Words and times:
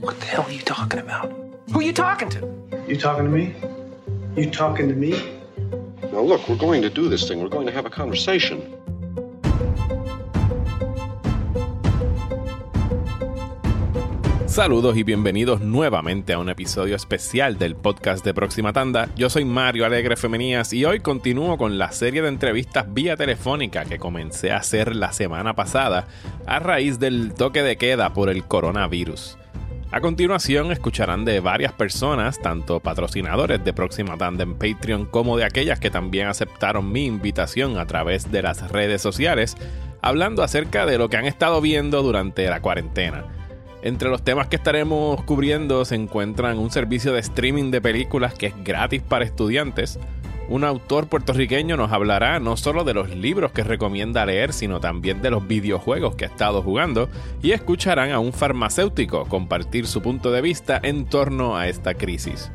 What 0.00 0.20
the 0.20 0.26
hell 0.26 0.44
are 0.44 0.52
you 0.52 0.60
talking 0.62 1.00
about? 1.00 1.32
Who 1.72 1.80
are 1.80 1.82
you 1.82 1.92
talking 1.92 2.28
to? 2.30 2.48
You 2.86 2.96
talking 2.96 3.24
to 3.24 3.30
me? 3.30 3.54
You 4.36 4.50
talking 4.50 4.88
to 4.88 4.94
me? 4.94 5.10
Now, 6.12 6.20
look, 6.20 6.48
we're 6.48 6.56
going 6.56 6.82
to 6.82 6.90
do 6.90 7.08
this 7.08 7.26
thing. 7.26 7.42
We're 7.42 7.48
going 7.48 7.66
to 7.66 7.72
have 7.72 7.86
a 7.86 7.90
conversation. 7.90 8.79
Saludos 14.50 14.96
y 14.96 15.04
bienvenidos 15.04 15.60
nuevamente 15.60 16.32
a 16.32 16.40
un 16.40 16.48
episodio 16.48 16.96
especial 16.96 17.56
del 17.56 17.76
podcast 17.76 18.24
de 18.24 18.34
Próxima 18.34 18.72
Tanda. 18.72 19.08
Yo 19.14 19.30
soy 19.30 19.44
Mario 19.44 19.86
Alegre 19.86 20.16
Femenías 20.16 20.72
y 20.72 20.84
hoy 20.84 20.98
continúo 20.98 21.56
con 21.56 21.78
la 21.78 21.92
serie 21.92 22.20
de 22.20 22.30
entrevistas 22.30 22.92
vía 22.92 23.16
telefónica 23.16 23.84
que 23.84 24.00
comencé 24.00 24.50
a 24.50 24.56
hacer 24.56 24.96
la 24.96 25.12
semana 25.12 25.54
pasada 25.54 26.08
a 26.46 26.58
raíz 26.58 26.98
del 26.98 27.32
toque 27.32 27.62
de 27.62 27.76
queda 27.76 28.12
por 28.12 28.28
el 28.28 28.42
coronavirus. 28.42 29.38
A 29.92 30.00
continuación 30.00 30.72
escucharán 30.72 31.24
de 31.24 31.38
varias 31.38 31.72
personas, 31.72 32.40
tanto 32.40 32.80
patrocinadores 32.80 33.64
de 33.64 33.72
Próxima 33.72 34.18
Tanda 34.18 34.42
en 34.42 34.54
Patreon 34.54 35.06
como 35.06 35.36
de 35.36 35.44
aquellas 35.44 35.78
que 35.78 35.90
también 35.90 36.26
aceptaron 36.26 36.90
mi 36.90 37.06
invitación 37.06 37.78
a 37.78 37.86
través 37.86 38.32
de 38.32 38.42
las 38.42 38.68
redes 38.72 39.00
sociales, 39.00 39.56
hablando 40.02 40.42
acerca 40.42 40.86
de 40.86 40.98
lo 40.98 41.08
que 41.08 41.18
han 41.18 41.26
estado 41.26 41.60
viendo 41.60 42.02
durante 42.02 42.48
la 42.48 42.60
cuarentena. 42.60 43.39
Entre 43.82 44.10
los 44.10 44.22
temas 44.22 44.48
que 44.48 44.56
estaremos 44.56 45.22
cubriendo 45.24 45.84
se 45.84 45.94
encuentran 45.94 46.58
un 46.58 46.70
servicio 46.70 47.12
de 47.12 47.20
streaming 47.20 47.70
de 47.70 47.80
películas 47.80 48.34
que 48.34 48.46
es 48.46 48.64
gratis 48.64 49.00
para 49.00 49.24
estudiantes. 49.24 49.98
Un 50.50 50.64
autor 50.64 51.06
puertorriqueño 51.06 51.76
nos 51.76 51.92
hablará 51.92 52.40
no 52.40 52.56
solo 52.56 52.84
de 52.84 52.92
los 52.92 53.08
libros 53.10 53.52
que 53.52 53.62
recomienda 53.62 54.26
leer, 54.26 54.52
sino 54.52 54.80
también 54.80 55.22
de 55.22 55.30
los 55.30 55.46
videojuegos 55.46 56.16
que 56.16 56.24
ha 56.24 56.28
estado 56.28 56.60
jugando. 56.60 57.08
Y 57.40 57.52
escucharán 57.52 58.10
a 58.10 58.18
un 58.18 58.32
farmacéutico 58.32 59.26
compartir 59.26 59.86
su 59.86 60.02
punto 60.02 60.30
de 60.32 60.42
vista 60.42 60.78
en 60.82 61.06
torno 61.06 61.56
a 61.56 61.68
esta 61.68 61.94
crisis. 61.94 62.50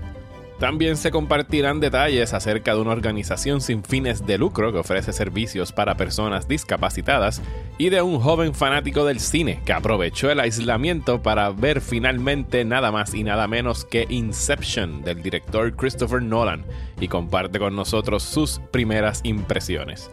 También 0.60 0.96
se 0.96 1.12
compartirán 1.12 1.82
detalles 1.82 2.34
acerca 2.34 2.74
de 2.74 2.80
una 2.80 2.92
organización 2.92 3.60
sin 3.60 3.84
fines 3.84 4.26
de 4.26 4.38
lucro 4.38 4.72
que 4.72 4.78
ofrece 4.78 5.12
servicios 5.12 5.74
para 5.74 5.98
personas 5.98 6.48
discapacitadas 6.48 7.42
y 7.78 7.90
de 7.90 8.02
un 8.02 8.20
joven 8.20 8.54
fanático 8.54 9.04
del 9.06 9.20
cine 9.20 9.60
que 9.66 9.74
aprovechó 9.74 10.32
el 10.32 10.40
aislamiento 10.40 11.22
para 11.22 11.50
ver 11.50 11.82
finalmente 11.82 12.64
nada 12.64 12.92
más 12.92 13.14
y 13.14 13.24
nada 13.24 13.48
menos 13.48 13.84
que 13.84 14.06
Inception 14.10 15.04
del 15.04 15.22
director 15.22 15.76
Christopher 15.76 16.22
Nolan 16.22 16.64
y 17.02 17.10
comparte 17.10 17.60
con 17.60 17.76
nosotros 17.76 18.24
sus 18.24 18.62
primeras 18.72 19.20
impresiones. 19.24 20.10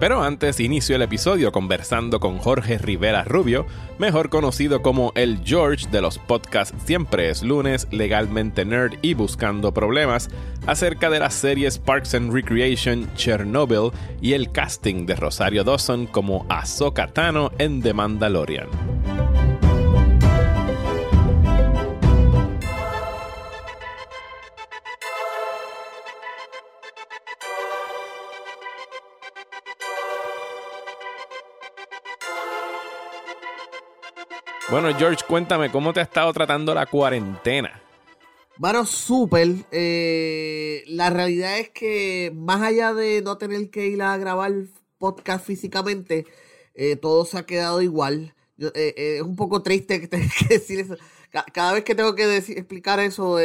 Pero 0.00 0.22
antes 0.22 0.58
inicio 0.60 0.96
el 0.96 1.02
episodio 1.02 1.52
conversando 1.52 2.20
con 2.20 2.38
Jorge 2.38 2.78
Rivera 2.78 3.22
Rubio, 3.22 3.66
mejor 3.98 4.30
conocido 4.30 4.80
como 4.80 5.12
el 5.14 5.42
George 5.44 5.88
de 5.90 6.00
los 6.00 6.18
podcasts 6.18 6.74
Siempre 6.86 7.28
es 7.28 7.42
lunes, 7.42 7.86
Legalmente 7.90 8.64
Nerd 8.64 8.94
y 9.02 9.12
Buscando 9.12 9.74
Problemas, 9.74 10.30
acerca 10.66 11.10
de 11.10 11.20
las 11.20 11.34
series 11.34 11.78
Parks 11.78 12.14
and 12.14 12.32
Recreation, 12.32 13.10
Chernobyl 13.14 13.90
y 14.22 14.32
el 14.32 14.50
casting 14.50 15.04
de 15.04 15.16
Rosario 15.16 15.64
Dawson 15.64 16.06
como 16.06 16.46
Ahsoka 16.48 17.08
Tano 17.08 17.52
en 17.58 17.82
The 17.82 17.92
Mandalorian. 17.92 18.68
Bueno, 34.70 34.96
George, 34.96 35.24
cuéntame, 35.26 35.68
¿cómo 35.72 35.92
te 35.92 35.98
ha 35.98 36.04
estado 36.04 36.32
tratando 36.32 36.72
la 36.72 36.86
cuarentena? 36.86 37.82
Bueno, 38.56 38.86
súper. 38.86 39.48
Eh, 39.72 40.84
la 40.86 41.10
realidad 41.10 41.58
es 41.58 41.70
que 41.70 42.32
más 42.36 42.62
allá 42.62 42.94
de 42.94 43.20
no 43.20 43.36
tener 43.36 43.68
que 43.70 43.88
ir 43.88 44.00
a 44.00 44.16
grabar 44.16 44.52
podcast 44.98 45.44
físicamente, 45.44 46.24
eh, 46.74 46.94
todo 46.94 47.24
se 47.24 47.38
ha 47.38 47.46
quedado 47.46 47.82
igual. 47.82 48.32
Eh, 48.60 49.16
es 49.16 49.22
un 49.22 49.34
poco 49.34 49.60
triste 49.60 50.00
que 50.00 50.06
tener 50.06 50.30
que 50.38 50.54
decir 50.54 50.78
eso. 50.78 50.96
Cada 51.52 51.72
vez 51.72 51.82
que 51.82 51.96
tengo 51.96 52.14
que 52.14 52.36
explicar 52.36 53.00
eso, 53.00 53.38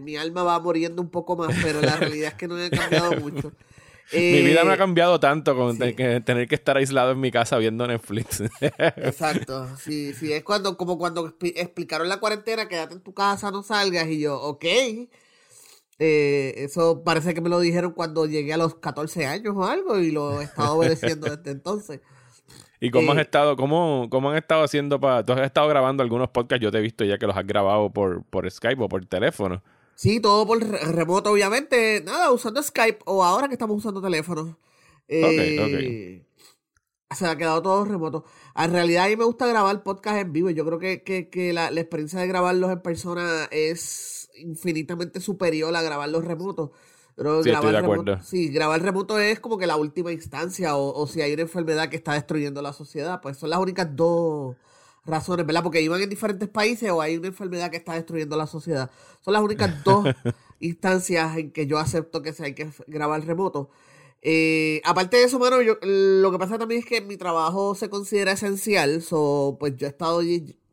mi 0.00 0.16
alma 0.16 0.42
va 0.42 0.58
muriendo 0.58 1.02
un 1.02 1.10
poco 1.10 1.36
más, 1.36 1.54
pero 1.62 1.82
la 1.82 1.96
realidad 1.96 2.32
es 2.32 2.34
que 2.38 2.48
no 2.48 2.58
he 2.58 2.70
cambiado 2.70 3.12
mucho. 3.20 3.52
Mi 4.12 4.42
vida 4.42 4.64
me 4.64 4.72
ha 4.72 4.76
cambiado 4.76 5.18
tanto 5.18 5.56
con 5.56 5.78
tener 5.78 6.48
que 6.48 6.54
estar 6.54 6.76
aislado 6.76 7.12
en 7.12 7.20
mi 7.20 7.30
casa 7.30 7.58
viendo 7.58 7.86
Netflix. 7.86 8.40
Exacto. 8.60 9.76
Sí, 9.78 10.12
sí, 10.14 10.32
es 10.32 10.44
cuando, 10.44 10.76
como 10.76 10.98
cuando 10.98 11.36
explicaron 11.40 12.08
la 12.08 12.18
cuarentena, 12.18 12.68
quédate 12.68 12.94
en 12.94 13.00
tu 13.00 13.14
casa, 13.14 13.50
no 13.50 13.62
salgas, 13.62 14.08
y 14.08 14.20
yo, 14.20 14.40
ok. 14.40 14.64
Eh, 16.00 16.54
eso 16.56 17.02
parece 17.04 17.34
que 17.34 17.40
me 17.40 17.48
lo 17.48 17.60
dijeron 17.60 17.92
cuando 17.92 18.26
llegué 18.26 18.52
a 18.52 18.56
los 18.56 18.74
14 18.76 19.26
años 19.26 19.54
o 19.56 19.64
algo, 19.64 19.98
y 19.98 20.10
lo 20.10 20.40
he 20.40 20.44
estado 20.44 20.76
obedeciendo 20.76 21.34
desde 21.34 21.50
entonces. 21.52 22.00
¿Y 22.80 22.90
cómo 22.90 23.12
has 23.12 23.18
eh, 23.18 23.22
estado, 23.22 23.56
cómo, 23.56 24.08
cómo 24.10 24.30
han 24.30 24.36
estado 24.36 24.64
haciendo 24.64 25.00
para. 25.00 25.24
Tú 25.24 25.32
has 25.32 25.40
estado 25.40 25.68
grabando 25.68 26.02
algunos 26.02 26.28
podcasts, 26.28 26.62
yo 26.62 26.70
te 26.70 26.78
he 26.78 26.82
visto 26.82 27.04
ya 27.04 27.16
que 27.16 27.26
los 27.26 27.36
has 27.36 27.46
grabado 27.46 27.90
por, 27.90 28.24
por 28.24 28.50
Skype 28.50 28.82
o 28.82 28.88
por 28.88 29.06
teléfono. 29.06 29.62
Sí, 29.94 30.20
todo 30.20 30.46
por 30.46 30.60
remoto, 30.60 31.30
obviamente. 31.30 32.02
Nada, 32.04 32.30
usando 32.32 32.62
Skype 32.62 33.00
o 33.06 33.24
ahora 33.24 33.48
que 33.48 33.54
estamos 33.54 33.76
usando 33.76 34.02
teléfono. 34.02 34.58
Eh, 35.08 36.24
Se 37.14 37.26
ha 37.26 37.36
quedado 37.36 37.62
todo 37.62 37.84
remoto. 37.84 38.24
En 38.56 38.72
realidad 38.72 39.04
a 39.04 39.08
mí 39.08 39.16
me 39.16 39.24
gusta 39.24 39.46
grabar 39.46 39.82
podcast 39.82 40.18
en 40.18 40.32
vivo. 40.32 40.50
Yo 40.50 40.64
creo 40.64 40.78
que, 40.78 41.52
la, 41.52 41.68
experiencia 41.68 42.20
de 42.20 42.26
grabarlos 42.26 42.70
en 42.70 42.80
persona 42.80 43.48
es 43.50 44.30
infinitamente 44.36 45.20
superior 45.20 45.74
a 45.76 45.82
grabarlos 45.82 46.24
remotos. 46.24 46.70
Sí, 47.16 47.22
grabar 47.22 47.46
estoy 47.54 47.70
de 47.70 47.78
acuerdo. 47.78 48.22
sí, 48.22 48.48
grabar 48.48 48.82
remoto 48.82 49.20
es 49.20 49.38
como 49.38 49.56
que 49.56 49.68
la 49.68 49.76
última 49.76 50.10
instancia. 50.10 50.76
O, 50.76 50.92
o 51.00 51.06
si 51.06 51.20
hay 51.20 51.32
una 51.32 51.42
enfermedad 51.42 51.88
que 51.88 51.96
está 51.96 52.14
destruyendo 52.14 52.60
la 52.62 52.72
sociedad. 52.72 53.20
Pues 53.20 53.36
son 53.36 53.50
las 53.50 53.60
únicas 53.60 53.94
dos 53.94 54.56
razones, 55.06 55.46
¿verdad? 55.46 55.62
Porque 55.62 55.82
iban 55.82 56.00
en 56.00 56.08
diferentes 56.08 56.48
países 56.48 56.90
o 56.90 57.00
hay 57.00 57.16
una 57.16 57.28
enfermedad 57.28 57.70
que 57.70 57.76
está 57.76 57.94
destruyendo 57.94 58.36
la 58.36 58.46
sociedad. 58.46 58.90
Son 59.20 59.32
las 59.32 59.42
únicas 59.42 59.82
dos 59.84 60.06
instancias 60.60 61.36
en 61.36 61.50
que 61.50 61.66
yo 61.66 61.78
acepto 61.78 62.22
que 62.22 62.32
se 62.32 62.44
hay 62.44 62.54
que 62.54 62.70
grabar 62.86 63.24
remoto. 63.24 63.70
Eh, 64.22 64.80
aparte 64.84 65.18
de 65.18 65.24
eso, 65.24 65.38
mano, 65.38 65.60
yo, 65.60 65.76
lo 65.82 66.32
que 66.32 66.38
pasa 66.38 66.58
también 66.58 66.80
es 66.80 66.86
que 66.86 67.02
mi 67.02 67.18
trabajo 67.18 67.74
se 67.74 67.90
considera 67.90 68.32
esencial, 68.32 69.02
so, 69.02 69.58
pues 69.60 69.76
yo 69.76 69.86
he 69.86 69.90
estado 69.90 70.22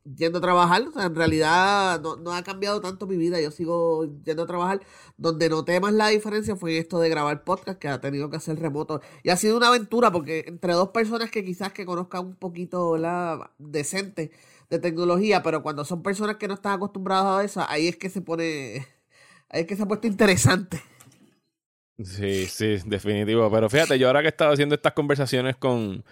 yendo 0.03 0.39
a 0.39 0.41
trabajar, 0.41 0.81
o 0.88 0.91
sea, 0.91 1.06
en 1.06 1.16
realidad 1.16 2.01
no, 2.01 2.34
ha 2.34 2.44
cambiado 2.44 2.81
tanto 2.81 3.07
mi 3.07 3.17
vida, 3.17 3.39
yo 3.39 3.51
sigo 3.51 4.06
yendo 4.23 4.44
a 4.44 4.47
trabajar. 4.47 4.81
Donde 5.17 5.50
noté 5.50 5.79
más 5.79 5.94
la 5.94 6.07
diferencia 6.09 6.56
fue 6.56 6.78
esto 6.78 7.00
de 7.00 7.09
grabar 7.09 7.44
podcast 7.44 7.79
que 7.79 7.88
ha 7.88 8.01
tenido 8.01 8.29
que 8.29 8.38
hacer 8.38 8.59
remoto. 8.59 9.01
Y 9.23 9.29
ha 9.29 9.38
sido 9.38 9.57
una 9.57 9.67
aventura 9.67 10.12
porque 10.12 10.45
entre 10.47 10.73
dos 10.73 10.89
personas 10.89 11.31
que 11.31 11.45
quizás 11.45 11.72
que 11.73 11.85
conozcan 11.85 12.25
un 12.25 12.35
poquito 12.35 12.97
la 12.97 13.51
decente 13.59 14.31
de 14.69 14.79
tecnología, 14.79 15.44
pero 15.44 15.62
cuando 15.63 15.85
son 15.85 16.01
personas 16.01 16.38
que 16.38 16.47
no 16.47 16.56
están 16.56 16.73
acostumbradas 16.73 17.41
a 17.41 17.44
eso, 17.44 17.66
ahí 17.68 17.88
es 17.88 17.97
que 17.97 18.09
se 18.09 18.22
pone, 18.22 18.88
ahí 19.50 19.62
es 19.62 19.68
que 19.68 19.75
se 19.75 19.83
ha 19.83 19.88
puesto 19.88 20.07
interesante. 20.07 20.81
Sí, 22.03 22.45
sí, 22.47 22.78
definitivo. 22.85 23.50
Pero 23.51 23.69
fíjate, 23.69 24.00
yo 24.00 24.07
ahora 24.07 24.22
que 24.22 24.28
he 24.28 24.29
estado 24.29 24.53
haciendo 24.53 24.75
estas 24.75 24.94
conversaciones 24.94 25.56
con, 25.57 26.03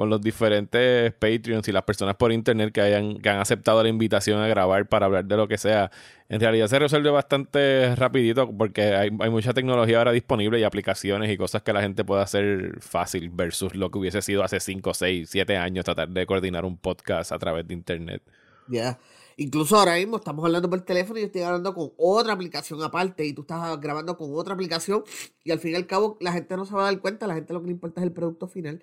con 0.00 0.08
los 0.08 0.22
diferentes 0.22 1.12
Patreons 1.12 1.68
y 1.68 1.72
las 1.72 1.82
personas 1.82 2.16
por 2.16 2.32
internet 2.32 2.72
que 2.72 2.80
hayan 2.80 3.18
que 3.18 3.28
han 3.28 3.38
aceptado 3.38 3.82
la 3.82 3.90
invitación 3.90 4.40
a 4.40 4.48
grabar 4.48 4.88
para 4.88 5.04
hablar 5.04 5.26
de 5.26 5.36
lo 5.36 5.46
que 5.46 5.58
sea. 5.58 5.90
En 6.30 6.40
realidad 6.40 6.68
se 6.68 6.78
resuelve 6.78 7.10
bastante 7.10 7.94
rapidito 7.96 8.50
porque 8.50 8.94
hay, 8.94 9.10
mucha 9.10 9.52
tecnología 9.52 9.98
ahora 9.98 10.12
disponible 10.12 10.58
y 10.58 10.62
aplicaciones 10.62 11.30
y 11.30 11.36
cosas 11.36 11.60
que 11.60 11.74
la 11.74 11.82
gente 11.82 12.02
puede 12.02 12.22
hacer 12.22 12.78
fácil 12.80 13.28
versus 13.28 13.74
lo 13.74 13.90
que 13.90 13.98
hubiese 13.98 14.22
sido 14.22 14.42
hace 14.42 14.58
5, 14.58 14.94
6, 14.94 15.28
7 15.30 15.58
años 15.58 15.84
tratar 15.84 16.08
de 16.08 16.24
coordinar 16.24 16.64
un 16.64 16.78
podcast 16.78 17.32
a 17.32 17.38
través 17.38 17.68
de 17.68 17.74
internet. 17.74 18.22
Ya. 18.68 18.98
Incluso 19.36 19.76
ahora 19.76 19.96
mismo 19.96 20.16
estamos 20.16 20.42
hablando 20.46 20.70
por 20.70 20.80
teléfono 20.80 21.20
y 21.20 21.24
estoy 21.24 21.42
grabando 21.42 21.74
con 21.74 21.92
otra 21.98 22.32
aplicación 22.32 22.82
aparte 22.82 23.26
y 23.26 23.34
tú 23.34 23.42
estás 23.42 23.78
grabando 23.78 24.16
con 24.16 24.34
otra 24.34 24.54
aplicación 24.54 25.04
y 25.44 25.50
al 25.50 25.58
fin 25.58 25.72
y 25.72 25.74
al 25.74 25.86
cabo 25.86 26.16
la 26.22 26.32
gente 26.32 26.56
no 26.56 26.64
se 26.64 26.72
va 26.72 26.88
a 26.88 26.90
dar 26.90 26.98
cuenta, 27.02 27.26
la 27.26 27.34
gente 27.34 27.52
lo 27.52 27.60
que 27.60 27.66
le 27.66 27.72
importa 27.72 28.00
es 28.00 28.06
el 28.06 28.12
producto 28.14 28.48
final. 28.48 28.82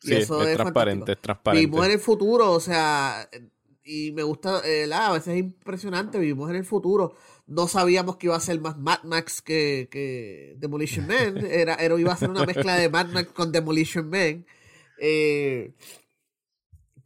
Sí, 0.00 0.14
es, 0.14 0.28
transparente, 0.28 1.12
es 1.12 1.20
transparente. 1.20 1.66
Vivimos 1.66 1.86
en 1.86 1.92
el 1.92 1.98
futuro, 1.98 2.52
o 2.52 2.60
sea, 2.60 3.28
y 3.82 4.12
me 4.12 4.22
gusta, 4.22 4.60
eh, 4.64 4.88
a 4.92 5.12
veces 5.12 5.28
es 5.28 5.40
impresionante, 5.40 6.18
vivimos 6.18 6.50
en 6.50 6.56
el 6.56 6.64
futuro. 6.64 7.14
No 7.46 7.66
sabíamos 7.66 8.16
que 8.16 8.26
iba 8.26 8.36
a 8.36 8.40
ser 8.40 8.60
más 8.60 8.78
Mad 8.78 9.02
Max 9.04 9.40
que, 9.40 9.88
que 9.90 10.54
Demolition 10.58 11.06
Man, 11.06 11.38
era, 11.50 11.74
era, 11.74 11.98
iba 11.98 12.12
a 12.12 12.16
ser 12.16 12.30
una 12.30 12.44
mezcla 12.44 12.76
de 12.76 12.90
Mad 12.90 13.08
Max 13.08 13.32
con 13.32 13.50
Demolition 13.50 14.08
Man. 14.08 14.46
Eh, 15.00 15.74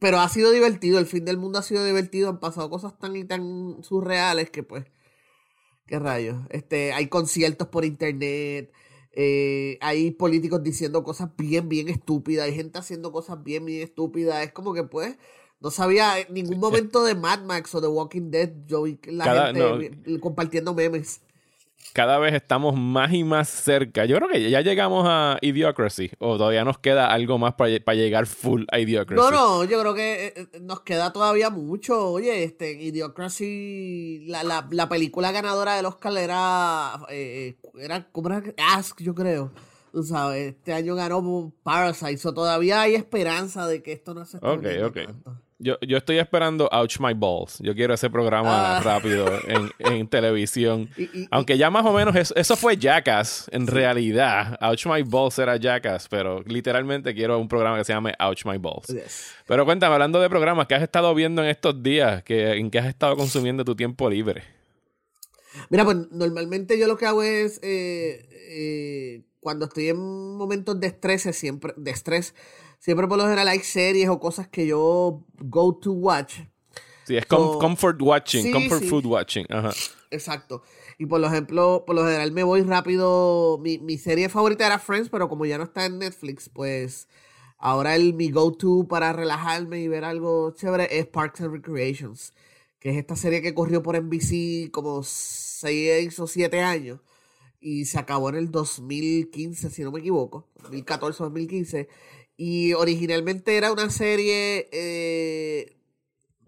pero 0.01 0.19
ha 0.19 0.29
sido 0.29 0.51
divertido, 0.51 0.99
el 0.99 1.07
fin 1.07 1.25
del 1.25 1.39
mundo 1.39 1.61
ha 1.61 1.63
sido 1.63 1.85
divertido, 1.85 2.29
han 2.29 2.41
pasado 2.41 2.69
cosas 2.69 2.99
tan 2.99 3.15
y 3.15 3.25
tan 3.25 3.85
surreales 3.85 4.51
que 4.51 4.65
pues, 4.65 4.85
qué 5.87 6.01
rayos. 6.01 6.41
Este, 6.51 6.93
hay 6.93 7.07
conciertos 7.07 7.69
por 7.69 7.85
internet, 7.85 8.73
eh, 9.13 9.79
hay 9.81 10.11
políticos 10.13 10.63
diciendo 10.63 11.03
cosas 11.05 11.31
bien, 11.37 11.69
bien 11.69 11.89
estúpidas. 11.89 12.47
Hay 12.47 12.55
gente 12.55 12.79
haciendo 12.79 13.13
cosas 13.13 13.43
bien, 13.43 13.65
bien 13.65 13.83
estúpidas. 13.83 14.45
Es 14.45 14.53
como 14.53 14.73
que, 14.75 14.85
pues, 14.85 15.17
No 15.61 15.71
sabía 15.71 16.19
en 16.19 16.35
ningún 16.35 16.59
momento 16.59 17.05
de 17.05 17.15
Mad 17.15 17.45
Max 17.45 17.73
o 17.77 17.81
de 17.81 17.87
Walking 17.87 18.31
Dead. 18.33 18.51
Yo 18.67 18.83
vi 18.83 18.99
la 19.07 19.25
Cada- 19.25 19.55
gente 19.55 20.19
compartiendo 20.19 20.75
memes. 20.75 21.21
Cada 21.93 22.19
vez 22.19 22.35
estamos 22.35 22.75
más 22.77 23.13
y 23.13 23.23
más 23.25 23.49
cerca. 23.49 24.05
Yo 24.07 24.17
creo 24.17 24.29
que 24.29 24.51
ya 24.51 24.61
llegamos 24.63 25.07
a 25.09 25.39
Idiocracy. 25.41 26.11
O 26.19 26.39
todavía 26.39 26.65
nos 26.65 26.79
queda 26.79 27.13
algo 27.13 27.39
más 27.39 27.55
para, 27.55 27.79
para 27.85 27.97
llegar 27.97 28.27
full 28.27 28.65
a 28.73 28.79
Idiocracy. 28.79 29.21
No, 29.23 29.31
no, 29.31 29.65
yo 29.65 29.81
creo 29.81 29.95
que 29.95 30.27
eh, 30.27 30.33
eh, 30.37 30.61
nos 30.61 30.81
queda 30.81 31.13
todavía 31.13 31.51
mucho. 31.51 32.11
Oye, 32.13 32.45
este, 32.45 32.73
Idiocracy, 32.83 34.25
la, 34.27 34.43
la, 34.45 34.67
la 34.71 34.89
película 34.89 35.33
ganadora 35.33 35.75
del 35.77 35.87
Oscar 35.87 36.17
era, 36.17 37.01
eh, 37.11 37.57
era, 37.79 38.09
¿cómo 38.11 38.29
era? 38.29 38.43
Ask, 38.75 39.01
yo 39.03 39.15
creo. 39.15 39.53
Tú 39.93 40.03
sabes, 40.03 40.55
este 40.55 40.73
año 40.73 40.95
ganó 40.95 41.53
Parasite, 41.63 42.17
so 42.17 42.33
todavía 42.33 42.81
hay 42.81 42.95
esperanza 42.95 43.67
de 43.67 43.83
que 43.83 43.93
esto 43.93 44.15
no 44.15 44.25
se 44.25 44.39
esté 44.39 44.49
Ok, 44.49 44.65
ok. 44.87 45.07
tanto. 45.07 45.42
Yo, 45.63 45.79
yo 45.81 45.97
estoy 45.99 46.19
esperando 46.19 46.69
Ouch 46.73 46.99
My 46.99 47.15
Balls. 47.15 47.59
Yo 47.61 47.75
quiero 47.75 47.95
ese 47.95 48.11
programa 48.11 48.79
Ah. 48.79 48.81
rápido 48.81 49.27
en, 49.47 49.71
en 49.79 50.09
televisión. 50.09 50.89
Y- 50.97 51.03
y- 51.05 51.29
Aunque 51.31 51.57
ya 51.57 51.71
más 51.71 51.87
o 51.87 51.93
menos 51.93 52.17
eso, 52.17 52.35
eso 52.35 52.57
fue 52.57 52.77
Jackass. 52.77 53.49
En 53.53 53.67
realidad, 53.67 54.59
Ouch 54.61 54.87
My 54.87 55.03
Balls 55.03 55.39
era 55.39 55.57
Jackass. 55.57 56.09
Pero 56.09 56.43
literalmente 56.43 57.15
quiero 57.15 57.39
un 57.39 57.47
programa 57.49 57.79
que 57.79 57.85
se 57.85 57.93
llame 57.93 58.13
Ouch 58.19 58.45
My 58.45 58.59
Balls. 58.59 58.89
Yes. 58.89 59.35
Pero 59.47 59.65
cuéntame, 59.65 59.95
hablando 59.95 60.21
de 60.21 60.29
programas, 60.29 60.67
¿qué 60.67 60.75
has 60.75 60.83
estado 60.83 61.15
viendo 61.15 61.43
en 61.43 61.49
estos 61.51 61.83
días? 61.83 62.23
¿Qué, 62.25 62.53
¿En 62.55 62.71
qué 62.71 62.79
has 62.81 62.87
estado 62.87 63.17
consumiendo 63.17 63.65
tu 63.65 63.77
tiempo 63.77 64.11
libre? 64.11 64.43
Mira, 65.69 65.85
pues 65.85 65.97
normalmente 66.11 66.79
yo 66.79 66.87
lo 66.87 66.97
que 66.97 67.07
hago 67.07 67.23
es 67.23 67.61
eh, 67.63 68.27
eh, 68.49 69.23
cuando 69.41 69.67
estoy 69.67 69.91
en 69.91 69.99
momentos 70.37 70.81
de 70.81 70.87
estrés, 70.87 71.23
siempre, 71.37 71.75
de 71.77 71.91
estrés, 71.91 72.35
siempre 72.83 73.07
por 73.07 73.17
lo 73.17 73.25
general 73.25 73.47
hay 73.47 73.61
series 73.61 74.09
o 74.09 74.19
cosas 74.19 74.49
que 74.49 74.67
yo 74.67 75.25
go 75.39 75.73
to 75.77 75.93
watch. 75.93 76.41
Sí, 77.07 77.17
es 77.17 77.25
So- 77.29 77.59
comfort 77.61 78.01
watching, 78.03 78.43
Sí, 78.43 78.51
comfort 78.53 78.83
sí. 78.83 78.89
food 78.89 79.07
watching. 79.07 79.47
Ajá. 79.51 79.71
Exacto. 80.11 80.63
Y 80.99 81.07
por 81.07 81.23
ejemplo, 81.25 81.85
por 81.87 81.95
lo 81.97 82.05
general 82.05 82.33
me 82.33 82.43
voy 82.43 82.63
rápido. 82.63 83.59
Mi, 83.63 83.79
mi 83.79 83.99
serie 83.99 84.29
favorita 84.29 84.67
era 84.67 84.79
Friends, 84.81 85.09
pero 85.09 85.29
como 85.29 85.47
ya 85.47 85.59
no 85.59 85.65
está 85.65 85.87
en 85.87 85.99
Netflix, 85.99 86.49
pues 86.49 87.09
ahora 87.59 87.95
el 87.95 88.15
mi 88.15 88.31
go-to 88.33 88.87
para 88.89 89.13
relajarme 89.13 89.81
y 89.81 89.87
ver 89.89 90.05
algo 90.05 90.51
chévere 90.57 90.89
es 90.99 91.07
Parks 91.07 91.41
and 91.41 91.53
Recreations, 91.53 92.33
que 92.81 92.91
es 92.91 92.97
esta 92.97 93.15
serie 93.17 93.43
que 93.43 93.55
corrió 93.55 93.83
por 93.83 93.95
NBC 93.97 94.71
como 94.73 95.03
6 95.05 96.19
o 96.19 96.27
7 96.27 96.61
años 96.61 96.99
y 97.61 97.85
se 97.85 97.99
acabó 97.99 98.29
en 98.31 98.35
el 98.37 98.51
2015, 98.51 99.71
si 99.71 99.83
no 99.83 99.93
me 99.93 100.01
equivoco, 100.01 100.49
2014 100.63 101.23
o 101.23 101.27
2015. 101.27 101.89
Y 102.43 102.73
originalmente 102.75 103.57
era 103.57 103.73
una 103.73 103.89
serie 103.91 104.69
eh, 104.73 105.77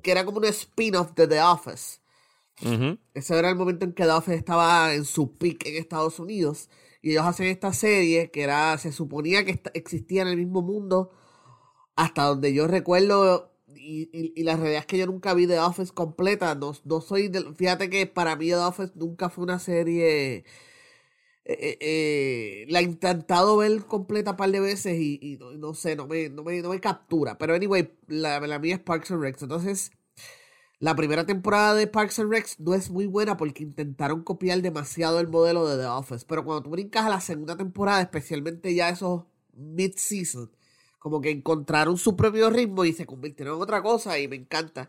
que 0.03 0.11
era 0.13 0.25
como 0.27 0.39
un 0.39 0.45
spin-off 0.47 1.13
de 1.15 1.29
The 1.29 1.41
Office. 1.43 2.01
Ese 3.15 3.39
era 3.39 3.49
el 3.51 3.57
momento 3.57 3.85
en 3.85 3.93
que 3.93 4.05
The 4.05 4.11
Office 4.11 4.37
estaba 4.39 4.95
en 4.95 5.05
su 5.05 5.33
peak 5.39 5.67
en 5.67 5.77
Estados 5.77 6.19
Unidos. 6.19 6.69
Y 7.03 7.11
ellos 7.13 7.25
hacen 7.27 7.47
esta 7.47 7.73
serie 7.73 8.31
que 8.31 8.43
era, 8.43 8.77
se 8.79 8.91
suponía 8.93 9.45
que 9.45 9.61
existía 9.75 10.23
en 10.23 10.29
el 10.29 10.37
mismo 10.39 10.63
mundo. 10.63 11.11
Hasta 11.97 12.25
donde 12.25 12.55
yo 12.55 12.67
recuerdo. 12.69 13.53
Y, 13.77 14.11
y- 14.13 14.33
y 14.37 14.45
la 14.45 14.57
realidad 14.57 14.81
es 14.81 14.87
que 14.87 14.99
yo 14.99 15.07
nunca 15.07 15.35
vi 15.35 15.47
The 15.47 15.61
Office 15.61 15.93
completa. 15.95 16.55
No, 16.57 16.75
no 16.85 17.01
soy 17.01 17.31
fíjate 17.57 17.91
que 17.91 18.07
para 18.07 18.37
mí 18.37 18.49
The 18.49 18.57
Office 18.57 18.93
nunca 18.97 19.31
fue 19.31 19.45
una 19.45 19.59
serie. 19.61 20.45
Eh, 21.47 21.57
eh, 21.61 21.79
eh, 21.81 22.67
la 22.69 22.81
he 22.81 22.83
intentado 22.83 23.59
ver 23.59 23.85
completa 23.87 24.33
un 24.33 24.37
par 24.39 24.51
de 24.51 24.61
veces 24.61 24.99
y, 24.99 25.39
no 25.59 25.75
sé, 25.75 25.95
no 25.97 26.07
me, 26.07 26.29
no, 26.31 26.43
me, 26.43 26.63
no 26.63 26.71
me 26.71 26.81
captura. 26.81 27.37
Pero 27.39 27.55
anyway, 27.55 27.93
la, 28.09 28.41
la 28.41 28.59
mía 28.59 28.77
es 28.77 28.81
Parks 28.81 29.11
and 29.11 29.21
Recs. 29.21 29.43
Entonces, 29.43 29.93
la 30.79 30.95
primera 30.97 31.27
temporada 31.27 31.75
de 31.75 31.87
Parks 31.87 32.19
and 32.19 32.31
Recs 32.31 32.61
no 32.61 32.75
es 32.75 32.91
muy 32.91 33.07
buena 33.07 33.37
porque 33.37 33.63
intentaron 33.63 34.23
copiar 34.23 34.63
demasiado 34.63 35.21
el 35.21 35.29
modelo 35.29 35.67
de 35.69 35.79
The 35.79 35.87
Office. 35.87 36.25
Pero 36.29 36.45
cuando 36.45 36.63
tú 36.63 36.71
brincas 36.71 37.07
a 37.07 37.11
la 37.11 37.21
segunda 37.21 37.57
temporada, 37.57 38.01
especialmente 38.03 38.75
ya 38.75 38.89
esos 38.89 39.25
mid-season, 39.55 40.51
como 40.99 41.21
que 41.21 41.31
encontraron 41.31 41.99
su 41.99 42.17
propio 42.17 42.51
ritmo 42.51 42.85
y 42.85 42.93
se 42.93 43.07
convirtieron 43.07 43.57
en 43.57 43.63
otra 43.63 43.83
cosa 43.83 44.19
y 44.19 44.29
me 44.29 44.37
encanta. 44.37 44.89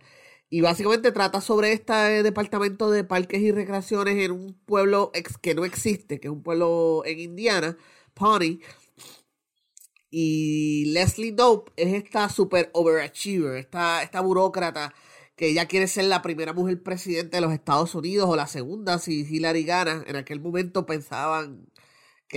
Y 0.50 0.62
básicamente 0.62 1.12
trata 1.12 1.42
sobre 1.42 1.74
este 1.74 1.94
departamento 2.24 2.92
de 2.92 3.03
parques 3.03 3.42
y 3.42 3.51
recreaciones 3.51 4.24
en 4.24 4.31
un 4.31 4.53
pueblo 4.65 5.12
ex 5.13 5.38
que 5.38 5.56
no 5.56 5.65
existe, 5.65 6.19
que 6.19 6.27
es 6.27 6.31
un 6.31 6.44
pueblo 6.44 7.03
en 7.06 7.19
Indiana, 7.19 7.77
Pawnee. 8.13 8.59
Y 10.09 10.86
Leslie 10.94 11.33
Dope 11.33 11.71
es 11.75 11.94
esta 11.94 12.30
super 12.30 12.69
overachiever, 12.74 13.57
esta, 13.57 14.03
esta 14.03 14.21
burócrata 14.21 14.94
que 15.36 15.50
ella 15.50 15.68
quiere 15.68 15.88
ser 15.88 16.06
la 16.06 16.21
primera 16.21 16.53
mujer 16.53 16.81
presidente 16.81 17.38
de 17.38 17.42
los 17.42 17.51
Estados 17.51 17.94
Unidos 17.95 18.30
o 18.30 18.36
la 18.36 18.47
segunda 18.47 19.00
si 19.00 19.21
Hillary 19.30 19.63
gana. 19.63 20.03
En 20.07 20.15
aquel 20.15 20.39
momento 20.39 20.86
pensaban 20.86 21.68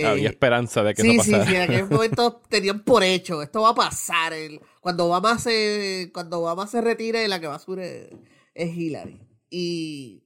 Había 0.05 0.29
esperanza 0.29 0.83
de 0.83 0.93
que 0.95 1.01
sí, 1.01 1.11
eso 1.15 1.23
sí, 1.23 1.31
pasara. 1.31 1.45
sí, 1.49 1.55
en 1.55 1.61
aquel 1.63 1.89
momento 1.89 2.41
tenían 2.49 2.83
por 2.83 3.03
hecho, 3.03 3.41
esto 3.41 3.61
va 3.61 3.69
a 3.69 3.75
pasar. 3.75 4.33
el- 4.33 4.61
cuando 4.81 5.05
Obama 5.05 5.37
se, 5.39 6.09
cuando 6.13 6.39
Obama 6.39 6.67
se 6.67 6.81
retire, 6.81 7.27
la 7.27 7.39
que 7.39 7.47
va 7.47 7.55
a 7.55 7.59
subir 7.59 7.79
es, 7.79 8.09
es 8.53 8.75
Hillary. 8.75 9.19
Y 9.49 10.23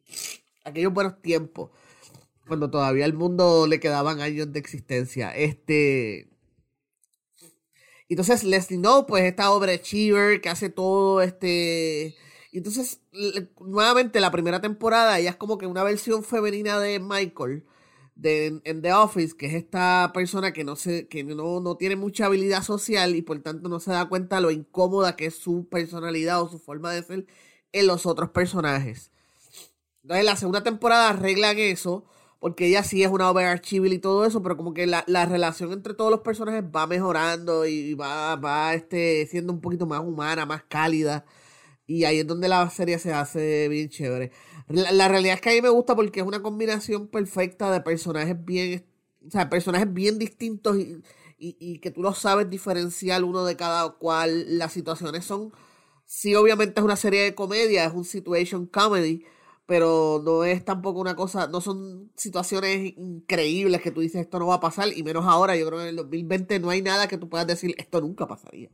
aquellos 0.63 0.93
buenos 0.93 1.21
tiempos, 1.21 1.71
cuando 2.47 2.69
todavía 2.69 3.05
al 3.05 3.13
mundo 3.13 3.67
le 3.67 3.79
quedaban 3.79 4.21
años 4.21 4.51
de 4.51 4.59
existencia. 4.59 5.31
Este. 5.35 6.29
Entonces 8.09 8.43
Leslie 8.43 8.77
No, 8.77 9.05
pues 9.07 9.23
esta 9.23 9.51
overachiever 9.51 10.41
que 10.41 10.49
hace 10.49 10.69
todo, 10.69 11.21
este. 11.21 12.15
Y 12.51 12.57
entonces, 12.59 13.01
nuevamente, 13.59 14.19
la 14.21 14.29
primera 14.29 14.61
temporada, 14.61 15.17
ella 15.17 15.31
es 15.31 15.35
como 15.37 15.57
que 15.57 15.65
una 15.65 15.83
versión 15.83 16.23
femenina 16.23 16.79
de 16.79 16.99
Michael 16.99 17.63
de, 18.15 18.61
en, 18.63 18.81
The 18.81 18.93
Office, 18.93 19.35
que 19.35 19.47
es 19.47 19.53
esta 19.53 20.11
persona 20.13 20.53
que 20.53 20.63
no 20.63 20.75
se, 20.75 21.07
que 21.07 21.23
no, 21.23 21.59
no 21.59 21.77
tiene 21.77 21.95
mucha 21.95 22.25
habilidad 22.27 22.63
social 22.63 23.15
y 23.15 23.21
por 23.21 23.39
tanto 23.41 23.69
no 23.69 23.79
se 23.79 23.91
da 23.91 24.07
cuenta 24.07 24.39
lo 24.39 24.51
incómoda 24.51 25.15
que 25.15 25.25
es 25.27 25.35
su 25.35 25.67
personalidad 25.69 26.41
o 26.41 26.49
su 26.49 26.59
forma 26.59 26.91
de 26.91 27.03
ser 27.03 27.25
en 27.71 27.87
los 27.87 28.05
otros 28.05 28.29
personajes. 28.29 29.11
Entonces, 30.03 30.19
en 30.21 30.25
la 30.25 30.35
segunda 30.35 30.63
temporada 30.63 31.09
arreglan 31.09 31.57
eso, 31.57 32.05
porque 32.39 32.67
ella 32.67 32.83
sí 32.83 33.03
es 33.03 33.09
una 33.09 33.29
overachiever 33.29 33.93
y 33.93 33.99
todo 33.99 34.25
eso, 34.25 34.43
pero 34.43 34.57
como 34.57 34.73
que 34.73 34.85
la, 34.85 35.03
la 35.07 35.25
relación 35.25 35.71
entre 35.71 35.93
todos 35.93 36.11
los 36.11 36.21
personajes 36.21 36.63
va 36.63 36.87
mejorando 36.87 37.65
y 37.65 37.93
va, 37.93 38.35
va 38.35 38.73
este, 38.73 39.25
siendo 39.27 39.53
un 39.53 39.61
poquito 39.61 39.85
más 39.85 40.01
humana, 40.01 40.45
más 40.45 40.63
cálida. 40.63 41.25
Y 41.93 42.05
ahí 42.05 42.19
es 42.19 42.27
donde 42.27 42.47
la 42.47 42.67
serie 42.71 42.97
se 42.99 43.13
hace 43.13 43.67
bien 43.69 43.87
chévere. 43.89 44.31
La, 44.67 44.91
la 44.91 45.07
realidad 45.07 45.35
es 45.35 45.41
que 45.41 45.51
a 45.51 45.53
mí 45.53 45.61
me 45.61 45.69
gusta 45.69 45.95
porque 45.95 46.21
es 46.21 46.25
una 46.25 46.41
combinación 46.41 47.07
perfecta 47.07 47.71
de 47.71 47.81
personajes 47.81 48.35
bien, 48.43 48.85
o 49.27 49.29
sea, 49.31 49.49
personajes 49.49 49.93
bien 49.93 50.17
distintos 50.17 50.77
y, 50.77 51.03
y, 51.37 51.55
y 51.59 51.79
que 51.79 51.91
tú 51.91 52.01
los 52.01 52.17
sabes 52.17 52.49
diferenciar 52.49 53.23
uno 53.23 53.45
de 53.45 53.55
cada 53.57 53.89
cual. 53.91 54.57
Las 54.57 54.73
situaciones 54.73 55.25
son, 55.25 55.53
sí, 56.05 56.33
obviamente 56.35 56.79
es 56.79 56.83
una 56.83 56.95
serie 56.95 57.21
de 57.21 57.35
comedia, 57.35 57.85
es 57.85 57.93
un 57.93 58.05
situation 58.05 58.65
comedy, 58.65 59.23
pero 59.67 60.21
no 60.25 60.43
es 60.43 60.65
tampoco 60.65 60.99
una 60.99 61.15
cosa, 61.15 61.47
no 61.47 61.61
son 61.61 62.11
situaciones 62.15 62.93
increíbles 62.97 63.81
que 63.81 63.91
tú 63.91 64.01
dices 64.01 64.21
esto 64.21 64.39
no 64.39 64.47
va 64.47 64.55
a 64.55 64.59
pasar, 64.59 64.89
y 64.95 65.03
menos 65.03 65.25
ahora, 65.25 65.55
yo 65.55 65.67
creo 65.67 65.79
que 65.79 65.83
en 65.83 65.89
el 65.89 65.95
2020 65.97 66.59
no 66.59 66.69
hay 66.71 66.81
nada 66.81 67.07
que 67.07 67.17
tú 67.17 67.29
puedas 67.29 67.47
decir 67.47 67.75
esto 67.77 68.01
nunca 68.01 68.27
pasaría. 68.27 68.69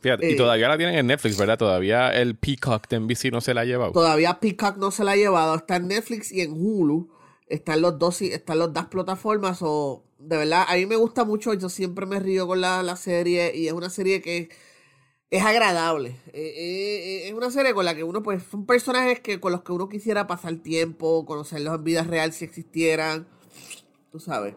Fíjate, 0.00 0.30
y 0.30 0.34
Eh, 0.34 0.36
todavía 0.36 0.68
la 0.68 0.76
tienen 0.76 0.96
en 0.96 1.06
Netflix, 1.06 1.36
¿verdad? 1.38 1.58
Todavía 1.58 2.10
el 2.10 2.36
Peacock 2.36 2.88
de 2.88 3.00
NBC 3.00 3.30
no 3.30 3.40
se 3.40 3.54
la 3.54 3.62
ha 3.62 3.64
llevado. 3.64 3.92
Todavía 3.92 4.40
Peacock 4.40 4.76
no 4.76 4.90
se 4.90 5.04
la 5.04 5.12
ha 5.12 5.16
llevado. 5.16 5.54
Está 5.56 5.76
en 5.76 5.88
Netflix 5.88 6.32
y 6.32 6.40
en 6.40 6.52
Hulu. 6.52 7.10
Están 7.46 7.80
los 7.80 7.98
dos, 7.98 8.20
están 8.22 8.58
las 8.58 8.72
dos 8.72 8.86
plataformas. 8.86 9.58
O 9.62 10.04
de 10.18 10.36
verdad, 10.36 10.64
a 10.68 10.74
mí 10.76 10.86
me 10.86 10.96
gusta 10.96 11.24
mucho. 11.24 11.54
Yo 11.54 11.68
siempre 11.68 12.06
me 12.06 12.20
río 12.20 12.46
con 12.46 12.60
la, 12.60 12.82
la 12.82 12.96
serie. 12.96 13.52
Y 13.54 13.66
es 13.66 13.72
una 13.72 13.90
serie 13.90 14.20
que 14.20 14.48
es 15.30 15.44
agradable. 15.44 16.16
Eh, 16.32 16.54
eh, 16.56 17.28
es 17.28 17.34
una 17.34 17.50
serie 17.50 17.74
con 17.74 17.84
la 17.84 17.94
que 17.94 18.04
uno, 18.04 18.22
pues, 18.22 18.42
son 18.50 18.66
personajes 18.66 19.20
que 19.20 19.40
con 19.40 19.52
los 19.52 19.62
que 19.62 19.72
uno 19.72 19.88
quisiera 19.88 20.26
pasar 20.26 20.56
tiempo, 20.56 21.26
conocerlos 21.26 21.74
en 21.74 21.84
vida 21.84 22.02
real 22.02 22.32
si 22.32 22.44
existieran. 22.44 23.26
Tú 24.10 24.20
sabes. 24.20 24.54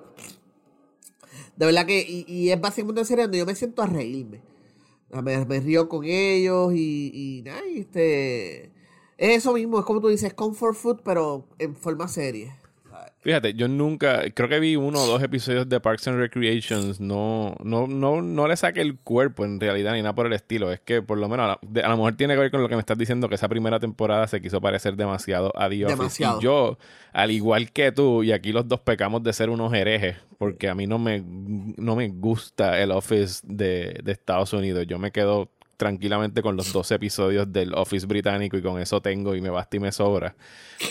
De 1.55 1.65
verdad 1.65 1.85
que, 1.85 1.99
y, 2.07 2.25
y 2.27 2.51
es 2.51 2.59
básicamente 2.59 3.01
una 3.01 3.07
serie 3.07 3.23
donde 3.25 3.37
yo 3.39 3.45
me 3.45 3.55
siento 3.55 3.81
a 3.81 3.85
reírme. 3.87 4.41
Me, 5.11 5.45
me 5.45 5.87
con 5.87 6.05
ellos 6.05 6.73
y, 6.73 7.11
y 7.13 7.41
nada, 7.43 7.65
y 7.67 7.79
este. 7.79 8.71
Es 9.17 9.37
eso 9.37 9.53
mismo, 9.53 9.79
es 9.79 9.85
como 9.85 10.01
tú 10.01 10.07
dices, 10.07 10.33
comfort 10.33 10.75
food, 10.75 11.01
pero 11.03 11.47
en 11.59 11.75
forma 11.75 12.07
serie. 12.07 12.53
Fíjate, 13.21 13.53
yo 13.53 13.67
nunca, 13.67 14.23
creo 14.33 14.49
que 14.49 14.59
vi 14.59 14.75
uno 14.75 14.99
o 14.99 15.05
dos 15.05 15.21
episodios 15.21 15.69
de 15.69 15.79
Parks 15.79 16.07
and 16.07 16.17
Recreations, 16.17 16.99
no, 16.99 17.55
no, 17.63 17.85
no, 17.85 18.19
no 18.23 18.47
le 18.47 18.57
saqué 18.57 18.81
el 18.81 18.97
cuerpo 18.97 19.45
en 19.45 19.59
realidad 19.59 19.93
ni 19.93 20.01
nada 20.01 20.15
por 20.15 20.25
el 20.25 20.33
estilo. 20.33 20.71
Es 20.71 20.79
que 20.79 21.03
por 21.03 21.19
lo 21.19 21.29
menos 21.29 21.43
a, 21.43 21.47
la- 21.49 21.59
de- 21.61 21.81
a 21.83 21.89
lo 21.89 21.97
mejor 21.97 22.13
tiene 22.15 22.33
que 22.33 22.39
ver 22.39 22.49
con 22.51 22.63
lo 22.63 22.67
que 22.67 22.73
me 22.75 22.79
estás 22.79 22.97
diciendo, 22.97 23.29
que 23.29 23.35
esa 23.35 23.47
primera 23.47 23.79
temporada 23.79 24.25
se 24.27 24.41
quiso 24.41 24.59
parecer 24.59 24.95
demasiado 24.95 25.51
a 25.55 25.67
Office. 25.67 25.85
Demasiado. 25.87 26.39
Y 26.39 26.43
yo, 26.43 26.77
al 27.13 27.29
igual 27.29 27.71
que 27.71 27.91
tú, 27.91 28.23
y 28.23 28.31
aquí 28.31 28.51
los 28.51 28.67
dos 28.67 28.79
pecamos 28.79 29.21
de 29.21 29.33
ser 29.33 29.51
unos 29.51 29.71
herejes, 29.71 30.17
porque 30.39 30.67
a 30.67 30.73
mí 30.73 30.87
no 30.87 30.97
me, 30.97 31.21
no 31.23 31.95
me 31.95 32.07
gusta 32.09 32.81
el 32.81 32.89
Office 32.89 33.41
de, 33.43 33.99
de 34.03 34.11
Estados 34.13 34.51
Unidos. 34.53 34.87
Yo 34.87 34.97
me 34.97 35.11
quedo 35.11 35.49
tranquilamente 35.81 36.43
con 36.43 36.55
los 36.55 36.71
12 36.71 36.93
episodios 36.93 37.51
del 37.51 37.73
Office 37.73 38.05
británico 38.05 38.55
y 38.55 38.61
con 38.61 38.79
eso 38.79 39.01
tengo 39.01 39.33
y 39.33 39.41
me 39.41 39.49
basta 39.49 39.77
y 39.77 39.79
me 39.79 39.91
sobra. 39.91 40.35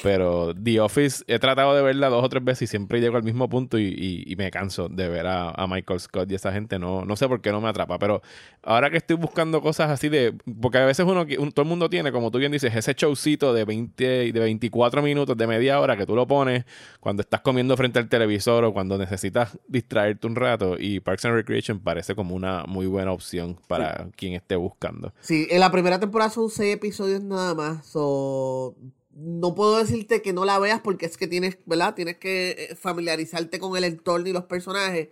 Pero 0.02 0.52
The 0.52 0.80
Office 0.80 1.22
he 1.28 1.38
tratado 1.38 1.76
de 1.76 1.82
verla 1.82 2.08
dos 2.08 2.24
o 2.24 2.28
tres 2.28 2.42
veces 2.42 2.62
y 2.62 2.66
siempre 2.66 3.00
llego 3.00 3.16
al 3.16 3.22
mismo 3.22 3.48
punto 3.48 3.78
y, 3.78 4.24
y, 4.26 4.34
me 4.34 4.50
canso 4.50 4.88
de 4.88 5.08
ver 5.08 5.28
a, 5.28 5.50
a, 5.50 5.68
Michael 5.68 6.00
Scott 6.00 6.28
y 6.32 6.34
esa 6.34 6.50
gente. 6.50 6.80
No, 6.80 7.04
no 7.04 7.14
sé 7.14 7.28
por 7.28 7.40
qué 7.40 7.52
no 7.52 7.60
me 7.60 7.68
atrapa, 7.68 8.00
pero 8.00 8.20
ahora 8.64 8.90
que 8.90 8.96
estoy 8.96 9.14
buscando 9.14 9.60
cosas 9.60 9.90
así 9.90 10.08
de... 10.08 10.34
Porque 10.60 10.78
a 10.78 10.86
veces 10.86 11.06
uno, 11.06 11.24
todo 11.24 11.62
el 11.62 11.68
mundo 11.68 11.88
tiene, 11.88 12.10
como 12.10 12.32
tú 12.32 12.38
bien 12.38 12.50
dices, 12.50 12.74
ese 12.74 12.94
showcito 12.94 13.54
de 13.54 13.64
20, 13.64 14.32
de 14.32 14.40
24 14.40 15.02
minutos, 15.02 15.36
de 15.36 15.46
media 15.46 15.78
hora 15.78 15.96
que 15.96 16.04
tú 16.04 16.16
lo 16.16 16.26
pones 16.26 16.64
cuando 16.98 17.20
estás 17.20 17.42
comiendo 17.42 17.76
frente 17.76 18.00
al 18.00 18.08
televisor 18.08 18.64
o 18.64 18.72
cuando 18.72 18.98
necesitas 18.98 19.56
distraerte 19.68 20.26
un 20.26 20.34
rato 20.34 20.76
y 20.80 20.98
Parks 20.98 21.26
and 21.26 21.34
Recreation 21.36 21.78
parece 21.78 22.16
como 22.16 22.34
una 22.34 22.64
muy 22.64 22.86
buena 22.86 23.12
opción 23.12 23.56
para 23.68 24.08
quien 24.16 24.34
esté 24.34 24.56
buscando. 24.56 24.79
Sí, 25.20 25.46
en 25.50 25.60
la 25.60 25.70
primera 25.70 26.00
temporada 26.00 26.30
son 26.30 26.50
seis 26.50 26.74
episodios 26.74 27.22
nada 27.22 27.54
más. 27.54 27.94
no 27.94 29.54
puedo 29.54 29.78
decirte 29.78 30.22
que 30.22 30.32
no 30.32 30.44
la 30.44 30.58
veas 30.58 30.80
porque 30.80 31.06
es 31.06 31.16
que 31.16 31.26
tienes, 31.26 31.58
¿verdad? 31.66 31.94
Tienes 31.94 32.16
que 32.16 32.50
eh, 32.50 32.76
familiarizarte 32.76 33.58
con 33.58 33.76
el 33.76 33.84
entorno 33.84 34.28
y 34.28 34.32
los 34.32 34.44
personajes. 34.44 35.08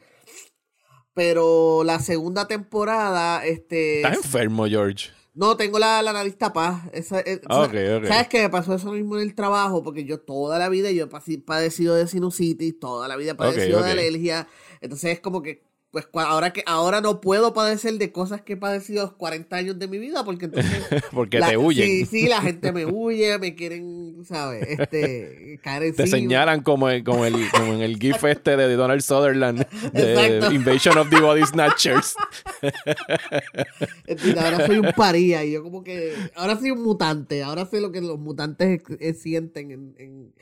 Pero 1.15 1.83
la 1.85 1.99
segunda 1.99 2.47
temporada, 2.47 3.45
este. 3.45 3.97
Estás 3.97 4.17
enfermo, 4.17 4.67
George. 4.67 5.11
No, 5.35 5.57
tengo 5.57 5.79
la, 5.79 6.03
la 6.03 6.13
nariz 6.13 6.37
tapada. 6.37 6.89
Esa, 6.93 7.21
eh, 7.21 7.41
¿Sabes 7.49 8.29
qué? 8.29 8.43
Me 8.43 8.51
pasó 8.51 8.75
eso 8.75 8.91
mismo 8.91 9.17
en 9.17 9.23
el 9.23 9.37
trabajo 9.37 9.85
porque 9.85 10.05
yo 10.05 10.19
toda 10.19 10.59
la 10.59 10.69
vida 10.69 10.91
yo 10.91 11.05
he 11.05 11.39
padecido 11.39 11.95
de 11.95 12.09
sinusitis, 12.09 12.81
toda 12.81 13.07
la 13.07 13.17
vida 13.17 13.33
he 13.33 13.35
padecido 13.37 13.83
de 13.83 13.93
alergia. 13.93 14.49
Entonces 14.81 15.13
es 15.13 15.21
como 15.21 15.41
que 15.43 15.68
pues 15.90 16.07
ahora 16.12 16.52
que 16.52 16.62
ahora 16.66 17.00
no 17.00 17.23
puedo 17.23 17.54
padecer 17.54 17.95
de 17.95 18.12
cosas 18.12 18.42
que 18.42 18.52
he 18.52 18.57
padecido 18.59 19.04
los 19.04 19.12
40 19.14 19.57
años 19.57 19.78
de 19.78 19.88
mi 19.88 19.99
vida 19.99 20.23
porque 20.23 20.45
entonces 20.45 20.85
porque 21.12 21.40
te 21.40 21.57
huyen. 21.57 21.87
sí 21.87 22.04
sí 22.04 22.28
la 22.28 22.42
gente 22.42 22.73
me 22.73 22.85
huye 22.85 23.38
me 23.38 23.54
quieren 23.54 24.23
sabes 24.26 24.66
este 24.68 25.59
caer 25.62 25.95
te 25.95 26.07
señalan 26.07 26.62
como 26.62 26.90
en, 26.90 27.02
como, 27.04 27.25
el, 27.25 27.35
como 27.50 27.73
en 27.73 27.80
el 27.80 27.99
gif 27.99 28.23
este 28.25 28.57
de 28.59 28.75
Donald 28.76 29.00
Sutherland 29.00 29.66
de 29.92 30.54
Invasion 30.54 30.99
of 30.99 31.09
the 31.09 31.21
Body 31.21 31.45
Snatchers. 31.47 32.14
Ahora 34.37 34.66
soy 34.66 34.78
un 34.78 34.92
paría 34.97 35.45
y 35.45 35.52
yo 35.52 35.62
como 35.62 35.83
que 35.83 36.14
ahora 36.35 36.59
soy 36.59 36.71
un 36.71 36.83
mutante 36.83 37.42
ahora 37.42 37.66
sé 37.66 37.80
lo 37.80 37.92
que 37.92 38.00
los 38.00 38.18
mutantes 38.18 38.83
sienten 39.18 39.71
en 39.71 39.95
en 39.99 40.33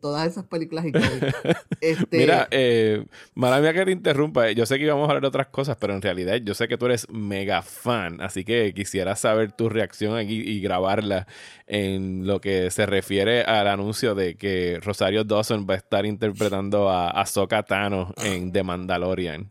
todas 0.00 0.28
esas 0.28 0.44
películas 0.44 0.86
icónicas. 0.86 1.34
Este... 1.80 2.18
Mira, 2.18 2.46
eh, 2.50 3.06
mala 3.34 3.58
mía 3.60 3.72
que 3.72 3.86
te 3.86 3.90
interrumpa. 3.92 4.50
Yo 4.50 4.66
sé 4.66 4.76
que 4.76 4.84
íbamos 4.84 5.08
a 5.08 5.12
hablar 5.12 5.22
de 5.22 5.28
otras 5.28 5.46
cosas, 5.46 5.78
pero 5.80 5.94
en 5.94 6.02
realidad 6.02 6.36
yo 6.44 6.52
sé 6.52 6.68
que 6.68 6.76
tú 6.76 6.84
eres 6.86 7.08
mega 7.08 7.62
fan, 7.62 8.20
así 8.20 8.44
que 8.44 8.74
quisiera 8.74 9.16
saber 9.16 9.52
tu 9.52 9.70
reacción 9.70 10.14
aquí 10.18 10.34
y 10.40 10.60
grabarla 10.60 11.26
en 11.66 12.26
lo 12.26 12.40
que 12.42 12.70
se 12.70 12.84
refiere 12.84 13.44
al 13.44 13.66
anuncio 13.66 14.14
de 14.14 14.34
que 14.34 14.78
Rosario 14.82 15.24
Dawson 15.24 15.66
va 15.68 15.74
a 15.74 15.78
estar 15.78 16.04
interpretando 16.04 16.90
a 16.90 17.08
Ahsoka 17.08 17.62
Tano 17.62 18.12
en 18.18 18.52
The 18.52 18.62
Mandalorian. 18.62 19.50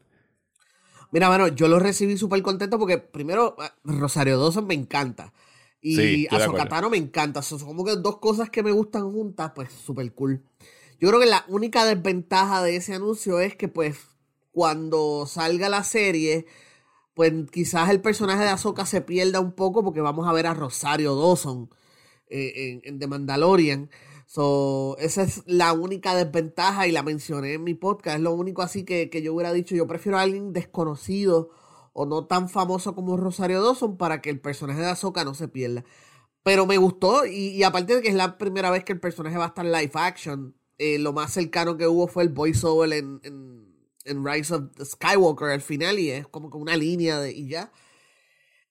Mira, 1.12 1.28
bueno, 1.30 1.48
yo 1.48 1.68
lo 1.68 1.80
recibí 1.80 2.18
súper 2.18 2.42
contento 2.44 2.78
porque 2.78 3.00
primero 3.00 3.56
Rosario 3.84 4.40
Dawson 4.40 4.68
me 4.68 4.76
encanta. 4.76 5.34
Y 5.82 6.28
a 6.28 6.90
me 6.90 6.98
encanta. 6.98 7.42
Son 7.42 7.60
como 7.60 7.86
que 7.86 7.96
dos 7.96 8.18
cosas 8.18 8.50
que 8.50 8.64
me 8.64 8.72
gustan 8.72 9.12
juntas, 9.12 9.52
pues 9.56 9.72
súper 9.72 10.14
cool. 10.14 10.44
Yo 11.00 11.08
creo 11.08 11.20
que 11.20 11.26
la 11.26 11.46
única 11.48 11.86
desventaja 11.86 12.62
de 12.62 12.76
ese 12.76 12.96
anuncio 12.96 13.40
es 13.40 13.56
que, 13.56 13.70
pues, 13.70 13.98
cuando 14.52 15.26
salga 15.26 15.70
la 15.70 15.84
serie, 15.84 16.46
pues 17.14 17.34
quizás 17.52 17.90
el 17.90 18.02
personaje 18.02 18.44
de 18.44 18.50
Ahsoka 18.50 18.86
se 18.86 19.02
pierda 19.02 19.40
un 19.40 19.54
poco 19.54 19.84
porque 19.84 20.02
vamos 20.02 20.28
a 20.28 20.34
ver 20.34 20.48
a 20.48 20.54
Rosario 20.54 21.16
Dawson 21.16 21.70
eh, 22.30 22.82
en, 22.84 23.00
The 23.00 23.08
Mandalorian. 23.08 23.90
So, 24.26 24.98
esa 25.00 25.24
es 25.24 25.44
la 25.46 25.74
única 25.74 26.16
desventaja 26.16 26.88
y 26.88 26.92
la 26.92 27.04
mencioné 27.04 27.54
en 27.54 27.64
mi 27.64 27.74
podcast. 27.74 28.18
Es 28.18 28.24
lo 28.24 28.34
único 28.34 28.62
así 28.62 28.84
que, 28.84 29.10
que 29.10 29.22
yo 29.22 29.34
hubiera 29.34 29.54
dicho. 29.54 29.76
Yo 29.76 29.88
prefiero 29.88 30.18
a 30.18 30.22
alguien 30.22 30.54
desconocido 30.54 31.50
o 32.02 32.06
no 32.06 32.26
tan 32.26 32.48
famoso 32.48 32.96
como 32.96 33.18
Rosario 33.18 33.62
Dawson 33.62 33.98
para 33.98 34.22
que 34.22 34.30
el 34.30 34.40
personaje 34.40 34.80
de 34.80 34.88
Ahsoka 34.88 35.26
no 35.26 35.34
se 35.34 35.50
pierda. 35.50 35.84
Pero 36.44 36.66
me 36.66 36.78
gustó 36.78 37.26
y, 37.26 37.62
aparte 37.64 37.96
de 37.96 38.02
que 38.02 38.08
es 38.08 38.16
la 38.16 38.38
primera 38.38 38.72
vez 38.72 38.86
que 38.86 38.94
el 38.94 39.02
personaje 39.02 39.38
va 39.38 39.44
a 39.44 39.48
estar 39.50 39.66
live 39.66 39.92
action, 39.96 40.56
eh, 40.78 40.98
lo 40.98 41.12
más 41.12 41.34
cercano 41.34 41.76
que 41.76 41.88
hubo 41.88 42.08
fue 42.08 42.24
el 42.24 42.30
voiceover 42.30 42.94
en, 42.94 43.20
en, 43.24 43.76
en, 44.06 44.26
Rise 44.26 44.56
of 44.56 44.64
Skywalker 44.82 45.50
al 45.50 45.60
final 45.60 46.00
y 46.00 46.12
es 46.12 46.26
como 46.28 46.50
que 46.50 46.56
una 46.56 46.78
línea 46.78 47.20
de, 47.20 47.34
y 47.34 47.50
ya. 47.50 47.70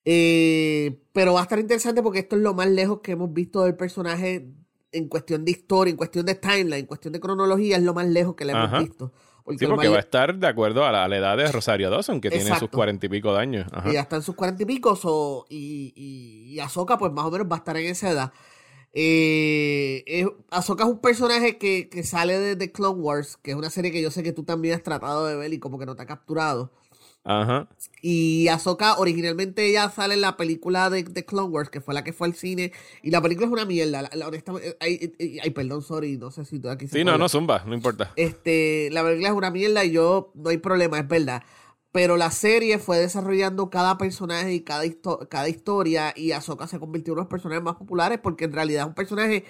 Eh, 0.05 0.99
pero 1.13 1.33
va 1.33 1.41
a 1.41 1.43
estar 1.43 1.59
interesante 1.59 2.01
porque 2.01 2.19
esto 2.19 2.35
es 2.35 2.41
lo 2.41 2.55
más 2.55 2.67
lejos 2.67 3.01
que 3.01 3.11
hemos 3.11 3.31
visto 3.31 3.61
del 3.61 3.75
personaje 3.75 4.51
en 4.91 5.07
cuestión 5.07 5.45
de 5.45 5.51
historia, 5.51 5.91
en 5.91 5.97
cuestión 5.97 6.25
de 6.25 6.33
timeline, 6.33 6.79
en 6.79 6.85
cuestión 6.87 7.13
de 7.13 7.19
cronología, 7.19 7.77
es 7.77 7.83
lo 7.83 7.93
más 7.93 8.07
lejos 8.07 8.33
que 8.33 8.45
le 8.45 8.53
hemos 8.53 8.79
visto. 8.79 9.13
Porque 9.49 9.65
sí, 9.65 9.71
porque 9.71 9.87
va 9.87 9.97
a 9.97 10.01
estar 10.01 10.35
de 10.35 10.45
acuerdo 10.45 10.85
a 10.85 11.07
la, 11.07 11.17
edad 11.17 11.35
de 11.35 11.51
Rosario 11.51 11.89
Dawson, 11.89 12.21
que 12.21 12.29
tiene 12.29 12.55
sus 12.59 12.69
cuarenta 12.69 13.07
y 13.07 13.09
pico 13.09 13.33
de 13.33 13.39
años. 13.39 13.65
Y 13.85 13.93
ya 13.93 14.01
está 14.01 14.17
en 14.17 14.21
sus 14.21 14.35
cuarenta 14.35 14.61
y 14.61 14.67
pico, 14.67 15.47
y, 15.49 15.91
y, 15.95 16.53
y 16.53 16.59
Ahsoka, 16.59 16.99
pues 16.99 17.11
más 17.11 17.25
o 17.25 17.31
menos 17.31 17.47
va 17.51 17.55
a 17.55 17.57
estar 17.57 17.75
en 17.75 17.87
esa 17.87 18.11
edad. 18.11 18.33
Eh, 18.93 20.03
es, 20.05 20.27
Ahsoka 20.51 20.83
es 20.83 20.89
un 20.91 20.99
personaje 20.99 21.57
que, 21.57 21.89
que 21.89 22.03
sale 22.03 22.37
de, 22.37 22.55
The 22.57 22.71
Clone 22.71 22.99
Wars, 22.99 23.37
que 23.37 23.49
es 23.49 23.57
una 23.57 23.71
serie 23.71 23.91
que 23.91 24.03
yo 24.03 24.11
sé 24.11 24.21
que 24.21 24.33
tú 24.33 24.43
también 24.43 24.75
has 24.75 24.83
tratado 24.83 25.25
de 25.25 25.35
ver 25.35 25.51
y 25.51 25.57
como 25.57 25.79
que 25.79 25.87
no 25.87 25.95
te 25.95 26.03
ha 26.03 26.05
capturado. 26.05 26.71
Ajá. 27.29 27.67
Y 28.01 28.47
Ahsoka, 28.47 28.97
originalmente 28.97 29.63
ella 29.67 29.87
sale 29.91 30.15
en 30.15 30.21
la 30.21 30.35
película 30.35 30.89
de, 30.89 31.03
de, 31.03 31.25
Clone 31.25 31.49
Wars, 31.49 31.69
que 31.69 31.79
fue 31.79 31.93
la 31.93 32.03
que 32.03 32.11
fue 32.11 32.25
al 32.25 32.33
cine. 32.33 32.71
Y 33.03 33.11
la 33.11 33.21
película 33.21 33.45
es 33.45 33.53
una 33.53 33.65
mierda. 33.65 34.09
La, 34.11 34.27
honestamente, 34.27 34.75
ay, 34.79 35.49
perdón, 35.51 35.83
sorry, 35.83 36.17
no 36.17 36.31
sé 36.31 36.43
si 36.43 36.57
tú 36.59 36.69
aquí 36.69 36.87
Sí, 36.87 37.03
no, 37.03 37.19
no, 37.19 37.29
zumba, 37.29 37.63
no 37.67 37.75
importa. 37.75 38.11
Este, 38.15 38.89
la 38.91 39.03
película 39.03 39.29
es 39.29 39.35
una 39.35 39.51
mierda 39.51 39.85
y 39.85 39.91
yo, 39.91 40.31
no 40.33 40.49
hay 40.49 40.57
problema, 40.57 40.97
es 40.97 41.07
verdad. 41.07 41.43
Pero 41.91 42.17
la 42.17 42.31
serie 42.31 42.79
fue 42.79 42.97
desarrollando 42.97 43.69
cada 43.69 43.99
personaje 43.99 44.51
y 44.51 44.61
cada, 44.61 44.85
cada 45.29 45.49
historia. 45.49 46.11
Y 46.15 46.31
Ahsoka 46.31 46.65
se 46.65 46.79
convirtió 46.79 47.13
en 47.13 47.19
uno 47.19 47.21
de 47.21 47.25
los 47.25 47.29
personajes 47.29 47.63
más 47.63 47.75
populares 47.75 48.17
porque 48.23 48.45
en 48.45 48.53
realidad 48.53 48.83
es 48.83 48.87
un 48.87 48.95
personaje 48.95 49.45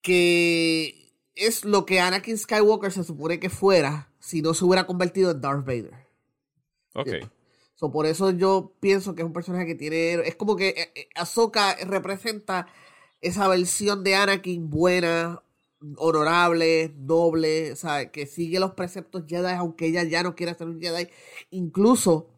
que 0.00 1.12
es 1.34 1.64
lo 1.64 1.86
que 1.86 1.98
Anakin 1.98 2.38
Skywalker 2.38 2.92
se 2.92 3.02
supone 3.02 3.40
que 3.40 3.50
fuera 3.50 4.12
si 4.20 4.42
no 4.42 4.54
se 4.54 4.64
hubiera 4.64 4.86
convertido 4.86 5.32
en 5.32 5.40
Darth 5.40 5.66
Vader. 5.66 6.03
Ok. 6.94 7.08
So, 7.74 7.90
por 7.90 8.06
eso 8.06 8.30
yo 8.30 8.72
pienso 8.80 9.14
que 9.14 9.22
es 9.22 9.26
un 9.26 9.32
personaje 9.32 9.66
que 9.66 9.74
tiene. 9.74 10.14
Es 10.26 10.36
como 10.36 10.56
que 10.56 10.68
eh, 10.68 10.92
eh, 10.94 11.08
Ahsoka 11.16 11.74
representa 11.84 12.68
esa 13.20 13.48
versión 13.48 14.04
de 14.04 14.14
Anakin 14.14 14.70
buena, 14.70 15.42
honorable, 15.96 16.94
noble, 16.96 17.72
o 17.72 17.76
sea, 17.76 18.10
que 18.10 18.26
sigue 18.26 18.60
los 18.60 18.72
preceptos 18.72 19.24
Jedi, 19.26 19.52
aunque 19.54 19.86
ella 19.86 20.04
ya 20.04 20.22
no 20.22 20.34
quiera 20.34 20.54
ser 20.54 20.68
un 20.68 20.80
Jedi. 20.80 21.08
Incluso, 21.50 22.28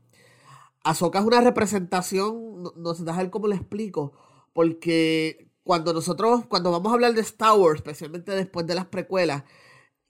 Ahsoka 0.85 1.19
es 1.21 1.25
una 1.27 1.41
representación, 1.41 2.63
no, 2.77 2.95
sé 2.95 3.05
dejar 3.05 3.31
cómo 3.31 3.49
le 3.49 3.57
explico, 3.57 4.13
porque 4.53 5.51
cuando 5.65 5.93
nosotros, 5.93 6.47
cuando 6.47 6.71
vamos 6.71 6.91
a 6.91 6.95
hablar 6.95 7.15
de 7.15 7.21
Star 7.23 7.59
Wars, 7.59 7.81
especialmente 7.81 8.33
después 8.33 8.67
de 8.67 8.75
las 8.75 8.87
precuelas, 8.87 9.45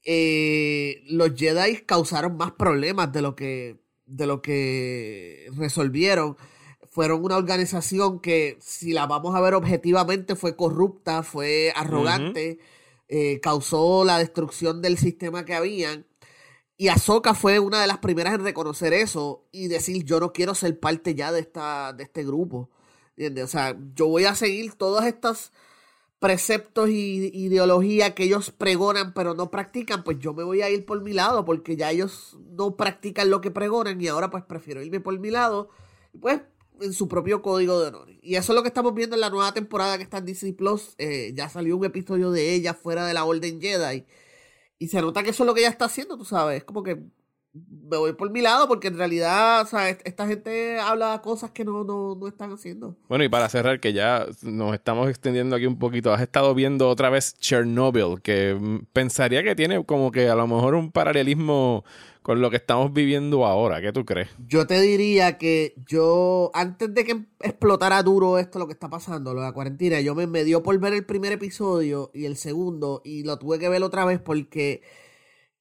eh, 0.04 1.02
los 1.08 1.34
Jedi 1.34 1.78
causaron 1.86 2.36
más 2.36 2.52
problemas 2.52 3.12
de 3.12 3.22
lo 3.22 3.34
que 3.34 3.85
de 4.06 4.26
lo 4.26 4.42
que 4.42 5.48
resolvieron 5.56 6.36
fueron 6.88 7.22
una 7.22 7.36
organización 7.36 8.20
que, 8.20 8.56
si 8.60 8.92
la 8.94 9.06
vamos 9.06 9.34
a 9.34 9.40
ver 9.42 9.52
objetivamente, 9.52 10.34
fue 10.34 10.56
corrupta, 10.56 11.22
fue 11.22 11.70
arrogante, 11.76 12.58
eh, 13.08 13.38
causó 13.40 14.02
la 14.04 14.18
destrucción 14.18 14.80
del 14.80 14.96
sistema 14.96 15.44
que 15.44 15.54
habían. 15.54 16.06
Y 16.78 16.88
Ahsoka 16.88 17.34
fue 17.34 17.58
una 17.58 17.82
de 17.82 17.86
las 17.86 17.98
primeras 17.98 18.34
en 18.34 18.44
reconocer 18.44 18.94
eso 18.94 19.44
y 19.52 19.68
decir, 19.68 20.04
yo 20.04 20.20
no 20.20 20.32
quiero 20.32 20.54
ser 20.54 20.80
parte 20.80 21.14
ya 21.14 21.32
de, 21.32 21.40
esta, 21.40 21.92
de 21.92 22.04
este 22.04 22.24
grupo. 22.24 22.70
O 23.42 23.46
sea, 23.46 23.76
yo 23.94 24.08
voy 24.08 24.24
a 24.24 24.34
seguir 24.34 24.72
todas 24.74 25.06
estas 25.06 25.52
preceptos 26.18 26.88
y 26.88 27.30
ideología 27.34 28.14
que 28.14 28.24
ellos 28.24 28.50
pregonan 28.50 29.12
pero 29.14 29.34
no 29.34 29.50
practican, 29.50 30.02
pues 30.02 30.18
yo 30.18 30.32
me 30.34 30.44
voy 30.44 30.62
a 30.62 30.70
ir 30.70 30.86
por 30.86 31.02
mi 31.02 31.12
lado 31.12 31.44
porque 31.44 31.76
ya 31.76 31.90
ellos 31.90 32.38
no 32.50 32.76
practican 32.76 33.30
lo 33.30 33.40
que 33.40 33.50
pregonan 33.50 34.00
y 34.00 34.08
ahora 34.08 34.30
pues 34.30 34.44
prefiero 34.44 34.82
irme 34.82 35.00
por 35.00 35.18
mi 35.18 35.30
lado, 35.30 35.68
pues 36.20 36.40
en 36.80 36.92
su 36.92 37.08
propio 37.08 37.42
código 37.42 37.80
de 37.80 37.88
honor. 37.88 38.08
Y 38.22 38.36
eso 38.36 38.52
es 38.52 38.56
lo 38.56 38.62
que 38.62 38.68
estamos 38.68 38.94
viendo 38.94 39.16
en 39.16 39.20
la 39.20 39.30
nueva 39.30 39.52
temporada 39.54 39.96
que 39.96 40.04
está 40.04 40.18
en 40.18 40.26
Disney 40.26 40.52
Plus. 40.52 40.94
Eh, 40.98 41.32
ya 41.34 41.48
salió 41.48 41.76
un 41.76 41.84
episodio 41.84 42.30
de 42.30 42.54
ella 42.54 42.74
fuera 42.74 43.06
de 43.06 43.14
la 43.14 43.24
Orden 43.24 43.60
Jedi. 43.60 44.04
Y 44.78 44.88
se 44.88 45.00
nota 45.00 45.22
que 45.22 45.30
eso 45.30 45.42
es 45.44 45.46
lo 45.46 45.54
que 45.54 45.60
ella 45.60 45.70
está 45.70 45.86
haciendo, 45.86 46.18
tú 46.18 46.24
sabes. 46.24 46.58
Es 46.58 46.64
como 46.64 46.82
que 46.82 47.02
me 47.88 47.96
voy 47.96 48.12
por 48.12 48.30
mi 48.30 48.40
lado 48.40 48.68
porque 48.68 48.88
en 48.88 48.98
realidad, 48.98 49.62
o 49.62 49.66
sea, 49.66 49.88
esta 49.88 50.26
gente 50.26 50.78
habla 50.78 51.20
cosas 51.22 51.50
que 51.50 51.64
no, 51.64 51.84
no, 51.84 52.14
no 52.14 52.28
están 52.28 52.52
haciendo. 52.52 52.96
Bueno, 53.08 53.24
y 53.24 53.28
para 53.28 53.48
cerrar, 53.48 53.80
que 53.80 53.92
ya 53.92 54.26
nos 54.42 54.74
estamos 54.74 55.08
extendiendo 55.08 55.56
aquí 55.56 55.66
un 55.66 55.78
poquito, 55.78 56.12
has 56.12 56.20
estado 56.20 56.54
viendo 56.54 56.88
otra 56.88 57.10
vez 57.10 57.36
Chernobyl, 57.38 58.20
que 58.22 58.56
mm, 58.58 58.86
pensaría 58.92 59.42
que 59.42 59.54
tiene 59.54 59.84
como 59.84 60.10
que 60.10 60.28
a 60.28 60.34
lo 60.34 60.46
mejor 60.46 60.74
un 60.74 60.90
paralelismo 60.90 61.84
con 62.22 62.40
lo 62.40 62.50
que 62.50 62.56
estamos 62.56 62.92
viviendo 62.92 63.46
ahora. 63.46 63.80
¿Qué 63.80 63.92
tú 63.92 64.04
crees? 64.04 64.28
Yo 64.48 64.66
te 64.66 64.80
diría 64.80 65.38
que 65.38 65.74
yo, 65.86 66.50
antes 66.54 66.92
de 66.92 67.04
que 67.04 67.24
explotara 67.40 68.02
duro 68.02 68.38
esto, 68.38 68.58
lo 68.58 68.66
que 68.66 68.72
está 68.72 68.90
pasando, 68.90 69.32
lo 69.32 69.40
de 69.40 69.46
la 69.46 69.52
cuarentena, 69.52 70.00
yo 70.00 70.16
me, 70.16 70.26
me 70.26 70.42
dio 70.42 70.62
por 70.62 70.76
ver 70.80 70.92
el 70.92 71.06
primer 71.06 71.32
episodio 71.32 72.10
y 72.12 72.24
el 72.24 72.36
segundo, 72.36 73.00
y 73.04 73.22
lo 73.22 73.38
tuve 73.38 73.60
que 73.60 73.68
ver 73.68 73.82
otra 73.84 74.04
vez 74.04 74.18
porque 74.18 74.82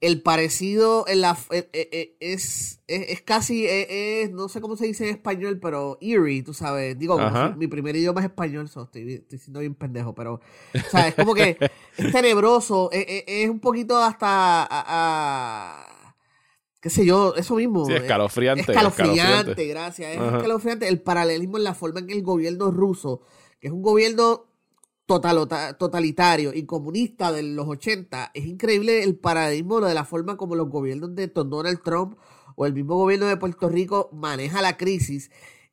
el 0.02 0.22
parecido 0.22 1.06
en 1.08 1.22
la 1.22 1.38
eh, 1.52 1.70
eh, 1.74 1.90
eh, 1.92 2.18
es, 2.20 2.82
es, 2.88 3.22
casi 3.22 3.66
es, 3.66 4.30
no 4.32 4.50
sé 4.50 4.60
cómo 4.62 4.76
se 4.76 4.86
dice 4.86 5.06
en 5.06 5.16
español 5.16 5.60
pero 5.62 5.98
eerie 6.02 6.44
tú 6.44 6.54
sabes. 6.54 6.98
Digo 7.00 7.18
mi 7.56 7.68
primer 7.68 7.96
idioma 7.96 8.22
es 8.22 8.28
español 8.28 8.68
so 8.68 8.84
estoy, 8.84 9.14
estoy, 9.14 9.40
siendo 9.40 9.62
bien 9.62 9.74
pendejo 9.74 10.14
pero 10.14 10.42
o 10.74 10.90
sea, 10.92 11.08
es 11.08 11.16
como 11.16 11.34
que 11.34 11.58
es 11.98 12.12
tenebroso 12.12 12.90
es, 12.92 13.50
un 13.50 13.60
poquito 13.60 13.98
hasta 13.98 14.68
a, 14.70 16.14
qué 16.82 16.90
sé 16.90 17.06
yo 17.06 17.34
eso 17.36 17.56
mismo. 17.56 17.86
Sí, 17.86 17.94
escalofriante 17.94 18.62
escalofriante, 18.62 19.66
gracias 19.66 20.12
es 20.12 20.22
escalofriante 20.22 20.88
el 20.88 21.02
paralelismo 21.02 21.58
en 21.58 21.64
la 21.64 21.74
forma 21.74 22.02
en 22.02 22.08
que 22.08 22.14
el 22.14 22.22
gobierno 22.22 22.70
ruso 22.70 23.22
que 23.60 23.68
es 23.68 23.74
un 23.74 23.82
gobierno 23.82 24.55
totalitario 25.06 26.54
y 26.54 26.66
comunista 26.66 27.32
de 27.32 27.44
los 27.44 27.68
80, 27.68 28.32
es 28.34 28.46
increíble 28.46 29.04
el 29.04 29.18
paradigma 29.18 29.88
de 29.88 29.94
la 29.94 30.06
forma 30.06 30.38
como 30.38 30.56
los 30.56 30.70
gobiernos 30.70 31.16
de 31.16 31.28
Donald 31.28 31.82
Trump 31.84 32.18
o 32.56 32.66
el 32.66 32.74
mismo 32.74 32.96
gobierno 32.96 33.28
de 33.28 33.38
Puerto 33.38 33.70
Rico 33.70 34.10
maneja 34.14 34.62
la 34.62 34.78
crisis 34.78 35.30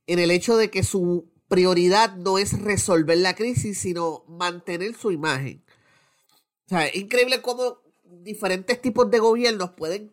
en 0.06 0.18
el 0.18 0.30
hecho 0.30 0.56
de 0.56 0.70
que 0.70 0.82
su 0.82 1.30
prioridad 1.48 2.16
no 2.16 2.38
es 2.38 2.60
resolver 2.60 3.18
la 3.18 3.34
crisis, 3.34 3.78
sino 3.78 4.24
mantener 4.28 4.94
su 4.94 5.12
imagen. 5.12 5.64
O 6.66 6.68
sea, 6.68 6.86
es 6.86 6.96
increíble 6.96 7.42
cómo 7.42 7.78
diferentes 8.04 8.80
tipos 8.80 9.10
de 9.10 9.18
gobiernos 9.18 9.70
pueden 9.70 10.12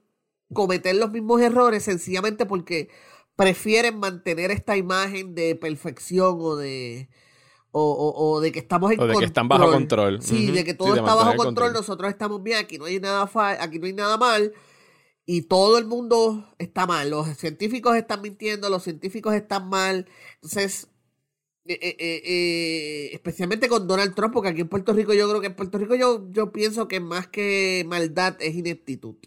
cometer 0.54 0.96
los 0.96 1.12
mismos 1.12 1.42
errores 1.42 1.84
sencillamente 1.84 2.46
porque 2.46 2.90
prefieren 3.36 4.00
mantener 4.00 4.52
esta 4.52 4.78
imagen 4.78 5.36
de 5.36 5.56
perfección 5.56 6.38
o 6.40 6.56
de, 6.56 7.10
o, 7.72 8.14
o, 8.16 8.42
de 8.42 8.52
que 8.52 8.60
estamos 8.60 8.92
en 8.92 9.00
o 9.00 9.08
de 9.08 9.16
que 9.16 9.26
están 9.26 9.48
bajo 9.48 9.72
control. 9.72 10.22
Sí, 10.22 10.52
de 10.52 10.64
que 10.64 10.74
todo 10.74 10.96
está 10.96 11.16
bajo 11.16 11.36
control, 11.36 11.74
nosotros 11.74 12.10
estamos 12.10 12.42
bien, 12.42 12.58
aquí 12.58 12.78
no 12.78 12.86
hay 12.86 13.00
nada 13.00 13.30
aquí 13.60 13.80
no 13.80 13.86
hay 13.86 13.94
nada 13.94 14.18
mal 14.18 14.54
y 15.32 15.44
todo 15.44 15.78
el 15.78 15.86
mundo 15.86 16.44
está 16.58 16.88
mal. 16.88 17.12
Los 17.12 17.28
científicos 17.38 17.96
están 17.96 18.24
mintiendo, 18.24 18.68
los 18.68 18.82
científicos 18.82 19.36
están 19.36 19.70
mal. 19.70 20.08
Entonces, 20.42 20.88
eh, 21.68 21.78
eh, 21.80 21.98
eh, 22.00 23.10
especialmente 23.14 23.70
con 23.70 23.88
Donald 23.88 24.16
Trump, 24.16 24.34
porque 24.34 24.50
aquí 24.50 24.62
en 24.62 24.70
Puerto 24.70 24.92
Rico 24.92 25.14
yo 25.14 25.30
creo 25.30 25.40
que 25.40 25.46
en 25.46 25.56
Puerto 25.56 25.78
Rico 25.78 25.94
yo, 25.94 26.28
yo 26.32 26.52
pienso 26.52 26.88
que 26.88 27.00
más 27.00 27.28
que 27.28 27.86
maldad 27.88 28.38
es 28.40 28.56
ineptitud. 28.56 29.18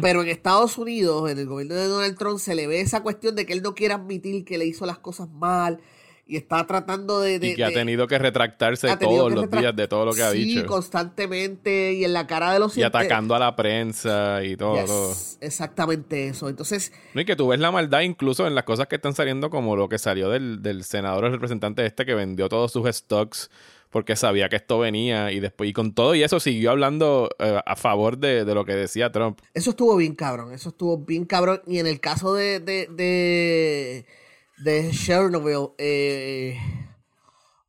Pero 0.00 0.22
en 0.22 0.28
Estados 0.28 0.78
Unidos, 0.78 1.28
en 1.28 1.38
el 1.38 1.46
gobierno 1.46 1.74
de 1.74 1.88
Donald 1.88 2.16
Trump, 2.16 2.38
se 2.38 2.54
le 2.54 2.68
ve 2.68 2.80
esa 2.80 3.02
cuestión 3.02 3.34
de 3.34 3.46
que 3.46 3.52
él 3.52 3.62
no 3.62 3.74
quiere 3.74 3.94
admitir 3.94 4.44
que 4.44 4.58
le 4.58 4.66
hizo 4.66 4.86
las 4.86 4.98
cosas 4.98 5.28
mal, 5.28 5.80
y 6.26 6.36
está 6.36 6.66
tratando 6.66 7.20
de... 7.20 7.34
y 7.34 7.54
que 7.54 7.64
ha 7.64 7.72
tenido 7.72 8.06
que 8.06 8.18
retractarse 8.18 8.96
todos 8.96 9.32
los 9.32 9.50
días 9.50 9.76
de 9.76 9.86
todo 9.88 10.06
lo 10.06 10.12
que 10.12 10.22
ha 10.22 10.30
dicho. 10.30 10.60
Sí, 10.60 10.66
constantemente 10.66 11.92
y 11.92 12.04
en 12.04 12.12
la 12.12 12.26
cara 12.26 12.52
de 12.52 12.58
los... 12.58 12.76
Y 12.76 12.82
atacando 12.82 13.34
a 13.34 13.38
la 13.38 13.54
prensa 13.56 14.42
y 14.42 14.56
todo, 14.56 15.14
Exactamente 15.40 16.28
eso. 16.28 16.48
Entonces... 16.48 16.92
No, 17.12 17.20
y 17.20 17.24
que 17.24 17.36
tú 17.36 17.48
ves 17.48 17.60
la 17.60 17.70
maldad 17.70 18.00
incluso 18.00 18.46
en 18.46 18.54
las 18.54 18.64
cosas 18.64 18.86
que 18.86 18.96
están 18.96 19.14
saliendo 19.14 19.50
como 19.50 19.76
lo 19.76 19.88
que 19.88 19.98
salió 19.98 20.30
del, 20.30 20.62
del 20.62 20.84
senador, 20.84 21.26
el 21.26 21.32
representante 21.32 21.84
este 21.84 22.06
que 22.06 22.14
vendió 22.14 22.48
todos 22.48 22.72
sus 22.72 22.88
stocks 22.88 23.50
porque 23.94 24.16
sabía 24.16 24.48
que 24.48 24.56
esto 24.56 24.80
venía 24.80 25.30
y 25.30 25.38
después 25.38 25.70
y 25.70 25.72
con 25.72 25.94
todo 25.94 26.16
y 26.16 26.24
eso 26.24 26.40
siguió 26.40 26.72
hablando 26.72 27.30
eh, 27.38 27.60
a 27.64 27.76
favor 27.76 28.18
de, 28.18 28.44
lo 28.44 28.64
que 28.64 28.74
decía 28.74 29.12
Trump. 29.12 29.38
Eso 29.54 29.70
estuvo 29.70 29.94
bien 29.94 30.16
cabrón, 30.16 30.52
eso 30.52 30.70
estuvo 30.70 30.98
bien 30.98 31.24
cabrón 31.26 31.62
y 31.64 31.78
en 31.78 31.86
el 31.86 32.00
caso 32.00 32.34
de, 32.34 32.58
de 32.58 32.88
de 32.88 34.04
Chernobyl. 34.92 35.72
Eh, 35.78 36.58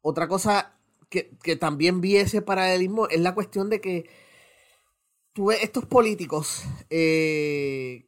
otra 0.01 0.27
cosa 0.27 0.75
que, 1.09 1.55
también 1.55 2.01
vi 2.01 2.17
ese 2.17 2.41
paralelismo 2.41 3.07
es 3.07 3.21
la 3.21 3.33
cuestión 3.33 3.69
de 3.69 3.81
que 3.81 4.09
tú 5.33 5.47
ves 5.47 5.63
estos 5.63 5.85
políticos, 5.85 6.63
eh, 6.89 8.07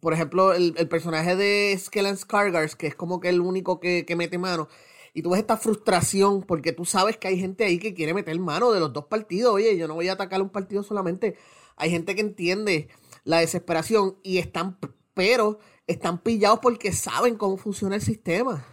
por 0.00 0.12
ejemplo, 0.12 0.52
el, 0.52 0.74
personaje 0.88 1.36
de 1.36 1.76
Skellen 1.78 2.16
Skargars, 2.16 2.76
que 2.76 2.88
es 2.88 2.94
como 2.94 3.20
que 3.20 3.28
el 3.28 3.40
único 3.40 3.80
que, 3.80 4.04
mete 4.16 4.38
mano, 4.38 4.68
y 5.14 5.22
tú 5.22 5.30
ves 5.30 5.40
esta 5.40 5.56
frustración 5.56 6.42
porque 6.42 6.72
tú 6.72 6.84
sabes 6.84 7.16
que 7.16 7.28
hay 7.28 7.38
gente 7.38 7.64
ahí 7.64 7.78
que 7.78 7.94
quiere 7.94 8.14
meter 8.14 8.38
mano 8.38 8.72
de 8.72 8.80
los 8.80 8.92
dos 8.92 9.06
partidos. 9.06 9.54
Oye, 9.54 9.76
yo 9.76 9.88
no 9.88 9.94
voy 9.94 10.08
a 10.08 10.12
atacar 10.12 10.42
un 10.42 10.50
partido 10.50 10.82
solamente. 10.82 11.36
Hay 11.76 11.90
gente 11.90 12.14
que 12.14 12.20
entiende 12.20 12.88
la 13.24 13.38
desesperación 13.38 14.18
y 14.22 14.38
están, 14.38 14.78
pero 15.14 15.58
están 15.88 16.18
pillados 16.18 16.60
porque 16.60 16.92
saben 16.92 17.36
cómo 17.36 17.56
funciona 17.56 17.96
el 17.96 18.02
sistema. 18.02 18.64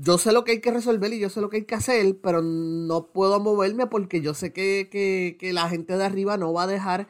yo 0.00 0.16
sé 0.16 0.32
lo 0.32 0.44
que 0.44 0.52
hay 0.52 0.60
que 0.60 0.70
resolver 0.70 1.12
y 1.12 1.18
yo 1.18 1.28
sé 1.28 1.40
lo 1.40 1.50
que 1.50 1.58
hay 1.58 1.64
que 1.64 1.74
hacer, 1.74 2.16
pero 2.22 2.40
no 2.40 3.08
puedo 3.08 3.40
moverme 3.40 3.86
porque 3.88 4.22
yo 4.22 4.32
sé 4.32 4.52
que, 4.52 5.36
la 5.52 5.68
gente 5.68 5.98
de 5.98 6.04
arriba 6.04 6.38
no 6.38 6.52
va 6.52 6.62
a 6.62 6.68
dejar 6.68 7.08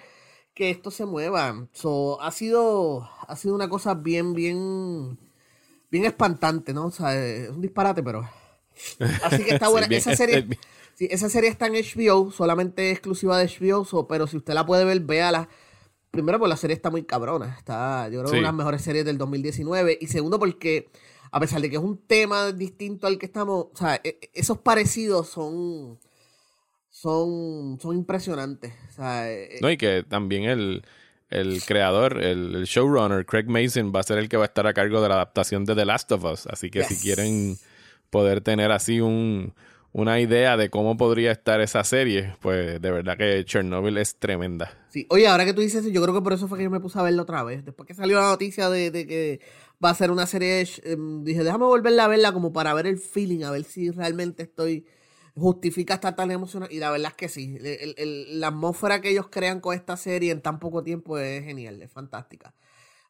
que 0.55 0.70
esto 0.70 0.90
se 0.90 1.05
mueva. 1.05 1.68
So, 1.72 2.20
ha 2.20 2.33
sido 2.33 3.09
ha 3.29 3.37
sido 3.37 3.55
una 3.55 3.68
cosa 3.68 3.94
bien, 3.94 4.33
bien, 4.35 5.18
bien 5.90 6.05
espantante, 6.07 6.72
¿no? 6.72 6.87
O 6.87 6.90
sea, 6.90 7.14
es 7.14 7.50
un 7.50 7.61
disparate, 7.61 8.03
pero. 8.03 8.29
Así 9.22 9.44
que 9.44 9.55
está 9.55 9.68
buena. 9.70 9.87
esa 9.90 10.16
serie. 10.16 10.48
esa 10.98 11.29
serie 11.29 11.50
está 11.50 11.66
en 11.66 11.74
HBO, 11.74 12.31
solamente 12.31 12.90
exclusiva 12.90 13.38
de 13.38 13.46
HBO, 13.46 14.09
pero 14.09 14.26
si 14.26 14.38
usted 14.38 14.55
la 14.55 14.66
puede 14.66 14.85
ver, 14.85 15.00
véala 15.00 15.48
primero, 16.11 16.38
porque 16.38 16.51
la 16.51 16.57
serie 16.57 16.75
está 16.75 16.90
muy 16.90 17.05
cabrona. 17.05 17.55
Está, 17.59 18.09
yo 18.09 18.20
creo, 18.20 18.25
que 18.25 18.31
una 18.31 18.38
de 18.38 18.42
las 18.42 18.55
mejores 18.55 18.83
series 18.83 19.05
del 19.05 19.18
2019. 19.18 19.99
Y 20.01 20.07
segundo, 20.07 20.38
porque 20.38 20.88
a 21.31 21.40
pesar 21.40 21.61
de 21.61 21.70
que 21.70 21.77
es 21.77 21.83
un 21.83 21.99
tema 21.99 22.53
distinto 22.53 23.07
al 23.07 23.18
que 23.18 23.27
estamos, 23.27 23.66
o 23.73 23.77
sea, 23.77 23.96
e, 23.96 24.18
e, 24.23 24.31
esos 24.35 24.59
parecidos 24.59 25.29
son 25.29 25.99
son, 26.90 27.79
son 27.81 27.96
impresionantes. 27.96 28.73
E, 28.99 29.59
no, 29.62 29.70
y 29.70 29.77
que 29.77 30.05
también 30.07 30.44
el, 30.44 30.83
creador, 31.66 32.23
el, 32.23 32.64
showrunner, 32.64 33.25
Craig 33.25 33.46
Mason, 33.46 33.92
va 33.94 34.01
a 34.01 34.03
ser 34.03 34.18
el 34.18 34.29
que 34.29 34.37
va 34.37 34.44
a 34.44 34.46
estar 34.46 34.66
a 34.66 34.75
cargo 34.75 35.01
de 35.01 35.09
la 35.09 35.14
adaptación 35.14 35.64
de 35.64 35.75
The 35.75 35.85
Last 35.85 36.12
of 36.12 36.25
Us. 36.25 36.46
Así 36.46 36.70
que 36.70 36.85
si 36.85 36.96
quieren 37.01 37.57
poder 38.11 38.40
tener 38.40 38.73
así 38.73 39.01
un, 39.01 39.55
una 39.92 40.20
idea 40.20 40.57
de 40.57 40.70
cómo 40.70 40.96
podría 40.96 41.33
estar 41.33 41.61
esa 41.61 41.83
serie, 41.83 42.37
pues 42.40 42.81
de 42.81 42.90
verdad 42.90 43.16
que 43.16 43.44
Chernobyl 43.44 43.98
es 43.98 44.16
tremenda. 44.16 44.72
Sí, 44.88 45.07
oye, 45.11 45.26
ahora 45.26 45.44
que 45.44 45.53
tú 45.53 45.61
dices 45.61 45.81
eso, 45.81 45.88
yo 45.88 46.00
creo 46.03 46.14
que 46.14 46.22
por 46.22 46.33
eso 46.33 46.46
fue 46.46 46.59
que 46.59 46.64
yo 46.64 46.70
me 46.70 46.81
puse 46.81 46.98
a 46.98 47.03
verla 47.03 47.22
otra 47.22 47.42
vez. 47.42 47.64
Después 47.64 47.87
que 47.87 47.94
salió 47.94 48.20
la 48.20 48.29
noticia 48.29 48.70
de, 48.70 48.92
que 48.92 49.40
va 49.85 49.90
a 49.90 49.94
ser 49.94 50.11
una 50.11 50.26
serie, 50.26 50.66
em, 50.85 51.24
dije, 51.24 51.42
déjame 51.42 51.64
volverla 51.64 52.05
a 52.05 52.09
verla 52.09 52.33
como 52.33 52.53
para 52.53 52.72
ver 52.74 52.87
el 52.87 52.98
feeling, 52.98 53.42
a 53.42 53.50
ver 53.50 53.64
si 53.64 53.90
realmente 53.90 54.44
estoy 54.44 54.87
justifica 55.35 55.94
estar 55.94 56.14
tan 56.14 56.31
emocionado. 56.31 56.72
Y 56.72 56.79
la 56.79 56.90
verdad 56.90 57.11
es 57.11 57.16
que 57.16 57.29
sí. 57.29 57.59
la 57.59 58.48
atmósfera 58.48 59.00
que 59.00 59.11
ellos 59.11 59.29
crean 59.31 59.61
con 59.61 59.74
esta 59.74 59.96
serie 59.96 60.31
en 60.31 60.40
tan 60.40 60.59
poco 60.61 60.85
tiempo 60.85 61.18
es 61.18 61.44
genial, 61.44 61.83
es 61.83 61.90
fantástica. 61.90 62.55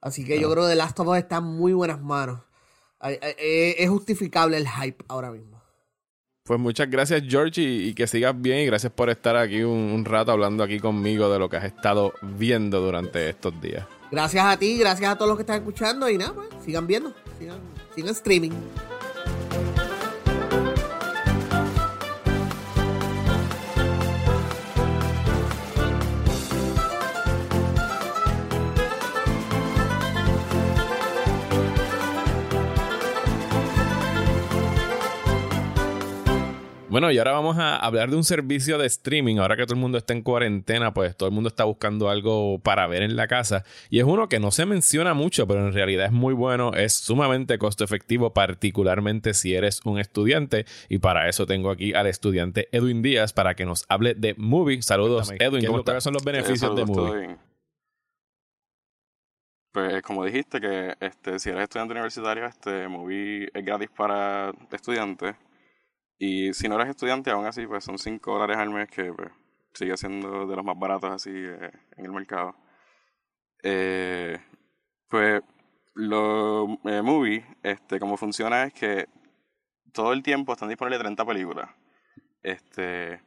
Así 0.01 0.25
que 0.25 0.40
yo 0.40 0.51
creo 0.51 0.64
que 0.64 0.71
The 0.71 0.77
Last 0.77 0.99
of 1.01 1.09
Us 1.09 1.19
está 1.19 1.38
en 1.38 1.45
muy 1.45 1.75
buenas 1.75 2.01
manos. 2.01 2.40
Es 3.03 3.88
justificable 3.88 4.57
el 4.57 4.69
hype 4.69 5.05
ahora 5.09 5.31
mismo. 5.31 5.50
Pues 6.51 6.59
muchas 6.59 6.91
gracias, 6.91 7.23
George, 7.29 7.63
y, 7.63 7.95
que 7.95 8.09
sigas 8.09 8.35
bien. 8.37 8.59
Y 8.59 8.67
gracias 8.67 8.93
por 8.93 9.09
estar 9.09 9.37
aquí 9.37 9.63
un, 9.63 10.05
rato 10.05 10.33
hablando 10.33 10.65
aquí 10.65 10.81
conmigo 10.81 11.33
de 11.33 11.39
lo 11.39 11.49
que 11.49 11.59
has 11.59 11.65
estado 11.65 12.13
viendo 12.23 12.81
durante 12.81 13.29
estos 13.29 13.61
días. 13.61 13.87
Gracias 14.11 14.45
a 14.45 14.57
ti, 14.57 14.77
gracias 14.77 15.13
a 15.13 15.15
todos 15.15 15.29
los 15.29 15.39
que 15.39 15.43
están 15.43 15.59
escuchando. 15.59 16.11
Y 16.11 16.19
nada, 16.19 16.33
pues, 16.33 16.49
sigan 16.65 16.89
viendo, 16.89 17.15
sigan, 17.39 17.61
sigan 17.95 18.11
streaming. 18.11 18.51
Bueno, 36.90 37.12
y 37.12 37.18
ahora 37.18 37.31
vamos 37.31 37.57
a 37.57 37.76
hablar 37.76 38.11
de 38.11 38.16
un 38.16 38.24
servicio 38.24 38.76
de 38.76 38.87
streaming. 38.87 39.37
Ahora 39.37 39.57
que 39.57 39.62
todo 39.62 39.74
el 39.74 39.81
mundo 39.81 39.96
está 39.96 40.12
en 40.12 40.22
cuarentena, 40.22 40.92
pues 40.92 41.16
todo 41.16 41.29
el 41.29 41.35
mundo 41.35 41.46
está 41.46 41.62
buscando 41.62 42.11
algo 42.11 42.59
para 42.59 42.88
ver 42.88 43.03
en 43.03 43.14
la 43.14 43.29
casa. 43.29 43.64
Y 43.90 44.00
es 44.00 44.05
uno 44.05 44.29
que 44.29 44.40
no 44.40 44.50
se 44.50 44.66
menciona 44.66 45.14
mucho, 45.14 45.46
pero 45.46 45.64
en 45.64 45.72
realidad 45.72 46.07
es 46.07 46.12
muy 46.12 46.35
bueno, 46.35 46.72
es 46.74 46.94
sumamente 46.94 47.59
costo 47.59 47.85
efectivo, 47.85 48.35
particularmente 48.35 49.35
si 49.35 49.55
eres 49.55 49.83
un 49.85 50.00
estudiante. 50.00 50.66
Y 50.88 50.98
para 50.98 51.29
eso 51.29 51.46
tengo 51.46 51.70
aquí 51.70 51.94
al 51.94 52.09
estudiante 52.09 52.68
Edwin 52.72 53.03
Díaz 53.03 53.33
para 53.33 53.55
que 53.55 53.64
nos 53.64 53.85
hable 53.88 54.14
de 54.14 54.35
Movie. 54.37 54.83
Saludos, 54.83 55.31
Edwin. 55.38 55.64
¿Cómo 55.66 56.00
son 56.00 56.14
los 56.14 56.24
beneficios 56.24 56.74
de 56.74 56.85
Movie? 56.85 57.37
pues 59.72 60.03
como 60.03 60.24
dijiste 60.24 60.61
que 60.61 60.96
este, 60.98 61.38
si 61.38 61.50
eres 61.50 61.62
estudiante 61.62 61.92
universitario, 61.92 62.44
este 62.46 62.88
movie 62.88 63.48
es 63.55 63.64
gratis 63.64 63.88
para 63.96 64.53
estudiantes. 64.72 65.37
Y 66.23 66.53
si 66.53 66.69
no 66.69 66.75
eres 66.75 66.91
estudiante, 66.91 67.31
aún 67.31 67.47
así, 67.47 67.67
pues 67.67 67.83
son 67.83 67.99
5 67.99 68.31
dólares 68.31 68.59
al 68.59 68.69
mes 68.69 68.91
que 68.91 69.11
pues, 69.11 69.31
sigue 69.73 69.97
siendo 69.97 70.47
de 70.47 70.55
los 70.55 70.63
más 70.63 70.79
baratos 70.79 71.11
así 71.11 71.31
eh, 71.33 71.71
en 71.97 72.05
el 72.05 72.13
mercado. 72.13 72.55
Eh, 73.63 74.39
pues 75.09 75.43
los 75.95 76.69
eh, 76.85 77.01
movies, 77.03 77.43
este, 77.63 77.99
como 77.99 78.19
funciona 78.19 78.65
es 78.65 78.75
que 78.75 79.09
todo 79.95 80.13
el 80.13 80.23
tiempo 80.23 80.53
están 80.53 80.69
disponibles 80.69 81.01
30 81.01 81.25
películas. 81.25 81.71
Este, 82.43 83.23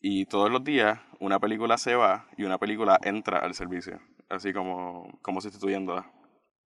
y 0.00 0.24
todos 0.24 0.50
los 0.50 0.64
días 0.64 0.98
una 1.20 1.38
película 1.38 1.76
se 1.76 1.96
va 1.96 2.28
y 2.38 2.44
una 2.44 2.56
película 2.56 2.98
entra 3.02 3.40
al 3.40 3.52
servicio, 3.54 4.00
así 4.30 4.54
como, 4.54 5.18
como 5.20 5.42
sustituyéndola. 5.42 6.10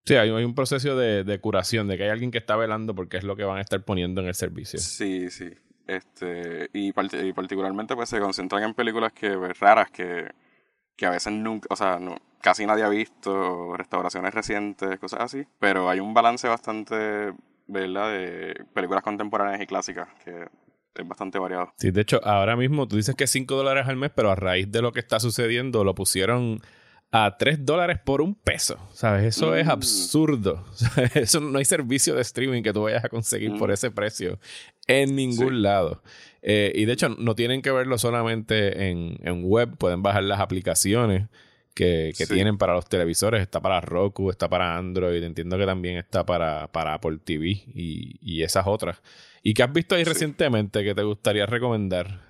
Sí, 0.09 0.15
hay, 0.15 0.31
hay 0.31 0.43
un 0.43 0.55
proceso 0.55 0.95
de, 0.95 1.23
de, 1.23 1.39
curación, 1.39 1.87
de 1.87 1.95
que 1.95 2.05
hay 2.05 2.09
alguien 2.09 2.31
que 2.31 2.39
está 2.39 2.55
velando 2.55 2.95
porque 2.95 3.17
es 3.17 3.23
lo 3.23 3.35
que 3.35 3.43
van 3.43 3.59
a 3.59 3.61
estar 3.61 3.79
poniendo 3.83 4.21
en 4.21 4.27
el 4.27 4.33
servicio. 4.33 4.79
Sí, 4.79 5.29
sí. 5.29 5.51
Este, 5.85 6.67
y, 6.73 6.87
y 6.87 7.33
particularmente 7.33 7.95
pues 7.95 8.09
se 8.09 8.19
concentran 8.19 8.63
en 8.63 8.73
películas 8.73 9.13
que 9.13 9.37
pues, 9.37 9.59
raras 9.59 9.91
que, 9.91 10.31
que 10.95 11.05
a 11.05 11.11
veces 11.11 11.31
nunca, 11.33 11.67
o 11.69 11.75
sea, 11.75 11.99
no, 11.99 12.17
casi 12.41 12.65
nadie 12.65 12.85
ha 12.85 12.89
visto, 12.89 13.77
restauraciones 13.77 14.33
recientes, 14.33 14.97
cosas 14.97 15.19
así. 15.19 15.45
Pero 15.59 15.91
hay 15.91 15.99
un 15.99 16.15
balance 16.15 16.47
bastante, 16.47 17.31
¿verdad? 17.67 18.11
De 18.11 18.65
películas 18.73 19.03
contemporáneas 19.03 19.61
y 19.61 19.67
clásicas 19.67 20.07
que 20.25 20.47
es 20.95 21.07
bastante 21.07 21.37
variado. 21.37 21.71
Sí, 21.77 21.91
de 21.91 22.01
hecho, 22.01 22.19
ahora 22.23 22.55
mismo 22.55 22.87
tú 22.87 22.95
dices 22.95 23.13
que 23.13 23.27
5 23.27 23.55
dólares 23.55 23.87
al 23.87 23.97
mes, 23.97 24.09
pero 24.15 24.31
a 24.31 24.35
raíz 24.35 24.71
de 24.71 24.81
lo 24.81 24.91
que 24.91 25.01
está 25.01 25.19
sucediendo 25.19 25.83
lo 25.83 25.93
pusieron 25.93 26.61
a 27.11 27.37
3 27.37 27.65
dólares 27.65 27.99
por 28.03 28.21
un 28.21 28.35
peso. 28.35 28.77
¿Sabes? 28.93 29.35
Eso 29.35 29.55
es 29.55 29.67
absurdo. 29.67 30.65
Eso 31.15 31.39
no 31.39 31.57
hay 31.57 31.65
servicio 31.65 32.15
de 32.15 32.21
streaming 32.21 32.61
que 32.61 32.73
tú 32.73 32.83
vayas 32.83 33.03
a 33.03 33.09
conseguir 33.09 33.57
por 33.57 33.71
ese 33.71 33.91
precio 33.91 34.39
en 34.87 35.15
ningún 35.15 35.61
lado. 35.61 36.03
Eh, 36.41 36.71
y 36.75 36.85
de 36.85 36.93
hecho, 36.93 37.09
no 37.09 37.35
tienen 37.35 37.61
que 37.61 37.71
verlo 37.71 37.97
solamente 37.97 38.89
en, 38.89 39.17
en 39.23 39.43
web, 39.43 39.75
pueden 39.77 40.03
bajar 40.03 40.23
las 40.23 40.39
aplicaciones 40.39 41.27
que, 41.73 42.13
que 42.17 42.27
tienen 42.27 42.57
para 42.57 42.73
los 42.73 42.87
televisores. 42.87 43.41
Está 43.41 43.59
para 43.59 43.81
Roku, 43.81 44.29
está 44.29 44.47
para 44.49 44.77
Android, 44.77 45.23
entiendo 45.23 45.57
que 45.57 45.65
también 45.65 45.97
está 45.97 46.25
para, 46.25 46.71
para 46.71 46.93
Apple 46.93 47.19
TV 47.23 47.47
y, 47.47 48.17
y 48.21 48.43
esas 48.43 48.67
otras. 48.67 49.01
¿Y 49.41 49.53
qué 49.53 49.63
has 49.63 49.73
visto 49.73 49.95
ahí 49.95 50.03
recientemente 50.03 50.83
que 50.83 50.93
te 50.93 51.03
gustaría 51.03 51.45
recomendar? 51.45 52.29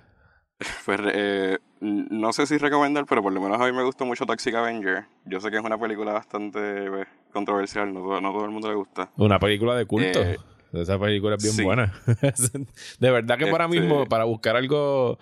Pues 0.84 1.00
eh, 1.14 1.58
no 1.80 2.32
sé 2.32 2.46
si 2.46 2.58
recomendar, 2.58 3.06
pero 3.06 3.22
por 3.22 3.32
lo 3.32 3.40
menos 3.40 3.60
a 3.60 3.64
mí 3.64 3.72
me 3.72 3.82
gustó 3.82 4.04
mucho 4.04 4.26
Toxic 4.26 4.54
Avenger. 4.54 5.06
Yo 5.24 5.40
sé 5.40 5.50
que 5.50 5.56
es 5.56 5.64
una 5.64 5.78
película 5.78 6.12
bastante 6.12 6.90
pues, 6.90 7.08
controversial, 7.32 7.92
no, 7.92 8.20
no 8.20 8.32
todo 8.32 8.44
el 8.44 8.50
mundo 8.50 8.68
le 8.68 8.74
gusta. 8.74 9.10
Una 9.16 9.38
película 9.38 9.74
de 9.74 9.86
culto. 9.86 10.20
Eh, 10.20 10.36
Esa 10.72 10.98
película 10.98 11.36
es 11.36 11.42
bien 11.42 11.54
sí. 11.54 11.64
buena. 11.64 11.94
de 13.00 13.10
verdad 13.10 13.38
que 13.38 13.46
para 13.46 13.64
este... 13.64 13.80
mismo, 13.80 14.06
para 14.06 14.24
buscar 14.24 14.56
algo 14.56 15.18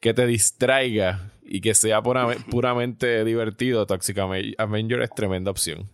que 0.00 0.14
te 0.14 0.26
distraiga 0.26 1.32
y 1.42 1.60
que 1.60 1.74
sea 1.74 2.00
puramente, 2.00 2.44
puramente 2.50 3.24
divertido, 3.24 3.86
Toxic 3.86 4.18
Avenger 4.18 5.02
es 5.02 5.10
tremenda 5.10 5.50
opción. 5.50 5.90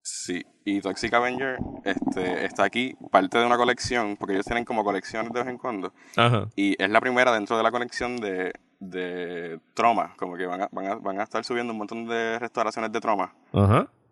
Sí, 0.00 0.42
y 0.64 0.80
Toxic 0.80 1.12
Avenger 1.12 1.58
este, 1.84 2.46
está 2.46 2.64
aquí, 2.64 2.96
parte 3.10 3.36
de 3.36 3.44
una 3.44 3.58
colección, 3.58 4.16
porque 4.16 4.32
ellos 4.32 4.46
tienen 4.46 4.64
como 4.64 4.82
colecciones 4.82 5.30
de 5.34 5.40
vez 5.40 5.48
en 5.50 5.58
cuando. 5.58 5.92
Ajá. 6.16 6.48
Y 6.56 6.82
es 6.82 6.88
la 6.88 7.02
primera 7.02 7.30
dentro 7.30 7.58
de 7.58 7.62
la 7.62 7.70
colección 7.70 8.16
de, 8.16 8.52
de 8.78 9.60
Troma, 9.74 10.14
como 10.16 10.36
que 10.36 10.46
van 10.46 10.62
a, 10.62 10.68
van, 10.70 10.86
a, 10.86 10.94
van 10.96 11.20
a 11.20 11.24
estar 11.24 11.44
subiendo 11.44 11.72
un 11.72 11.78
montón 11.78 12.06
de 12.06 12.38
restauraciones 12.38 12.92
de 12.92 13.00
Troma. 13.00 13.34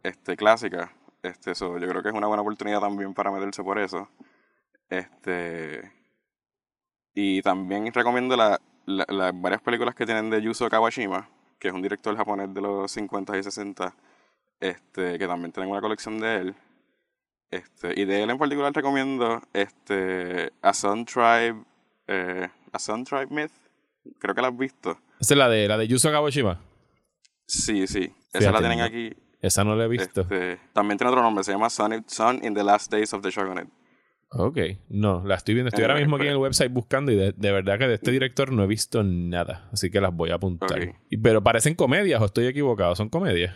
Este, 0.03 0.37
clásicas. 0.37 0.91
Este, 1.23 1.53
eso, 1.53 1.79
yo 1.79 1.89
creo 1.89 2.03
que 2.03 2.09
es 2.09 2.15
una 2.15 2.27
buena 2.27 2.43
oportunidad 2.43 2.81
también 2.81 3.15
para 3.15 3.31
meterse 3.31 3.63
por 3.63 3.79
eso. 3.79 4.09
Este. 4.89 5.93
Y 7.15 7.43
también 7.43 7.93
recomiendo 7.93 8.37
las 8.37 8.61
la, 8.87 9.05
la, 9.09 9.33
varias 9.33 9.61
películas 9.61 9.95
que 9.95 10.07
tienen 10.07 10.31
de 10.31 10.41
Yuzo 10.41 10.69
Kawashima, 10.69 11.29
que 11.59 11.69
es 11.69 11.75
un 11.75 11.83
director 11.83 12.17
japonés 12.17 12.55
de 12.55 12.61
los 12.61 12.91
50 12.93 13.37
y 13.37 13.43
60 13.43 13.95
este, 14.61 15.19
que 15.19 15.27
también 15.27 15.53
tienen 15.53 15.71
una 15.71 15.81
colección 15.81 16.19
de 16.19 16.37
él. 16.37 16.55
Este, 17.51 17.99
y 18.01 18.05
de 18.05 18.23
él 18.23 18.31
en 18.31 18.39
particular 18.39 18.73
recomiendo 18.73 19.41
este, 19.53 20.53
A 20.63 20.73
Sun 20.73 21.05
Tribe, 21.05 21.63
eh, 22.07 22.49
A 22.73 22.79
Sun 22.79 23.05
Tribe 23.05 23.29
Myth. 23.31 23.53
Creo 24.19 24.35
que 24.35 24.43
la 24.43 24.49
has 24.49 24.57
visto. 24.57 24.99
¿Esa 25.21 25.35
es 25.35 25.39
la 25.39 25.49
de, 25.49 25.69
la 25.69 25.79
de 25.79 25.89
Yuzo 25.89 26.11
Kawashima? 26.11 26.61
Sí, 27.47 27.87
sí. 27.87 28.13
Fíjate, 28.33 28.39
Esa 28.39 28.53
la 28.53 28.59
tienen 28.59 28.81
aquí. 28.81 29.17
Esa 29.41 29.65
no 29.65 29.77
la 29.77 29.85
he 29.85 29.89
visto. 29.89 30.23
Este, 30.23 30.59
también 30.73 30.99
tiene 30.99 31.11
otro 31.11 31.23
nombre, 31.23 31.45
se 31.45 31.53
llama 31.53 31.71
Sun, 31.71 32.05
Sun 32.07 32.45
in 32.45 32.55
the 32.55 32.65
Last 32.65 32.91
Days 32.91 33.13
of 33.13 33.23
the 33.23 33.31
Shogunate. 33.31 33.71
Ok, 34.31 34.59
no, 34.89 35.23
la 35.25 35.37
estoy 35.37 35.55
viendo. 35.55 35.69
Estoy 35.69 35.85
ahora 35.85 35.97
mismo 35.97 36.17
aquí 36.17 36.27
en 36.27 36.33
el 36.33 36.39
website 36.39 36.73
buscando 36.73 37.13
y 37.13 37.17
de, 37.17 37.33
de, 37.33 37.53
verdad 37.53 37.79
que 37.79 37.87
de 37.87 37.95
este 37.95 38.11
director 38.11 38.53
no 38.53 38.65
he 38.65 38.67
visto 38.67 39.03
nada. 39.05 39.69
Así 39.73 39.91
que 39.91 40.01
las 40.01 40.13
voy 40.13 40.31
a 40.31 40.35
apuntar. 40.35 40.73
Okay. 40.73 40.93
Pero 41.23 41.43
parecen 41.45 41.75
comedias 41.75 42.21
o 42.21 42.25
estoy 42.25 42.47
equivocado. 42.47 42.97
¿Son 42.97 43.09
comedias? 43.09 43.55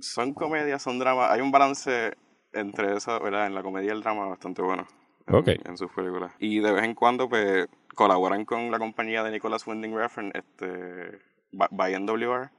son 0.00 0.32
comedias, 0.34 0.82
son 0.82 0.98
dramas. 0.98 1.30
Hay 1.30 1.40
un 1.40 1.50
balance 1.50 2.16
entre 2.52 2.96
eso, 2.96 3.20
¿verdad? 3.20 3.46
En 3.46 3.54
la 3.54 3.62
comedia 3.62 3.88
y 3.88 3.96
el 3.96 4.02
drama 4.02 4.26
bastante 4.26 4.62
bueno. 4.62 4.86
En, 5.28 5.34
okay. 5.34 5.60
en 5.64 5.76
sus 5.76 5.90
películas. 5.92 6.32
Y 6.38 6.60
de 6.60 6.72
vez 6.72 6.84
en 6.84 6.94
cuando, 6.94 7.28
pues, 7.28 7.68
colaboran 7.94 8.44
con 8.44 8.70
la 8.70 8.78
compañía 8.78 9.22
de 9.22 9.30
Nicholas 9.30 9.66
Winding 9.66 9.94
Refn, 9.94 10.32
este, 10.34 11.18
by 11.52 11.98
NWR. 12.00 12.50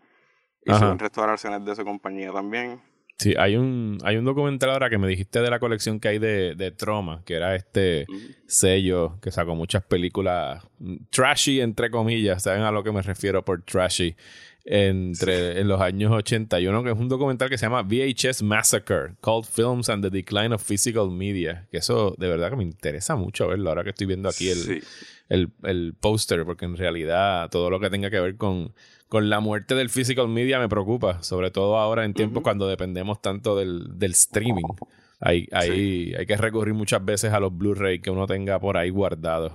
Y 0.65 0.71
Ajá. 0.71 0.79
son 0.79 0.99
restauraciones 0.99 1.63
de 1.65 1.75
su 1.75 1.83
compañía 1.83 2.31
también. 2.31 2.81
Sí, 3.19 3.33
hay 3.37 3.57
un, 3.57 3.97
hay 4.03 4.15
un 4.15 4.23
documental 4.23 4.69
ahora 4.69 4.89
que 4.89 4.97
me 4.97 5.05
dijiste 5.05 5.41
de 5.41 5.49
la 5.49 5.59
colección 5.59 5.99
que 5.99 6.07
hay 6.07 6.19
de, 6.19 6.55
de 6.55 6.71
Troma, 6.71 7.21
que 7.25 7.33
era 7.33 7.53
este 7.53 8.05
mm. 8.07 8.17
sello 8.47 9.19
que 9.21 9.29
sacó 9.29 9.55
muchas 9.55 9.83
películas 9.83 10.65
trashy, 11.09 11.59
entre 11.59 11.91
comillas. 11.91 12.43
¿Saben 12.43 12.61
a 12.61 12.71
lo 12.71 12.81
que 12.81 12.93
me 12.93 13.01
refiero 13.01 13.43
por 13.43 13.61
trashy? 13.63 14.15
Entre 14.65 15.59
en 15.59 15.67
los 15.67 15.81
años 15.81 16.11
81, 16.11 16.83
que 16.83 16.91
es 16.91 16.97
un 16.97 17.09
documental 17.09 17.49
que 17.49 17.57
se 17.57 17.65
llama 17.65 17.81
VHS 17.83 18.43
Massacre, 18.43 19.15
Called 19.21 19.45
Films 19.45 19.89
and 19.89 20.03
the 20.03 20.09
Decline 20.09 20.53
of 20.53 20.63
Physical 20.63 21.09
Media. 21.09 21.67
Que 21.71 21.77
eso 21.77 22.15
de 22.17 22.27
verdad 22.27 22.49
que 22.49 22.55
me 22.55 22.63
interesa 22.63 23.15
mucho 23.15 23.47
verlo 23.47 23.69
ahora 23.69 23.83
que 23.83 23.89
estoy 23.91 24.07
viendo 24.07 24.29
aquí 24.29 24.49
el, 24.49 24.57
sí. 24.57 24.79
el, 25.29 25.51
el 25.63 25.95
póster, 25.99 26.45
porque 26.45 26.65
en 26.65 26.77
realidad 26.77 27.49
todo 27.49 27.69
lo 27.69 27.79
que 27.79 27.89
tenga 27.89 28.09
que 28.09 28.19
ver 28.19 28.35
con, 28.35 28.73
con 29.07 29.29
la 29.29 29.39
muerte 29.39 29.75
del 29.75 29.89
physical 29.89 30.27
media 30.27 30.59
me 30.59 30.69
preocupa, 30.69 31.23
sobre 31.23 31.51
todo 31.51 31.77
ahora 31.77 32.05
en 32.05 32.13
tiempos 32.13 32.37
uh 32.37 32.39
-huh. 32.41 32.43
cuando 32.43 32.67
dependemos 32.67 33.21
tanto 33.21 33.55
del, 33.57 33.97
del 33.97 34.11
streaming. 34.11 34.63
Hay, 35.19 35.47
hay, 35.51 35.71
sí. 35.71 36.13
hay 36.15 36.25
que 36.25 36.37
recurrir 36.37 36.73
muchas 36.73 37.03
veces 37.03 37.33
a 37.33 37.39
los 37.39 37.51
Blu-ray 37.51 37.99
que 37.99 38.09
uno 38.11 38.25
tenga 38.27 38.59
por 38.59 38.77
ahí 38.77 38.89
guardados. 38.89 39.51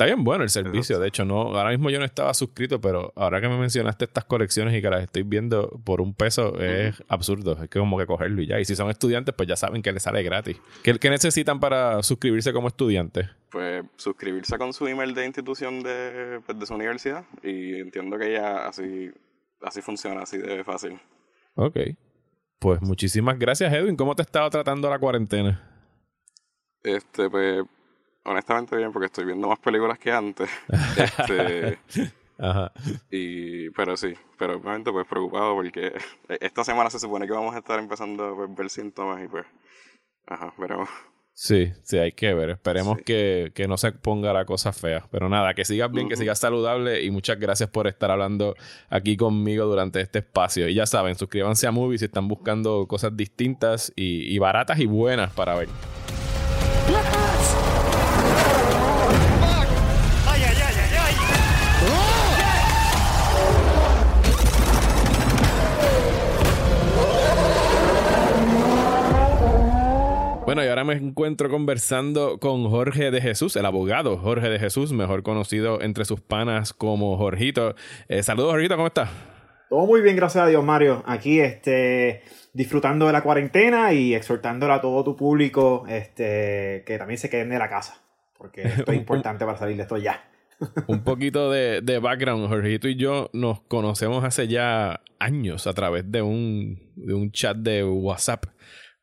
Está 0.00 0.06
bien 0.06 0.24
bueno 0.24 0.44
el 0.44 0.48
servicio, 0.48 0.98
de 0.98 1.08
hecho, 1.08 1.26
no, 1.26 1.54
ahora 1.54 1.68
mismo 1.68 1.90
yo 1.90 1.98
no 1.98 2.06
estaba 2.06 2.32
suscrito, 2.32 2.80
pero 2.80 3.12
ahora 3.16 3.38
que 3.42 3.50
me 3.50 3.58
mencionaste 3.58 4.06
estas 4.06 4.24
colecciones 4.24 4.74
y 4.74 4.80
que 4.80 4.88
las 4.88 5.02
estoy 5.02 5.24
viendo 5.24 5.78
por 5.84 6.00
un 6.00 6.14
peso, 6.14 6.58
es 6.58 7.04
absurdo. 7.06 7.52
Es 7.62 7.68
que 7.68 7.78
como 7.78 7.98
que 7.98 8.06
cogerlo 8.06 8.40
y 8.40 8.46
ya. 8.46 8.58
Y 8.58 8.64
si 8.64 8.74
son 8.74 8.88
estudiantes, 8.88 9.34
pues 9.34 9.46
ya 9.46 9.56
saben 9.56 9.82
que 9.82 9.92
les 9.92 10.02
sale 10.02 10.22
gratis. 10.22 10.58
¿Qué, 10.82 10.98
qué 10.98 11.10
necesitan 11.10 11.60
para 11.60 12.02
suscribirse 12.02 12.50
como 12.54 12.68
estudiantes? 12.68 13.28
Pues 13.50 13.84
suscribirse 13.96 14.56
con 14.56 14.72
su 14.72 14.86
email 14.86 15.12
de 15.12 15.26
institución 15.26 15.82
de, 15.82 16.40
pues, 16.46 16.58
de 16.58 16.64
su 16.64 16.74
universidad. 16.74 17.26
Y 17.42 17.74
entiendo 17.74 18.16
que 18.16 18.32
ya 18.32 18.68
así, 18.68 19.10
así 19.60 19.82
funciona, 19.82 20.22
así 20.22 20.38
de 20.38 20.64
fácil. 20.64 20.98
Ok. 21.56 21.76
Pues 22.58 22.80
muchísimas 22.80 23.38
gracias, 23.38 23.70
Edwin. 23.70 23.96
¿Cómo 23.96 24.16
te 24.16 24.22
estaba 24.22 24.48
tratando 24.48 24.88
la 24.88 24.98
cuarentena? 24.98 25.62
Este, 26.82 27.28
pues 27.28 27.66
honestamente 28.24 28.76
bien 28.76 28.92
porque 28.92 29.06
estoy 29.06 29.24
viendo 29.24 29.48
más 29.48 29.58
películas 29.58 29.98
que 29.98 30.12
antes. 30.12 30.50
este, 30.96 31.78
Ajá. 32.40 32.72
Y, 33.10 33.70
pero 33.70 33.96
sí, 33.96 34.14
pero 34.38 34.56
obviamente 34.56 34.90
pues 34.90 35.06
preocupado 35.06 35.54
porque 35.54 35.92
esta 36.40 36.64
semana 36.64 36.90
se 36.90 36.98
supone 36.98 37.26
que 37.26 37.32
vamos 37.32 37.54
a 37.54 37.58
estar 37.58 37.78
empezando 37.78 38.24
a 38.24 38.34
pues, 38.34 38.54
ver 38.54 38.70
síntomas 38.70 39.22
y 39.22 39.28
pues, 39.28 39.44
ajá, 40.26 40.52
veremos. 40.56 40.88
Sí, 41.32 41.72
sí, 41.84 41.96
hay 41.96 42.12
que 42.12 42.34
ver. 42.34 42.50
Esperemos 42.50 42.98
sí. 42.98 43.04
que, 43.04 43.52
que, 43.54 43.66
no 43.66 43.78
se 43.78 43.92
ponga 43.92 44.32
la 44.32 44.44
cosa 44.44 44.72
fea. 44.72 45.06
Pero 45.10 45.28
nada, 45.30 45.54
que 45.54 45.64
sigas 45.64 45.90
bien, 45.90 46.04
uh 46.04 46.08
-huh. 46.08 46.10
que 46.10 46.16
sigas 46.16 46.38
saludable 46.38 47.02
y 47.02 47.10
muchas 47.10 47.38
gracias 47.38 47.70
por 47.70 47.86
estar 47.86 48.10
hablando 48.10 48.54
aquí 48.90 49.16
conmigo 49.16 49.64
durante 49.64 50.02
este 50.02 50.18
espacio. 50.18 50.68
Y 50.68 50.74
ya 50.74 50.84
saben, 50.84 51.14
suscríbanse 51.14 51.66
a 51.66 51.70
Movies 51.70 52.00
si 52.00 52.06
están 52.06 52.28
buscando 52.28 52.86
cosas 52.86 53.16
distintas 53.16 53.90
y, 53.96 54.34
y 54.34 54.38
baratas 54.38 54.80
y 54.80 54.86
buenas 54.86 55.32
para 55.32 55.54
ver. 55.54 55.68
Bueno, 70.50 70.64
y 70.64 70.66
ahora 70.66 70.82
me 70.82 70.94
encuentro 70.94 71.48
conversando 71.48 72.40
con 72.40 72.68
Jorge 72.68 73.12
de 73.12 73.20
Jesús, 73.20 73.54
el 73.54 73.64
abogado 73.64 74.18
Jorge 74.18 74.48
de 74.48 74.58
Jesús, 74.58 74.92
mejor 74.92 75.22
conocido 75.22 75.80
entre 75.80 76.04
sus 76.04 76.20
panas 76.20 76.72
como 76.72 77.16
Jorgito. 77.16 77.76
Eh, 78.08 78.24
saludos, 78.24 78.50
Jorgito, 78.50 78.74
¿cómo 78.74 78.88
estás? 78.88 79.10
Todo 79.68 79.86
muy 79.86 80.00
bien, 80.00 80.16
gracias 80.16 80.42
a 80.42 80.48
Dios, 80.48 80.64
Mario. 80.64 81.04
Aquí, 81.06 81.38
este, 81.38 82.24
disfrutando 82.52 83.06
de 83.06 83.12
la 83.12 83.22
cuarentena 83.22 83.92
y 83.92 84.12
exhortándole 84.12 84.72
a 84.72 84.80
todo 84.80 85.04
tu 85.04 85.14
público, 85.14 85.84
este, 85.88 86.82
que 86.84 86.98
también 86.98 87.18
se 87.18 87.30
queden 87.30 87.50
de 87.50 87.58
la 87.60 87.68
casa, 87.68 88.02
porque 88.36 88.62
esto 88.62 88.90
es 88.90 88.98
importante 88.98 89.44
para 89.44 89.56
salir 89.56 89.76
de 89.76 89.82
esto 89.82 89.98
ya. 89.98 90.28
Un 90.88 91.04
poquito 91.04 91.48
de, 91.52 91.80
de, 91.80 92.00
background, 92.00 92.48
Jorgito 92.48 92.88
y 92.88 92.96
yo 92.96 93.30
nos 93.32 93.60
conocemos 93.60 94.24
hace 94.24 94.48
ya 94.48 95.00
años 95.20 95.68
a 95.68 95.74
través 95.74 96.10
de 96.10 96.22
un, 96.22 96.90
de 96.96 97.14
un 97.14 97.30
chat 97.30 97.56
de 97.56 97.84
WhatsApp. 97.84 98.46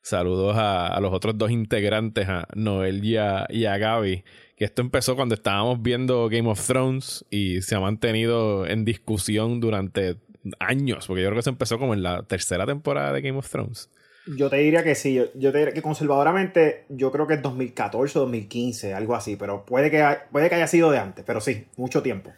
Saludos 0.08 0.56
a, 0.56 0.88
a 0.88 1.02
los 1.02 1.12
otros 1.12 1.38
dos 1.38 1.52
integrantes, 1.52 2.30
a 2.30 2.48
Noel 2.56 3.04
y 3.04 3.18
a, 3.18 3.78
Gaby 3.78 4.24
que 4.56 4.64
esto 4.64 4.82
empezó 4.82 5.18
cuando 5.18 5.36
estábamos 5.36 5.82
viendo 5.82 6.30
Game 6.30 6.50
of 6.50 6.66
Thrones 6.66 7.26
y 7.30 7.62
se 7.62 7.76
ha 7.76 7.82
mantenido 7.82 8.66
en 8.66 8.86
discusión 8.86 9.60
durante 9.60 10.16
años, 10.60 11.08
porque 11.08 11.24
yo 11.24 11.28
creo 11.28 11.40
que 11.40 11.44
se 11.44 11.50
empezó 11.50 11.78
como 11.78 11.94
en 11.94 12.04
la 12.04 12.24
tercera 12.24 12.66
temporada 12.66 13.12
de 13.12 13.22
Game 13.22 13.38
of 13.38 13.50
Thrones. 13.50 13.90
Yo 14.38 14.50
te 14.50 14.56
diría 14.56 14.82
que 14.82 14.96
sí, 14.96 15.16
yo, 15.36 15.52
te 15.52 15.58
diría 15.58 15.74
que 15.74 15.82
conservadoramente 15.82 16.86
yo 16.88 17.12
creo 17.12 17.28
que 17.28 17.34
es 17.34 17.42
2014 17.42 18.18
o 18.18 18.22
2015, 18.22 18.94
algo 18.94 19.14
así, 19.14 19.36
pero 19.36 19.66
puede 19.66 19.92
que, 19.92 20.02
puede 20.32 20.48
que 20.48 20.56
haya 20.56 20.68
sido 20.68 20.90
de 20.90 21.00
antes, 21.00 21.26
pero 21.28 21.42
sí, 21.42 21.66
mucho 21.76 22.02
tiempo. 22.02 22.32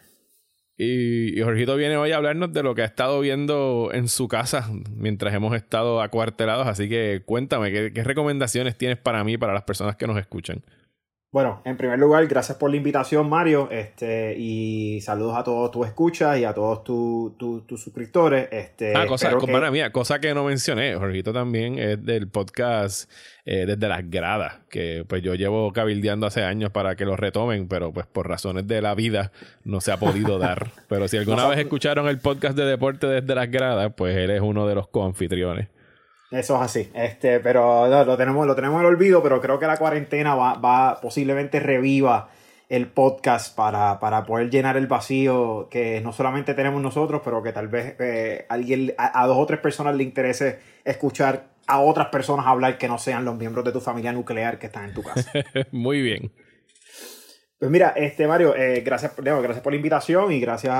Y, 0.82 1.38
Jorgito 1.42 1.76
viene 1.76 1.98
hoy 1.98 2.12
a 2.12 2.16
hablarnos 2.16 2.54
de 2.54 2.62
lo 2.62 2.74
que 2.74 2.80
ha 2.80 2.86
estado 2.86 3.20
viendo 3.20 3.90
en 3.92 4.08
su 4.08 4.28
casa 4.28 4.70
mientras 4.96 5.34
hemos 5.34 5.54
estado 5.54 6.00
acuartelados, 6.00 6.66
así 6.66 6.88
que 6.88 7.20
cuéntame, 7.22 7.70
¿qué, 7.70 7.92
qué 7.92 8.02
recomendaciones 8.02 8.78
tienes 8.78 8.96
para 8.96 9.22
mí, 9.22 9.36
para 9.36 9.52
las 9.52 9.64
personas 9.64 9.96
que 9.96 10.06
nos 10.06 10.16
escuchan? 10.16 10.62
Bueno, 11.32 11.62
en 11.64 11.76
primer 11.76 11.96
lugar, 11.96 12.26
gracias 12.26 12.58
por 12.58 12.70
la 12.70 12.76
invitación, 12.76 13.28
Mario, 13.28 13.68
este, 13.70 14.34
y 14.36 15.00
saludos 15.00 15.36
a 15.36 15.44
todos 15.44 15.70
tus 15.70 15.86
escuchas 15.86 16.36
y 16.40 16.44
a 16.44 16.52
todos 16.52 16.82
tus 16.82 17.80
suscriptores. 17.80 18.48
Este, 18.50 18.96
ah, 18.96 19.06
cosa, 19.06 19.30
que... 19.38 19.70
mía, 19.70 19.92
cosa 19.92 20.18
que 20.18 20.34
no 20.34 20.42
mencioné, 20.42 20.96
Jorgito 20.96 21.32
también 21.32 21.78
es 21.78 22.04
del 22.04 22.26
podcast 22.26 23.08
eh, 23.44 23.64
Desde 23.64 23.86
las 23.86 24.10
Gradas, 24.10 24.54
que 24.68 25.04
pues 25.06 25.22
yo 25.22 25.36
llevo 25.36 25.72
cabildeando 25.72 26.26
hace 26.26 26.42
años 26.42 26.72
para 26.72 26.96
que 26.96 27.04
lo 27.04 27.14
retomen, 27.14 27.68
pero 27.68 27.92
pues 27.92 28.06
por 28.08 28.26
razones 28.28 28.66
de 28.66 28.82
la 28.82 28.96
vida 28.96 29.30
no 29.62 29.80
se 29.80 29.92
ha 29.92 29.98
podido 29.98 30.38
dar. 30.40 30.72
pero 30.88 31.06
si 31.06 31.16
alguna 31.16 31.46
vez 31.46 31.60
escucharon 31.60 32.08
el 32.08 32.18
podcast 32.18 32.56
de 32.56 32.64
deporte 32.64 33.06
Desde 33.06 33.36
las 33.36 33.48
Gradas, 33.48 33.92
pues 33.96 34.16
él 34.16 34.30
es 34.30 34.40
uno 34.40 34.66
de 34.66 34.74
los 34.74 34.88
coanfitriones. 34.88 35.68
Eso 36.30 36.56
es 36.56 36.62
así. 36.62 36.90
Este, 36.94 37.40
pero 37.40 38.04
lo 38.04 38.16
tenemos, 38.16 38.46
lo 38.46 38.54
tenemos 38.54 38.80
en 38.80 38.86
el 38.86 38.94
olvido, 38.94 39.22
pero 39.22 39.40
creo 39.40 39.58
que 39.58 39.66
la 39.66 39.76
cuarentena 39.76 40.34
va, 40.34 40.54
va 40.54 41.00
posiblemente 41.00 41.58
reviva 41.58 42.30
el 42.70 42.86
podcast 42.86 43.54
para, 43.56 43.98
para, 43.98 44.24
poder 44.24 44.48
llenar 44.48 44.76
el 44.76 44.86
vacío 44.86 45.66
que 45.70 46.00
no 46.00 46.12
solamente 46.12 46.54
tenemos 46.54 46.80
nosotros, 46.80 47.20
pero 47.24 47.42
que 47.42 47.52
tal 47.52 47.66
vez 47.66 47.96
eh, 47.98 48.46
alguien, 48.48 48.94
a, 48.96 49.26
dos 49.26 49.38
o 49.38 49.44
tres 49.44 49.58
personas 49.58 49.96
le 49.96 50.04
interese 50.04 50.60
escuchar 50.84 51.48
a 51.66 51.80
otras 51.80 52.08
personas 52.08 52.46
hablar 52.46 52.78
que 52.78 52.86
no 52.86 52.96
sean 52.98 53.24
los 53.24 53.36
miembros 53.36 53.64
de 53.64 53.72
tu 53.72 53.80
familia 53.80 54.12
nuclear 54.12 54.60
que 54.60 54.66
están 54.66 54.84
en 54.84 54.94
tu 54.94 55.02
casa. 55.02 55.32
Muy 55.72 56.00
bien. 56.00 56.30
Pues 57.60 57.70
mira, 57.70 57.90
este 57.90 58.26
Mario, 58.26 58.56
eh, 58.56 58.80
gracias, 58.80 59.12
gracias 59.18 59.60
por 59.60 59.74
la 59.74 59.76
invitación 59.76 60.32
y 60.32 60.40
gracias 60.40 60.74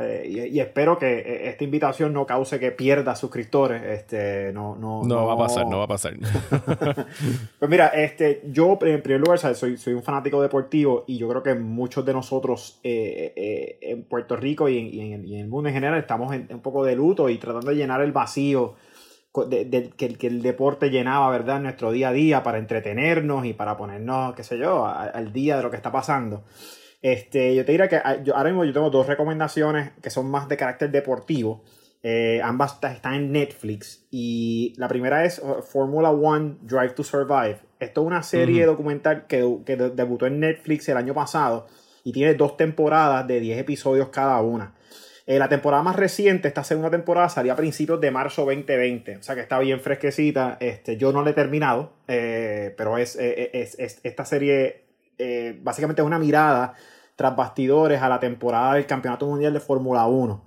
eh, 0.00 0.50
y, 0.52 0.60
espero 0.60 0.98
que 0.98 1.20
eh, 1.20 1.48
esta 1.48 1.64
invitación 1.64 2.12
no 2.12 2.26
cause 2.26 2.60
que 2.60 2.72
pierda 2.72 3.16
suscriptores. 3.16 3.82
Este, 3.82 4.52
no, 4.52 4.76
no, 4.76 5.02
no, 5.02 5.24
va 5.24 5.32
a 5.32 5.38
pasar, 5.38 5.66
no 5.66 5.78
va 5.78 5.84
a 5.84 5.88
pasar. 5.88 6.12
pues 7.58 7.70
mira, 7.70 7.86
este, 7.86 8.42
yo 8.52 8.78
en 8.82 9.00
primer 9.00 9.22
lugar 9.22 9.38
soy, 9.38 9.78
soy 9.78 9.94
un 9.94 10.02
fanático 10.02 10.42
deportivo 10.42 11.04
y 11.06 11.16
yo 11.16 11.26
creo 11.30 11.42
que 11.42 11.54
muchos 11.54 12.04
de 12.04 12.12
nosotros 12.12 12.80
en 12.82 14.02
Puerto 14.02 14.36
Rico 14.36 14.68
y 14.68 14.76
en, 14.76 15.24
y 15.24 15.36
en, 15.36 15.40
el 15.40 15.48
mundo 15.48 15.70
en 15.70 15.74
general 15.74 15.98
estamos 15.98 16.34
en, 16.34 16.48
un 16.50 16.60
poco 16.60 16.84
de 16.84 16.96
luto 16.96 17.30
y 17.30 17.38
tratando 17.38 17.70
de 17.70 17.76
llenar 17.76 18.02
el 18.02 18.12
vacío 18.12 18.74
de, 19.44 19.90
que, 19.96 20.26
el 20.26 20.42
deporte 20.42 20.90
llenaba, 20.90 21.30
¿verdad?, 21.30 21.60
nuestro 21.60 21.92
día 21.92 22.08
a 22.08 22.12
día 22.12 22.42
para 22.42 22.58
entretenernos 22.58 23.44
y 23.44 23.52
para 23.52 23.76
ponernos, 23.76 24.34
qué 24.34 24.42
sé 24.42 24.58
yo, 24.58 24.86
al 24.86 25.32
día 25.32 25.58
de 25.58 25.62
lo 25.62 25.70
que 25.70 25.76
está 25.76 25.92
pasando. 25.92 26.44
Este, 27.02 27.54
yo 27.54 27.64
te 27.64 27.72
diría 27.72 27.88
que 27.88 27.96
ah, 27.96 28.16
yo, 28.22 28.36
ahora 28.36 28.50
mismo 28.50 28.64
yo 28.64 28.72
tengo 28.72 28.90
dos 28.90 29.06
recomendaciones 29.06 29.92
que 30.02 30.10
son 30.10 30.30
más 30.30 30.48
de 30.48 30.56
carácter 30.56 30.90
deportivo. 30.90 31.62
Eh, 32.02 32.40
ambas 32.42 32.78
están 32.82 33.14
en 33.14 33.32
Netflix. 33.32 34.06
Y 34.10 34.74
la 34.76 34.88
primera 34.88 35.24
es 35.24 35.38
uh, 35.38 35.62
Formula 35.62 36.10
One 36.10 36.56
Drive 36.62 36.90
to 36.90 37.04
Survive. 37.04 37.58
Esto 37.78 38.00
es 38.00 38.06
una 38.06 38.22
serie 38.22 38.64
documental 38.64 39.26
que, 39.26 39.58
que 39.64 39.76
debutó 39.76 40.26
en 40.26 40.40
Netflix 40.40 40.88
el 40.88 40.96
año 40.96 41.14
pasado 41.14 41.66
y 42.04 42.12
tiene 42.12 42.34
dos 42.34 42.56
temporadas 42.56 43.26
de 43.26 43.40
10 43.40 43.58
episodios 43.58 44.08
cada 44.10 44.40
una. 44.40 44.75
Eh, 45.28 45.40
la 45.40 45.48
temporada 45.48 45.82
más 45.82 45.96
reciente, 45.96 46.46
esta 46.46 46.62
segunda 46.62 46.88
temporada, 46.88 47.28
salió 47.28 47.52
a 47.52 47.56
principios 47.56 48.00
de 48.00 48.12
marzo 48.12 48.44
2020. 48.44 49.16
O 49.16 49.22
sea 49.24 49.34
que 49.34 49.40
está 49.40 49.58
bien 49.58 49.80
fresquecita. 49.80 50.56
Este, 50.60 50.96
yo 50.96 51.12
no 51.12 51.24
la 51.24 51.30
he 51.30 51.32
terminado, 51.32 51.94
eh, 52.06 52.72
pero 52.76 52.96
eh, 52.96 53.10
es, 53.52 53.76
esta 53.78 54.24
serie 54.24 54.84
básicamente 55.62 56.02
es 56.02 56.06
una 56.06 56.18
mirada 56.18 56.74
tras 57.16 57.34
bastidores 57.34 58.02
a 58.02 58.08
la 58.08 58.20
temporada 58.20 58.74
del 58.74 58.86
Campeonato 58.86 59.26
Mundial 59.26 59.54
de 59.54 59.60
Fórmula 59.60 60.06
1. 60.06 60.44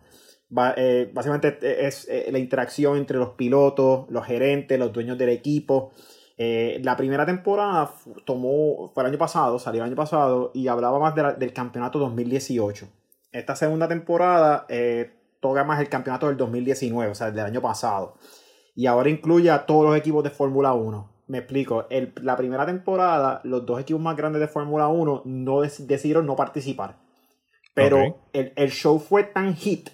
básicamente 0.50 1.58
es 1.88 2.08
la 2.32 2.38
interacción 2.38 2.98
entre 2.98 3.18
los 3.18 3.30
pilotos, 3.32 4.06
los 4.10 4.26
gerentes, 4.26 4.78
los 4.78 4.94
dueños 4.94 5.18
del 5.18 5.30
equipo. 5.30 5.92
la 6.38 6.96
primera 6.96 7.26
temporada 7.26 7.92
tomó, 8.26 8.92
fue 8.94 9.04
el 9.04 9.10
año 9.10 9.18
pasado, 9.18 9.58
salió 9.58 9.82
el 9.82 9.88
año 9.88 9.96
pasado 9.96 10.52
y 10.54 10.68
hablaba 10.68 11.00
más 11.00 11.16
del 11.16 11.52
campeonato 11.52 11.98
2018 11.98 12.99
esta 13.32 13.56
segunda 13.56 13.88
temporada 13.88 14.66
eh, 14.70 15.12
toca 15.40 15.64
más 15.64 15.80
el 15.80 15.90
campeonato 15.90 16.28
del 16.28 16.38
2019, 16.38 17.12
o 17.12 17.16
sea, 17.16 17.32
del 17.32 17.46
año 17.46 17.62
pasado. 17.62 18.16
Y 18.76 18.86
ahora 18.88 19.10
incluye 19.10 19.50
a 19.50 19.66
todos 19.66 19.86
los 19.86 19.98
equipos 19.98 20.24
de 20.24 20.30
Fórmula 20.30 20.74
1. 20.74 21.10
Me 21.28 21.40
explico, 21.40 21.86
la 22.22 22.36
primera 22.36 22.66
temporada, 22.66 23.42
los 23.44 23.66
dos 23.66 23.80
equipos 23.80 24.02
más 24.02 24.18
grandes 24.18 24.40
de 24.40 24.48
Fórmula 24.48 24.88
1 24.88 25.24
no 25.26 25.62
decidieron 25.62 26.26
no 26.26 26.36
participar. 26.36 26.98
Pero 27.76 28.18
el, 28.34 28.72
show 28.72 29.00
fue 29.00 29.24
tan 29.24 29.56
hit 29.56 29.90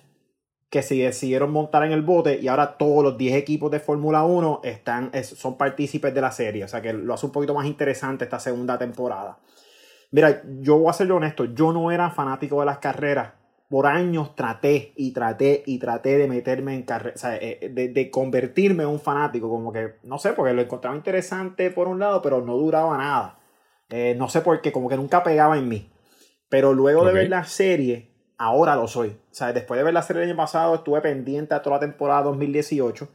que 0.70 0.82
se 0.82 0.96
decidieron 0.96 1.52
montar 1.52 1.84
en 1.84 1.92
el 1.92 2.02
bote 2.02 2.40
y 2.42 2.48
ahora 2.48 2.78
todos 2.78 3.04
los 3.04 3.18
10 3.18 3.36
equipos 3.36 3.70
de 3.70 3.80
Fórmula 3.80 4.24
1 4.24 4.62
están, 4.64 5.12
son 5.24 5.58
partícipes 5.58 6.14
de 6.14 6.22
la 6.22 6.32
serie. 6.32 6.64
O 6.64 6.68
sea 6.68 6.82
que 6.82 6.94
lo 6.94 7.14
hace 7.14 7.26
un 7.26 7.32
poquito 7.32 7.54
más 7.54 7.68
interesante 7.68 8.24
esta 8.24 8.40
segunda 8.40 8.78
temporada. 8.78 9.38
Mira, 10.12 10.44
yo 10.60 10.78
voy 10.78 10.90
a 10.90 10.94
ser 10.94 11.12
honesto, 11.12 11.46
yo 11.46 11.74
no 11.74 11.92
era 11.92 12.10
fanático 12.10 12.60
de 12.60 12.66
las 12.66 12.80
carreras. 12.80 13.34
Por 13.70 13.88
años 13.88 14.36
traté 14.36 14.94
y 14.96 15.12
traté 15.12 15.64
y 15.66 15.80
traté 15.80 16.18
de 16.18 16.28
meterme 16.28 16.76
en 16.76 16.84
carreras, 16.84 17.16
o 17.16 17.20
sea, 17.20 17.36
eh, 17.38 17.72
de, 17.74 18.12
convertirme 18.12 18.84
en 18.84 18.90
un 18.90 19.00
fanático, 19.00 19.50
como 19.50 19.74
que, 19.74 19.96
no 20.04 20.20
sé, 20.20 20.34
porque 20.34 20.54
lo 20.54 20.62
encontraba 20.62 20.96
interesante 20.96 21.72
por 21.72 21.88
un 21.88 22.00
lado, 22.00 22.22
pero 22.22 22.42
no 22.42 22.56
duraba 22.58 22.98
nada. 22.98 23.40
Eh, 23.90 24.16
no 24.18 24.30
sé 24.30 24.42
por 24.42 24.62
qué, 24.62 24.72
como 24.72 24.88
que 24.88 24.98
nunca 24.98 25.24
pegaba 25.24 25.58
en 25.58 25.68
mí. 25.68 25.92
Pero 26.48 26.74
luego 26.74 27.06
de 27.06 27.14
ver 27.14 27.30
la 27.30 27.44
serie, 27.44 28.12
ahora 28.38 28.76
lo 28.76 28.88
soy. 28.88 29.10
O 29.10 29.34
sea, 29.34 29.52
después 29.52 29.80
de 29.80 29.84
ver 29.84 29.94
la 29.94 30.04
serie 30.04 30.24
el 30.24 30.30
año 30.30 30.38
pasado, 30.38 30.76
estuve 30.76 31.02
pendiente 31.02 31.56
a 31.56 31.62
toda 31.62 31.78
la 31.78 31.80
temporada 31.82 32.24
2018. 32.24 33.10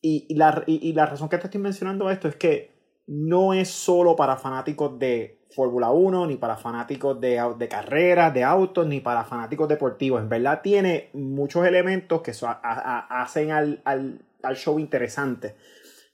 Y, 0.00 0.34
la, 0.34 0.64
y 0.66 0.92
la 0.92 1.06
razón 1.06 1.28
que 1.28 1.38
te 1.38 1.46
estoy 1.46 1.60
mencionando 1.60 2.10
esto 2.10 2.28
es 2.28 2.36
que 2.36 2.74
no 3.06 3.54
es 3.54 3.68
solo 3.68 4.16
para 4.16 4.36
fanáticos 4.36 4.98
de 4.98 5.43
Fórmula 5.54 5.90
1, 5.90 6.26
ni 6.26 6.36
para 6.36 6.56
fanáticos 6.56 7.20
de, 7.20 7.40
de 7.58 7.68
carreras, 7.68 8.34
de 8.34 8.44
autos, 8.44 8.86
ni 8.86 9.00
para 9.00 9.24
fanáticos 9.24 9.68
deportivos. 9.68 10.20
En 10.20 10.28
verdad 10.28 10.60
tiene 10.62 11.10
muchos 11.12 11.66
elementos 11.66 12.22
que 12.22 12.32
hacen 12.62 13.50
al, 13.52 14.20
show 14.54 14.78
interesante. 14.78 15.54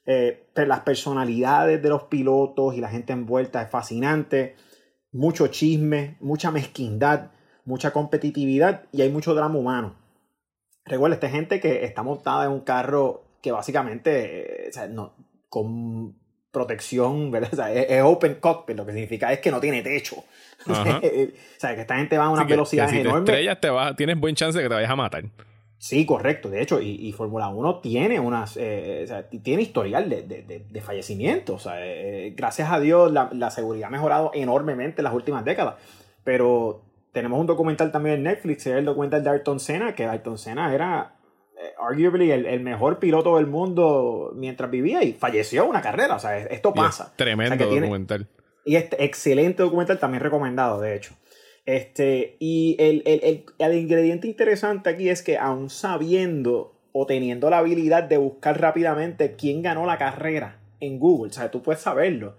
Eh, 0.05 0.47
las 0.55 0.81
personalidades 0.81 1.81
de 1.81 1.89
los 1.89 2.03
pilotos 2.03 2.75
y 2.75 2.81
la 2.81 2.89
gente 2.89 3.13
envuelta 3.13 3.61
es 3.61 3.69
fascinante. 3.69 4.55
Mucho 5.11 5.47
chisme, 5.47 6.17
mucha 6.21 6.51
mezquindad, 6.51 7.31
mucha 7.65 7.91
competitividad 7.91 8.83
y 8.91 9.01
hay 9.01 9.09
mucho 9.09 9.33
drama 9.33 9.57
humano. 9.57 9.95
Recuerda, 10.85 11.15
esta 11.15 11.29
gente 11.29 11.59
que 11.59 11.83
está 11.85 12.03
montada 12.03 12.45
en 12.45 12.51
un 12.51 12.61
carro 12.61 13.23
que 13.41 13.51
básicamente 13.51 14.69
eh, 14.69 14.89
no, 14.89 15.13
con 15.49 16.20
protección, 16.51 17.31
¿verdad? 17.31 17.75
es, 17.75 18.01
open 18.03 18.35
cockpit, 18.35 18.75
lo 18.75 18.85
que 18.85 18.91
significa 18.91 19.31
es 19.31 19.39
que 19.39 19.51
no 19.51 19.59
tiene 19.59 19.81
techo. 19.81 20.17
o 20.67 20.75
sea, 20.75 20.99
que 21.01 21.81
esta 21.81 21.97
gente 21.97 22.17
va 22.17 22.25
a 22.25 22.29
una 22.29 22.43
velocidad 22.43 22.89
si 22.89 22.99
enorme. 22.99 23.19
estrellas 23.19 23.59
te 23.59 23.69
va, 23.69 23.95
tienes 23.95 24.19
buen 24.19 24.35
chance 24.35 24.57
de 24.57 24.63
que 24.63 24.69
te 24.69 24.75
vayas 24.75 24.91
a 24.91 24.95
matar. 24.95 25.23
Sí, 25.77 26.05
correcto. 26.05 26.47
De 26.49 26.61
hecho, 26.61 26.79
y, 26.79 26.89
y 26.89 27.11
Fórmula 27.11 27.47
1 27.47 27.79
tiene 27.79 28.19
unas, 28.19 28.55
eh, 28.57 29.01
o 29.03 29.07
sea, 29.07 29.27
tiene 29.27 29.63
historial 29.63 30.07
de, 30.09 30.21
de, 30.21 30.63
de, 30.69 30.81
fallecimiento. 30.81 31.55
O 31.55 31.59
sea, 31.59 31.83
eh, 31.83 32.35
gracias 32.37 32.71
a 32.71 32.79
Dios 32.79 33.11
la, 33.11 33.29
la, 33.33 33.49
seguridad 33.49 33.87
ha 33.87 33.91
mejorado 33.91 34.29
enormemente 34.35 35.01
en 35.01 35.05
las 35.05 35.13
últimas 35.15 35.43
décadas. 35.43 35.75
Pero 36.23 36.83
tenemos 37.11 37.39
un 37.39 37.47
documental 37.47 37.91
también 37.91 38.17
en 38.17 38.23
Netflix, 38.23 38.67
es 38.67 38.75
el 38.75 38.85
documental 38.85 39.23
de 39.23 39.31
Ayrton 39.31 39.59
Senna, 39.59 39.95
que 39.95 40.05
Ayrton 40.05 40.37
Senna 40.37 40.71
era 40.71 41.13
eh, 41.13 41.20
arguably 41.79 42.31
el, 42.31 42.59
mejor 42.61 42.99
piloto 42.99 43.37
del 43.37 43.47
mundo 43.47 44.31
mientras 44.35 44.69
vivía 44.69 45.03
y 45.03 45.13
falleció 45.13 45.65
una 45.65 45.81
carrera. 45.81 46.15
O 46.15 46.19
sea, 46.19 46.37
esto 46.37 46.73
pasa. 46.73 47.13
tremendo 47.15 47.65
documental. 47.65 48.27
y 48.65 48.75
este 48.75 49.03
excelente 49.03 49.63
documental 49.63 49.99
también 49.99 50.23
recomendado, 50.23 50.79
de 50.79 50.95
hecho. 50.95 51.15
Este, 51.65 52.37
y 52.39 52.75
el, 52.79 53.03
el, 53.05 53.21
el, 53.23 53.45
el 53.59 53.75
ingrediente 53.75 54.27
interesante 54.27 54.89
aquí 54.89 55.09
es 55.09 55.21
que 55.21 55.37
aún 55.37 55.69
sabiendo 55.69 56.79
o 56.91 57.05
teniendo 57.05 57.49
la 57.49 57.59
habilidad 57.59 58.03
de 58.03 58.17
buscar 58.17 58.59
rápidamente 58.59 59.35
quién 59.35 59.61
ganó 59.61 59.85
la 59.85 59.97
carrera 59.97 60.59
en 60.79 60.99
Google, 60.99 61.29
o 61.29 61.33
sea, 61.33 61.51
tú 61.51 61.61
puedes 61.61 61.81
saberlo, 61.81 62.35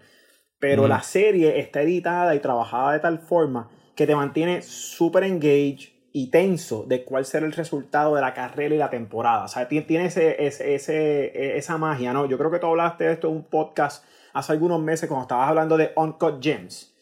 pero 0.59 0.87
la 0.89 1.03
serie 1.03 1.59
está 1.61 1.83
editada 1.83 2.35
y 2.35 2.41
trabajada 2.41 2.93
de 2.93 3.01
tal 3.01 3.19
forma 3.19 3.71
que 3.95 4.07
te 4.07 4.15
mantiene 4.15 4.63
súper 4.63 5.25
engaged 5.25 5.92
y 6.13 6.29
tenso 6.29 6.85
de 6.85 7.05
cuál 7.05 7.25
será 7.25 7.47
el 7.47 7.53
resultado 7.53 8.15
de 8.15 8.21
la 8.21 8.35
carrera 8.35 8.75
y 8.75 8.79
la 8.79 8.91
temporada. 8.91 9.45
O 9.45 9.49
sea, 9.49 9.67
tiene 9.67 10.07
ese, 10.07 10.45
ese, 10.47 11.57
esa 11.57 11.79
magia, 11.79 12.13
¿no? 12.13 12.27
Yo 12.27 12.37
creo 12.37 12.51
que 12.51 12.59
tú 12.59 12.67
hablaste 12.67 13.05
de 13.05 13.13
esto 13.13 13.29
en 13.29 13.37
un 13.37 13.45
podcast 13.45 14.05
hace 14.35 14.53
algunos 14.53 14.81
meses 14.81 15.09
cuando 15.09 15.23
estabas 15.23 15.49
hablando 15.49 15.77
de 15.77 15.93
Uncut 15.97 16.43
Gems. 16.43 16.93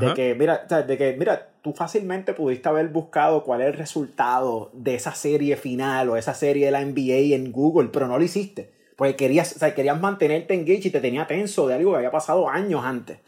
De 0.00 0.14
que, 0.14 0.36
mira, 0.36 0.64
de 0.86 0.96
que, 0.96 1.16
mira, 1.18 1.48
tú 1.60 1.72
fácilmente 1.72 2.34
pudiste 2.34 2.68
haber 2.68 2.88
buscado 2.88 3.42
cuál 3.42 3.62
es 3.62 3.66
el 3.68 3.72
resultado 3.72 4.70
de 4.74 4.94
esa 4.94 5.12
serie 5.12 5.56
final 5.56 6.08
o 6.08 6.16
esa 6.16 6.34
serie 6.34 6.66
de 6.66 6.70
la 6.70 6.84
NBA 6.84 7.34
en 7.34 7.50
Google, 7.50 7.88
pero 7.92 8.06
no 8.06 8.16
lo 8.16 8.24
hiciste. 8.24 8.70
Porque 8.94 9.16
querías, 9.16 9.56
o 9.56 9.58
sea, 9.58 9.74
querías 9.74 10.00
mantenerte 10.00 10.54
engaged 10.54 10.86
y 10.86 10.90
te 10.90 11.00
tenía 11.00 11.26
tenso 11.26 11.66
de 11.66 11.74
algo 11.74 11.90
que 11.90 11.96
había 11.96 12.12
pasado 12.12 12.48
años 12.48 12.84
antes. 12.84 13.18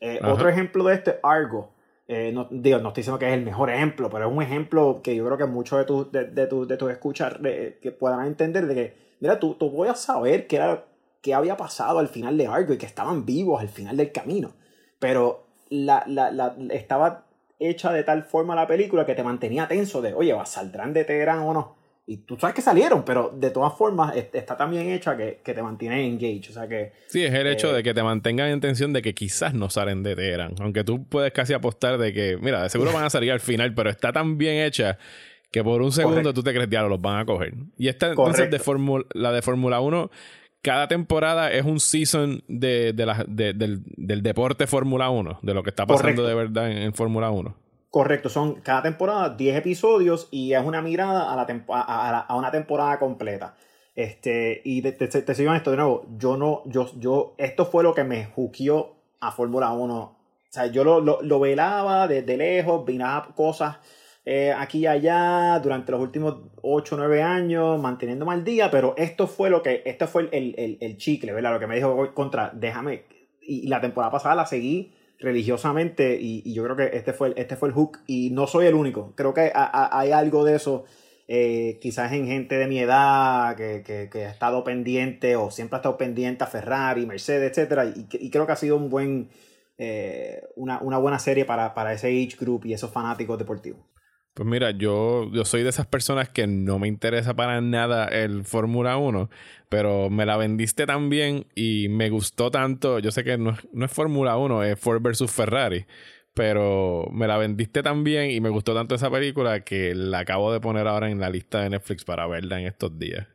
Eh, 0.00 0.20
otro 0.22 0.48
ejemplo 0.48 0.84
de 0.84 0.94
este, 0.94 1.18
Argo. 1.24 1.73
Eh, 2.06 2.32
no, 2.32 2.48
digo, 2.50 2.78
no 2.78 2.88
estoy 2.88 3.00
diciendo 3.00 3.18
que 3.18 3.28
es 3.28 3.34
el 3.34 3.44
mejor 3.44 3.70
ejemplo, 3.70 4.10
pero 4.10 4.28
es 4.28 4.32
un 4.36 4.42
ejemplo 4.42 5.00
que 5.02 5.16
yo 5.16 5.24
creo 5.24 5.38
que 5.38 5.46
muchos 5.46 5.78
de 5.78 5.84
tus 5.86 6.12
de, 6.12 6.24
de, 6.26 6.46
tu, 6.46 6.66
de 6.66 6.76
tus 6.76 6.90
escuchas 6.90 7.36
que 7.38 7.96
puedan 7.98 8.26
entender 8.26 8.66
de 8.66 8.74
que, 8.74 8.96
mira, 9.20 9.38
tú, 9.40 9.54
tú 9.54 9.70
voy 9.70 9.88
a 9.88 9.94
saber 9.94 10.46
qué, 10.46 10.56
era, 10.56 10.84
qué 11.22 11.32
había 11.32 11.56
pasado 11.56 11.98
al 11.98 12.08
final 12.08 12.36
de 12.36 12.46
Argo 12.46 12.74
y 12.74 12.78
que 12.78 12.86
estaban 12.86 13.24
vivos 13.24 13.60
al 13.60 13.68
final 13.68 13.96
del 13.96 14.12
camino. 14.12 14.52
Pero 14.98 15.46
la, 15.70 16.04
la, 16.06 16.30
la, 16.30 16.56
estaba 16.70 17.24
hecha 17.58 17.92
de 17.92 18.04
tal 18.04 18.24
forma 18.24 18.54
la 18.54 18.66
película 18.66 19.06
que 19.06 19.14
te 19.14 19.22
mantenía 19.22 19.68
tenso 19.68 20.02
de, 20.02 20.12
oye, 20.12 20.34
¿saldrán 20.44 20.92
de 20.92 21.04
Teherán 21.04 21.40
o 21.40 21.54
no? 21.54 21.83
Y 22.06 22.18
tú 22.18 22.36
sabes 22.38 22.54
que 22.54 22.60
salieron, 22.60 23.02
pero 23.02 23.32
de 23.34 23.50
todas 23.50 23.72
formas 23.78 24.14
está 24.14 24.56
tan 24.56 24.70
bien 24.70 24.90
hecha 24.90 25.16
que, 25.16 25.40
que 25.42 25.54
te 25.54 25.62
mantiene 25.62 26.06
engaged. 26.06 26.50
O 26.50 26.52
sea 26.52 26.68
que. 26.68 26.92
Sí, 27.06 27.24
es 27.24 27.32
el 27.32 27.46
hecho 27.46 27.70
eh, 27.70 27.76
de 27.76 27.82
que 27.82 27.94
te 27.94 28.02
mantengan 28.02 28.48
en 28.48 28.60
tensión 28.60 28.92
de 28.92 29.00
que 29.00 29.14
quizás 29.14 29.54
no 29.54 29.70
salen 29.70 30.02
de 30.02 30.14
Teherán. 30.14 30.54
Aunque 30.60 30.84
tú 30.84 31.04
puedes 31.04 31.32
casi 31.32 31.54
apostar 31.54 31.96
de 31.96 32.12
que, 32.12 32.36
mira, 32.40 32.62
de 32.62 32.68
seguro 32.68 32.92
van 32.92 33.04
a 33.04 33.10
salir 33.10 33.32
al 33.32 33.40
final, 33.40 33.74
pero 33.74 33.88
está 33.88 34.12
tan 34.12 34.36
bien 34.36 34.64
hecha 34.64 34.98
que 35.50 35.64
por 35.64 35.80
un 35.80 35.92
segundo 35.92 36.34
tú 36.34 36.42
te 36.42 36.52
crees, 36.52 36.68
diablo, 36.68 36.90
los 36.90 37.00
van 37.00 37.20
a 37.20 37.24
coger. 37.24 37.54
Y 37.78 37.88
esta 37.88 38.08
entonces 38.08 38.50
de 38.50 39.04
la 39.14 39.32
de 39.32 39.40
Fórmula 39.40 39.80
1 39.80 40.10
cada 40.64 40.88
temporada 40.88 41.52
es 41.52 41.64
un 41.64 41.78
season 41.78 42.42
de, 42.48 42.94
de 42.94 43.06
la, 43.06 43.24
de, 43.28 43.52
del, 43.52 43.82
del, 43.84 44.22
deporte 44.22 44.66
Fórmula 44.66 45.10
1, 45.10 45.40
de 45.42 45.54
lo 45.54 45.62
que 45.62 45.68
está 45.68 45.84
pasando 45.84 46.22
Correcto. 46.22 46.26
de 46.26 46.34
verdad 46.34 46.70
en, 46.70 46.78
en 46.78 46.94
Fórmula 46.94 47.30
1. 47.30 47.54
Correcto, 47.94 48.28
son 48.28 48.54
cada 48.54 48.82
temporada 48.82 49.28
10 49.36 49.56
episodios 49.56 50.26
y 50.32 50.52
es 50.52 50.64
una 50.64 50.82
mirada 50.82 51.32
a, 51.32 51.36
la 51.36 51.46
a, 51.68 52.20
a, 52.22 52.34
una 52.34 52.50
temporada 52.50 52.98
completa. 52.98 53.54
Este, 53.94 54.62
y 54.64 54.82
te, 54.82 54.90
te, 55.06 55.34
sigo 55.36 55.50
en 55.52 55.56
esto 55.58 55.70
de 55.70 55.76
nuevo, 55.76 56.04
yo 56.18 56.36
no, 56.36 56.62
yo, 56.66 56.90
yo, 56.98 57.36
esto 57.38 57.66
fue 57.66 57.84
lo 57.84 57.94
que 57.94 58.02
me 58.02 58.24
juqueó 58.24 58.96
a 59.20 59.30
Fórmula 59.30 59.70
1. 59.70 59.94
O 59.94 60.16
sea, 60.50 60.66
yo 60.66 60.82
lo, 60.82 60.98
lo, 60.98 61.22
lo 61.22 61.38
velaba 61.38 62.08
desde 62.08 62.36
lejos, 62.36 62.84
vinaba 62.84 63.32
cosas 63.32 63.76
eh, 64.24 64.52
aquí 64.52 64.80
y 64.80 64.86
allá 64.88 65.60
durante 65.60 65.92
los 65.92 66.00
últimos 66.00 66.38
8 66.62 66.96
o 66.96 66.98
9 66.98 67.22
años, 67.22 67.80
manteniéndome 67.80 68.32
al 68.32 68.42
día, 68.42 68.72
pero 68.72 68.94
esto 68.96 69.28
fue 69.28 69.50
lo 69.50 69.62
que, 69.62 69.82
este 69.84 70.08
fue 70.08 70.28
el, 70.32 70.56
el, 70.58 70.78
el 70.80 70.96
chicle, 70.96 71.32
¿verdad? 71.32 71.52
Lo 71.52 71.60
que 71.60 71.68
me 71.68 71.76
dijo 71.76 72.12
contra, 72.12 72.50
déjame, 72.52 73.04
y, 73.40 73.68
la 73.68 73.80
temporada 73.80 74.10
pasada 74.10 74.34
la 74.34 74.46
seguí 74.46 74.92
religiosamente 75.24 76.18
y, 76.20 76.52
yo 76.52 76.62
creo 76.64 76.76
que 76.76 76.96
este 76.96 77.12
fue, 77.12 77.32
este 77.36 77.56
fue 77.56 77.68
el 77.68 77.74
hook 77.74 77.98
y 78.06 78.30
no 78.30 78.46
soy 78.46 78.66
el 78.66 78.74
único, 78.74 79.12
creo 79.16 79.34
que 79.34 79.50
hay 79.54 80.12
algo 80.12 80.44
de 80.44 80.56
eso. 80.56 80.84
Eh, 81.26 81.78
quizás 81.80 82.12
en 82.12 82.26
gente 82.26 82.58
de 82.58 82.66
mi 82.66 82.78
edad 82.78 83.56
que, 83.56 84.10
ha 84.26 84.30
estado 84.30 84.62
pendiente 84.62 85.36
o 85.36 85.50
siempre 85.50 85.76
ha 85.76 85.78
estado 85.78 85.96
pendiente 85.96 86.44
a 86.44 86.46
Ferrari, 86.46 87.06
Mercedes, 87.06 87.56
y, 87.96 88.26
y 88.26 88.30
creo 88.30 88.44
que 88.44 88.52
ha 88.52 88.56
sido 88.56 88.76
un 88.76 88.90
buen, 88.90 89.30
eh, 89.78 90.46
una, 90.56 90.80
una 90.80 90.98
buena 90.98 91.18
serie 91.18 91.44
para, 91.44 91.74
para 91.74 91.92
ese 91.92 92.08
age 92.08 92.36
group 92.38 92.66
y 92.66 92.74
esos 92.74 92.90
fanáticos 92.90 93.38
deportivos. 93.38 93.80
Pues 94.34 94.48
mira, 94.48 94.72
yo, 94.72 95.30
yo 95.32 95.44
soy 95.44 95.62
de 95.62 95.68
esas 95.68 95.86
personas 95.86 96.28
que 96.28 96.48
no 96.48 96.80
me 96.80 96.88
interesa 96.88 97.34
para 97.34 97.60
nada 97.60 98.08
el 98.08 98.44
Fórmula 98.44 98.96
1, 98.96 99.30
pero 99.68 100.10
me 100.10 100.26
la 100.26 100.36
vendiste 100.36 100.86
tan 100.86 101.08
bien 101.08 101.46
y 101.54 101.86
me 101.88 102.10
gustó 102.10 102.50
tanto. 102.50 102.98
Yo 102.98 103.12
sé 103.12 103.22
que 103.22 103.38
no, 103.38 103.56
no 103.72 103.84
es 103.84 103.92
Fórmula 103.92 104.36
1, 104.36 104.64
es 104.64 104.80
Ford 104.80 105.00
versus 105.00 105.30
Ferrari, 105.30 105.86
pero 106.34 107.06
me 107.12 107.28
la 107.28 107.38
vendiste 107.38 107.84
tan 107.84 108.02
bien 108.02 108.32
y 108.32 108.40
me 108.40 108.48
gustó 108.48 108.74
tanto 108.74 108.96
esa 108.96 109.08
película 109.08 109.60
que 109.60 109.94
la 109.94 110.18
acabo 110.18 110.52
de 110.52 110.58
poner 110.58 110.88
ahora 110.88 111.08
en 111.10 111.20
la 111.20 111.30
lista 111.30 111.60
de 111.60 111.70
Netflix 111.70 112.04
para 112.04 112.26
verla 112.26 112.58
en 112.58 112.66
estos 112.66 112.98
días. 112.98 113.28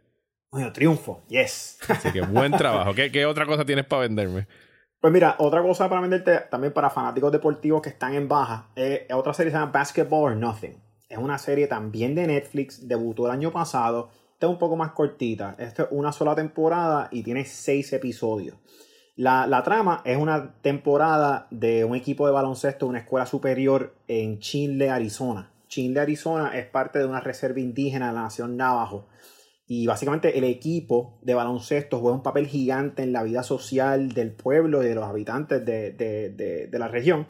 Bueno, 0.51 0.73
triunfo, 0.73 1.23
yes. 1.29 1.79
Así 1.87 2.11
que 2.11 2.21
buen 2.21 2.51
trabajo. 2.51 2.93
¿Qué, 2.93 3.09
qué 3.09 3.25
otra 3.25 3.45
cosa 3.45 3.63
tienes 3.63 3.85
para 3.85 4.01
venderme? 4.01 4.47
Pues 4.99 5.13
mira, 5.13 5.35
otra 5.39 5.61
cosa 5.61 5.87
para 5.87 6.01
venderte 6.01 6.39
también 6.51 6.73
para 6.73 6.89
fanáticos 6.89 7.31
deportivos 7.31 7.81
que 7.81 7.87
están 7.87 8.15
en 8.15 8.27
baja, 8.27 8.67
eh, 8.75 9.07
otra 9.13 9.33
serie 9.33 9.49
se 9.49 9.57
llama 9.57 9.71
Basketball 9.71 10.33
or 10.33 10.35
Nothing. 10.35 10.88
Es 11.09 11.17
una 11.17 11.39
serie 11.39 11.65
también 11.65 12.13
de 12.13 12.27
Netflix, 12.27 12.87
debutó 12.87 13.25
el 13.25 13.31
año 13.31 13.51
pasado. 13.51 14.11
Esta 14.33 14.45
es 14.45 14.51
un 14.51 14.59
poco 14.59 14.75
más 14.75 14.91
cortita. 14.91 15.55
Esta 15.57 15.83
es 15.83 15.89
una 15.91 16.11
sola 16.11 16.35
temporada 16.35 17.09
y 17.11 17.23
tiene 17.23 17.45
seis 17.45 17.91
episodios. 17.93 18.57
La, 19.15 19.47
la, 19.47 19.63
trama 19.63 20.01
es 20.05 20.17
una 20.17 20.53
temporada 20.61 21.47
de 21.49 21.83
un 21.83 21.95
equipo 21.95 22.27
de 22.27 22.31
baloncesto 22.31 22.85
de 22.85 22.91
una 22.91 22.99
escuela 22.99 23.25
superior 23.25 23.95
en 24.07 24.39
Chinle, 24.39 24.91
Arizona. 24.91 25.51
Chinle, 25.67 25.99
Arizona 25.99 26.57
es 26.57 26.67
parte 26.67 26.99
de 26.99 27.05
una 27.05 27.19
reserva 27.19 27.59
indígena 27.59 28.09
de 28.09 28.13
la 28.13 28.21
nación 28.21 28.55
Navajo. 28.55 29.07
Y 29.65 29.87
básicamente 29.87 30.37
el 30.37 30.43
equipo 30.43 31.17
de 31.23 31.33
baloncesto 31.33 31.99
juega 31.99 32.17
un 32.17 32.23
papel 32.23 32.45
gigante 32.45 33.01
en 33.01 33.13
la 33.13 33.23
vida 33.23 33.41
social 33.41 34.13
del 34.13 34.31
pueblo 34.31 34.83
y 34.83 34.87
de 34.87 34.95
los 34.95 35.05
habitantes 35.05 35.65
de, 35.65 35.91
de, 35.91 36.67
de 36.67 36.79
la 36.79 36.87
región 36.87 37.27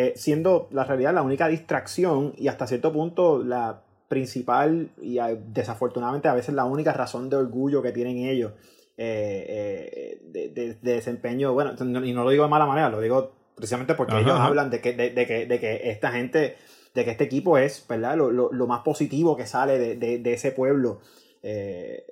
eh, 0.00 0.12
siendo 0.14 0.68
la 0.70 0.84
realidad 0.84 1.12
la 1.12 1.22
única 1.22 1.48
distracción 1.48 2.32
y 2.36 2.46
hasta 2.46 2.68
cierto 2.68 2.92
punto 2.92 3.42
la 3.42 3.82
principal 4.06 4.90
y 5.02 5.18
desafortunadamente 5.52 6.28
a 6.28 6.34
veces 6.34 6.54
la 6.54 6.64
única 6.64 6.92
razón 6.92 7.28
de 7.28 7.34
orgullo 7.34 7.82
que 7.82 7.90
tienen 7.90 8.18
ellos 8.18 8.52
eh, 8.96 9.44
eh, 9.48 10.22
de, 10.22 10.48
de, 10.50 10.74
de, 10.74 10.92
desempeño, 10.92 11.52
bueno, 11.52 11.72
y 11.80 12.12
no 12.12 12.22
lo 12.22 12.30
digo 12.30 12.44
de 12.44 12.50
mala 12.50 12.66
manera, 12.66 12.90
lo 12.90 13.00
digo 13.00 13.32
precisamente 13.56 13.96
porque 13.96 14.12
ajá, 14.12 14.22
ellos 14.22 14.34
ajá. 14.34 14.46
hablan 14.46 14.70
de 14.70 14.80
que, 14.80 14.92
de, 14.92 15.10
de, 15.10 15.26
que, 15.26 15.46
de 15.46 15.58
que 15.58 15.90
esta 15.90 16.12
gente, 16.12 16.56
de 16.94 17.04
que 17.04 17.10
este 17.10 17.24
equipo 17.24 17.58
es, 17.58 17.84
¿verdad? 17.88 18.16
Lo, 18.16 18.30
lo, 18.30 18.52
lo 18.52 18.66
más 18.68 18.82
positivo 18.82 19.36
que 19.36 19.46
sale 19.46 19.96
de, 19.96 20.18
de 20.18 20.32
ese 20.32 20.52
pueblo 20.52 21.00
eh, 21.42 22.06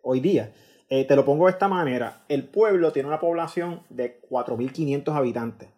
hoy 0.00 0.20
día. 0.20 0.52
Eh, 0.88 1.04
te 1.04 1.16
lo 1.16 1.24
pongo 1.24 1.46
de 1.46 1.52
esta 1.52 1.68
manera, 1.68 2.24
el 2.28 2.44
pueblo 2.44 2.92
tiene 2.92 3.08
una 3.08 3.18
población 3.18 3.82
de 3.90 4.20
4.500 4.30 5.14
habitantes. 5.14 5.68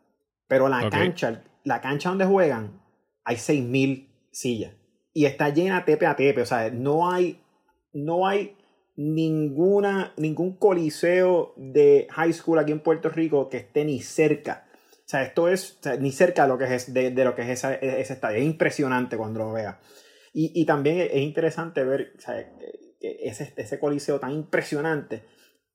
Pero 0.46 0.68
la 0.68 0.78
okay. 0.78 0.90
cancha, 0.90 1.42
la 1.64 1.80
cancha 1.80 2.08
donde 2.08 2.24
juegan, 2.24 2.80
hay 3.24 3.36
6.000 3.36 4.08
sillas. 4.30 4.74
Y 5.12 5.26
está 5.26 5.48
llena 5.50 5.84
tepe 5.84 6.06
a 6.06 6.16
tepe. 6.16 6.42
O 6.42 6.46
sea, 6.46 6.70
no 6.70 7.10
hay, 7.10 7.40
no 7.92 8.26
hay 8.26 8.56
ninguna, 8.96 10.12
ningún 10.16 10.56
coliseo 10.56 11.54
de 11.56 12.06
high 12.10 12.32
school 12.32 12.58
aquí 12.58 12.72
en 12.72 12.80
Puerto 12.80 13.08
Rico 13.08 13.48
que 13.48 13.58
esté 13.58 13.84
ni 13.84 14.00
cerca. 14.00 14.66
O 14.92 15.10
sea, 15.10 15.22
esto 15.22 15.48
es 15.48 15.78
o 15.84 15.96
ni 15.96 16.12
cerca 16.12 16.42
de 16.42 16.48
lo 16.48 16.58
que 16.58 16.74
es, 16.74 16.92
de, 16.92 17.10
de 17.10 17.24
lo 17.24 17.34
que 17.34 17.42
es 17.42 17.48
esa, 17.48 17.74
ese 17.74 18.12
estadio. 18.12 18.38
Es 18.38 18.44
impresionante 18.44 19.16
cuando 19.16 19.40
lo 19.40 19.52
veas. 19.52 19.76
Y, 20.34 20.52
y, 20.60 20.66
también 20.66 21.00
es 21.00 21.22
interesante 21.22 21.82
ver 21.82 22.12
o 22.16 22.20
sea, 22.20 22.38
ese, 23.00 23.54
ese 23.56 23.78
coliseo 23.78 24.20
tan 24.20 24.32
impresionante 24.32 25.22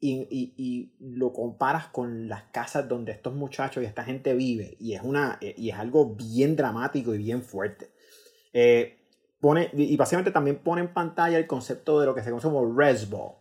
y, 0.04 0.28
y, 0.30 0.54
y, 0.58 0.92
lo 1.00 1.32
comparas 1.32 1.88
con 1.88 2.28
las 2.28 2.44
casas 2.52 2.90
donde 2.90 3.14
estos 3.14 3.34
muchachos 3.34 3.82
y 3.82 3.86
esta 3.86 4.04
gente 4.04 4.34
vive 4.34 4.76
y 4.78 4.96
es, 4.96 5.02
una, 5.02 5.40
y 5.40 5.70
es 5.70 5.76
algo 5.78 6.14
bien 6.16 6.58
dramático 6.58 7.16
y 7.16 7.20
bien 7.20 7.42
fuerte. 7.42 7.92
Eh, 8.52 8.98
pone, 9.40 9.70
y 9.72 9.96
básicamente 9.96 10.32
también 10.32 10.58
pone 10.58 10.82
en 10.82 10.94
pantalla 10.94 11.38
el 11.38 11.48
concepto 11.48 12.02
de 12.02 12.06
lo 12.06 12.14
que 12.14 12.22
se 12.22 12.32
conoce 12.32 12.48
como 12.48 12.78
Resball. 12.78 13.36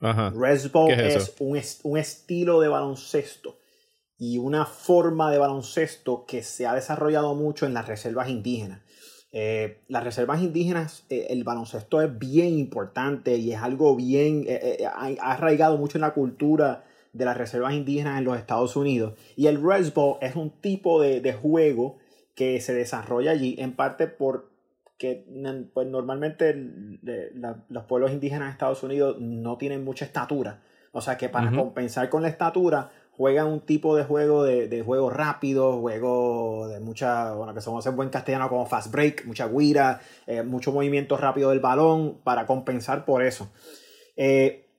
Resball 0.00 0.92
es, 0.92 1.14
es 1.14 1.34
un, 1.38 1.60
un 1.82 1.98
estilo 1.98 2.60
de 2.60 2.68
baloncesto 2.68 3.58
y 4.16 4.38
una 4.38 4.64
forma 4.64 5.30
de 5.30 5.38
baloncesto 5.38 6.24
que 6.26 6.42
se 6.42 6.66
ha 6.66 6.74
desarrollado 6.74 7.34
mucho 7.34 7.66
en 7.66 7.74
las 7.74 7.86
reservas 7.86 8.28
indígenas. 8.28 8.80
Eh, 9.34 9.80
las 9.88 10.04
reservas 10.04 10.42
indígenas, 10.42 11.06
eh, 11.08 11.28
el 11.30 11.42
baloncesto 11.42 12.02
es 12.02 12.18
bien 12.18 12.58
importante 12.58 13.36
y 13.36 13.52
es 13.52 13.62
algo 13.62 13.96
bien, 13.96 14.44
eh, 14.46 14.84
ha, 14.84 15.06
ha, 15.06 15.32
arraigado 15.32 15.78
mucho 15.78 15.96
en 15.96 16.02
la 16.02 16.12
cultura 16.12 16.84
de 17.14 17.24
las 17.24 17.38
reservas 17.38 17.72
indígenas 17.72 18.18
en 18.18 18.24
los 18.24 18.36
Estados 18.36 18.76
Unidos. 18.76 19.14
Y 19.34 19.46
el 19.46 19.62
Rest 19.62 19.94
Ball 19.94 20.18
es 20.20 20.36
un 20.36 20.50
tipo 20.50 21.00
de, 21.00 21.22
de, 21.22 21.32
juego 21.32 21.96
que 22.34 22.60
se 22.60 22.74
desarrolla 22.74 23.30
allí, 23.30 23.56
en 23.58 23.74
parte 23.74 24.06
porque 24.06 25.24
pues, 25.72 25.86
normalmente 25.86 26.54
la, 27.34 27.64
los 27.70 27.84
pueblos 27.84 28.12
indígenas 28.12 28.48
de 28.48 28.52
Estados 28.52 28.82
Unidos 28.82 29.16
no 29.18 29.56
tienen 29.56 29.82
mucha 29.82 30.04
estatura. 30.04 30.60
O 30.92 31.00
sea 31.00 31.16
que 31.16 31.30
para 31.30 31.48
uh 31.48 31.54
-huh. 31.54 31.56
compensar 31.56 32.10
con 32.10 32.20
la 32.20 32.28
estatura, 32.28 32.90
juegan 33.16 33.46
un 33.46 33.60
tipo 33.60 33.94
de 33.94 34.04
juego 34.04 34.42
de, 34.42 34.68
de 34.68 34.82
juego 34.82 35.10
rápido, 35.10 35.80
juego 35.80 36.66
de 36.68 36.80
mucha, 36.80 37.34
bueno, 37.34 37.54
que 37.54 37.60
somos 37.60 37.86
en 37.86 37.94
buen 37.94 38.08
castellano 38.08 38.48
como 38.48 38.66
fast 38.66 38.90
break, 38.90 39.26
mucha 39.26 39.48
guira, 39.48 40.00
eh, 40.26 40.42
mucho 40.42 40.72
movimiento 40.72 41.16
rápido 41.16 41.50
del 41.50 41.60
balón 41.60 42.20
para 42.24 42.46
compensar 42.46 43.04
por 43.04 43.22
eso. 43.22 43.52
Eh, 44.16 44.70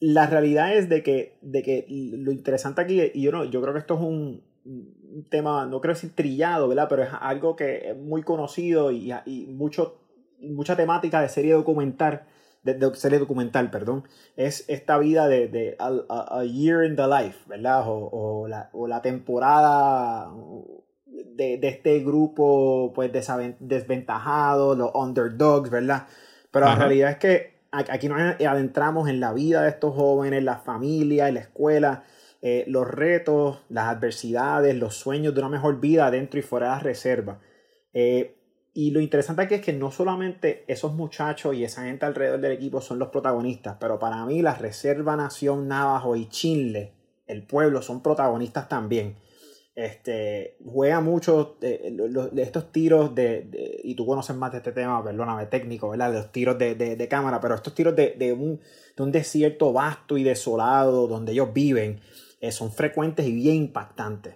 la 0.00 0.26
realidad 0.26 0.74
es 0.74 0.88
de 0.88 1.02
que, 1.02 1.38
de 1.40 1.62
que 1.62 1.86
lo 1.88 2.32
interesante 2.32 2.80
aquí, 2.80 3.00
y 3.14 3.22
yo, 3.22 3.32
no, 3.32 3.44
yo 3.44 3.60
creo 3.60 3.74
que 3.74 3.80
esto 3.80 3.94
es 3.94 4.00
un, 4.00 4.42
un 4.64 5.26
tema, 5.28 5.66
no 5.66 5.80
creo 5.80 5.94
decir 5.94 6.14
trillado, 6.14 6.68
¿verdad? 6.68 6.88
Pero 6.88 7.02
es 7.04 7.10
algo 7.20 7.54
que 7.54 7.90
es 7.90 7.96
muy 7.96 8.22
conocido 8.22 8.90
y, 8.90 9.12
y 9.26 9.46
mucho, 9.46 10.00
mucha 10.40 10.76
temática 10.76 11.20
de 11.20 11.28
serie 11.28 11.52
documental, 11.52 12.24
de, 12.62 12.74
de, 12.74 12.94
serie 12.94 13.18
documental, 13.18 13.70
perdón, 13.70 14.04
es 14.36 14.64
esta 14.68 14.98
vida 14.98 15.28
de, 15.28 15.48
de 15.48 15.76
a, 15.78 15.90
a, 16.08 16.44
Year 16.44 16.84
in 16.84 16.96
the 16.96 17.06
Life, 17.06 17.38
¿verdad? 17.46 17.88
O, 17.88 18.10
o, 18.12 18.48
la, 18.48 18.70
o 18.72 18.86
la, 18.86 19.02
temporada 19.02 20.30
de, 21.06 21.58
de, 21.58 21.68
este 21.68 22.00
grupo, 22.00 22.92
pues, 22.94 23.10
desventajado, 23.12 24.74
los 24.74 24.90
underdogs, 24.94 25.70
¿verdad? 25.70 26.06
Pero 26.50 26.66
Ajá. 26.66 26.74
la 26.74 26.84
realidad 26.86 27.10
es 27.12 27.16
que 27.18 27.60
aquí 27.70 28.08
nos 28.08 28.20
adentramos 28.20 29.08
en 29.08 29.20
la 29.20 29.32
vida 29.32 29.62
de 29.62 29.70
estos 29.70 29.94
jóvenes, 29.94 30.42
la 30.42 30.58
familia, 30.58 31.30
la 31.30 31.40
escuela, 31.40 32.04
eh, 32.42 32.64
los 32.66 32.88
retos, 32.88 33.58
las 33.68 33.88
adversidades, 33.88 34.74
los 34.76 34.96
sueños 34.96 35.34
de 35.34 35.40
una 35.40 35.50
mejor 35.50 35.78
vida 35.80 36.10
dentro 36.10 36.40
y 36.40 36.42
fuera 36.42 36.66
de 36.66 36.72
la 36.72 36.78
reserva. 36.80 37.40
Eh, 37.92 38.36
y 38.72 38.92
lo 38.92 39.00
interesante 39.00 39.42
aquí 39.42 39.54
es 39.54 39.62
que 39.62 39.72
no 39.72 39.90
solamente 39.90 40.64
esos 40.68 40.94
muchachos 40.94 41.54
y 41.54 41.64
esa 41.64 41.84
gente 41.84 42.06
alrededor 42.06 42.40
del 42.40 42.52
equipo 42.52 42.80
son 42.80 42.98
los 42.98 43.08
protagonistas, 43.08 43.76
pero 43.80 43.98
para 43.98 44.24
mí 44.26 44.42
la 44.42 44.54
Reserva 44.54 45.16
Nación 45.16 45.66
Navajo 45.66 46.14
y 46.14 46.28
Chile, 46.28 46.92
el 47.26 47.42
pueblo, 47.44 47.82
son 47.82 48.02
protagonistas 48.02 48.68
también. 48.68 49.16
Este, 49.74 50.56
juega 50.64 51.00
mucho 51.00 51.56
eh, 51.62 51.92
los, 51.92 52.32
estos 52.36 52.70
tiros 52.70 53.14
de, 53.14 53.42
de, 53.42 53.80
y 53.82 53.94
tú 53.94 54.04
conoces 54.04 54.36
más 54.36 54.52
de 54.52 54.58
este 54.58 54.72
tema, 54.72 55.02
perdóname, 55.02 55.46
técnico, 55.46 55.88
¿verdad? 55.90 56.12
De 56.12 56.18
los 56.18 56.32
tiros 56.32 56.58
de, 56.58 56.74
de, 56.74 56.96
de 56.96 57.08
cámara, 57.08 57.40
pero 57.40 57.54
estos 57.54 57.74
tiros 57.74 57.96
de, 57.96 58.14
de, 58.18 58.32
un, 58.32 58.60
de 58.96 59.02
un 59.02 59.10
desierto 59.10 59.72
vasto 59.72 60.18
y 60.18 60.22
desolado 60.22 61.06
donde 61.06 61.32
ellos 61.32 61.52
viven 61.52 62.00
eh, 62.40 62.52
son 62.52 62.72
frecuentes 62.72 63.26
y 63.26 63.32
bien 63.32 63.56
impactantes. 63.56 64.34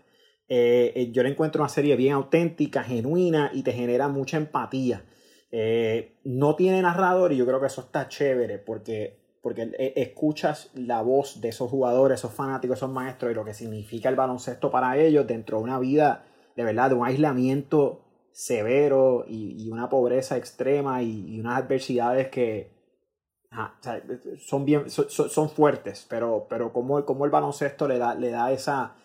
Eh, 0.48 0.92
eh, 0.94 1.10
yo 1.12 1.22
le 1.22 1.30
encuentro 1.30 1.62
una 1.62 1.68
serie 1.68 1.96
bien 1.96 2.12
auténtica, 2.12 2.82
genuina 2.82 3.50
y 3.52 3.62
te 3.62 3.72
genera 3.72 4.08
mucha 4.08 4.36
empatía. 4.36 5.04
Eh, 5.50 6.20
no 6.24 6.56
tiene 6.56 6.82
narrador 6.82 7.32
y 7.32 7.36
yo 7.36 7.46
creo 7.46 7.60
que 7.60 7.66
eso 7.66 7.82
está 7.82 8.08
chévere 8.08 8.58
porque, 8.58 9.38
porque 9.40 9.70
escuchas 9.96 10.70
la 10.74 11.00
voz 11.02 11.40
de 11.40 11.48
esos 11.48 11.70
jugadores, 11.70 12.20
esos 12.20 12.32
fanáticos, 12.32 12.78
esos 12.78 12.90
maestros 12.90 13.32
y 13.32 13.34
lo 13.34 13.44
que 13.44 13.54
significa 13.54 14.08
el 14.08 14.16
baloncesto 14.16 14.70
para 14.70 14.98
ellos 14.98 15.26
dentro 15.26 15.58
de 15.58 15.64
una 15.64 15.78
vida 15.78 16.24
de 16.56 16.64
verdad, 16.64 16.90
de 16.90 16.96
un 16.96 17.06
aislamiento 17.06 18.04
severo 18.32 19.24
y, 19.28 19.70
una 19.70 19.88
pobreza 19.88 20.36
extrema 20.36 21.02
y, 21.02 21.40
unas 21.40 21.62
adversidades 21.62 22.28
que, 22.28 22.74
Ajá, 23.50 23.78
son 24.38 24.64
bien 24.64 24.90
son, 24.90 25.48
fuertes 25.48 26.08
pero 26.10 26.48
pero 26.50 26.72
como, 26.72 27.04
como 27.04 27.24
el 27.24 27.30
baloncesto 27.30 27.86
le 27.86 27.98
da 27.98 28.16
le 28.16 28.30
da 28.30 28.50
esa 28.50 28.96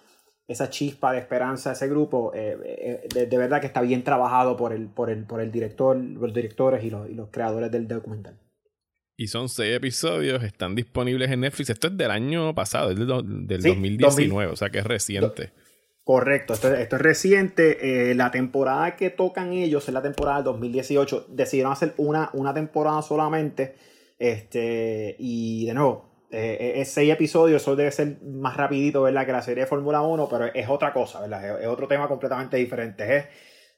esa 0.50 0.70
chispa 0.70 1.14
de 1.14 1.20
esperanza 1.20 1.72
ese 1.72 1.88
grupo 1.88 2.34
eh, 2.34 2.58
eh, 2.64 3.08
de, 3.14 3.26
de, 3.28 3.38
verdad 3.38 3.62
que 3.62 3.68
está 3.68 3.82
bien 3.82 4.04
trabajado 4.04 4.58
por 4.58 4.74
el 4.74 4.88
por 4.88 5.10
el 5.10 5.24
por 5.26 5.40
el 5.40 5.52
director 5.52 5.96
los 5.96 6.34
directores 6.34 6.84
y 6.84 6.90
los, 6.90 7.10
y 7.10 7.14
los 7.14 7.30
creadores 7.30 7.72
del 7.72 7.88
documental 7.88 8.38
y 9.20 9.28
son 9.28 9.50
seis 9.50 9.76
episodios, 9.76 10.42
están 10.44 10.76
disponibles 10.76 11.30
en 11.30 11.42
Netflix. 11.42 11.72
Esto 11.72 11.88
es 11.88 11.98
del 11.98 12.10
año 12.10 12.56
pasado, 12.56 12.92
es 12.92 12.98
del, 12.98 13.48
del 13.48 13.62
sí, 13.62 13.68
2019, 13.68 14.46
2000, 14.46 14.46
o 14.46 14.56
sea 14.56 14.70
que 14.70 14.80
es 14.80 14.86
reciente. 14.86 15.52
Correcto, 16.06 16.54
esto, 16.54 16.74
esto 16.74 16.96
es 16.96 17.02
reciente. 17.02 18.12
Eh, 18.12 18.16
la 18.16 18.32
temporada 18.32 18.96
que 18.96 19.10
tocan 19.10 19.52
ellos 19.52 19.86
es 19.90 19.94
la 19.94 20.02
temporada 20.02 20.38
del 20.38 20.46
2018. 20.46 21.26
Decidieron 21.32 21.74
hacer 21.74 21.94
una, 21.98 22.30
una 22.32 22.54
temporada 22.54 23.02
solamente 23.02 23.76
este, 24.20 25.18
y 25.20 25.66
de 25.66 25.74
nuevo, 25.74 26.09
eh, 26.32 26.74
es 26.76 26.92
seis 26.92 27.12
episodios, 27.12 27.62
eso 27.62 27.76
debe 27.76 27.92
ser 27.92 28.22
más 28.24 28.56
rapidito, 28.56 29.04
¿verdad? 29.04 29.26
Que 29.26 29.32
la 29.32 29.42
serie 29.42 29.64
de 29.64 29.70
Fórmula 29.70 30.02
1, 30.02 30.28
pero 30.30 30.46
es 30.46 30.70
otra 30.70 30.94
cosa, 30.94 31.22
¿verdad? 31.22 31.58
Es, 31.58 31.64
es, 31.64 31.68
otro 31.68 31.88
tema 31.88 32.08
completamente 32.08 32.58
diferente. 32.58 33.18
Es, 33.18 33.26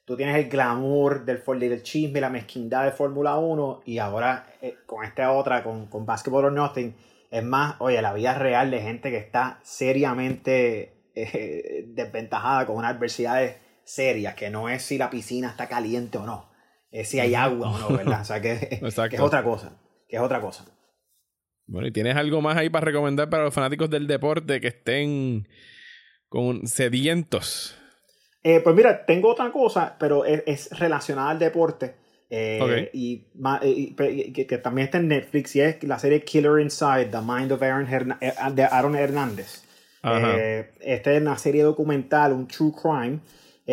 tú 0.06 0.18
tienes 0.18 0.36
el 0.36 0.50
glamour 0.50 1.26
del, 1.26 1.42
del 1.60 1.84
chisme, 1.84 2.22
la 2.22 2.30
mezquindad 2.30 2.86
de 2.86 2.92
Fórmula 2.92 3.38
1 3.38 3.82
y 3.86 4.00
ahora 4.00 4.48
eh, 4.62 4.76
con 4.86 5.04
esta 5.04 5.32
otra, 5.32 5.64
con, 5.64 5.88
con 5.88 6.06
Basketball 6.06 6.46
or 6.46 6.52
Nothing, 6.52 6.96
es 7.30 7.44
más, 7.44 7.76
oye, 7.80 8.02
la 8.02 8.14
vida 8.14 8.34
real 8.34 8.72
de 8.72 8.82
gente 8.82 9.10
que 9.10 9.18
está 9.18 9.60
seriamente 9.64 11.12
eh, 11.16 11.86
desventajada 11.88 12.66
con 12.66 12.78
unas 12.78 12.96
adversidades 12.96 13.58
serias, 13.84 14.36
que 14.36 14.50
no 14.50 14.70
es 14.70 14.84
si 14.84 14.98
la 14.98 15.10
piscina 15.10 15.50
está 15.50 15.68
caliente 15.68 16.18
o 16.18 16.26
no, 16.26 16.52
es 16.92 17.08
si 17.08 17.20
hay 17.20 17.36
agua 17.36 17.72
o 17.72 17.78
no, 17.78 17.98
¿verdad? 17.98 18.22
O 18.22 18.26
sea, 18.26 18.42
que, 18.42 18.60
que 19.10 19.16
es 19.16 19.22
otra 19.22 19.44
cosa 19.44 19.78
que 20.12 20.18
es 20.18 20.22
otra 20.22 20.42
cosa. 20.42 20.66
Bueno, 21.72 21.88
¿y 21.88 21.92
tienes 21.92 22.18
algo 22.18 22.42
más 22.42 22.58
ahí 22.58 22.70
para 22.70 22.84
recomendar 22.84 23.30
para 23.30 23.46
los 23.46 23.54
fanáticos 23.54 23.90
del 23.90 24.06
deporte 24.06 24.60
que 24.60 24.68
estén 24.68 25.48
con 26.28 26.68
sedientos? 26.68 27.78
Eh, 28.44 28.60
pues 28.60 28.76
mira, 28.76 29.06
tengo 29.06 29.30
otra 29.30 29.54
cosa, 29.54 29.96
pero 29.98 30.26
es, 30.26 30.44
es 30.46 30.78
relacionada 30.78 31.30
al 31.30 31.40
deporte. 31.40 31.96
Eh, 32.30 32.60
okay. 32.62 32.90
y, 32.92 33.26
y, 33.64 33.96
y 34.00 34.34
que, 34.34 34.48
que, 34.48 34.58
también 34.58 34.86
está 34.86 34.98
en 34.98 35.08
Netflix 35.08 35.56
y 35.56 35.62
es 35.62 35.82
la 35.84 35.98
serie 35.98 36.24
Killer 36.24 36.60
Inside, 36.60 37.06
The 37.06 37.22
Mind 37.22 37.54
of 37.54 37.62
Aaron, 37.62 37.88
de 38.56 38.64
Aaron 38.64 38.96
Hernández. 38.98 39.64
Eh, 40.04 40.72
esta 40.82 41.14
es 41.14 41.22
una 41.22 41.38
serie 41.38 41.64
documental, 41.64 42.34
un 42.34 42.50
true 42.50 42.74
crime, 42.74 43.20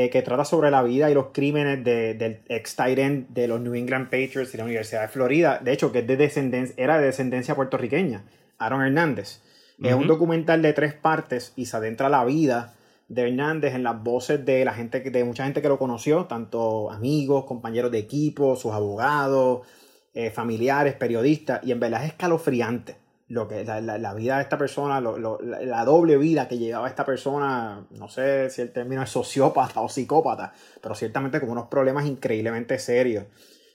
eh, 0.00 0.10
que 0.10 0.22
trata 0.22 0.44
sobre 0.44 0.70
la 0.70 0.84
vida 0.84 1.10
y 1.10 1.14
los 1.14 1.26
crímenes 1.32 1.82
de, 1.82 2.14
del 2.14 2.42
ex 2.48 2.76
tight 2.76 2.98
de 3.30 3.48
los 3.48 3.60
New 3.60 3.74
England 3.74 4.04
Patriots 4.04 4.54
y 4.54 4.56
la 4.56 4.62
Universidad 4.62 5.02
de 5.02 5.08
Florida. 5.08 5.58
De 5.60 5.72
hecho, 5.72 5.90
que 5.90 5.98
es 5.98 6.06
de 6.06 6.16
descendencia, 6.16 6.72
era 6.78 7.00
de 7.00 7.06
descendencia 7.06 7.56
puertorriqueña, 7.56 8.22
Aaron 8.58 8.82
Hernández. 8.82 9.40
Uh 9.40 9.82
-huh. 9.82 9.88
Es 9.88 9.94
un 9.94 10.06
documental 10.06 10.62
de 10.62 10.72
tres 10.72 10.94
partes 10.94 11.52
y 11.56 11.66
se 11.66 11.76
adentra 11.76 12.08
la 12.08 12.24
vida 12.24 12.74
de 13.08 13.28
Hernández 13.28 13.74
en 13.74 13.82
las 13.82 14.00
voces 14.00 14.44
de 14.44 14.64
la 14.64 14.72
gente, 14.72 15.00
de 15.00 15.24
mucha 15.24 15.42
gente 15.42 15.62
que 15.62 15.68
lo 15.68 15.78
conoció, 15.78 16.26
tanto 16.26 16.92
amigos, 16.92 17.44
compañeros 17.44 17.90
de 17.90 17.98
equipo, 17.98 18.54
sus 18.54 18.72
abogados, 18.72 19.66
eh, 20.14 20.30
familiares, 20.30 20.94
periodistas, 20.94 21.60
y 21.64 21.72
en 21.72 21.80
verdad 21.80 22.04
es 22.04 22.10
escalofriante 22.10 23.07
lo 23.28 23.46
que 23.46 23.62
la, 23.64 23.80
la, 23.80 24.14
vida 24.14 24.36
de 24.36 24.42
esta 24.42 24.56
persona, 24.56 25.00
lo, 25.00 25.18
lo, 25.18 25.38
la, 25.40 25.84
doble 25.84 26.16
vida 26.16 26.48
que 26.48 26.56
llevaba 26.56 26.88
esta 26.88 27.04
persona, 27.04 27.86
no 27.90 28.08
sé 28.08 28.48
si 28.48 28.62
el 28.62 28.72
término 28.72 29.02
es 29.02 29.10
sociópata 29.10 29.82
o 29.82 29.88
psicópata, 29.88 30.54
pero 30.80 30.94
ciertamente 30.94 31.38
con 31.38 31.50
unos 31.50 31.68
problemas 31.68 32.06
increíblemente 32.06 32.78
serios. 32.78 33.26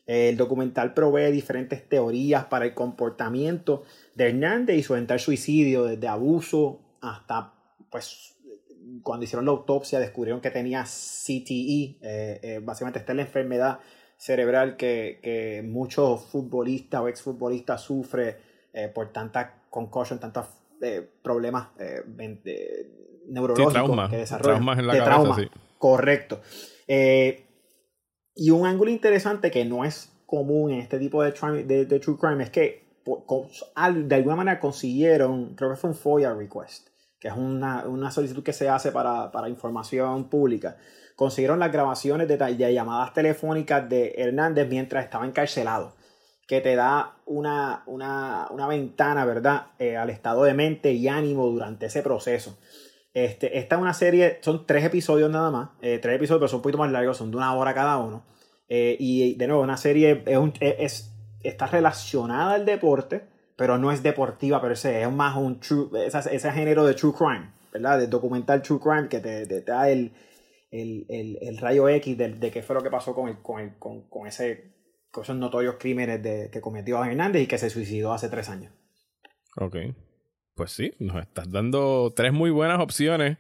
El 0.08 0.38
documental 0.38 0.94
provee 0.94 1.32
diferentes 1.32 1.88
teorías 1.88 2.46
para 2.46 2.66
el 2.66 2.74
comportamiento 2.74 3.84
de 4.16 4.30
Hernández 4.30 4.78
y 4.78 4.84
su 4.84 4.96
eventual 4.96 5.20
suicidio, 5.20 5.86
desde 5.86 6.08
abuso 6.08 6.82
hasta, 7.02 7.54
pues, 7.92 8.36
cuando 9.04 9.24
hicieron 9.24 9.46
la 9.46 9.52
autopsia 9.52 10.00
descubrieron 10.00 10.42
que 10.42 10.50
tenía 10.50 10.84
CTE, 10.84 12.00
eh, 12.02 12.40
eh, 12.42 12.60
básicamente 12.62 13.00
esta 13.00 13.12
es 13.12 13.18
la 13.18 13.22
enfermedad 13.22 13.80
cerebral 14.18 14.78
que, 14.78 15.20
que 15.22 15.62
muchos 15.64 16.26
futbolistas 16.26 17.02
o 17.02 17.08
exfutbolistas 17.08 17.82
sufren 17.82 18.36
eh, 18.74 18.88
por 18.88 19.14
tanta 19.14 19.54
concussion, 19.70 20.20
tantos 20.20 20.48
eh, 20.82 21.08
problemas 21.22 21.68
eh, 21.78 22.02
neurológicos 23.28 23.72
sí, 23.72 23.80
trauma, 23.80 24.10
que 24.10 24.18
desarrollan. 24.18 24.56
Traumas 24.56 24.80
en 24.80 24.88
la 24.88 24.94
de 24.94 25.00
cabeza, 25.00 25.16
trauma. 25.16 25.36
sí. 25.36 25.50
Correcto. 25.78 26.42
Y 28.36 28.50
un 28.50 28.66
ángulo 28.66 28.90
interesante 28.90 29.52
que 29.52 29.64
no 29.64 29.86
es 29.86 30.12
común 30.26 30.72
en 30.72 30.80
este 30.80 30.98
tipo 30.98 31.22
de, 31.24 31.34
de, 31.66 31.86
de 31.86 32.00
true 32.00 32.18
crime 32.18 32.44
es 32.44 32.50
que 32.50 32.84
por, 33.04 33.26
con, 33.28 33.48
de 34.08 34.16
alguna 34.16 34.38
manera 34.38 34.60
consiguieron, 34.60 35.54
creo 35.56 35.70
que 35.70 35.76
fue 35.76 35.92
un 35.92 35.96
FOIA 35.96 36.34
request, 36.34 36.88
que 37.20 37.28
es 37.28 37.36
una, 37.36 37.86
una 37.86 38.10
solicitud 38.10 38.42
que 38.42 38.54
se 38.54 38.70
hace 38.70 38.92
para, 38.92 39.32
para 39.32 39.50
información 39.50 40.30
pública. 40.30 40.78
Consiguieron 41.16 41.60
las 41.60 41.72
grabaciones 41.72 42.28
de, 42.28 42.38
de 42.38 42.74
llamadas 42.74 43.14
telefónicas 43.14 43.88
de 43.88 44.16
Hernández 44.18 44.68
mientras 44.68 45.06
estaba 45.06 45.28
encarcelado 45.28 45.94
que 46.48 46.62
te 46.62 46.76
da 46.76 47.18
una, 47.26 47.84
una, 47.86 48.48
una 48.52 48.68
ventana, 48.68 49.26
¿verdad?, 49.26 49.68
eh, 49.80 49.96
al 49.96 50.10
estado 50.10 50.44
de 50.44 50.54
mente 50.54 50.92
y 50.92 51.08
ánimo 51.08 51.48
durante 51.48 51.86
ese 51.86 52.02
proceso. 52.02 52.58
Este, 53.14 53.60
esta 53.60 53.76
es 53.76 53.82
una 53.82 53.94
serie, 53.94 54.40
son 54.42 54.66
tres 54.66 54.84
episodios 54.84 55.30
nada 55.30 55.52
más, 55.52 55.70
eh, 55.82 56.00
tres 56.02 56.16
episodios, 56.16 56.40
pero 56.40 56.48
son 56.48 56.58
un 56.58 56.64
poquito 56.64 56.80
más 56.80 56.92
largos, 56.92 57.18
son 57.18 57.32
de 57.32 57.38
una 57.38 57.54
hora 57.56 57.74
cada 57.74 57.98
uno. 57.98 58.26
Eh, 58.68 58.98
y 59.00 59.36
de 59.36 59.48
nuevo, 59.48 59.62
una 59.62 59.78
serie 59.78 60.24
es, 60.26 60.40
es, 60.60 61.14
está 61.44 61.68
relacionada 61.68 62.56
al 62.56 62.66
deporte, 62.66 63.22
pero 63.56 63.78
no 63.78 63.92
es 63.92 64.02
deportiva 64.02 64.62
per 64.62 64.76
se, 64.76 65.04
es 65.04 65.12
más 65.12 65.38
un 65.38 65.60
true, 65.60 65.90
ese, 66.06 66.36
ese 66.36 66.52
género 66.52 66.86
de 66.86 66.96
true 66.96 67.14
crime, 67.14 67.52
¿verdad? 67.72 68.00
De 68.00 68.08
documental 68.08 68.62
true 68.62 68.80
crime 68.80 69.08
que 69.10 69.20
te, 69.20 69.46
te, 69.46 69.62
te 69.62 69.72
da 69.72 69.90
el, 69.90 70.12
el, 70.72 71.06
el, 71.08 71.38
el, 71.40 71.58
rayo 71.60 71.88
X 71.88 72.18
de, 72.18 72.30
de, 72.30 72.52
qué 72.52 72.64
fue 72.64 72.76
lo 72.76 72.82
que 72.82 72.90
pasó 72.90 73.14
con, 73.14 73.30
el, 73.30 73.38
con, 73.44 73.62
el, 73.62 73.78
con, 73.78 74.02
con 74.10 74.26
ese 74.26 74.74
esos 75.22 75.36
notorios 75.36 75.76
crímenes 75.80 76.22
de, 76.24 76.50
que 76.52 76.62
cometió 76.62 77.04
Hernández 77.04 77.44
y 77.44 77.48
que 77.48 77.58
se 77.58 77.70
suicidó 77.70 78.14
hace 78.14 78.30
tres 78.30 78.50
años. 78.50 78.74
Ok. 79.56 79.78
Pues 80.56 80.72
sí, 80.72 80.94
nos 81.00 81.22
estás 81.22 81.52
dando 81.52 82.12
tres 82.16 82.34
muy 82.34 82.50
buenas 82.50 82.80
opciones 82.80 83.38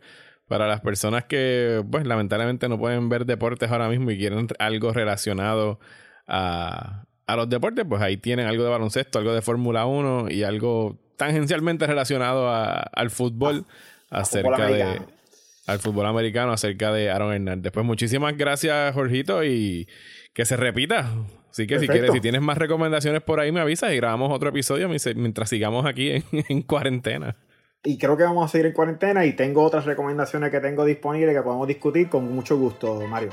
para 0.47 0.67
las 0.67 0.81
personas 0.81 1.25
que, 1.25 1.83
pues, 1.89 2.05
lamentablemente 2.05 2.69
no 2.69 2.77
pueden 2.77 3.09
ver 3.09 3.25
deportes 3.25 3.71
ahora 3.71 3.89
mismo 3.89 4.11
y 4.11 4.17
quieren 4.17 4.47
algo 4.59 4.93
relacionado 4.93 5.79
a, 6.27 7.05
a 7.25 7.35
los 7.35 7.49
deportes, 7.49 7.85
pues 7.87 8.01
ahí 8.01 8.17
tienen 8.17 8.47
algo 8.47 8.63
de 8.63 8.69
baloncesto, 8.69 9.19
algo 9.19 9.33
de 9.33 9.41
Fórmula 9.41 9.85
1 9.85 10.29
y 10.29 10.43
algo 10.43 10.99
tangencialmente 11.17 11.87
relacionado 11.87 12.49
a, 12.49 12.73
al 12.73 13.09
fútbol 13.09 13.65
acerca 14.09 14.67
de 14.67 15.01
al 15.65 15.79
fútbol 15.79 16.05
americano 16.05 16.51
acerca 16.51 16.91
de 16.91 17.09
Aaron 17.09 17.33
Hernández. 17.33 17.71
Pues 17.71 17.85
muchísimas 17.85 18.35
gracias, 18.35 18.93
Jorgito, 18.93 19.45
y 19.45 19.87
que 20.33 20.43
se 20.43 20.57
repita. 20.57 21.09
Así 21.53 21.67
que 21.67 21.79
si 21.79 21.87
quieres, 21.87 22.11
si 22.11 22.19
tienes 22.19 22.41
más 22.41 22.57
recomendaciones 22.57 23.21
por 23.21 23.39
ahí, 23.39 23.51
me 23.51 23.59
avisas 23.59 23.93
y 23.93 23.97
grabamos 23.97 24.33
otro 24.33 24.49
episodio 24.49 24.89
mientras 24.89 25.49
sigamos 25.49 25.85
aquí 25.85 26.09
en, 26.09 26.23
en 26.49 26.63
cuarentena. 26.63 27.35
Y 27.83 27.99
creo 27.99 28.17
que 28.17 28.23
vamos 28.23 28.45
a 28.45 28.47
seguir 28.47 28.65
en 28.65 28.73
cuarentena 28.73 29.23
y 29.23 29.33
tengo 29.33 29.61
otras 29.61 29.85
recomendaciones 29.85 30.49
que 30.49 30.59
tengo 30.59 30.83
disponibles 30.83 31.35
que 31.35 31.43
podemos 31.43 31.67
discutir 31.67 32.09
con 32.09 32.33
mucho 32.33 32.57
gusto, 32.57 32.99
Mario. 33.07 33.29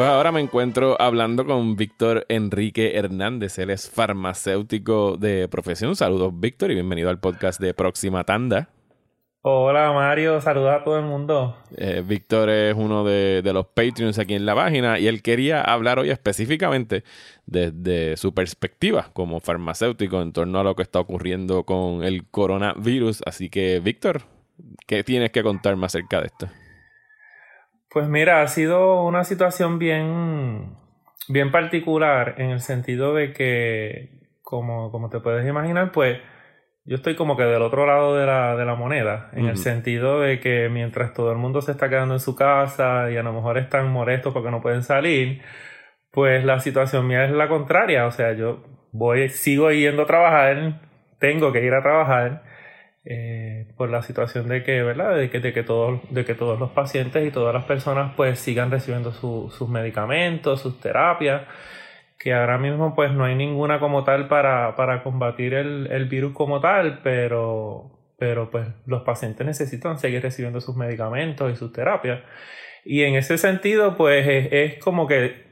Pues 0.00 0.08
ahora 0.08 0.32
me 0.32 0.40
encuentro 0.40 0.96
hablando 0.98 1.44
con 1.44 1.76
Víctor 1.76 2.24
Enrique 2.30 2.96
Hernández. 2.96 3.58
Él 3.58 3.68
es 3.68 3.90
farmacéutico 3.90 5.18
de 5.18 5.46
profesión. 5.46 5.94
Saludos, 5.94 6.32
Víctor, 6.40 6.70
y 6.70 6.74
bienvenido 6.74 7.10
al 7.10 7.20
podcast 7.20 7.60
de 7.60 7.74
Próxima 7.74 8.24
Tanda. 8.24 8.70
Hola, 9.42 9.92
Mario. 9.92 10.40
Saludos 10.40 10.72
a 10.72 10.84
todo 10.84 10.98
el 10.98 11.04
mundo. 11.04 11.54
Eh, 11.76 12.02
Víctor 12.02 12.48
es 12.48 12.74
uno 12.74 13.04
de, 13.04 13.42
los 13.52 13.66
Patreons 13.66 14.18
aquí 14.18 14.32
en 14.32 14.46
la 14.46 14.54
página 14.54 14.98
y 14.98 15.06
él 15.06 15.20
quería 15.20 15.60
hablar 15.60 15.98
hoy 15.98 16.08
específicamente 16.08 17.04
desde 17.44 18.16
su 18.16 18.32
perspectiva 18.32 19.10
como 19.12 19.38
farmacéutico 19.38 20.22
en 20.22 20.32
torno 20.32 20.60
a 20.60 20.64
lo 20.64 20.76
que 20.76 20.82
está 20.82 20.98
ocurriendo 20.98 21.64
con 21.64 22.04
el 22.04 22.26
coronavirus. 22.26 23.20
Así 23.26 23.50
que, 23.50 23.80
Víctor, 23.80 24.22
¿qué 24.86 25.04
tienes 25.04 25.30
que 25.30 25.42
contarme 25.42 25.84
acerca 25.84 26.22
de 26.22 26.28
esto? 26.28 26.48
Pues 27.90 28.06
mira, 28.08 28.42
ha 28.42 28.46
sido 28.46 29.02
una 29.04 29.24
situación 29.24 29.80
bien, 29.80 30.76
bien 31.28 31.50
particular 31.50 32.36
en 32.38 32.50
el 32.50 32.60
sentido 32.60 33.14
de 33.14 33.32
que, 33.32 34.28
como, 34.42 34.92
como 34.92 35.10
te 35.10 35.18
puedes 35.18 35.44
imaginar, 35.48 35.90
pues 35.90 36.18
yo 36.84 36.96
estoy 36.96 37.16
como 37.16 37.36
que 37.36 37.42
del 37.42 37.62
otro 37.62 37.86
lado 37.86 38.16
de 38.16 38.26
la, 38.26 38.54
de 38.54 38.64
la 38.64 38.76
moneda, 38.76 39.30
en 39.32 39.46
el 39.46 39.56
sentido 39.56 40.20
de 40.20 40.38
que 40.38 40.68
mientras 40.68 41.14
todo 41.14 41.32
el 41.32 41.38
mundo 41.38 41.62
se 41.62 41.72
está 41.72 41.88
quedando 41.88 42.14
en 42.14 42.20
su 42.20 42.36
casa 42.36 43.10
y 43.10 43.16
a 43.16 43.24
lo 43.24 43.32
mejor 43.32 43.58
están 43.58 43.90
molestos 43.90 44.32
porque 44.32 44.52
no 44.52 44.62
pueden 44.62 44.84
salir, 44.84 45.42
pues 46.12 46.44
la 46.44 46.60
situación 46.60 47.08
mía 47.08 47.24
es 47.24 47.32
la 47.32 47.48
contraria, 47.48 48.06
o 48.06 48.12
sea, 48.12 48.34
yo 48.34 48.62
voy, 48.92 49.28
sigo 49.30 49.70
yendo 49.72 50.02
a 50.02 50.06
trabajar, 50.06 50.80
tengo 51.18 51.52
que 51.52 51.64
ir 51.64 51.74
a 51.74 51.82
trabajar, 51.82 52.44
eh, 53.04 53.66
por 53.76 53.90
la 53.90 54.02
situación 54.02 54.48
de 54.48 54.62
que, 54.62 54.82
¿verdad? 54.82 55.16
De 55.16 55.30
que, 55.30 55.40
de, 55.40 55.52
que 55.52 55.62
todos, 55.62 56.00
de 56.10 56.24
que 56.24 56.34
todos 56.34 56.58
los 56.58 56.70
pacientes 56.70 57.26
y 57.26 57.30
todas 57.30 57.54
las 57.54 57.64
personas 57.64 58.12
pues 58.16 58.38
sigan 58.38 58.70
recibiendo 58.70 59.12
sus 59.12 59.68
medicamentos, 59.68 60.60
sus 60.60 60.80
terapias, 60.80 61.42
que 62.18 62.34
ahora 62.34 62.58
mismo 62.58 62.94
pues 62.94 63.12
no 63.12 63.24
hay 63.24 63.34
ninguna 63.34 63.80
como 63.80 64.04
tal 64.04 64.28
para, 64.28 64.76
para 64.76 65.02
combatir 65.02 65.54
el, 65.54 65.88
el, 65.90 66.06
virus 66.06 66.34
como 66.34 66.60
tal, 66.60 67.00
pero, 67.02 67.90
pero 68.18 68.50
pues 68.50 68.68
los 68.86 69.02
pacientes 69.02 69.46
necesitan 69.46 69.98
seguir 69.98 70.22
recibiendo 70.22 70.60
sus 70.60 70.76
medicamentos 70.76 71.50
y 71.52 71.56
sus 71.56 71.72
terapias. 71.72 72.20
Y 72.84 73.02
en 73.02 73.14
ese 73.14 73.38
sentido 73.38 73.96
pues 73.96 74.26
es 74.50 74.78
como 74.82 75.06
que 75.06 75.49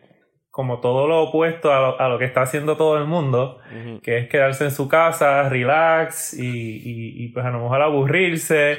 como 0.59 0.81
todo 0.81 1.07
lo 1.07 1.23
opuesto 1.23 1.73
a 1.73 2.09
lo, 2.09 2.19
que 2.19 2.25
está 2.25 2.43
haciendo 2.43 2.77
todo 2.77 2.99
el 2.99 3.05
mundo, 3.05 3.61
que 4.03 4.19
es 4.19 4.29
quedarse 4.29 4.65
en 4.65 4.73
su 4.73 4.89
casa, 4.89 5.49
relax 5.49 6.35
y, 6.35 6.83
y, 7.15 7.29
pues 7.29 7.47
a 7.47 7.51
lo 7.51 7.61
mejor 7.61 7.81
aburrirse. 7.81 8.79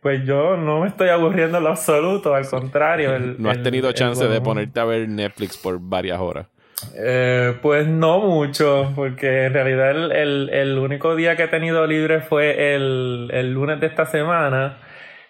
Pues 0.00 0.24
yo 0.24 0.56
no 0.56 0.80
me 0.80 0.88
estoy 0.88 1.10
aburriendo 1.10 1.58
en 1.58 1.64
lo 1.64 1.68
absoluto, 1.68 2.34
al 2.34 2.48
contrario. 2.48 3.18
¿No 3.36 3.50
has 3.50 3.62
tenido 3.62 3.92
chance 3.92 4.26
de 4.26 4.40
ponerte 4.40 4.80
a 4.80 4.84
ver 4.86 5.10
Netflix 5.10 5.58
por 5.58 5.78
varias 5.78 6.18
horas? 6.18 6.46
Eh, 6.96 7.54
pues 7.60 7.86
no 7.86 8.20
mucho, 8.20 8.90
porque 8.96 9.44
en 9.44 9.52
realidad 9.52 9.90
el, 9.90 10.48
el, 10.48 10.78
único 10.78 11.16
día 11.16 11.36
que 11.36 11.42
he 11.42 11.48
tenido 11.48 11.86
libre 11.86 12.22
fue 12.22 12.74
el, 12.74 13.28
el 13.34 13.52
lunes 13.52 13.78
de 13.78 13.88
esta 13.88 14.06
semana 14.06 14.78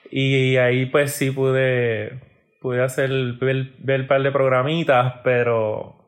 y 0.09 0.57
ahí 0.57 0.87
pues 0.87 1.15
sí 1.15 1.33
pude 1.33 2.30
pude 2.61 2.83
hacer 2.83 3.11
ver, 3.41 3.75
ver 3.79 4.07
par 4.07 4.23
de 4.23 4.33
programitas, 4.33 5.15
pero 5.25 6.01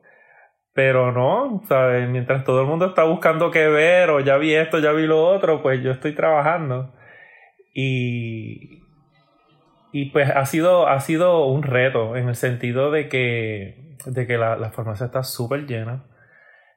pero 0.73 1.11
no, 1.11 1.61
¿sabes? 1.67 2.09
Mientras 2.09 2.43
todo 2.43 2.61
el 2.61 2.67
mundo 2.67 2.87
está 2.87 3.03
buscando 3.03 3.51
qué 3.51 3.67
ver 3.67 4.09
o 4.09 4.19
ya 4.19 4.37
vi 4.37 4.55
esto, 4.55 4.79
ya 4.79 4.91
vi 4.91 5.05
lo 5.05 5.23
otro, 5.23 5.61
pues 5.61 5.83
yo 5.83 5.91
estoy 5.91 6.13
trabajando. 6.15 6.93
Y, 7.75 8.83
y 9.91 10.05
pues 10.11 10.29
ha 10.29 10.45
sido, 10.45 10.87
ha 10.87 10.99
sido 10.99 11.45
un 11.45 11.63
reto 11.63 12.15
en 12.15 12.27
el 12.27 12.35
sentido 12.35 12.91
de 12.91 13.07
que, 13.07 13.97
de 14.05 14.27
que 14.27 14.37
la, 14.37 14.55
la 14.57 14.71
farmacia 14.71 15.05
está 15.05 15.23
súper 15.23 15.67
llena. 15.67 16.05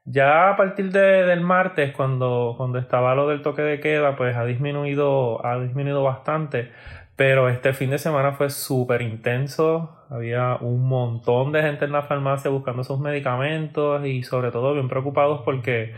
Ya 0.05 0.51
a 0.51 0.57
partir 0.57 0.93
de, 0.93 1.25
del 1.25 1.41
martes, 1.41 1.93
cuando, 1.93 2.55
cuando 2.57 2.79
estaba 2.79 3.15
lo 3.15 3.27
del 3.29 3.43
toque 3.43 3.63
de 3.63 3.81
queda, 3.81 4.15
pues 4.17 4.37
ha 4.37 4.45
disminuido, 4.45 5.45
ha 5.45 5.59
disminuido 5.59 6.05
bastante. 6.05 6.71
Pero 7.17 7.49
este 7.49 7.73
fin 7.73 7.91
de 7.91 7.99
semana 7.99 8.33
fue 8.33 8.51
súper 8.51 9.01
intenso. 9.01 10.05
Había 10.11 10.57
un 10.57 10.87
montón 10.87 11.51
de 11.53 11.63
gente 11.63 11.87
en 11.87 11.93
la 11.93 12.03
farmacia 12.03 12.51
buscando 12.51 12.85
sus 12.85 13.01
medicamentos 13.01 14.05
y 14.07 14.23
sobre 14.23 14.51
todo 14.51 14.75
bien 14.75 14.89
preocupados 14.89 15.41
porque, 15.43 15.95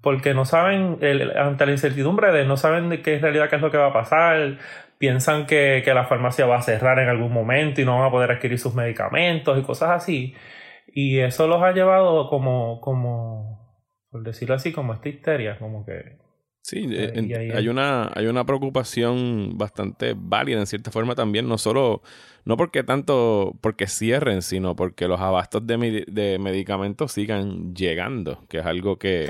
porque 0.00 0.32
no 0.32 0.44
saben, 0.44 0.98
ante 1.36 1.66
la 1.66 1.72
incertidumbre 1.72 2.32
de 2.32 2.44
no 2.44 2.56
saben 2.56 2.88
de 2.88 3.02
qué 3.02 3.16
es 3.16 3.22
realidad 3.22 3.50
qué 3.50 3.56
es 3.56 3.62
lo 3.62 3.70
que 3.72 3.78
va 3.78 3.88
a 3.88 3.92
pasar. 3.92 4.58
Piensan 4.98 5.46
que, 5.46 5.82
que 5.84 5.92
la 5.92 6.04
farmacia 6.04 6.46
va 6.46 6.56
a 6.58 6.62
cerrar 6.62 7.00
en 7.00 7.08
algún 7.08 7.32
momento 7.32 7.80
y 7.80 7.84
no 7.84 7.98
van 7.98 8.08
a 8.08 8.10
poder 8.12 8.30
adquirir 8.30 8.58
sus 8.58 8.74
medicamentos 8.74 9.58
y 9.58 9.62
cosas 9.62 9.90
así. 9.90 10.34
Y 10.86 11.18
eso 11.18 11.48
los 11.48 11.62
ha 11.62 11.72
llevado 11.72 12.28
como, 12.28 12.80
como, 12.80 13.82
por 14.10 14.22
decirlo 14.22 14.54
así, 14.54 14.72
como 14.72 14.94
esta 14.94 15.08
histeria, 15.08 15.58
como 15.58 15.84
que 15.84 16.23
Sí, 16.64 16.88
eh, 16.90 17.52
hay, 17.54 17.68
una, 17.68 18.10
hay 18.14 18.26
una 18.26 18.46
preocupación 18.46 19.58
bastante 19.58 20.14
válida 20.16 20.60
en 20.60 20.66
cierta 20.66 20.90
forma 20.90 21.14
también, 21.14 21.46
no 21.46 21.58
solo, 21.58 22.00
no 22.46 22.56
porque 22.56 22.82
tanto, 22.82 23.54
porque 23.60 23.86
cierren, 23.86 24.40
sino 24.40 24.74
porque 24.74 25.06
los 25.06 25.20
abastos 25.20 25.66
de, 25.66 26.06
de 26.08 26.38
medicamentos 26.38 27.12
sigan 27.12 27.74
llegando, 27.74 28.46
que 28.48 28.60
es 28.60 28.64
algo 28.64 28.98
que, 28.98 29.28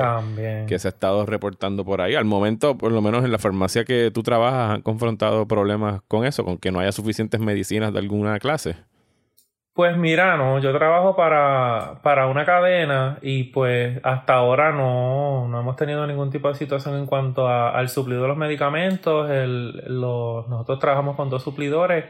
que 0.68 0.78
se 0.78 0.86
ha 0.86 0.90
estado 0.90 1.26
reportando 1.26 1.84
por 1.84 2.02
ahí. 2.02 2.14
Al 2.14 2.24
momento, 2.24 2.78
por 2.78 2.92
lo 2.92 3.02
menos 3.02 3.24
en 3.24 3.32
la 3.32 3.38
farmacia 3.40 3.84
que 3.84 4.12
tú 4.12 4.22
trabajas, 4.22 4.76
han 4.76 4.82
confrontado 4.82 5.48
problemas 5.48 6.02
con 6.06 6.24
eso, 6.24 6.44
con 6.44 6.56
que 6.56 6.70
no 6.70 6.78
haya 6.78 6.92
suficientes 6.92 7.40
medicinas 7.40 7.92
de 7.92 7.98
alguna 7.98 8.38
clase. 8.38 8.76
Pues 9.74 9.96
mira, 9.96 10.36
no, 10.36 10.60
yo 10.60 10.72
trabajo 10.72 11.16
para, 11.16 11.98
para 12.00 12.28
una 12.28 12.44
cadena 12.44 13.18
y 13.22 13.44
pues 13.44 13.98
hasta 14.04 14.34
ahora 14.34 14.70
no, 14.70 15.48
no 15.48 15.60
hemos 15.60 15.74
tenido 15.74 16.06
ningún 16.06 16.30
tipo 16.30 16.46
de 16.48 16.54
situación 16.54 16.94
en 16.96 17.06
cuanto 17.06 17.48
al 17.48 17.88
suplido 17.88 18.22
de 18.22 18.28
los 18.28 18.36
medicamentos. 18.36 19.28
El, 19.28 19.82
nosotros 19.88 20.78
trabajamos 20.78 21.16
con 21.16 21.28
dos 21.28 21.42
suplidores 21.42 22.04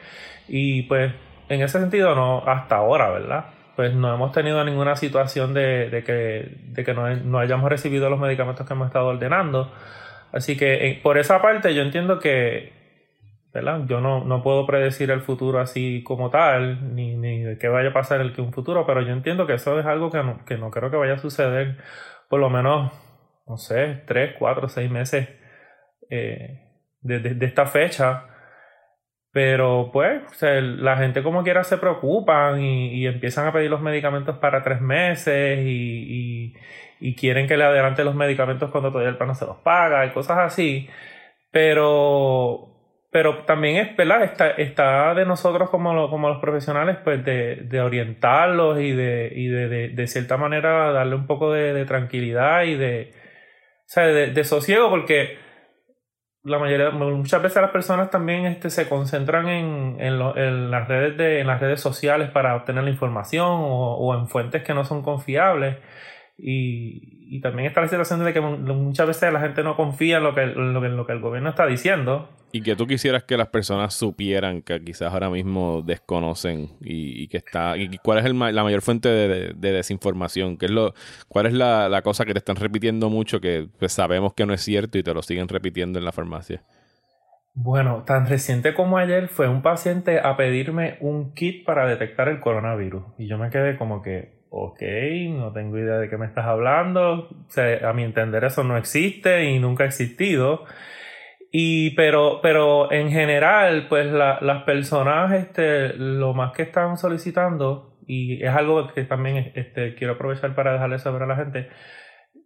y 0.46 0.82
pues 0.82 1.14
en 1.48 1.62
ese 1.62 1.80
sentido 1.80 2.14
no, 2.14 2.42
hasta 2.46 2.76
ahora, 2.76 3.10
¿verdad? 3.10 3.46
Pues 3.76 3.94
no 3.94 4.12
hemos 4.12 4.32
tenido 4.32 4.62
ninguna 4.62 4.94
situación 4.94 5.54
de, 5.54 5.88
de 5.88 6.04
que, 6.04 6.58
de 6.66 6.84
que 6.84 6.92
no, 6.92 7.08
no, 7.16 7.38
hayamos 7.38 7.70
recibido 7.70 8.10
los 8.10 8.20
medicamentos 8.20 8.66
que 8.66 8.74
hemos 8.74 8.88
estado 8.88 9.06
ordenando. 9.06 9.72
Así 10.32 10.58
que 10.58 10.86
eh, 10.86 11.00
por 11.02 11.16
esa 11.16 11.40
parte 11.40 11.74
yo 11.74 11.80
entiendo 11.80 12.18
que, 12.18 12.84
yo 13.86 14.00
no, 14.00 14.24
no 14.24 14.42
puedo 14.42 14.66
predecir 14.66 15.11
el 15.11 15.20
futuro 15.20 15.61
así 15.61 16.02
como 16.02 16.30
tal, 16.30 16.94
ni, 16.94 17.16
ni 17.16 17.42
de 17.42 17.57
qué 17.57 17.68
vaya 17.68 17.90
a 17.90 17.92
pasar 17.92 18.20
el 18.20 18.32
que 18.32 18.40
un 18.40 18.52
futuro, 18.52 18.84
pero 18.84 19.00
yo 19.02 19.12
entiendo 19.12 19.46
que 19.46 19.55
eso 19.55 19.78
es 19.78 19.86
algo 19.86 20.11
que 20.11 20.22
no, 20.22 20.44
que 20.44 20.59
no 20.59 20.70
creo 20.70 20.90
que 20.90 20.96
vaya 20.96 21.14
a 21.14 21.18
suceder 21.18 21.78
por 22.28 22.40
lo 22.40 22.50
menos, 22.50 22.92
no 23.46 23.57
sé, 23.57 24.02
tres, 24.07 24.34
cuatro, 24.38 24.68
seis 24.68 24.90
meses 24.90 25.28
eh, 26.11 26.61
de, 27.00 27.46
esta 27.46 27.66
fecha. 27.66 28.24
Pero 29.30 29.90
pues 29.92 30.22
la 30.42 30.96
gente 30.96 31.22
como 31.22 31.42
quiera 31.42 31.64
se 31.64 31.78
preocupan 31.78 32.61
y, 32.61 33.07
empiezan 33.07 33.46
a 33.48 33.52
pedir 33.52 33.70
los 33.70 33.80
medicamentos 33.80 34.38
para 34.38 34.62
tres 34.62 34.80
meses 34.80 35.59
y, 35.61 36.50
y, 36.50 36.55
y, 37.00 37.16
quieren 37.16 37.48
que 37.48 37.57
le 37.57 37.64
adelante 37.64 38.05
los 38.05 38.14
medicamentos 38.14 38.70
cuando 38.70 38.90
todavía 38.90 39.11
el 39.11 39.16
pan 39.16 39.34
se 39.34 39.46
los 39.46 39.57
paga 39.59 40.07
y 40.07 40.11
cosas 40.11 40.38
así. 40.38 40.88
Pero 41.50 42.74
pero 43.14 43.44
también 43.44 43.76
es, 43.76 43.96
¿verdad? 43.96 44.24
Está, 44.24 44.50
está 44.50 45.14
de 45.14 45.24
nosotros 45.24 45.70
como, 45.70 46.10
como 46.10 46.28
los 46.30 46.40
profesionales, 46.40 46.96
pues 47.04 47.24
de, 47.24 47.62
de 47.62 47.80
orientarlos 47.80 48.80
y, 48.80 48.90
de, 48.90 49.32
y 49.32 49.46
de, 49.46 49.68
de, 49.68 49.88
de, 49.90 50.06
cierta 50.08 50.36
manera 50.36 50.90
darle 50.90 51.14
un 51.14 51.28
poco 51.28 51.52
de, 51.52 51.84
tranquilidad 51.84 52.64
y 52.64 52.74
de, 52.74 53.12
o 53.12 53.86
sea, 53.86 54.06
de, 54.06 54.44
sosiego, 54.44 54.90
porque, 54.90 55.38
la 56.42 56.58
mayoría, 56.58 56.90
muchas 56.90 57.40
veces 57.40 57.62
las 57.62 57.70
personas 57.70 58.10
también 58.10 58.46
este, 58.46 58.68
se 58.68 58.88
concentran 58.88 59.46
en, 59.46 59.96
en, 60.00 60.72
las 60.72 60.88
redes 60.88 61.16
de, 61.16 61.38
en 61.38 61.46
las 61.46 61.60
redes 61.60 61.80
sociales 61.80 62.30
para 62.30 62.56
obtener 62.56 62.82
la 62.82 62.90
información 62.90 63.46
o, 63.46 63.94
o 63.94 64.18
en 64.18 64.26
fuentes 64.26 64.64
que 64.64 64.74
no 64.74 64.84
son 64.84 65.02
confiables. 65.02 65.76
Y, 66.37 67.37
y, 67.37 67.41
también 67.41 67.68
está 67.68 67.80
la 67.80 67.87
situación 67.87 68.24
de 68.24 68.32
que 68.32 68.41
muchas 68.41 69.07
veces 69.07 69.32
la 69.32 69.41
gente 69.41 69.62
no 69.62 69.76
confía 69.76 70.16
en 70.16 70.24
lo 70.24 70.35
que, 70.35 70.47
lo 70.47 70.80
que, 70.80 70.89
lo 70.89 71.07
que 71.07 71.12
el 71.12 71.20
gobierno 71.20 71.51
está 71.51 71.64
diciendo. 71.66 72.28
Y 72.51 72.62
que 72.62 72.74
tú 72.74 72.87
quisieras 72.87 73.22
que 73.24 73.37
las 73.37 73.49
personas 73.49 73.95
supieran 73.95 74.62
que 74.62 74.82
quizás 74.82 75.12
ahora 75.12 75.30
mismo 75.30 75.82
desconocen 75.82 76.70
y, 76.80 77.28
que 77.28 77.37
está. 77.39 77.76
Y 77.76 77.99
¿Cuál 77.99 78.18
es 78.18 78.24
el, 78.24 78.39
la 78.39 78.64
mayor 78.64 78.82
fuente 78.82 79.09
de, 79.09 79.53
de, 79.55 79.72
desinformación? 79.72 80.57
¿Qué 80.57 80.66
es 80.66 80.72
lo, 80.72 80.95
¿Cuál 81.28 81.47
es 81.47 81.53
la, 81.53 81.89
la, 81.89 82.03
cosa 82.03 82.24
que 82.24 82.32
te 82.32 82.39
están 82.39 82.57
repitiendo 82.57 83.11
mucho 83.11 83.41
que 83.41 83.68
pues, 83.78 83.93
sabemos 83.93 84.35
que 84.35 84.45
no 84.47 84.55
es 84.55 84.61
cierto 84.61 84.99
y 84.99 85.03
te 85.03 85.14
lo 85.14 85.22
siguen 85.22 85.49
repitiendo 85.49 85.99
en 85.99 86.05
la 86.05 86.12
farmacia? 86.12 86.62
Bueno, 87.57 88.03
tan 88.05 88.26
reciente 88.26 88.74
como 88.74 88.99
ayer 88.99 89.28
fue 89.28 89.49
un 89.49 89.62
paciente 89.62 90.18
a 90.18 90.37
pedirme 90.37 90.97
un 91.01 91.35
kit 91.35 91.64
para 91.64 91.87
detectar 91.87 92.28
el 92.28 92.41
coronavirus. 92.41 93.05
Y 93.16 93.28
yo 93.28 93.39
me 93.39 93.51
quedé 93.51 93.78
como 93.78 94.03
que, 94.03 94.34
ok, 94.57 94.80
no 95.30 95.52
tengo 95.52 95.78
idea 95.78 95.98
de 95.98 96.09
qué 96.09 96.16
me 96.16 96.26
estás 96.26 96.46
hablando, 96.46 97.28
a 97.82 97.92
mi 97.92 98.05
entender 98.05 98.44
eso 98.44 98.62
no 98.62 98.76
existe 98.76 99.50
y 99.50 99.59
nunca 99.59 99.82
ha 99.82 99.88
existido. 99.88 100.64
Y, 101.50 101.90
pero, 101.96 102.40
pero 102.40 102.90
en 102.92 103.11
general, 103.11 103.86
pues 103.88 104.07
la, 104.12 104.38
las 104.40 104.62
personas, 104.62 105.32
este, 105.32 105.94
lo 105.94 106.34
más 106.34 106.52
que 106.52 106.62
están 106.62 106.96
solicitando, 106.96 107.96
y 108.07 108.44
es 108.44 108.55
algo 108.55 108.86
que 108.92 109.05
también 109.05 109.52
este, 109.55 109.94
quiero 109.96 110.14
aprovechar 110.14 110.55
para 110.55 110.72
dejarle 110.72 110.98
saber 110.98 111.22
a 111.22 111.26
la 111.26 111.36
gente, 111.36 111.68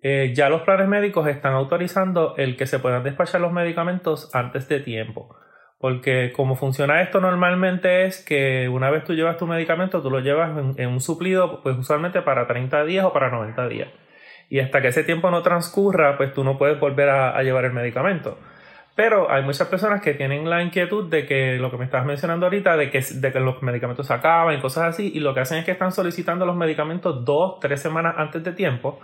eh, 0.03 0.33
ya 0.35 0.49
los 0.49 0.63
planes 0.63 0.89
médicos 0.89 1.27
están 1.29 1.55
autorizando 1.55 2.37
el 2.37 2.57
que 2.57 2.67
se 2.67 2.79
puedan 2.79 3.03
despachar 3.03 3.41
los 3.41 3.53
medicamentos 3.53 4.35
antes 4.35 4.69
de 4.69 4.81
tiempo. 4.81 5.37
Porque 5.79 6.33
como 6.33 6.57
funciona 6.57 7.03
esto 7.03 7.21
normalmente 7.21 8.05
es 8.05 8.25
que 8.25 8.69
una 8.69 8.91
vez 8.91 9.05
tú 9.05 9.15
llevas 9.15 9.37
tu 9.37 9.47
medicamento, 9.47 10.03
tú 10.03 10.11
lo 10.11 10.19
llevas 10.19 10.51
en, 10.77 10.89
un 10.89 11.01
suplido, 11.01 11.63
pues 11.63 11.79
usualmente 11.79 12.21
para 12.23 12.49
30 12.49 12.85
días 12.85 13.05
o 13.05 13.13
para 13.13 13.31
90 13.31 13.69
días. 13.69 13.89
Y 14.51 14.59
hasta 14.59 14.81
que 14.83 14.89
ese 14.89 15.05
tiempo 15.05 15.31
no 15.31 15.43
transcurra, 15.43 16.17
pues 16.17 16.35
tú 16.35 16.43
no 16.43 16.59
puedes 16.59 16.81
volver 16.81 17.11
a, 17.11 17.41
llevar 17.43 17.65
el 17.65 17.73
medicamento. 17.73 18.39
Pero 18.97 19.31
hay 19.31 19.45
muchas 19.45 19.69
personas 19.69 20.01
que 20.01 20.15
tienen 20.15 20.51
la 20.51 20.63
inquietud 20.63 21.09
de 21.09 21.27
que 21.27 21.59
lo 21.59 21.71
que 21.71 21.77
me 21.77 21.85
estás 21.85 22.05
mencionando 22.05 22.47
ahorita, 22.47 22.77
de 22.77 22.91
que, 22.91 23.01
de 23.01 23.33
que 23.33 23.39
los 23.39 23.63
medicamentos 23.63 24.09
se 24.09 24.15
acaban 24.15 24.57
y 24.59 24.61
cosas 24.61 24.85
así, 24.85 25.13
y 25.15 25.21
lo 25.21 25.33
que 25.35 25.41
hacen 25.41 25.59
es 25.59 25.65
que 25.65 25.71
están 25.71 25.93
solicitando 25.93 26.45
los 26.45 26.57
medicamentos 26.57 27.25
dos, 27.25 27.61
tres 27.61 27.81
semanas 27.81 28.15
antes 28.19 28.43
de 28.43 28.53
tiempo. 28.53 28.99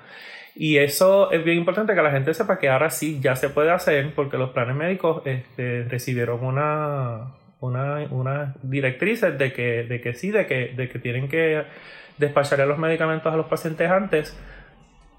Y 0.56 0.78
eso 0.78 1.32
es 1.32 1.44
bien 1.44 1.58
importante 1.58 1.94
que 1.94 2.02
la 2.02 2.12
gente 2.12 2.32
sepa 2.32 2.58
que 2.58 2.68
ahora 2.68 2.90
sí 2.90 3.18
ya 3.20 3.34
se 3.34 3.48
puede 3.48 3.70
hacer 3.72 4.14
porque 4.14 4.38
los 4.38 4.50
planes 4.50 4.76
médicos 4.76 5.22
este, 5.24 5.84
recibieron 5.84 6.44
una, 6.44 7.32
una, 7.60 8.06
una 8.10 8.54
directrices 8.62 9.36
de 9.36 9.52
que, 9.52 9.84
de 9.84 10.00
que 10.00 10.14
sí, 10.14 10.30
de 10.30 10.46
que, 10.46 10.72
de 10.76 10.88
que 10.88 10.98
tienen 11.00 11.28
que 11.28 11.64
despachar 12.18 12.60
los 12.60 12.78
medicamentos 12.78 13.32
a 13.32 13.36
los 13.36 13.46
pacientes 13.46 13.90
antes 13.90 14.38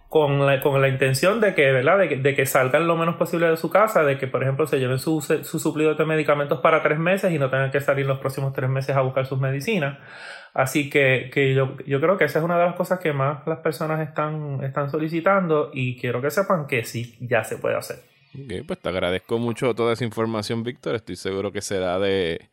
con 0.08 0.46
la, 0.46 0.62
con 0.62 0.80
la 0.82 0.88
intención 0.88 1.42
de 1.42 1.54
que, 1.54 1.70
¿verdad? 1.74 1.98
De 1.98 2.08
que, 2.08 2.16
de, 2.16 2.36
que, 2.36 2.46
salgan 2.46 2.88
lo 2.88 2.96
menos 2.96 3.16
posible 3.16 3.50
de 3.50 3.58
su 3.58 3.70
casa, 3.70 4.04
de 4.04 4.18
que, 4.18 4.28
por 4.28 4.42
ejemplo, 4.44 4.66
se 4.66 4.80
lleven 4.80 5.00
su, 5.00 5.20
su 5.20 5.60
suplido 5.60 5.96
de 5.96 6.06
medicamentos 6.06 6.62
para 6.62 6.82
tres 6.82 6.98
meses 6.98 7.34
y 7.34 7.40
no 7.40 7.50
tengan 7.50 7.72
que 7.72 7.82
salir 7.82 8.06
los 8.06 8.20
próximos 8.20 8.54
tres 8.54 8.70
meses 8.70 8.96
a 8.96 9.02
buscar 9.02 9.26
sus 9.26 9.40
medicinas. 9.40 9.98
Así 10.56 10.90
que, 10.90 11.30
que 11.34 11.54
yo, 11.54 11.76
yo, 11.86 12.00
creo 12.00 12.18
que 12.18 12.24
esa 12.24 12.40
es 12.40 12.46
una 12.46 12.58
de 12.58 12.64
las 12.64 12.76
cosas 12.76 13.02
que 13.02 13.12
más 13.12 13.46
las 13.46 13.60
personas 13.60 14.00
están, 14.08 14.64
están 14.64 14.90
solicitando 14.90 15.70
y 15.74 15.98
quiero 15.98 16.22
que 16.22 16.32
sepan 16.32 16.66
que 16.66 16.86
sí, 16.86 17.14
ya 17.20 17.44
se 17.44 17.58
puede 17.58 17.76
hacer. 17.76 17.98
Ok, 18.34 18.66
pues 18.66 18.80
te 18.80 18.88
agradezco 18.88 19.38
mucho 19.38 19.76
toda 19.76 19.92
esa 19.92 20.06
información, 20.06 20.64
Víctor. 20.64 20.96
Estoy 20.96 21.18
seguro 21.18 21.52
que 21.52 21.62
será 21.62 22.00
de, 22.00 22.48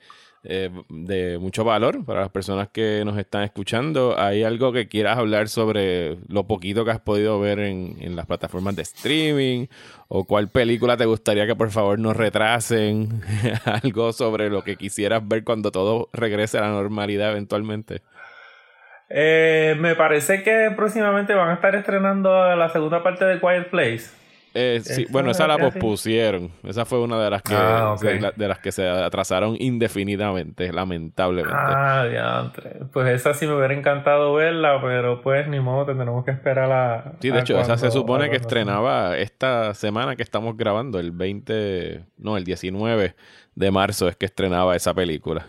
eh, 0.44 0.70
de 0.88 1.38
mucho 1.38 1.64
valor 1.64 2.04
para 2.04 2.20
las 2.20 2.30
personas 2.30 2.68
que 2.68 3.02
nos 3.04 3.16
están 3.18 3.44
escuchando. 3.44 4.18
¿Hay 4.18 4.42
algo 4.42 4.72
que 4.72 4.88
quieras 4.88 5.18
hablar 5.18 5.48
sobre 5.48 6.18
lo 6.28 6.46
poquito 6.46 6.84
que 6.84 6.90
has 6.90 7.00
podido 7.00 7.38
ver 7.38 7.60
en, 7.60 7.96
en 8.00 8.16
las 8.16 8.26
plataformas 8.26 8.74
de 8.74 8.82
streaming? 8.82 9.66
¿O 10.08 10.24
cuál 10.24 10.48
película 10.48 10.96
te 10.96 11.06
gustaría 11.06 11.46
que 11.46 11.54
por 11.54 11.70
favor 11.70 11.98
nos 11.98 12.16
retrasen? 12.16 13.22
algo 13.64 14.12
sobre 14.12 14.50
lo 14.50 14.64
que 14.64 14.76
quisieras 14.76 15.26
ver 15.26 15.44
cuando 15.44 15.70
todo 15.70 16.08
regrese 16.12 16.58
a 16.58 16.62
la 16.62 16.70
normalidad 16.70 17.30
eventualmente. 17.30 18.02
Eh, 19.14 19.76
me 19.78 19.94
parece 19.94 20.42
que 20.42 20.72
próximamente 20.74 21.34
van 21.34 21.50
a 21.50 21.54
estar 21.54 21.74
estrenando 21.74 22.56
la 22.56 22.70
segunda 22.70 23.02
parte 23.02 23.26
de 23.26 23.40
Quiet 23.40 23.68
Place. 23.68 24.21
Eh, 24.54 24.80
sí, 24.84 25.06
bueno, 25.10 25.30
esa 25.30 25.46
la 25.46 25.56
pospusieron. 25.58 26.50
Esa 26.62 26.84
fue 26.84 27.00
una 27.00 27.22
de 27.22 27.30
las 27.30 27.42
que 27.42 27.54
ah, 27.54 27.96
de, 28.00 28.48
las 28.48 28.58
que 28.58 28.72
se 28.72 28.88
atrasaron 28.88 29.56
indefinidamente, 29.58 30.72
lamentablemente. 30.72 31.56
Ah, 31.58 32.06
diantre. 32.08 32.80
Pues 32.92 33.08
esa 33.08 33.34
sí 33.34 33.46
me 33.46 33.56
hubiera 33.56 33.74
encantado 33.74 34.34
verla, 34.34 34.80
pero 34.82 35.22
pues 35.22 35.48
ni 35.48 35.60
modo, 35.60 35.86
tendremos 35.86 36.24
que 36.24 36.32
esperar 36.32 36.70
a. 36.70 37.12
Sí, 37.20 37.30
de 37.30 37.40
hecho, 37.40 37.58
esa 37.58 37.78
se 37.78 37.90
supone 37.90 38.30
que 38.30 38.36
estrenaba 38.36 39.16
esta 39.16 39.74
semana 39.74 40.16
que 40.16 40.22
estamos 40.22 40.56
grabando, 40.56 40.98
el 40.98 41.12
20, 41.12 42.04
no, 42.18 42.36
el 42.36 42.44
19 42.44 43.14
de 43.54 43.70
marzo 43.70 44.08
es 44.08 44.16
que 44.16 44.26
estrenaba 44.26 44.76
esa 44.76 44.92
película. 44.94 45.46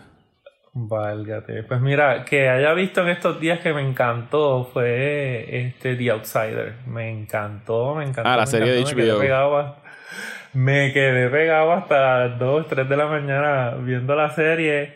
Válgate. 0.76 1.62
Pues 1.62 1.80
mira, 1.80 2.24
que 2.24 2.48
haya 2.48 2.74
visto 2.74 3.02
en 3.02 3.08
estos 3.08 3.38
días 3.38 3.60
que 3.60 3.72
me 3.72 3.80
encantó 3.80 4.68
fue 4.72 5.66
este 5.66 5.94
The 5.94 6.10
Outsider. 6.10 6.74
Me 6.86 7.10
encantó, 7.10 7.94
me 7.94 8.02
encantó. 8.02 8.28
Ah, 8.28 8.36
la 8.36 8.46
serie 8.46 8.72
de 8.72 8.82
HBO. 8.82 9.76
Me 10.52 10.92
quedé, 10.92 11.28
pegado 11.30 11.72
hasta 11.72 12.28
las 12.28 12.38
2, 12.38 12.68
3 12.68 12.88
de 12.88 12.96
la 12.96 13.06
mañana 13.06 13.74
viendo 13.80 14.14
la 14.14 14.30
serie 14.30 14.94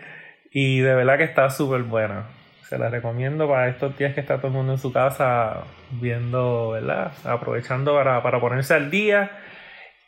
y 0.53 0.81
de 0.81 0.95
verdad 0.95 1.16
que 1.16 1.24
está 1.24 1.49
súper 1.51 1.83
buena. 1.83 2.26
Se 2.68 2.76
la 2.76 2.89
recomiendo 2.89 3.49
para 3.49 3.68
estos 3.68 3.97
días 3.97 4.14
que 4.14 4.20
está 4.20 4.39
todo 4.39 4.49
el 4.49 4.53
mundo 4.55 4.72
en 4.72 4.79
su 4.79 4.93
casa 4.93 5.62
viendo, 5.91 6.70
¿verdad? 6.70 7.12
Aprovechando 7.24 7.95
para, 7.95 8.22
para 8.22 8.41
ponerse 8.41 8.74
al 8.74 8.91
día. 8.91 9.31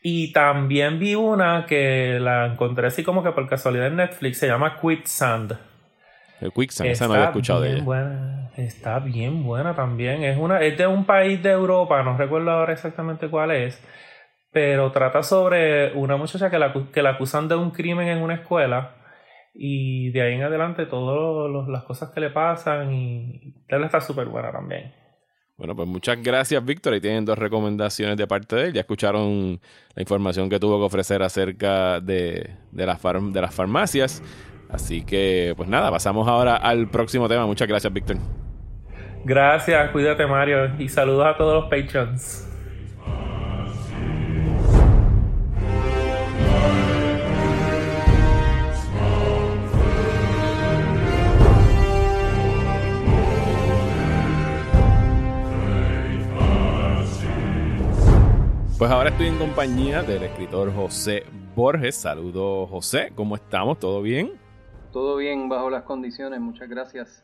Y 0.02 0.32
también 0.32 0.98
vi 0.98 1.14
una 1.14 1.66
que 1.66 2.18
la 2.20 2.46
encontré 2.46 2.86
así 2.86 3.04
como 3.04 3.22
que 3.22 3.32
por 3.32 3.46
casualidad 3.48 3.88
en 3.88 3.96
Netflix, 3.96 4.38
se 4.38 4.46
llama 4.46 4.78
Quicksand. 4.80 5.58
El 6.40 6.52
Quicksand, 6.52 6.90
esa 6.90 7.06
no 7.06 7.14
había 7.14 7.26
escuchado 7.26 7.60
de 7.60 7.72
ella. 7.72 7.84
Buena, 7.84 8.50
está 8.56 8.98
bien 8.98 9.44
buena 9.44 9.74
también. 9.74 10.24
Es, 10.24 10.38
una, 10.38 10.62
es 10.62 10.78
de 10.78 10.86
un 10.86 11.04
país 11.04 11.42
de 11.42 11.50
Europa, 11.50 12.02
no 12.02 12.16
recuerdo 12.16 12.50
ahora 12.50 12.72
exactamente 12.72 13.28
cuál 13.28 13.50
es, 13.50 13.82
pero 14.50 14.90
trata 14.90 15.22
sobre 15.22 15.92
una 15.92 16.16
muchacha 16.16 16.50
que 16.50 16.58
la, 16.58 16.72
que 16.92 17.02
la 17.02 17.10
acusan 17.10 17.48
de 17.48 17.56
un 17.56 17.70
crimen 17.70 18.08
en 18.08 18.22
una 18.22 18.34
escuela 18.36 18.96
y 19.52 20.10
de 20.12 20.22
ahí 20.22 20.34
en 20.34 20.44
adelante 20.44 20.86
todas 20.86 21.68
las 21.68 21.82
cosas 21.82 22.10
que 22.10 22.20
le 22.20 22.30
pasan 22.30 22.92
y 22.94 23.54
está 23.68 24.00
súper 24.00 24.26
buena 24.28 24.50
también. 24.50 24.94
Bueno, 25.60 25.76
pues 25.76 25.86
muchas 25.86 26.22
gracias, 26.22 26.64
Víctor. 26.64 26.94
Y 26.94 27.02
tienen 27.02 27.26
dos 27.26 27.38
recomendaciones 27.38 28.16
de 28.16 28.26
parte 28.26 28.56
de 28.56 28.64
él. 28.68 28.72
Ya 28.72 28.80
escucharon 28.80 29.60
la 29.94 30.00
información 30.00 30.48
que 30.48 30.58
tuvo 30.58 30.78
que 30.78 30.84
ofrecer 30.86 31.22
acerca 31.22 32.00
de, 32.00 32.48
de, 32.72 32.86
de 32.86 33.40
las 33.42 33.54
farmacias. 33.54 34.22
Así 34.70 35.04
que, 35.04 35.52
pues 35.58 35.68
nada, 35.68 35.90
pasamos 35.90 36.26
ahora 36.26 36.56
al 36.56 36.88
próximo 36.88 37.28
tema. 37.28 37.44
Muchas 37.44 37.68
gracias, 37.68 37.92
Víctor. 37.92 38.16
Gracias, 39.22 39.90
cuídate, 39.90 40.26
Mario. 40.26 40.70
Y 40.78 40.88
saludos 40.88 41.26
a 41.26 41.36
todos 41.36 41.62
los 41.62 41.70
patrons. 41.70 42.49
Pues 58.80 58.90
ahora 58.90 59.10
estoy 59.10 59.26
en 59.26 59.36
compañía 59.36 60.02
del 60.02 60.22
escritor 60.22 60.74
José 60.74 61.24
Borges. 61.54 61.96
Saludos, 61.96 62.70
José. 62.70 63.12
¿Cómo 63.14 63.36
estamos? 63.36 63.78
¿Todo 63.78 64.00
bien? 64.00 64.32
Todo 64.90 65.18
bien 65.18 65.50
bajo 65.50 65.68
las 65.68 65.82
condiciones. 65.82 66.40
Muchas 66.40 66.66
gracias. 66.66 67.22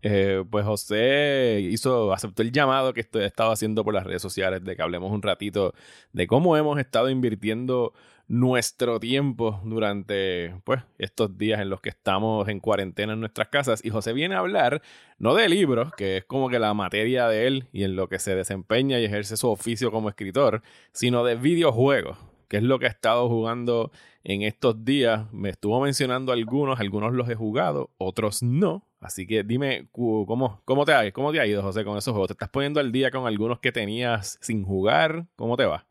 Eh, 0.00 0.42
pues 0.50 0.64
José 0.64 1.60
hizo, 1.70 2.14
aceptó 2.14 2.40
el 2.40 2.50
llamado 2.50 2.94
que 2.94 3.02
estoy, 3.02 3.24
he 3.24 3.26
estado 3.26 3.50
haciendo 3.50 3.84
por 3.84 3.92
las 3.92 4.04
redes 4.04 4.22
sociales 4.22 4.64
de 4.64 4.74
que 4.74 4.80
hablemos 4.80 5.12
un 5.12 5.20
ratito 5.20 5.74
de 6.14 6.26
cómo 6.26 6.56
hemos 6.56 6.78
estado 6.78 7.10
invirtiendo 7.10 7.92
nuestro 8.28 9.00
tiempo 9.00 9.60
durante 9.64 10.54
pues, 10.64 10.82
estos 10.98 11.38
días 11.38 11.60
en 11.60 11.70
los 11.70 11.80
que 11.80 11.88
estamos 11.88 12.46
en 12.48 12.60
cuarentena 12.60 13.14
en 13.14 13.20
nuestras 13.20 13.48
casas. 13.48 13.84
Y 13.84 13.90
José 13.90 14.12
viene 14.12 14.34
a 14.34 14.40
hablar 14.40 14.82
no 15.18 15.34
de 15.34 15.48
libros, 15.48 15.92
que 15.96 16.18
es 16.18 16.24
como 16.24 16.50
que 16.50 16.58
la 16.58 16.74
materia 16.74 17.26
de 17.26 17.46
él 17.46 17.68
y 17.72 17.84
en 17.84 17.96
lo 17.96 18.08
que 18.08 18.18
se 18.18 18.36
desempeña 18.36 19.00
y 19.00 19.06
ejerce 19.06 19.36
su 19.38 19.48
oficio 19.48 19.90
como 19.90 20.10
escritor, 20.10 20.62
sino 20.92 21.24
de 21.24 21.36
videojuegos, 21.36 22.18
que 22.48 22.58
es 22.58 22.62
lo 22.62 22.78
que 22.78 22.86
ha 22.86 22.90
estado 22.90 23.28
jugando 23.28 23.90
en 24.24 24.42
estos 24.42 24.84
días. 24.84 25.32
Me 25.32 25.48
estuvo 25.48 25.80
mencionando 25.80 26.32
algunos, 26.32 26.80
algunos 26.80 27.14
los 27.14 27.28
he 27.30 27.34
jugado, 27.34 27.90
otros 27.96 28.42
no. 28.42 28.84
Así 29.00 29.26
que 29.26 29.42
dime 29.42 29.88
cómo, 29.92 30.60
cómo, 30.64 30.84
te, 30.84 30.92
ha, 30.92 31.10
cómo 31.12 31.32
te 31.32 31.40
ha 31.40 31.46
ido, 31.46 31.62
José, 31.62 31.82
con 31.84 31.96
esos 31.96 32.12
juegos. 32.12 32.28
¿Te 32.28 32.32
estás 32.34 32.50
poniendo 32.50 32.78
al 32.78 32.92
día 32.92 33.10
con 33.10 33.26
algunos 33.26 33.60
que 33.60 33.72
tenías 33.72 34.38
sin 34.42 34.64
jugar? 34.64 35.24
¿Cómo 35.36 35.56
te 35.56 35.64
va? 35.64 35.86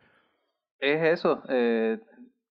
Es 0.79 1.19
eso. 1.19 1.41
Eh, 1.49 1.97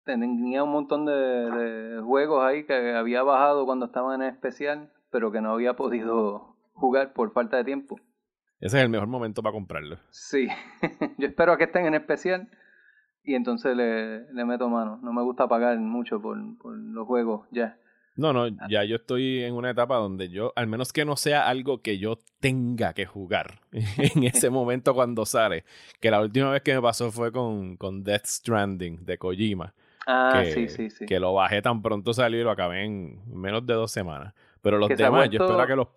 tenía 0.05 0.63
un 0.63 0.71
montón 0.71 1.05
de, 1.05 1.13
de 1.13 2.01
juegos 2.01 2.43
ahí 2.43 2.65
que 2.65 2.93
había 2.93 3.23
bajado 3.23 3.65
cuando 3.65 3.87
estaba 3.87 4.15
en 4.15 4.23
especial, 4.23 4.91
pero 5.09 5.31
que 5.31 5.41
no 5.41 5.51
había 5.51 5.75
podido 5.75 6.55
jugar 6.73 7.13
por 7.13 7.31
falta 7.31 7.57
de 7.57 7.63
tiempo. 7.63 7.99
Ese 8.59 8.77
es 8.77 8.83
el 8.83 8.89
mejor 8.89 9.07
momento 9.07 9.43
para 9.43 9.53
comprarlo. 9.53 9.97
Sí, 10.09 10.47
yo 11.17 11.27
espero 11.27 11.53
a 11.53 11.57
que 11.57 11.65
estén 11.65 11.85
en 11.85 11.95
especial 11.95 12.49
y 13.23 13.35
entonces 13.35 13.75
le, 13.75 14.31
le 14.31 14.45
meto 14.45 14.69
mano. 14.69 14.99
No 15.01 15.13
me 15.13 15.21
gusta 15.21 15.47
pagar 15.47 15.77
mucho 15.79 16.21
por, 16.21 16.37
por 16.57 16.77
los 16.77 17.05
juegos 17.05 17.47
ya. 17.51 17.77
No, 18.15 18.31
no, 18.31 18.47
ya 18.69 18.83
yo 18.83 18.97
estoy 18.97 19.43
en 19.43 19.55
una 19.55 19.71
etapa 19.71 19.95
donde 19.95 20.29
yo, 20.29 20.53
al 20.55 20.67
menos 20.67 20.93
que 20.93 21.03
no 21.03 21.15
sea 21.15 21.47
algo 21.47 21.81
que 21.81 21.97
yo 21.97 22.19
tenga 22.39 22.93
que 22.93 23.07
jugar 23.07 23.59
en 23.71 24.23
ese 24.23 24.49
momento 24.51 24.93
cuando 24.93 25.25
sale, 25.25 25.65
que 25.99 26.11
la 26.11 26.21
última 26.21 26.51
vez 26.51 26.61
que 26.61 26.75
me 26.75 26.81
pasó 26.81 27.11
fue 27.11 27.31
con, 27.31 27.75
con 27.75 28.03
Death 28.03 28.25
Stranding 28.25 29.03
de 29.03 29.17
Kojima. 29.17 29.73
Ah, 30.05 30.41
que, 30.43 30.51
sí, 30.51 30.67
sí, 30.69 30.89
sí. 30.89 31.05
Que 31.05 31.19
lo 31.19 31.33
bajé 31.33 31.61
tan 31.61 31.81
pronto 31.81 32.13
salió 32.13 32.39
y 32.41 32.43
lo 32.43 32.51
acabé 32.51 32.83
en 32.85 33.21
menos 33.33 33.65
de 33.65 33.73
dos 33.73 33.91
semanas. 33.91 34.33
Pero 34.61 34.77
los 34.77 34.89
demás, 34.89 35.29
yo 35.29 35.43
espero 35.45 35.65
que 35.67 35.75
los... 35.75 35.87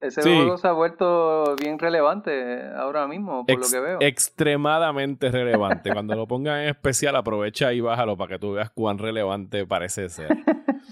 Ese 0.00 0.22
Sí. 0.22 0.34
juego 0.34 0.56
se 0.56 0.66
ha 0.66 0.72
vuelto 0.72 1.56
bien 1.56 1.78
relevante 1.78 2.62
ahora 2.74 3.06
mismo, 3.06 3.44
por 3.44 3.54
Ex- 3.54 3.70
lo 3.70 3.78
que 3.78 3.86
veo. 3.86 3.98
extremadamente 4.00 5.30
relevante. 5.30 5.92
Cuando 5.92 6.14
lo 6.16 6.26
pongan 6.26 6.60
en 6.62 6.68
especial, 6.70 7.16
aprovecha 7.16 7.72
y 7.74 7.80
bájalo 7.82 8.16
para 8.16 8.34
que 8.34 8.38
tú 8.38 8.52
veas 8.52 8.70
cuán 8.70 8.96
relevante 8.98 9.66
parece 9.66 10.08
ser. 10.08 10.28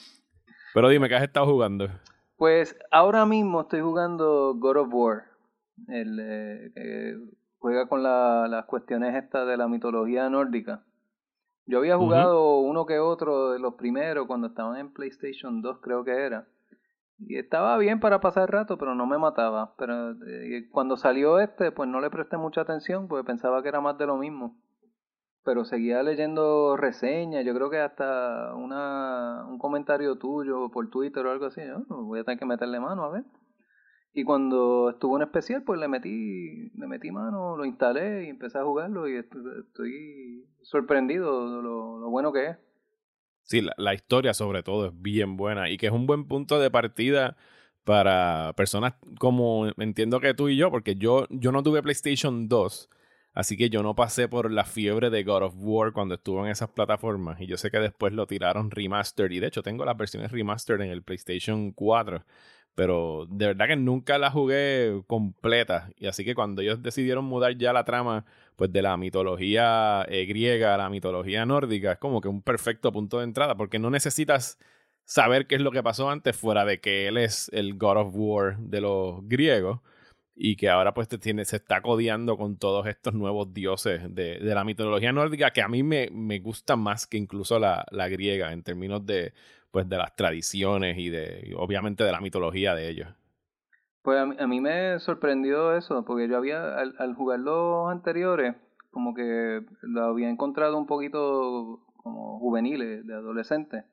Pero 0.74 0.88
dime, 0.90 1.08
¿qué 1.08 1.14
has 1.16 1.22
estado 1.22 1.46
jugando? 1.46 1.88
Pues 2.36 2.76
ahora 2.90 3.24
mismo 3.24 3.62
estoy 3.62 3.80
jugando 3.80 4.54
God 4.56 4.76
of 4.76 4.88
War, 4.92 5.22
el 5.88 6.18
eh, 6.20 6.70
que 6.74 7.14
juega 7.58 7.88
con 7.88 8.02
la- 8.02 8.46
las 8.48 8.66
cuestiones 8.66 9.14
estas 9.14 9.46
de 9.46 9.56
la 9.56 9.68
mitología 9.68 10.28
nórdica. 10.28 10.84
Yo 11.68 11.78
había 11.78 11.98
jugado 11.98 12.60
uno 12.60 12.86
que 12.86 12.98
otro 12.98 13.50
de 13.52 13.58
los 13.58 13.74
primeros 13.74 14.26
cuando 14.26 14.46
estaban 14.46 14.78
en 14.78 14.90
PlayStation 14.92 15.60
2 15.60 15.78
creo 15.82 16.02
que 16.02 16.12
era. 16.12 16.48
Y 17.18 17.36
estaba 17.36 17.76
bien 17.76 18.00
para 18.00 18.20
pasar 18.20 18.44
el 18.44 18.48
rato, 18.48 18.78
pero 18.78 18.94
no 18.94 19.06
me 19.06 19.18
mataba. 19.18 19.74
Pero 19.76 20.12
eh, 20.26 20.66
cuando 20.70 20.96
salió 20.96 21.40
este, 21.40 21.70
pues 21.70 21.86
no 21.88 22.00
le 22.00 22.08
presté 22.08 22.38
mucha 22.38 22.62
atención 22.62 23.06
porque 23.06 23.26
pensaba 23.26 23.62
que 23.62 23.68
era 23.68 23.82
más 23.82 23.98
de 23.98 24.06
lo 24.06 24.16
mismo. 24.16 24.56
Pero 25.44 25.66
seguía 25.66 26.02
leyendo 26.02 26.76
reseñas, 26.78 27.44
yo 27.44 27.54
creo 27.54 27.68
que 27.68 27.80
hasta 27.80 28.54
una, 28.54 29.44
un 29.46 29.58
comentario 29.58 30.16
tuyo 30.16 30.70
por 30.70 30.88
Twitter 30.88 31.26
o 31.26 31.30
algo 31.30 31.46
así, 31.46 31.60
yo 31.66 31.82
"Oh, 31.90 32.04
voy 32.04 32.20
a 32.20 32.24
tener 32.24 32.38
que 32.38 32.46
meterle 32.46 32.80
mano 32.80 33.04
a 33.04 33.10
ver. 33.10 33.24
Y 34.18 34.24
cuando 34.24 34.90
estuvo 34.90 35.16
en 35.16 35.22
especial, 35.22 35.62
pues 35.62 35.78
le 35.78 35.86
metí, 35.86 36.72
le 36.76 36.86
metí 36.88 37.12
mano, 37.12 37.56
lo 37.56 37.64
instalé 37.64 38.24
y 38.24 38.30
empecé 38.30 38.58
a 38.58 38.64
jugarlo 38.64 39.06
y 39.08 39.14
estoy 39.14 40.44
sorprendido 40.60 41.56
de 41.56 41.62
lo, 41.62 42.00
lo 42.00 42.10
bueno 42.10 42.32
que 42.32 42.46
es. 42.46 42.56
Sí, 43.44 43.60
la, 43.60 43.74
la 43.76 43.94
historia 43.94 44.34
sobre 44.34 44.64
todo 44.64 44.86
es 44.86 44.92
bien 45.00 45.36
buena 45.36 45.70
y 45.70 45.76
que 45.76 45.86
es 45.86 45.92
un 45.92 46.08
buen 46.08 46.26
punto 46.26 46.58
de 46.58 46.68
partida 46.68 47.36
para 47.84 48.54
personas 48.56 48.94
como 49.20 49.68
entiendo 49.78 50.18
que 50.18 50.34
tú 50.34 50.48
y 50.48 50.56
yo, 50.56 50.72
porque 50.72 50.96
yo, 50.96 51.28
yo 51.30 51.52
no 51.52 51.62
tuve 51.62 51.80
PlayStation 51.80 52.48
2, 52.48 52.90
así 53.34 53.56
que 53.56 53.70
yo 53.70 53.84
no 53.84 53.94
pasé 53.94 54.26
por 54.26 54.50
la 54.50 54.64
fiebre 54.64 55.10
de 55.10 55.22
God 55.22 55.44
of 55.44 55.54
War 55.58 55.92
cuando 55.92 56.16
estuvo 56.16 56.44
en 56.44 56.50
esas 56.50 56.70
plataformas 56.70 57.40
y 57.40 57.46
yo 57.46 57.56
sé 57.56 57.70
que 57.70 57.78
después 57.78 58.12
lo 58.12 58.26
tiraron 58.26 58.72
remastered 58.72 59.30
y 59.30 59.38
de 59.38 59.46
hecho 59.46 59.62
tengo 59.62 59.84
las 59.84 59.96
versiones 59.96 60.32
remastered 60.32 60.80
en 60.80 60.90
el 60.90 61.04
PlayStation 61.04 61.70
4, 61.70 62.24
pero 62.78 63.26
de 63.28 63.48
verdad 63.48 63.66
que 63.66 63.74
nunca 63.74 64.18
la 64.18 64.30
jugué 64.30 65.02
completa. 65.08 65.90
Y 65.98 66.06
así 66.06 66.24
que 66.24 66.36
cuando 66.36 66.62
ellos 66.62 66.80
decidieron 66.80 67.24
mudar 67.24 67.58
ya 67.58 67.72
la 67.72 67.82
trama 67.82 68.24
pues 68.54 68.72
de 68.72 68.82
la 68.82 68.96
mitología 68.96 70.06
eh, 70.08 70.26
griega 70.26 70.76
a 70.76 70.78
la 70.78 70.88
mitología 70.88 71.44
nórdica 71.44 71.90
es 71.90 71.98
como 71.98 72.20
que 72.20 72.28
un 72.28 72.40
perfecto 72.40 72.92
punto 72.92 73.18
de 73.18 73.24
entrada 73.24 73.56
porque 73.56 73.80
no 73.80 73.90
necesitas 73.90 74.60
saber 75.04 75.48
qué 75.48 75.56
es 75.56 75.60
lo 75.60 75.72
que 75.72 75.82
pasó 75.82 76.08
antes 76.08 76.36
fuera 76.36 76.64
de 76.64 76.80
que 76.80 77.08
él 77.08 77.16
es 77.16 77.50
el 77.52 77.76
God 77.76 77.96
of 77.96 78.14
War 78.14 78.58
de 78.58 78.80
los 78.80 79.26
griegos 79.26 79.80
y 80.36 80.54
que 80.54 80.68
ahora 80.68 80.94
pues 80.94 81.08
te 81.08 81.18
tiene, 81.18 81.44
se 81.46 81.56
está 81.56 81.82
codeando 81.82 82.36
con 82.36 82.58
todos 82.58 82.86
estos 82.86 83.12
nuevos 83.12 83.52
dioses 83.52 84.02
de, 84.14 84.38
de 84.38 84.54
la 84.54 84.62
mitología 84.62 85.12
nórdica 85.12 85.50
que 85.50 85.62
a 85.62 85.68
mí 85.68 85.82
me, 85.82 86.10
me 86.12 86.38
gusta 86.38 86.76
más 86.76 87.08
que 87.08 87.16
incluso 87.16 87.58
la, 87.58 87.84
la 87.90 88.08
griega 88.08 88.52
en 88.52 88.62
términos 88.62 89.04
de 89.04 89.32
pues 89.70 89.88
de 89.88 89.96
las 89.96 90.14
tradiciones 90.16 90.98
y 90.98 91.08
de 91.08 91.42
y 91.46 91.54
obviamente 91.54 92.04
de 92.04 92.12
la 92.12 92.20
mitología 92.20 92.74
de 92.74 92.88
ellos. 92.88 93.08
Pues 94.02 94.18
a 94.18 94.26
mí, 94.26 94.36
a 94.38 94.46
mí 94.46 94.60
me 94.60 94.98
sorprendió 95.00 95.74
eso, 95.76 96.04
porque 96.04 96.28
yo 96.28 96.36
había, 96.36 96.78
al, 96.78 96.94
al 96.98 97.14
jugar 97.14 97.40
los 97.40 97.90
anteriores, 97.90 98.56
como 98.90 99.14
que 99.14 99.62
lo 99.82 100.04
había 100.04 100.30
encontrado 100.30 100.78
un 100.78 100.86
poquito 100.86 101.84
como 101.96 102.38
juveniles, 102.38 103.06
de 103.06 103.14
adolescentes. 103.14 103.84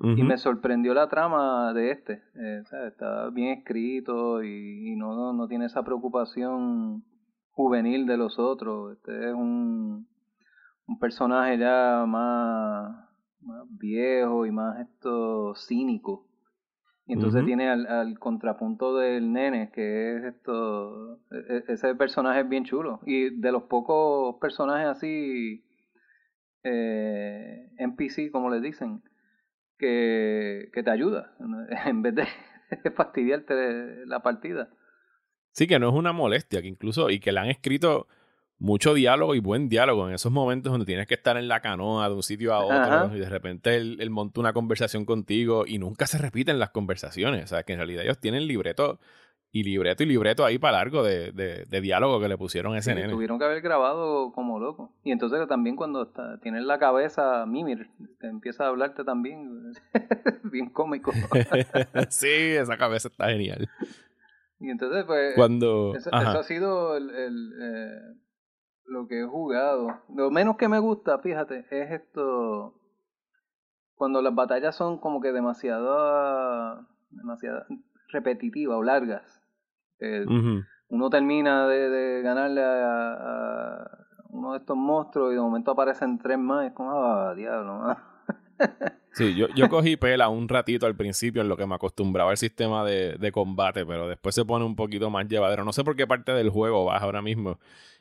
Y 0.00 0.22
me 0.22 0.38
sorprendió 0.38 0.94
la 0.94 1.08
trama 1.08 1.72
de 1.74 1.90
este. 1.90 2.22
Eh, 2.36 2.62
Está 2.86 3.30
bien 3.30 3.58
escrito 3.58 4.44
y, 4.44 4.92
y 4.92 4.96
no, 4.96 5.16
no, 5.16 5.32
no 5.32 5.48
tiene 5.48 5.64
esa 5.64 5.82
preocupación 5.82 7.02
juvenil 7.50 8.06
de 8.06 8.16
los 8.16 8.38
otros. 8.38 8.92
Este 8.92 9.28
es 9.28 9.34
un, 9.34 10.06
un 10.86 10.98
personaje 11.00 11.58
ya 11.58 12.04
más, 12.06 13.07
más 13.48 13.64
viejo 13.70 14.46
y 14.46 14.52
más 14.52 14.78
esto 14.80 15.54
cínico. 15.56 16.26
Y 17.06 17.14
entonces 17.14 17.44
tiene 17.46 17.70
al, 17.70 17.86
al 17.86 18.18
contrapunto 18.18 18.94
del 18.98 19.32
nene, 19.32 19.70
que 19.72 20.16
es 20.16 20.24
esto. 20.24 21.16
e- 21.32 21.56
e- 21.56 21.72
Ese 21.72 21.94
personaje 21.94 22.40
es 22.40 22.48
bien 22.48 22.64
chulo. 22.64 23.00
Y 23.06 23.30
de 23.40 23.50
los 23.50 23.62
pocos 23.64 24.36
personajes 24.40 24.88
así. 24.88 25.64
Eh, 26.62 27.70
NPC, 27.78 28.30
como 28.30 28.50
les 28.50 28.60
dicen, 28.60 29.02
que, 29.78 30.70
que 30.74 30.82
te 30.82 30.90
ayuda. 30.90 31.34
En 31.86 32.02
vez 32.02 32.14
de 32.14 32.26
fastidiarte 32.94 34.04
la 34.04 34.20
partida. 34.20 34.68
Sí, 35.52 35.66
que 35.66 35.78
no 35.78 35.88
es 35.88 35.94
una 35.94 36.12
molestia, 36.12 36.60
que 36.60 36.68
incluso, 36.68 37.08
y 37.08 37.20
que 37.20 37.32
le 37.32 37.40
han 37.40 37.48
escrito 37.48 38.06
mucho 38.58 38.94
diálogo 38.94 39.34
y 39.34 39.40
buen 39.40 39.68
diálogo 39.68 40.08
en 40.08 40.14
esos 40.14 40.32
momentos 40.32 40.72
donde 40.72 40.86
tienes 40.86 41.06
que 41.06 41.14
estar 41.14 41.36
en 41.36 41.46
la 41.48 41.60
canoa 41.60 42.08
de 42.08 42.14
un 42.14 42.22
sitio 42.22 42.52
a 42.54 42.64
otro 42.64 42.76
Ajá. 42.76 43.10
y 43.14 43.18
de 43.20 43.28
repente 43.28 43.76
él, 43.76 43.96
él 44.00 44.10
monta 44.10 44.40
una 44.40 44.52
conversación 44.52 45.04
contigo 45.04 45.64
y 45.66 45.78
nunca 45.78 46.06
se 46.06 46.18
repiten 46.18 46.58
las 46.58 46.70
conversaciones. 46.70 47.44
O 47.44 47.46
sea, 47.46 47.62
que 47.62 47.72
en 47.74 47.78
realidad 47.78 48.02
ellos 48.04 48.18
tienen 48.18 48.46
libreto 48.48 48.98
y 49.50 49.62
libreto 49.62 50.02
y 50.02 50.06
libreto 50.06 50.44
ahí 50.44 50.58
para 50.58 50.76
largo 50.78 51.02
de, 51.02 51.32
de, 51.32 51.64
de 51.66 51.80
diálogo 51.80 52.20
que 52.20 52.28
le 52.28 52.36
pusieron 52.36 52.74
a 52.74 52.78
ese 52.78 52.90
Sí, 52.90 52.96
nene. 52.96 53.12
tuvieron 53.12 53.38
que 53.38 53.44
haber 53.46 53.62
grabado 53.62 54.30
como 54.32 54.58
loco. 54.60 54.92
Y 55.04 55.12
entonces 55.12 55.46
también 55.48 55.74
cuando 55.76 56.02
está, 56.02 56.38
tienes 56.40 56.64
la 56.64 56.78
cabeza 56.78 57.46
Mimir, 57.46 57.88
te 58.20 58.26
empieza 58.26 58.64
a 58.64 58.68
hablarte 58.68 59.04
también. 59.04 59.72
bien 60.52 60.68
cómico. 60.68 61.12
sí, 62.10 62.26
esa 62.28 62.76
cabeza 62.76 63.08
está 63.08 63.28
genial. 63.30 63.70
y 64.60 64.68
entonces, 64.68 65.04
pues. 65.06 65.34
Cuando. 65.34 65.94
Eso, 65.96 66.10
ha 66.12 66.42
sido 66.42 66.96
el, 66.96 67.08
el, 67.08 67.52
eh, 67.62 68.00
lo 68.88 69.06
que 69.06 69.20
he 69.20 69.24
jugado. 69.26 70.00
Lo 70.14 70.30
menos 70.30 70.56
que 70.56 70.68
me 70.68 70.78
gusta, 70.78 71.18
fíjate, 71.18 71.66
es 71.70 71.90
esto. 71.90 72.74
Cuando 73.94 74.22
las 74.22 74.34
batallas 74.34 74.76
son 74.76 74.98
como 74.98 75.20
que 75.20 75.32
demasiado. 75.32 76.86
demasiado 77.10 77.64
repetitivas 78.10 78.78
o 78.78 78.82
largas. 78.82 79.42
Eh, 80.00 80.24
uno 80.88 81.10
termina 81.10 81.66
de, 81.66 81.90
de 81.90 82.22
ganarle 82.22 82.62
a, 82.62 83.12
a 83.12 84.06
uno 84.30 84.52
de 84.52 84.58
estos 84.58 84.76
monstruos 84.76 85.32
y 85.32 85.34
de 85.34 85.40
momento 85.40 85.72
aparecen 85.72 86.18
tres 86.18 86.38
más. 86.38 86.66
Es 86.66 86.72
como, 86.72 86.90
ah, 86.92 87.34
diablo, 87.34 87.78
man". 87.78 87.96
Sí, 89.12 89.34
yo, 89.34 89.48
yo 89.56 89.68
cogí 89.68 89.96
pela 89.96 90.28
un 90.28 90.48
ratito 90.48 90.86
al 90.86 90.96
principio 90.96 91.42
en 91.42 91.48
lo 91.48 91.56
que 91.56 91.66
me 91.66 91.74
acostumbraba 91.74 92.30
al 92.30 92.36
sistema 92.36 92.84
de, 92.84 93.14
de 93.18 93.32
combate, 93.32 93.84
pero 93.84 94.08
después 94.08 94.34
se 94.34 94.44
pone 94.44 94.64
un 94.64 94.76
poquito 94.76 95.10
más 95.10 95.26
llevadero. 95.26 95.64
No 95.64 95.72
sé 95.72 95.82
por 95.82 95.96
qué 95.96 96.06
parte 96.06 96.32
del 96.32 96.50
juego 96.50 96.84
vas 96.84 97.02
ahora 97.02 97.20
mismo. 97.20 97.58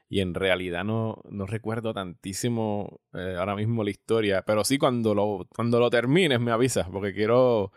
Y 0.09 0.21
en 0.21 0.33
realidad 0.33 0.83
no, 0.85 1.21
no 1.29 1.45
recuerdo 1.45 1.93
tantísimo 1.93 3.01
eh, 3.13 3.35
ahora 3.37 3.55
mismo 3.55 3.83
la 3.83 3.89
historia. 3.89 4.43
Pero 4.43 4.63
sí, 4.63 4.77
cuando 4.77 5.13
lo, 5.15 5.47
cuando 5.55 5.79
lo 5.79 5.89
termines 5.89 6.39
me 6.39 6.51
avisas, 6.51 6.87
porque 6.89 7.13
quiero, 7.13 7.71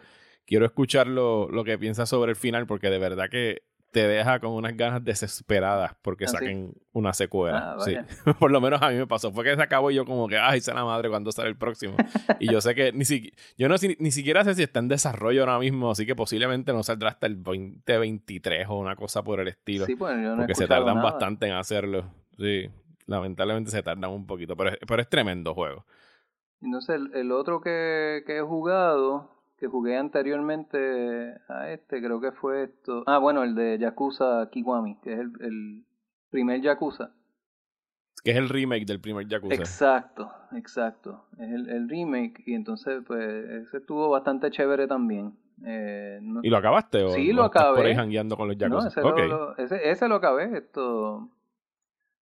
quiero 0.46 0.66
escuchar 0.66 1.06
lo, 1.06 1.48
lo 1.50 1.64
que 1.64 1.78
piensas 1.78 2.08
sobre 2.08 2.30
el 2.32 2.36
final, 2.36 2.66
porque 2.66 2.90
de 2.90 2.98
verdad 2.98 3.30
que 3.30 3.62
te 3.91 4.07
deja 4.07 4.38
con 4.41 4.53
unas 4.53 4.76
ganas 4.76 5.05
desesperadas 5.05 5.95
porque 6.03 6.24
Ah, 6.24 6.28
sí. 6.28 6.36
saquen 6.36 6.74
una 6.93 7.12
secuela. 7.12 7.74
Ah, 7.76 7.84
sí. 7.84 7.97
Por 8.38 8.51
lo 8.53 8.61
menos 8.61 8.80
a 8.82 8.91
mí 8.91 8.97
me 8.97 9.07
pasó. 9.07 9.32
Fue 9.32 9.43
que 9.45 9.55
se 9.57 9.62
acabó 9.62 9.91
y 9.91 9.97
yo 9.97 10.05
como 10.05 10.28
que, 10.28 10.38
ay, 10.38 10.61
sea 10.61 10.74
la 10.74 10.84
madre 10.84 11.09
cuando 11.09 11.32
sale 11.32 11.49
el 11.49 11.57
próximo. 11.57 11.97
y 12.38 12.51
yo 12.53 12.61
sé 12.61 12.74
que 12.74 12.93
ni 12.93 13.05
siquiera, 13.05 13.36
yo 13.59 13.68
no 13.68 13.76
si- 13.78 13.97
ni 13.99 14.11
siquiera 14.12 14.45
sé 14.45 14.55
si 14.55 14.62
está 14.62 14.78
en 14.80 14.88
desarrollo 14.88 15.41
ahora 15.43 15.59
mismo, 15.59 15.91
así 15.91 16.07
que 16.07 16.14
posiblemente 16.14 16.72
no 16.72 16.82
saldrá 16.82 17.11
hasta 17.11 17.26
el 17.26 17.43
2023 17.43 18.66
o 18.68 18.78
una 18.78 18.97
cosa 18.97 19.22
por 19.24 19.41
el 19.41 19.49
estilo. 19.49 19.86
Sí, 19.86 19.97
pues 19.97 20.14
yo 20.16 20.30
no 20.30 20.36
porque 20.38 20.55
se 20.55 20.66
tardan 20.68 20.97
nada. 20.97 21.11
bastante 21.11 21.47
en 21.47 21.53
hacerlo. 21.55 22.05
Sí, 22.38 22.70
lamentablemente 23.07 23.70
se 23.70 23.82
tardan 23.82 24.11
un 24.11 24.26
poquito, 24.26 24.57
pero 24.57 24.70
es, 24.70 24.78
pero 24.86 25.03
es 25.03 25.09
tremendo 25.09 25.55
juego. 25.55 25.84
Entonces, 26.62 26.97
el, 26.97 27.11
el 27.14 27.32
otro 27.32 27.61
que, 27.61 28.22
que 28.26 28.38
he 28.38 28.43
jugado, 28.43 29.39
que 29.61 29.66
jugué 29.68 29.96
anteriormente 29.96 31.34
a 31.48 31.70
este, 31.70 32.00
creo 32.02 32.20
que 32.20 32.32
fue 32.32 32.64
esto. 32.64 33.04
Ah, 33.06 33.18
bueno, 33.18 33.42
el 33.44 33.54
de 33.54 33.78
Yakuza 33.78 34.48
Kiwami, 34.50 34.96
que 35.02 35.12
es 35.12 35.18
el, 35.20 35.30
el 35.40 35.84
primer 36.30 36.61
Yakuza. 36.62 37.12
Que 38.24 38.32
es 38.32 38.36
el 38.36 38.48
remake 38.48 38.86
del 38.86 39.00
primer 39.00 39.26
Yakuza. 39.28 39.54
Exacto, 39.54 40.30
exacto. 40.52 41.26
Es 41.38 41.50
el, 41.50 41.68
el 41.70 41.88
remake 41.88 42.42
y 42.46 42.54
entonces 42.54 43.02
pues 43.06 43.22
ese 43.22 43.76
estuvo 43.78 44.08
bastante 44.11 44.50
chévere 44.50 44.86
también. 44.86 45.32
Eh, 45.64 46.18
no- 46.22 46.40
¿Y 46.42 46.48
lo 46.48 46.56
acabaste? 46.56 47.02
¿O 47.04 47.11
Sí, 47.11 47.30
o 47.30 47.34
lo 47.34 47.44
estás 47.46 47.64
por 47.66 47.78
ahí 47.80 47.92
acabé. 47.92 47.94
jangueando 47.96 48.36
con 48.36 48.48
los 48.48 48.56
no, 48.56 48.66
Yakuza? 48.66 48.88
ese, 48.88 49.02
Ok. 49.02 49.18
lo, 49.18 49.26
lo- 49.26 49.56
ese, 49.58 49.90
ese 49.90 50.08
lo 50.08 50.14
acabé. 50.16 50.56
Esto. 50.56 51.28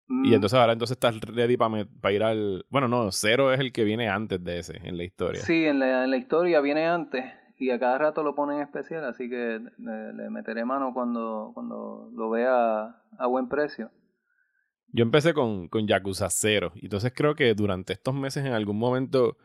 Y 0.08 0.30
Mm, 0.30 0.34
entonces 0.34 0.58
ahora 0.58 0.72
entonces 0.72 0.96
estás 0.96 1.20
ready 1.20 1.56
para 1.56 2.12
ir 2.12 2.22
al... 2.22 2.64
Bueno, 2.70 2.88
no, 2.88 3.12
Cero 3.12 3.52
es 3.52 3.60
el 3.60 3.72
que 3.72 3.84
viene 3.84 4.08
antes 4.08 4.42
de 4.42 4.58
ese 4.58 4.80
en 4.82 4.96
la 4.96 5.04
historia. 5.04 5.42
Sí, 5.42 5.66
en 5.66 5.78
la, 5.78 6.04
en 6.04 6.10
la 6.10 6.16
historia 6.16 6.60
viene 6.60 6.86
antes 6.86 7.24
y 7.58 7.70
a 7.70 7.78
cada 7.78 7.98
rato 7.98 8.22
lo 8.22 8.34
ponen 8.34 8.60
especial, 8.60 9.04
así 9.04 9.28
que 9.28 9.60
le, 9.78 10.12
le 10.14 10.30
meteré 10.30 10.64
mano 10.64 10.94
cuando, 10.94 11.50
cuando 11.52 12.10
lo 12.14 12.30
vea 12.30 12.96
a 13.18 13.26
buen 13.26 13.48
precio. 13.48 13.90
Yo 14.90 15.02
empecé 15.02 15.34
con, 15.34 15.68
con 15.68 15.86
Yakuza 15.86 16.30
0. 16.30 16.72
Y 16.76 16.86
entonces 16.86 17.12
creo 17.14 17.34
que 17.34 17.54
durante 17.54 17.92
estos 17.92 18.14
meses 18.14 18.44
en 18.46 18.52
algún 18.52 18.78
momento, 18.78 19.36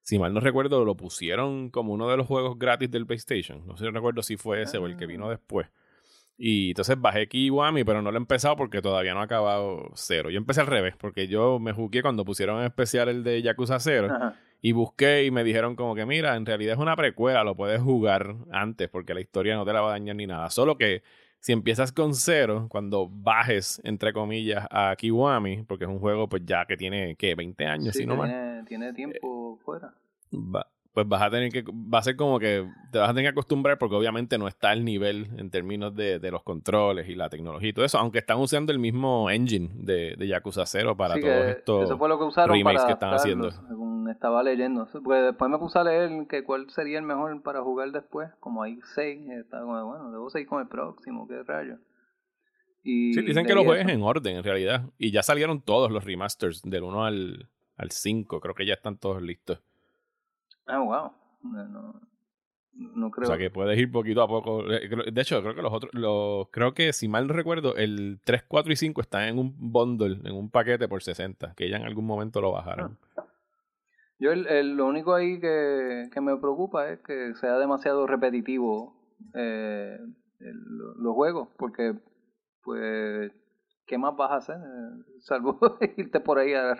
si 0.00 0.18
mal 0.18 0.34
no 0.34 0.40
recuerdo, 0.40 0.84
lo 0.84 0.96
pusieron 0.96 1.70
como 1.70 1.92
uno 1.94 2.10
de 2.10 2.16
los 2.16 2.26
juegos 2.26 2.58
gratis 2.58 2.90
del 2.90 3.06
PlayStation. 3.06 3.66
No 3.66 3.76
sé, 3.76 3.90
recuerdo 3.90 4.22
si 4.22 4.36
fue 4.36 4.62
ese 4.62 4.78
o 4.78 4.86
el 4.86 4.96
que 4.96 5.06
vino 5.06 5.30
después. 5.30 5.68
Y 6.38 6.70
entonces 6.70 7.00
bajé 7.00 7.28
Kiwami, 7.28 7.84
pero 7.84 8.02
no 8.02 8.10
lo 8.10 8.16
he 8.16 8.20
empezado 8.20 8.56
porque 8.56 8.82
todavía 8.82 9.14
no 9.14 9.20
ha 9.20 9.24
acabado 9.24 9.90
0. 9.94 10.30
Yo 10.30 10.38
empecé 10.38 10.60
al 10.60 10.66
revés, 10.66 10.94
porque 10.96 11.28
yo 11.28 11.58
me 11.58 11.72
jugué 11.72 12.02
cuando 12.02 12.24
pusieron 12.24 12.58
en 12.60 12.66
especial 12.66 13.08
el 13.08 13.22
de 13.22 13.42
Yakuza 13.42 13.78
0. 13.78 14.08
Ajá. 14.10 14.36
Y 14.60 14.72
busqué 14.72 15.24
y 15.24 15.30
me 15.30 15.44
dijeron 15.44 15.74
como 15.76 15.94
que 15.94 16.06
mira, 16.06 16.36
en 16.36 16.46
realidad 16.46 16.74
es 16.74 16.78
una 16.80 16.94
precuela, 16.96 17.42
lo 17.44 17.56
puedes 17.56 17.80
jugar 17.80 18.36
antes 18.52 18.88
porque 18.88 19.12
la 19.14 19.20
historia 19.20 19.56
no 19.56 19.64
te 19.64 19.72
la 19.72 19.80
va 19.80 19.88
a 19.88 19.92
dañar 19.92 20.16
ni 20.16 20.26
nada. 20.26 20.50
Solo 20.50 20.76
que 20.78 21.02
si 21.40 21.52
empiezas 21.52 21.90
con 21.90 22.14
cero, 22.14 22.66
cuando 22.70 23.08
bajes, 23.10 23.80
entre 23.84 24.12
comillas, 24.12 24.66
a 24.70 24.94
Kiwami, 24.96 25.64
porque 25.64 25.84
es 25.84 25.90
un 25.90 25.98
juego 25.98 26.28
pues 26.28 26.42
ya 26.46 26.64
que 26.66 26.76
tiene, 26.76 27.16
¿qué? 27.16 27.34
20 27.34 27.66
años, 27.66 27.92
Sí, 27.94 28.00
si 28.02 28.06
no 28.06 28.14
más. 28.16 28.28
tiene, 28.30 28.62
tiene 28.64 28.92
tiempo 28.92 29.58
fuera. 29.64 29.92
Va- 30.32 30.66
pues 30.92 31.08
vas 31.08 31.22
a 31.22 31.30
tener 31.30 31.50
que, 31.50 31.62
va 31.62 31.98
a 31.98 32.02
ser 32.02 32.16
como 32.16 32.38
que 32.38 32.68
te 32.90 32.98
vas 32.98 33.08
a 33.08 33.12
tener 33.14 33.24
que 33.24 33.30
acostumbrar 33.30 33.78
porque 33.78 33.96
obviamente 33.96 34.36
no 34.38 34.46
está 34.46 34.70
al 34.70 34.84
nivel 34.84 35.28
en 35.38 35.50
términos 35.50 35.94
de, 35.94 36.18
de 36.18 36.30
los 36.30 36.42
controles 36.42 37.08
y 37.08 37.14
la 37.14 37.30
tecnología 37.30 37.70
y 37.70 37.72
todo 37.72 37.84
eso, 37.84 37.98
aunque 37.98 38.18
están 38.18 38.38
usando 38.38 38.72
el 38.72 38.78
mismo 38.78 39.30
engine 39.30 39.70
de, 39.74 40.16
de 40.16 40.26
Yakuza 40.28 40.66
0 40.66 40.96
para 40.96 41.14
Sí, 41.14 41.20
todos 41.22 41.46
estos 41.46 41.84
eso 41.84 41.98
fue 41.98 42.08
lo 42.08 42.18
que 42.18 42.24
usaron 42.24 42.54
remakes 42.56 42.82
para 42.82 42.86
que 42.86 42.92
están 42.92 43.14
haciendo. 43.14 43.50
según 43.50 43.92
estaba 44.10 44.42
leyendo. 44.42 44.86
Pues 45.02 45.22
después 45.24 45.50
me 45.50 45.58
puse 45.58 45.78
a 45.78 45.84
leer 45.84 46.26
que 46.28 46.44
cuál 46.44 46.68
sería 46.70 46.98
el 46.98 47.04
mejor 47.04 47.42
para 47.42 47.62
jugar 47.62 47.90
después. 47.92 48.28
Como 48.40 48.62
hay 48.62 48.78
seis, 48.94 49.26
estaba 49.30 49.64
como, 49.64 49.86
bueno, 49.86 50.10
debo 50.12 50.28
seguir 50.28 50.48
con 50.48 50.60
el 50.60 50.68
próximo, 50.68 51.26
qué 51.26 51.42
rayo. 51.42 51.78
Y 52.82 53.14
Sí, 53.14 53.22
dicen 53.22 53.46
que 53.46 53.54
leí 53.54 53.62
lo 53.64 53.64
juegues 53.64 53.86
eso. 53.86 53.94
en 53.94 54.02
orden, 54.02 54.36
en 54.36 54.44
realidad. 54.44 54.82
Y 54.98 55.12
ya 55.12 55.22
salieron 55.22 55.62
todos 55.62 55.90
los 55.90 56.04
remasters, 56.04 56.62
del 56.62 56.82
1 56.82 57.04
al, 57.04 57.48
al 57.76 57.90
5. 57.90 58.40
Creo 58.40 58.54
que 58.54 58.66
ya 58.66 58.74
están 58.74 58.98
todos 58.98 59.22
listos. 59.22 59.60
Ah, 60.66 60.80
wow. 60.80 61.12
No, 61.42 61.64
no, 61.68 62.00
no 62.74 63.10
creo. 63.10 63.24
O 63.24 63.26
sea 63.26 63.38
que 63.38 63.50
puedes 63.50 63.78
ir 63.78 63.90
poquito 63.90 64.22
a 64.22 64.28
poco. 64.28 64.70
Eh, 64.72 64.88
De 65.12 65.20
hecho, 65.20 65.40
creo 65.42 65.54
que 65.54 65.62
los 65.62 65.72
otros, 65.72 65.92
los, 65.94 66.48
creo 66.50 66.72
que 66.74 66.92
si 66.92 67.08
mal 67.08 67.26
no 67.26 67.34
recuerdo, 67.34 67.76
el 67.76 68.20
3, 68.24 68.44
4 68.46 68.72
y 68.72 68.76
5 68.76 69.00
están 69.00 69.24
en 69.28 69.38
un 69.38 69.54
bundle, 69.58 70.20
en 70.28 70.34
un 70.34 70.50
paquete 70.50 70.88
por 70.88 71.02
60, 71.02 71.54
que 71.56 71.68
ya 71.68 71.76
en 71.76 71.84
algún 71.84 72.06
momento 72.06 72.40
lo 72.40 72.52
bajaron. 72.52 72.98
Yo 74.18 74.30
el, 74.30 74.46
el- 74.46 74.76
lo 74.76 74.86
único 74.86 75.14
ahí 75.14 75.40
que, 75.40 76.08
que 76.12 76.20
me 76.20 76.36
preocupa 76.36 76.88
es 76.90 77.00
que 77.00 77.34
sea 77.34 77.58
demasiado 77.58 78.06
repetitivo 78.06 78.94
eh, 79.34 79.98
el- 80.38 80.76
los 80.98 81.14
juegos, 81.14 81.48
porque 81.58 81.94
pues 82.62 83.32
¿qué 83.84 83.98
más 83.98 84.14
vas 84.16 84.30
a 84.30 84.36
hacer? 84.36 84.56
Eh, 84.56 85.18
Salvo 85.22 85.58
irte 85.96 86.20
por 86.20 86.38
ahí 86.38 86.54
a 86.54 86.76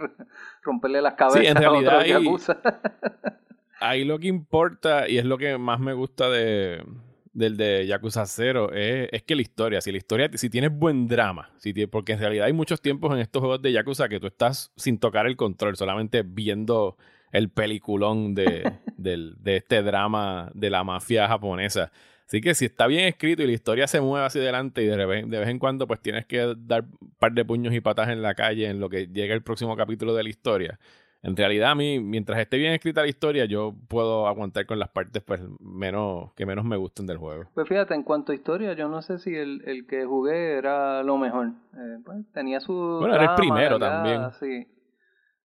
romperle 0.63 1.03
las 1.03 1.15
cabezas 1.15 1.41
Sí, 1.41 1.47
en 1.49 1.57
a 1.57 1.61
realidad 1.61 2.05
yakuza. 2.05 2.61
Ahí 3.83 4.05
lo 4.05 4.19
que 4.19 4.29
importa, 4.29 5.09
y 5.09 5.19
es 5.19 5.25
lo 5.25 5.39
que 5.39 5.59
más 5.59 5.81
me 5.81 5.93
gusta 5.93 6.31
de, 6.31 6.85
del 7.33 7.57
de 7.57 7.87
Yakuza 7.87 8.27
0, 8.27 8.73
es, 8.75 9.09
es 9.13 9.23
que 9.23 9.35
la 9.35 9.43
historia, 9.43 9.81
si 9.81 9.91
la 9.91 9.99
historia, 9.99 10.31
si 10.35 10.51
tienes 10.51 10.71
buen 10.73 11.09
drama, 11.09 11.51
si 11.59 11.73
porque 11.87 12.13
en 12.13 12.19
realidad 12.21 12.47
hay 12.47 12.53
muchos 12.53 12.81
tiempos 12.81 13.13
en 13.13 13.19
estos 13.19 13.41
juegos 13.41 13.61
de 13.63 13.73
Yakuza 13.73 14.09
que 14.09 14.21
tú 14.21 14.27
estás 14.29 14.73
sin 14.77 14.99
tocar 14.99 15.27
el 15.27 15.37
control, 15.37 15.77
solamente 15.77 16.23
viendo 16.23 16.97
el 17.33 17.51
peliculón 17.51 18.35
de, 18.35 18.71
del- 18.97 19.35
de 19.41 19.57
este 19.57 19.83
drama 19.83 20.51
de 20.55 20.71
la 20.71 20.85
mafia 20.85 21.27
japonesa. 21.29 21.91
Así 22.27 22.41
que 22.41 22.55
si 22.55 22.65
está 22.67 22.87
bien 22.87 23.05
escrito 23.07 23.43
y 23.43 23.47
la 23.47 23.53
historia 23.53 23.87
se 23.87 24.01
mueve 24.01 24.25
hacia 24.25 24.41
adelante 24.41 24.83
y 24.83 24.87
de 24.87 25.05
vez, 25.05 25.29
de 25.29 25.39
vez 25.39 25.49
en 25.49 25.59
cuando 25.59 25.87
pues 25.87 26.01
tienes 26.01 26.25
que 26.25 26.55
dar 26.57 26.85
un 27.01 27.11
par 27.19 27.33
de 27.33 27.45
puños 27.45 27.75
y 27.75 27.81
patas 27.81 28.09
en 28.09 28.23
la 28.23 28.35
calle 28.35 28.69
en 28.69 28.81
lo 28.81 28.89
que 28.89 29.07
llega 29.09 29.35
el 29.35 29.43
próximo 29.43 29.77
capítulo 29.77 30.15
de 30.15 30.23
la 30.23 30.29
historia. 30.31 30.79
En 31.25 31.37
realidad 31.37 31.71
a 31.71 31.75
mí, 31.77 32.01
mientras 32.01 32.41
esté 32.41 32.59
bien 32.59 32.73
escrita 32.73 33.03
la 33.03 33.09
historia, 33.09 33.45
yo 33.45 33.75
puedo 33.89 34.27
aguantar 34.27 34.67
con 34.67 34.81
las 34.81 34.89
partes 34.89 35.23
pues 35.23 35.41
menos 35.61 36.33
que 36.35 36.47
menos 36.47 36.65
me 36.65 36.77
gusten 36.77 37.07
del 37.07 37.19
juego. 37.19 37.45
Pues 37.55 37.69
fíjate, 37.69 37.95
en 37.95 38.03
cuanto 38.03 38.33
a 38.33 38.35
historia, 38.35 38.73
yo 38.73 38.89
no 38.89 39.03
sé 39.03 39.19
si 39.19 39.35
el, 39.35 39.63
el 39.67 39.87
que 39.87 40.05
jugué 40.05 40.55
era 40.59 41.05
lo 41.05 41.17
mejor. 41.19 41.49
Eh, 41.75 41.99
pues, 42.05 42.19
tenía 42.33 42.59
su. 42.59 42.75
Bueno, 42.75 43.15
era 43.15 43.25
el 43.25 43.35
primero 43.37 43.79
delgada, 43.79 44.33
Sí. 44.33 44.67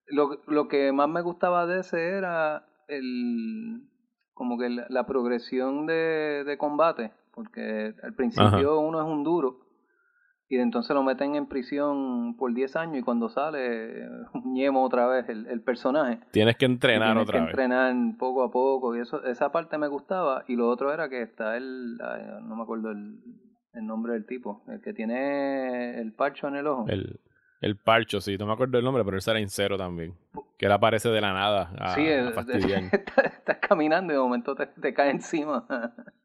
Lo, 0.08 0.42
lo 0.48 0.68
que 0.68 0.92
más 0.94 1.10
me 1.10 1.22
gustaba 1.22 1.68
de 1.68 1.82
ese 1.82 2.10
era 2.10 2.66
el. 2.88 3.84
Como 4.34 4.58
que 4.58 4.70
la, 4.70 4.88
la 4.90 5.06
progresión 5.06 5.86
de, 5.86 6.44
de 6.44 6.58
combate. 6.58 7.12
Porque 7.34 7.94
al 8.02 8.16
principio 8.16 8.80
uno 8.80 9.00
es 9.00 9.06
un 9.06 9.24
duro. 9.24 9.60
Y 10.50 10.58
entonces 10.58 10.96
lo 10.96 11.04
meten 11.04 11.36
en 11.36 11.48
prisión 11.48 12.38
por 12.38 12.54
10 12.54 12.76
años. 12.78 12.98
Y 12.98 13.02
cuando 13.02 13.28
sale, 13.30 14.08
ñemo 14.46 14.84
otra 14.84 15.08
vez 15.08 15.28
el, 15.30 15.46
el 15.48 15.62
personaje. 15.62 16.20
Tienes 16.32 16.56
que 16.56 16.66
entrenar 16.66 17.10
tienes 17.10 17.24
otra 17.24 17.34
que 17.40 17.46
vez. 17.46 17.50
entrenar 17.50 17.96
poco 18.18 18.44
a 18.44 18.52
poco 18.52 18.96
y 18.96 19.00
eso 19.02 19.24
esa 19.26 19.52
parte 19.52 19.78
me 19.78 19.88
gustaba 19.88 20.44
y 20.48 20.56
lo 20.56 20.70
otro 20.70 20.94
era 20.94 21.10
que 21.10 21.22
está 21.22 21.58
el 21.58 21.98
no 21.98 22.56
me 22.56 22.64
acuerdo 22.64 22.92
el, 22.92 23.20
el 23.74 23.86
nombre 23.86 24.14
del 24.14 24.26
tipo 24.26 24.64
el 24.70 24.82
que 24.82 24.94
tiene 24.94 26.00
el 26.00 26.14
parcho 26.14 26.48
en 26.48 26.56
el 26.56 26.68
ojo 26.68 26.86
El, 26.88 27.20
el 27.60 27.76
parcho, 27.76 28.22
sí, 28.22 28.38
no 28.38 28.46
me 28.46 28.54
acuerdo 28.54 28.78
el 28.78 28.84
nombre, 28.86 29.04
pero 29.04 29.18
ese 29.18 29.32
era 29.32 29.40
Incero 29.40 29.78
también. 29.78 30.14
Que 30.60 30.68
él 30.68 30.72
aparece 30.72 31.10
de 31.10 31.22
la 31.22 31.34
nada 31.34 31.72
a, 31.80 31.96
sí 31.96 32.08
a 32.08 32.30
estás, 32.30 32.48
estás 33.26 33.58
caminando 33.58 34.14
y 34.14 34.16
de 34.16 34.22
momento 34.22 34.56
te, 34.56 34.68
te 34.68 34.94
cae 34.94 35.10
encima 35.12 35.66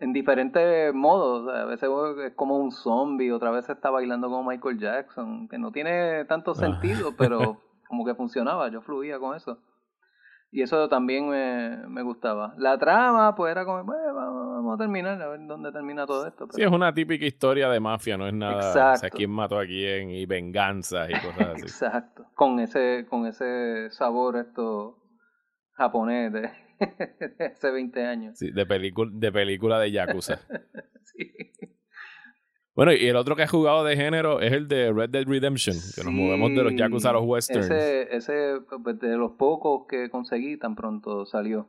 en 0.00 0.12
diferentes 0.12 0.94
modos 0.94 1.48
a 1.54 1.64
veces 1.64 1.88
es 2.24 2.34
como 2.34 2.58
un 2.58 2.70
zombie 2.70 3.32
otra 3.32 3.50
vez 3.50 3.68
está 3.68 3.90
bailando 3.90 4.28
como 4.28 4.48
Michael 4.48 4.78
Jackson 4.78 5.48
que 5.48 5.58
no 5.58 5.72
tiene 5.72 6.24
tanto 6.26 6.52
Ah. 6.52 6.54
sentido 6.54 7.14
pero 7.18 7.60
como 7.88 8.04
que 8.04 8.14
funcionaba 8.14 8.68
yo 8.70 8.80
fluía 8.80 9.18
con 9.18 9.34
eso 9.36 9.58
Y 10.50 10.62
eso 10.62 10.88
también 10.88 11.28
me, 11.28 11.76
me 11.88 12.00
gustaba. 12.02 12.54
La 12.56 12.78
trama, 12.78 13.34
pues 13.34 13.50
era 13.52 13.66
como, 13.66 13.84
bueno, 13.84 14.14
vamos, 14.14 14.46
vamos 14.54 14.74
a 14.76 14.78
terminar, 14.78 15.20
a 15.20 15.28
ver 15.28 15.40
dónde 15.46 15.70
termina 15.72 16.06
todo 16.06 16.26
esto. 16.26 16.46
Sí, 16.52 16.62
es 16.62 16.70
una 16.70 16.94
típica 16.94 17.26
historia 17.26 17.68
de 17.68 17.78
mafia, 17.80 18.16
no 18.16 18.26
es 18.26 18.32
nada. 18.32 18.94
O 18.94 18.96
sea, 18.96 19.10
quién 19.10 19.30
mató 19.30 19.58
a 19.58 19.66
quién 19.66 20.08
y 20.08 20.24
venganzas 20.24 21.10
y 21.10 21.12
cosas 21.12 21.48
así. 21.52 21.62
Exacto. 21.66 22.24
Con 22.34 22.60
ese, 22.60 23.04
con 23.10 23.26
ese 23.26 23.90
sabor 23.90 24.38
esto 24.38 24.96
japonés 25.74 26.32
de, 26.32 26.50
de 26.78 27.44
hace 27.52 27.70
20 27.70 28.04
años. 28.04 28.38
Sí, 28.38 28.50
de, 28.50 28.66
película, 28.66 29.10
de 29.14 29.32
película 29.32 29.78
de 29.80 29.92
Yakuza. 29.92 30.40
Sí. 31.04 31.32
Bueno, 32.74 32.92
y 32.92 33.06
el 33.06 33.16
otro 33.16 33.34
que 33.34 33.42
ha 33.42 33.48
jugado 33.48 33.82
de 33.82 33.96
género 33.96 34.40
es 34.40 34.52
el 34.52 34.68
de 34.68 34.92
Red 34.92 35.08
Dead 35.10 35.26
Redemption, 35.26 35.74
que 35.96 36.04
nos 36.04 36.12
movemos 36.12 36.50
de 36.50 36.62
los 36.62 36.76
Yakuza 36.76 37.10
a 37.10 37.14
los 37.14 37.24
westerns. 37.24 37.64
Ese, 37.64 38.16
ese 38.16 38.60
pues, 38.84 39.00
de 39.00 39.16
los 39.16 39.32
pocos 39.32 39.86
que 39.88 40.10
conseguí 40.10 40.58
tan 40.58 40.76
pronto 40.76 41.26
salió. 41.26 41.68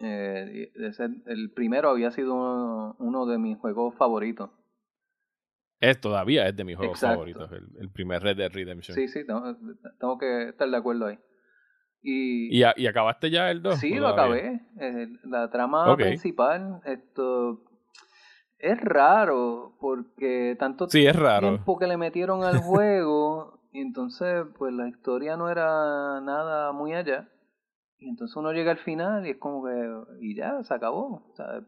Eh, 0.00 0.72
ese, 0.74 1.04
el 1.26 1.52
primero 1.52 1.90
había 1.90 2.10
sido 2.10 2.34
uno, 2.34 2.96
uno 2.98 3.26
de 3.26 3.38
mis 3.38 3.58
juegos 3.58 3.94
favoritos. 3.94 4.50
Es, 5.78 6.00
todavía 6.00 6.48
es 6.48 6.56
de 6.56 6.64
mis 6.64 6.76
juegos 6.76 6.96
Exacto. 6.96 7.14
favoritos, 7.14 7.52
el, 7.52 7.68
el 7.78 7.90
primer 7.90 8.22
Red 8.22 8.38
Dead 8.38 8.52
Redemption. 8.52 8.96
Sí, 8.96 9.06
sí, 9.06 9.24
tengo, 9.24 9.56
tengo 10.00 10.18
que 10.18 10.48
estar 10.48 10.68
de 10.68 10.76
acuerdo 10.76 11.06
ahí. 11.06 11.18
Y, 12.02 12.58
¿Y, 12.58 12.62
a- 12.64 12.74
y 12.76 12.86
acabaste 12.86 13.30
ya 13.30 13.50
el 13.50 13.62
2? 13.62 13.78
Sí, 13.78 13.94
lo 13.94 14.08
acabé. 14.08 14.60
Eh, 14.80 15.08
la 15.24 15.50
trama 15.50 15.96
principal, 15.96 16.80
esto 16.84 17.62
es 18.58 18.80
raro 18.80 19.74
porque 19.80 20.56
tanto 20.58 20.88
Sí, 20.88 21.06
es 21.06 21.14
raro. 21.16 21.48
tiempo 21.48 21.78
que 21.78 21.86
le 21.86 21.96
metieron 21.96 22.42
al 22.44 22.58
juego 22.64 23.60
y 23.72 23.80
entonces 23.80 24.44
pues 24.58 24.72
la 24.74 24.88
historia 24.88 25.36
no 25.36 25.48
era 25.48 26.20
nada 26.20 26.72
muy 26.72 26.92
allá 26.94 27.28
y 27.98 28.08
entonces 28.08 28.36
uno 28.36 28.52
llega 28.52 28.70
al 28.72 28.78
final 28.78 29.26
y 29.26 29.30
es 29.30 29.36
como 29.38 29.64
que 29.64 29.72
y 30.20 30.34
ya 30.36 30.62
se 30.64 30.74
acabó, 30.74 31.32
¿sabes? 31.36 31.64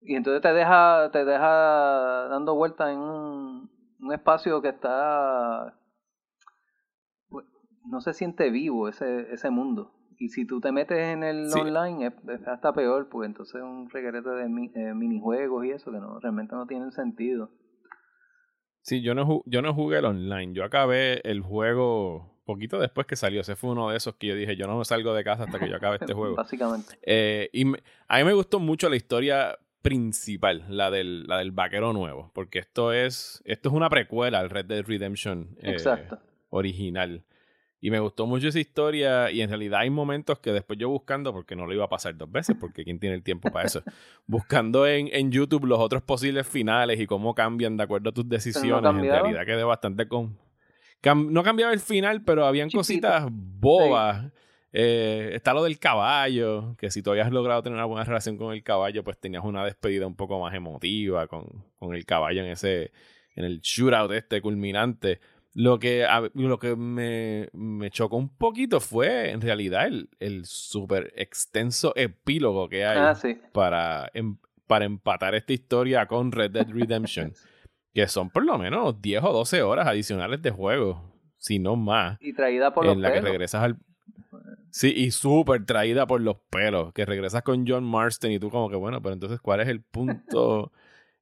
Y 0.00 0.14
entonces 0.14 0.42
te 0.42 0.52
deja 0.52 1.10
te 1.12 1.24
deja 1.24 2.28
dando 2.28 2.54
vueltas 2.54 2.90
en 2.90 2.98
un, 2.98 3.70
un 4.00 4.12
espacio 4.12 4.60
que 4.62 4.68
está 4.68 5.74
no 7.88 8.00
se 8.00 8.12
siente 8.14 8.50
vivo 8.50 8.88
ese 8.88 9.32
ese 9.32 9.50
mundo. 9.50 9.92
Y 10.20 10.30
si 10.30 10.44
tú 10.46 10.60
te 10.60 10.72
metes 10.72 10.98
en 10.98 11.22
el 11.22 11.48
Sí. 11.48 11.60
online 11.60 12.06
es, 12.08 12.12
es 12.40 12.46
hasta 12.48 12.72
peor, 12.72 13.08
pues 13.08 13.26
entonces 13.28 13.54
es 13.56 13.62
un 13.62 13.88
reguerete 13.88 14.28
de 14.30 14.48
mi- 14.48 14.70
eh, 14.74 14.92
minijuegos 14.94 15.64
y 15.64 15.70
eso 15.70 15.92
que 15.92 15.98
no 15.98 16.18
realmente 16.18 16.54
no 16.56 16.66
tienen 16.66 16.90
sentido. 16.90 17.50
Sí, 18.82 19.02
yo 19.02 19.14
no, 19.14 19.42
yo 19.46 19.62
no 19.62 19.74
jugué 19.74 19.98
el 19.98 20.06
online. 20.06 20.54
Yo 20.54 20.64
acabé 20.64 21.20
el 21.28 21.40
juego 21.40 22.36
poquito 22.44 22.78
después 22.80 23.06
que 23.06 23.16
salió. 23.16 23.42
Ese 23.42 23.54
fue 23.54 23.70
uno 23.70 23.90
de 23.90 23.96
esos 23.98 24.14
que 24.16 24.28
yo 24.28 24.34
dije, 24.34 24.56
yo 24.56 24.66
no 24.66 24.82
salgo 24.84 25.12
de 25.14 25.22
casa 25.22 25.44
hasta 25.44 25.58
que 25.60 25.68
yo 25.68 25.76
acabe 25.76 25.96
este 26.00 26.14
juego. 26.14 26.36
Básicamente. 26.36 26.98
Eh, 27.02 27.50
y 27.52 27.64
me- 27.66 27.82
a 28.08 28.18
mí 28.18 28.24
me 28.24 28.32
gustó 28.32 28.58
mucho 28.58 28.88
la 28.88 28.96
historia 28.96 29.58
principal, 29.82 30.64
la 30.68 30.90
del, 30.90 31.26
la 31.28 31.38
del 31.38 31.52
vaquero 31.52 31.92
nuevo, 31.92 32.32
porque 32.34 32.58
esto 32.58 32.92
es, 32.92 33.40
esto 33.44 33.68
es 33.68 33.74
una 33.74 33.88
precuela 33.90 34.40
al 34.40 34.50
Red 34.50 34.64
Dead 34.66 34.84
Redemption 34.84 35.56
eh, 35.60 35.70
Exacto. 35.72 36.18
original. 36.50 37.24
Y 37.80 37.90
me 37.92 38.00
gustó 38.00 38.26
mucho 38.26 38.48
esa 38.48 38.58
historia 38.58 39.30
y 39.30 39.40
en 39.40 39.48
realidad 39.50 39.80
hay 39.80 39.90
momentos 39.90 40.40
que 40.40 40.52
después 40.52 40.78
yo 40.80 40.88
buscando, 40.88 41.32
porque 41.32 41.54
no 41.54 41.64
lo 41.66 41.72
iba 41.74 41.84
a 41.84 41.88
pasar 41.88 42.16
dos 42.16 42.30
veces, 42.30 42.56
porque 42.58 42.82
¿quién 42.84 42.98
tiene 42.98 43.14
el 43.14 43.22
tiempo 43.22 43.50
para 43.52 43.66
eso? 43.66 43.82
buscando 44.26 44.86
en, 44.86 45.08
en 45.12 45.30
YouTube 45.30 45.64
los 45.66 45.78
otros 45.78 46.02
posibles 46.02 46.46
finales 46.46 46.98
y 46.98 47.06
cómo 47.06 47.34
cambian 47.34 47.76
de 47.76 47.84
acuerdo 47.84 48.10
a 48.10 48.12
tus 48.12 48.28
decisiones, 48.28 48.90
en 48.90 48.96
cambiaba? 48.96 49.20
realidad 49.20 49.46
quedé 49.46 49.62
bastante 49.62 50.08
con... 50.08 50.36
Cam- 51.00 51.30
no 51.30 51.44
cambiaba 51.44 51.72
el 51.72 51.78
final, 51.78 52.22
pero 52.24 52.44
habían 52.46 52.68
Chiquito. 52.68 52.78
cositas 52.80 53.26
bobas. 53.30 54.32
Eh, 54.72 55.30
está 55.34 55.54
lo 55.54 55.62
del 55.62 55.78
caballo, 55.78 56.74
que 56.76 56.90
si 56.90 57.02
tú 57.02 57.10
habías 57.12 57.30
logrado 57.30 57.62
tener 57.62 57.76
una 57.76 57.84
buena 57.86 58.04
relación 58.04 58.36
con 58.36 58.52
el 58.52 58.62
caballo, 58.62 59.02
pues 59.04 59.18
tenías 59.18 59.44
una 59.44 59.64
despedida 59.64 60.06
un 60.06 60.16
poco 60.16 60.38
más 60.40 60.52
emotiva 60.54 61.26
con, 61.26 61.46
con 61.78 61.94
el 61.94 62.04
caballo 62.04 62.42
en 62.44 62.50
ese, 62.50 62.90
en 63.36 63.44
el 63.44 63.60
shootout 63.60 64.10
este 64.12 64.42
culminante. 64.42 65.20
Lo 65.54 65.78
que, 65.78 66.04
a- 66.04 66.30
lo 66.34 66.58
que 66.58 66.76
me, 66.76 67.48
me 67.52 67.90
chocó 67.90 68.16
un 68.16 68.28
poquito 68.28 68.80
fue 68.80 69.30
en 69.30 69.40
realidad 69.40 69.86
el, 69.86 70.08
el 70.20 70.44
súper 70.44 71.12
extenso 71.16 71.92
epílogo 71.96 72.68
que 72.68 72.84
hay 72.84 72.98
Ah, 72.98 73.14
sí. 73.14 73.38
para, 73.52 74.10
em- 74.14 74.36
para 74.66 74.84
empatar 74.84 75.34
esta 75.34 75.52
historia 75.52 76.06
con 76.06 76.30
Red 76.32 76.50
Dead 76.52 76.68
Redemption, 76.68 77.32
que 77.94 78.06
son 78.08 78.30
por 78.30 78.44
lo 78.44 78.58
menos 78.58 79.00
10 79.00 79.22
o 79.24 79.32
12 79.32 79.62
horas 79.62 79.86
adicionales 79.88 80.40
de 80.42 80.50
juego, 80.50 81.12
si 81.38 81.58
no 81.58 81.74
más 81.76 82.18
Y 82.20 82.32
traída 82.34 82.72
por 82.72 82.84
los 82.84 82.94
en 82.94 83.02
la 83.02 83.08
que 83.08 83.14
pelos. 83.14 83.30
regresas 83.30 83.62
al 83.62 83.76
sí 84.70 84.92
y 84.94 85.10
súper 85.10 85.64
traída 85.64 86.06
por 86.06 86.20
los 86.20 86.36
pelos 86.50 86.92
que 86.92 87.06
regresas 87.06 87.42
con 87.42 87.66
John 87.66 87.84
Marston 87.84 88.30
y 88.32 88.38
tú 88.38 88.50
como 88.50 88.68
que 88.68 88.76
bueno 88.76 89.00
pero 89.00 89.14
entonces 89.14 89.40
cuál 89.40 89.60
es 89.60 89.68
el 89.68 89.80
punto 89.82 90.72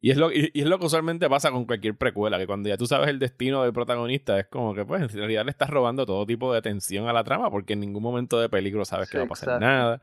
y 0.00 0.10
es 0.10 0.16
lo 0.16 0.30
y, 0.32 0.50
y 0.54 0.60
es 0.62 0.66
lo 0.66 0.78
que 0.78 0.86
usualmente 0.86 1.28
pasa 1.28 1.50
con 1.50 1.64
cualquier 1.64 1.96
precuela 1.96 2.38
que 2.38 2.46
cuando 2.46 2.68
ya 2.68 2.76
tú 2.76 2.86
sabes 2.86 3.08
el 3.08 3.18
destino 3.18 3.62
del 3.62 3.72
protagonista 3.72 4.38
es 4.38 4.46
como 4.46 4.74
que 4.74 4.84
pues 4.84 5.02
en 5.02 5.08
realidad 5.08 5.44
le 5.44 5.50
estás 5.50 5.70
robando 5.70 6.04
todo 6.06 6.24
tipo 6.26 6.52
de 6.52 6.58
atención 6.58 7.08
a 7.08 7.12
la 7.12 7.24
trama 7.24 7.50
porque 7.50 7.72
en 7.74 7.80
ningún 7.80 8.02
momento 8.02 8.40
de 8.40 8.48
peligro 8.48 8.84
sabes 8.84 9.08
que 9.10 9.12
Sí, 9.12 9.18
no 9.18 9.22
va 9.22 9.26
a 9.26 9.28
pasar 9.28 9.48
exacto. 9.48 9.66
nada 9.66 10.02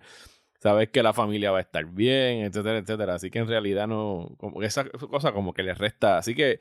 sabes 0.60 0.90
que 0.90 1.04
la 1.04 1.14
familia 1.14 1.52
va 1.52 1.58
a 1.60 1.62
estar 1.62 1.86
bien 1.86 2.42
etcétera 2.46 2.78
etcétera 2.80 3.16
así 3.16 3.30
que 3.30 3.40
en 3.40 3.48
realidad 3.48 3.88
no 3.88 4.36
como 4.38 4.60
que 4.60 4.66
esa 4.66 4.86
cosa 4.90 5.32
como 5.32 5.54
que 5.54 5.64
le 5.64 5.74
resta 5.74 6.18
así 6.18 6.34
que 6.36 6.60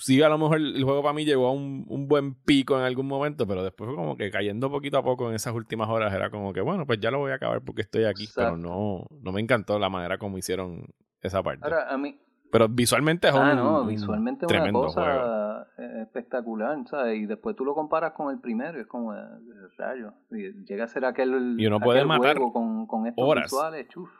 sí, 0.00 0.22
a 0.22 0.28
lo 0.28 0.38
mejor 0.38 0.58
el 0.58 0.84
juego 0.84 1.02
para 1.02 1.12
mí 1.12 1.24
llegó 1.24 1.48
a 1.48 1.52
un, 1.52 1.84
un 1.88 2.06
buen 2.06 2.34
pico 2.36 2.78
en 2.78 2.84
algún 2.84 3.08
momento, 3.08 3.48
pero 3.48 3.64
después 3.64 3.88
fue 3.88 3.96
como 3.96 4.16
que 4.16 4.30
cayendo 4.30 4.70
poquito 4.70 4.96
a 4.96 5.02
poco 5.02 5.28
en 5.28 5.34
esas 5.34 5.52
últimas 5.54 5.88
horas 5.88 6.14
era 6.14 6.30
como 6.30 6.52
que, 6.52 6.60
bueno, 6.60 6.86
pues 6.86 7.00
ya 7.00 7.10
lo 7.10 7.18
voy 7.18 7.32
a 7.32 7.34
acabar 7.34 7.62
porque 7.62 7.82
estoy 7.82 8.04
aquí, 8.04 8.28
pero 8.32 8.56
no, 8.56 9.08
no 9.10 9.32
me 9.32 9.40
encantó 9.40 9.76
la 9.80 9.88
manera 9.88 10.16
como 10.16 10.38
hicieron 10.38 10.86
esa 11.20 11.42
parte. 11.42 11.64
Ahora, 11.64 11.92
a 11.92 11.98
mí, 11.98 12.16
pero 12.50 12.68
visualmente 12.68 13.28
es 13.28 13.34
ah, 13.34 13.50
un, 13.52 13.56
no, 13.56 13.84
visualmente 13.86 14.46
es 14.46 14.50
una 14.50 14.58
tremendo 14.62 14.88
juego. 14.88 14.94
cosa 14.94 15.66
eh, 15.78 16.02
espectacular, 16.02 16.76
¿sabes? 16.88 17.18
Y 17.18 17.26
después 17.26 17.54
tú 17.56 17.64
lo 17.64 17.74
comparas 17.74 18.12
con 18.12 18.32
el 18.32 18.40
primero 18.40 18.78
y 18.78 18.82
es 18.82 18.86
como, 18.86 19.14
eh, 19.14 19.18
rayo, 19.76 20.12
y 20.30 20.64
llega 20.64 20.84
a 20.84 20.88
ser 20.88 21.04
aquel, 21.04 21.56
Y 21.58 21.66
uno 21.66 21.78
puede 21.80 22.04
matar 22.04 22.36
juego 22.36 22.52
con, 22.52 22.86
con 22.86 23.06
estos 23.06 23.24
horas. 23.24 23.44
visuales, 23.44 23.88
chuf. 23.88 24.10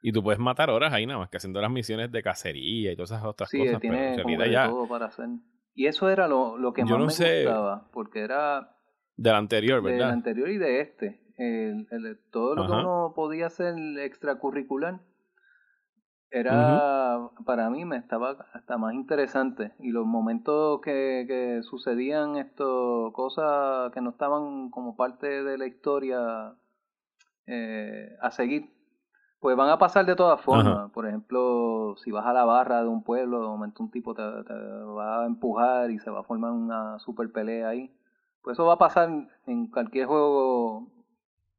Y 0.00 0.12
tú 0.12 0.22
puedes 0.22 0.40
matar 0.40 0.68
horas 0.70 0.92
ahí 0.92 1.06
nada 1.06 1.20
más 1.20 1.28
que 1.30 1.36
haciendo 1.36 1.60
las 1.60 1.70
misiones 1.70 2.10
de 2.10 2.22
cacería 2.22 2.90
y 2.92 2.96
todas 2.96 3.12
esas 3.12 3.24
otras 3.24 3.48
Sí, 3.50 3.58
cosas, 3.58 3.72
pero 3.80 3.80
tiene 3.80 4.14
en 4.14 4.26
que 4.26 4.36
de 4.44 4.50
ya 4.50 4.68
todo 4.68 4.88
para 4.88 5.06
hacer. 5.06 5.28
Y 5.74 5.86
eso 5.86 6.10
era 6.10 6.26
lo, 6.26 6.58
lo 6.58 6.72
que 6.72 6.82
Yo 6.82 6.86
más 6.96 6.98
no 6.98 7.04
me 7.06 7.12
sé- 7.12 7.44
gustaba, 7.44 7.88
porque 7.92 8.20
era 8.20 8.76
del 9.16 9.34
anterior, 9.36 9.80
del 9.82 9.92
¿verdad? 9.92 10.10
anterior 10.10 10.48
y 10.50 10.58
de 10.58 10.80
este. 10.80 11.22
El, 11.36 11.86
el- 11.92 12.18
todo 12.30 12.56
lo 12.56 12.66
que 12.66 12.72
Ajá. 12.72 12.80
uno 12.82 13.12
podía 13.14 13.46
hacer 13.46 13.74
extracurricular 14.00 15.00
era, 16.32 17.28
para 17.44 17.68
mí, 17.68 17.84
me 17.84 17.98
estaba 17.98 18.36
hasta 18.54 18.78
más 18.78 18.94
interesante. 18.94 19.72
Y 19.78 19.90
los 19.90 20.06
momentos 20.06 20.80
que, 20.80 21.26
que 21.28 21.62
sucedían 21.62 22.36
esto, 22.36 23.12
cosas 23.12 23.92
que 23.92 24.00
no 24.00 24.10
estaban 24.10 24.70
como 24.70 24.96
parte 24.96 25.44
de 25.44 25.58
la 25.58 25.66
historia 25.66 26.54
eh, 27.46 28.16
a 28.22 28.30
seguir, 28.30 28.72
pues 29.40 29.56
van 29.56 29.68
a 29.68 29.78
pasar 29.78 30.06
de 30.06 30.16
todas 30.16 30.40
formas. 30.40 30.90
Por 30.92 31.06
ejemplo, 31.06 31.96
si 32.02 32.10
vas 32.10 32.24
a 32.24 32.32
la 32.32 32.46
barra 32.46 32.82
de 32.82 32.88
un 32.88 33.02
pueblo, 33.02 33.42
de 33.42 33.48
momento 33.48 33.82
un 33.82 33.90
tipo 33.90 34.14
te, 34.14 34.22
te 34.22 34.54
va 34.54 35.24
a 35.24 35.26
empujar 35.26 35.90
y 35.90 35.98
se 35.98 36.10
va 36.10 36.20
a 36.20 36.24
formar 36.24 36.52
una 36.52 36.98
super 36.98 37.30
pelea 37.30 37.68
ahí. 37.68 37.94
Pues 38.40 38.54
eso 38.54 38.64
va 38.64 38.74
a 38.74 38.78
pasar 38.78 39.10
en 39.46 39.66
cualquier 39.66 40.06
juego 40.06 40.88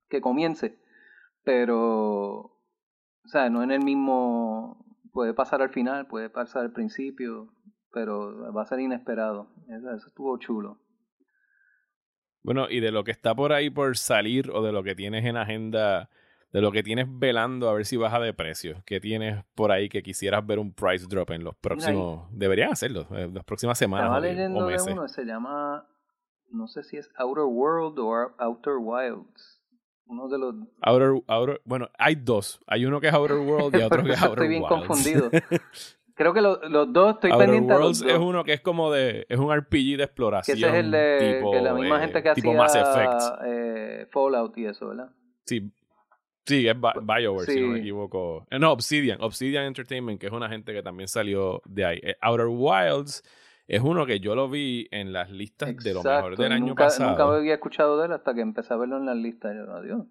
que 0.10 0.20
comience. 0.20 0.80
Pero, 1.44 2.53
o 3.26 3.28
sea, 3.28 3.50
no 3.50 3.64
en 3.64 3.72
el 3.72 3.84
mismo. 3.84 4.86
Puede 5.12 5.34
pasar 5.34 5.62
al 5.62 5.70
final, 5.70 6.08
puede 6.08 6.30
pasar 6.30 6.64
al 6.64 6.72
principio, 6.74 7.54
pero 7.92 8.52
va 8.54 8.64
a 8.64 8.66
ser 8.66 8.80
inesperado. 8.80 9.48
Eso, 9.70 9.92
eso 9.92 10.08
estuvo 10.08 10.38
chulo. 10.40 10.80
Bueno, 12.42 12.68
y 12.70 12.80
de 12.80 12.92
lo 12.92 13.04
que 13.04 13.12
está 13.12 13.34
por 13.36 13.54
ahí 13.54 13.70
por 13.70 13.96
salir 13.98 14.50
o 14.52 14.62
de 14.64 14.72
lo 14.72 14.84
que 14.84 14.96
tienes 14.96 15.24
en 15.26 15.38
agenda, 15.38 16.10
de 16.52 16.62
lo 16.62 16.72
que 16.72 16.84
tienes 16.84 17.08
velando 17.10 17.70
a 17.70 17.74
ver 17.74 17.86
si 17.86 17.96
baja 17.96 18.20
de 18.20 18.34
precio, 18.34 18.84
¿qué 18.86 19.00
tienes 19.00 19.44
por 19.56 19.72
ahí 19.72 19.88
que 19.88 20.04
quisieras 20.04 20.46
ver 20.46 20.60
un 20.60 20.74
price 20.74 21.06
drop 21.08 21.30
en 21.32 21.44
los 21.44 21.56
próximos, 21.56 22.28
deberían 22.32 22.72
hacerlo, 22.72 23.08
en 23.12 23.34
las 23.34 23.44
próximas 23.46 23.78
semanas 23.78 24.08
Estaba 24.08 24.22
de- 24.22 24.34
leyendo 24.34 24.60
o 24.60 24.66
de 24.66 24.74
meses? 24.74 24.94
uno, 24.94 25.08
se 25.08 25.24
llama, 25.26 25.88
no 26.52 26.68
sé 26.68 26.84
si 26.84 26.98
es 26.98 27.10
Outer 27.18 27.46
World 27.46 27.98
o 28.00 28.34
Outer 28.40 28.74
Wilds. 28.78 29.53
Uno 30.06 30.28
de 30.28 30.38
los... 30.38 30.56
Outer, 30.82 31.24
Outer- 31.28 31.62
bueno, 31.66 31.89
hay 31.97 32.16
dos, 32.16 32.60
hay 32.68 32.86
uno 32.86 32.99
que 33.01 33.08
es 33.08 33.14
Outer 33.14 33.38
World 33.38 33.76
y 33.76 33.82
otro 33.84 34.04
que 34.04 34.12
es 34.12 34.22
Outer 34.22 34.32
estoy 34.43 34.47
bien 34.49 34.64
Wilds. 34.64 34.76
confundido. 34.88 35.30
Creo 36.16 36.34
que 36.34 36.41
lo- 36.41 36.62
los 36.70 36.93
dos, 36.93 37.16
estoy 37.16 37.32
Outer 37.32 37.45
pendiente 37.47 37.74
a 37.74 37.76
los 37.78 37.84
Worlds 37.86 37.99
dos. 38.01 38.12
es 38.12 38.18
uno 38.20 38.43
que 38.43 38.54
es 38.54 38.62
como 38.62 38.91
de, 38.91 39.26
es 39.30 39.39
un 39.39 39.51
RPG 39.56 39.72
de 39.72 39.97
Que 39.97 40.04
exploración. 40.04 40.58
ese 40.58 40.68
es 40.68 40.74
el 40.76 40.91
de 40.91 41.34
tipo, 41.38 41.51
que 41.51 41.62
la 41.62 41.74
misma 41.74 41.97
eh, 41.97 42.01
gente 42.01 42.22
que 42.24 42.34
tipo 42.34 42.62
hacía 42.64 42.84
Mass 42.84 42.95
Effect. 42.97 43.45
eh, 43.47 44.08
Fallout 44.12 44.58
y 44.58 44.66
eso, 44.66 44.89
¿verdad? 44.89 45.10
Sí, 45.45 45.72
sí, 46.45 46.68
es 46.68 46.76
Bi- 46.80 46.99
BioWare, 47.01 47.51
si 47.51 47.60
no 47.62 47.68
me 47.70 47.80
equivoco. 47.80 48.45
Eh, 48.51 48.60
No, 48.60 48.72
Obsidian. 48.74 49.18
Obsidian 49.22 49.66
Entertainment, 49.66 50.20
que 50.22 50.28
es 50.28 50.34
una 50.34 50.49
gente 50.49 50.72
que 50.74 50.84
también 50.84 51.08
salió 51.08 51.62
de 51.66 51.86
ahí. 51.86 51.99
Eh, 52.04 52.16
Outer 52.22 52.47
Wilds 52.47 53.24
es 53.68 53.82
uno 53.82 54.05
que 54.05 54.20
yo 54.20 54.36
lo 54.36 54.49
vi 54.49 54.88
en 54.91 55.14
las 55.14 55.32
listas 55.32 55.76
de 55.78 55.93
lo 55.93 56.03
mejor 56.03 56.38
del 56.38 56.51
año 56.51 56.68
nunca, 56.68 56.86
pasado. 56.86 57.11
Nunca 57.11 57.24
había 57.24 57.53
escuchado 57.53 57.99
de 57.99 58.07
él 58.07 58.14
hasta 58.14 58.34
que 58.34 58.41
empecé 58.41 58.74
a 58.74 58.78
verlo 58.78 58.97
en 58.97 59.05
las 59.05 59.18
listas. 59.18 59.55
Yo, 59.55 59.72
adiós. 59.74 60.05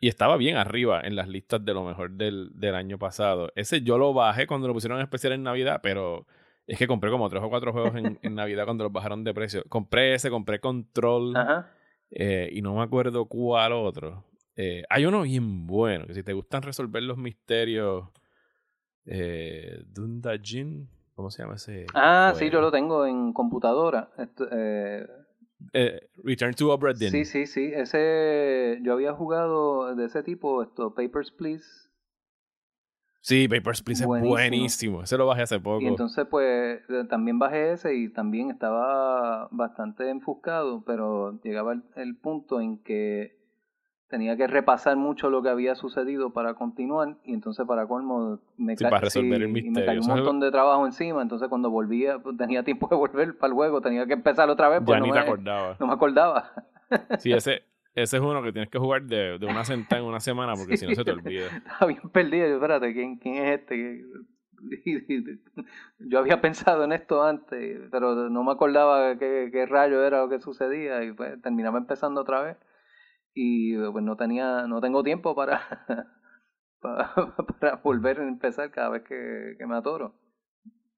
Y 0.00 0.08
estaba 0.08 0.36
bien 0.36 0.56
arriba 0.56 1.02
en 1.02 1.14
las 1.14 1.28
listas 1.28 1.64
de 1.64 1.74
lo 1.74 1.84
mejor 1.84 2.12
del, 2.12 2.50
del 2.54 2.74
año 2.74 2.98
pasado. 2.98 3.52
Ese 3.54 3.82
yo 3.82 3.98
lo 3.98 4.14
bajé 4.14 4.46
cuando 4.46 4.66
lo 4.66 4.72
pusieron 4.72 4.98
en 4.98 5.04
especial 5.04 5.34
en 5.34 5.42
Navidad, 5.42 5.80
pero 5.82 6.26
es 6.66 6.78
que 6.78 6.86
compré 6.86 7.10
como 7.10 7.28
tres 7.28 7.42
o 7.42 7.50
cuatro 7.50 7.72
juegos 7.72 7.94
en, 7.96 8.18
en 8.22 8.34
Navidad 8.34 8.64
cuando 8.64 8.84
los 8.84 8.92
bajaron 8.92 9.24
de 9.24 9.34
precio. 9.34 9.62
Compré 9.68 10.14
ese, 10.14 10.30
compré 10.30 10.58
Control 10.58 11.36
Ajá. 11.36 11.70
eh, 12.10 12.48
y 12.50 12.62
no 12.62 12.76
me 12.76 12.82
acuerdo 12.82 13.26
cuál 13.26 13.72
otro. 13.72 14.24
Eh, 14.56 14.84
hay 14.88 15.04
uno 15.04 15.22
bien 15.22 15.66
bueno, 15.66 16.06
que 16.06 16.14
si 16.14 16.22
te 16.22 16.32
gustan 16.32 16.62
resolver 16.62 17.02
los 17.02 17.18
misterios, 17.18 18.08
eh, 19.04 19.82
Dundajin, 19.86 20.88
¿cómo 21.20 21.30
se 21.30 21.42
llama 21.42 21.56
ese? 21.56 21.84
Ah, 21.94 22.32
sí, 22.34 22.48
yo 22.48 22.62
lo 22.62 22.70
tengo 22.70 23.04
en 23.04 23.32
computadora. 23.34 24.08
Esto, 24.16 24.48
eh, 24.50 25.06
Eh, 25.74 26.00
Return 26.24 26.54
to 26.54 26.72
Obra 26.72 26.94
Dinn. 26.94 27.10
sí, 27.10 27.24
sí, 27.26 27.46
sí. 27.46 27.70
Ese, 27.74 28.78
yo 28.82 28.94
había 28.94 29.12
jugado 29.12 29.94
de 29.94 30.06
ese 30.06 30.22
tipo, 30.22 30.62
esto, 30.62 30.94
Papers, 30.94 31.30
Please. 31.30 31.66
Sí, 33.20 33.46
Papers, 33.48 33.82
Please 33.82 34.06
Buenísimo. 34.06 34.34
es 34.38 34.50
buenísimo. 34.50 35.02
Ese 35.02 35.18
lo 35.18 35.26
bajé 35.26 35.42
hace 35.42 35.60
poco. 35.60 35.82
Y 35.82 35.86
entonces, 35.88 36.26
pues, 36.30 36.80
eh, 36.88 37.04
también 37.10 37.38
bajé 37.38 37.72
ese 37.72 37.94
y 37.94 38.08
también 38.08 38.50
estaba 38.50 39.48
bastante 39.50 40.08
enfuscado, 40.08 40.82
pero 40.86 41.38
llegaba 41.42 41.74
el, 41.74 41.82
el 41.96 42.16
punto 42.16 42.62
en 42.62 42.78
que 42.82 43.38
tenía 44.10 44.36
que 44.36 44.46
repasar 44.46 44.96
mucho 44.96 45.30
lo 45.30 45.40
que 45.42 45.48
había 45.48 45.74
sucedido 45.76 46.30
para 46.30 46.54
continuar 46.54 47.16
y 47.24 47.32
entonces 47.32 47.64
para 47.66 47.86
colmo 47.86 48.40
me, 48.58 48.76
Sí, 48.76 48.84
ca- 48.84 48.90
para 48.90 49.00
resolver 49.02 49.38
sí, 49.38 49.44
el 49.44 49.56
y 49.66 49.70
me 49.70 49.84
cayó 49.84 50.00
un 50.00 50.06
montón 50.08 50.40
de 50.40 50.50
trabajo 50.50 50.84
encima, 50.84 51.22
entonces 51.22 51.48
cuando 51.48 51.70
volvía 51.70 52.18
pues, 52.18 52.36
tenía 52.36 52.62
tiempo 52.64 52.88
de 52.88 52.96
volver 52.96 53.38
para 53.38 53.48
el 53.48 53.54
juego, 53.54 53.80
tenía 53.80 54.04
que 54.06 54.12
empezar 54.14 54.50
otra 54.50 54.68
vez, 54.68 54.82
pues 54.84 54.96
ya 54.96 55.00
no 55.00 55.06
ni 55.06 55.10
me, 55.10 55.14
te 55.14 55.20
acordaba. 55.20 55.76
no 55.78 55.86
me 55.86 55.92
acordaba. 55.94 56.52
Sí, 57.16 57.32
ese, 57.32 57.62
ese 57.94 58.16
es 58.16 58.22
uno 58.22 58.42
que 58.42 58.52
tienes 58.52 58.68
que 58.68 58.78
jugar 58.78 59.02
de, 59.04 59.38
de 59.38 59.46
una 59.46 59.64
sentada 59.64 60.00
en 60.02 60.08
una 60.08 60.20
semana 60.20 60.56
porque 60.56 60.76
si 60.76 60.86
no 60.86 60.94
se 60.94 61.04
te 61.04 61.12
olvida. 61.12 61.46
Estaba 61.56 61.86
bien 61.86 62.02
perdido. 62.12 62.48
Yo, 62.48 62.54
espérate, 62.56 62.92
¿quién, 62.92 63.16
quién 63.16 63.36
es 63.36 63.60
este? 63.60 64.04
Yo 65.98 66.18
había 66.18 66.40
pensado 66.40 66.84
en 66.84 66.92
esto 66.92 67.22
antes, 67.22 67.80
pero 67.90 68.28
no 68.28 68.42
me 68.44 68.52
acordaba 68.52 69.16
qué, 69.18 69.48
qué 69.52 69.66
rayo 69.66 70.04
era 70.04 70.20
lo 70.22 70.28
que 70.28 70.40
sucedía 70.40 71.02
y 71.04 71.12
pues 71.12 71.40
terminaba 71.42 71.78
empezando 71.78 72.20
otra 72.20 72.42
vez 72.42 72.56
y 73.34 73.76
pues 73.76 74.04
no 74.04 74.16
tenía, 74.16 74.66
no 74.66 74.80
tengo 74.80 75.02
tiempo 75.02 75.34
para, 75.34 75.60
para, 76.80 77.14
para 77.60 77.76
volver 77.76 78.20
a 78.20 78.28
empezar 78.28 78.70
cada 78.70 78.90
vez 78.90 79.02
que, 79.02 79.54
que 79.58 79.66
me 79.66 79.76
atoro. 79.76 80.14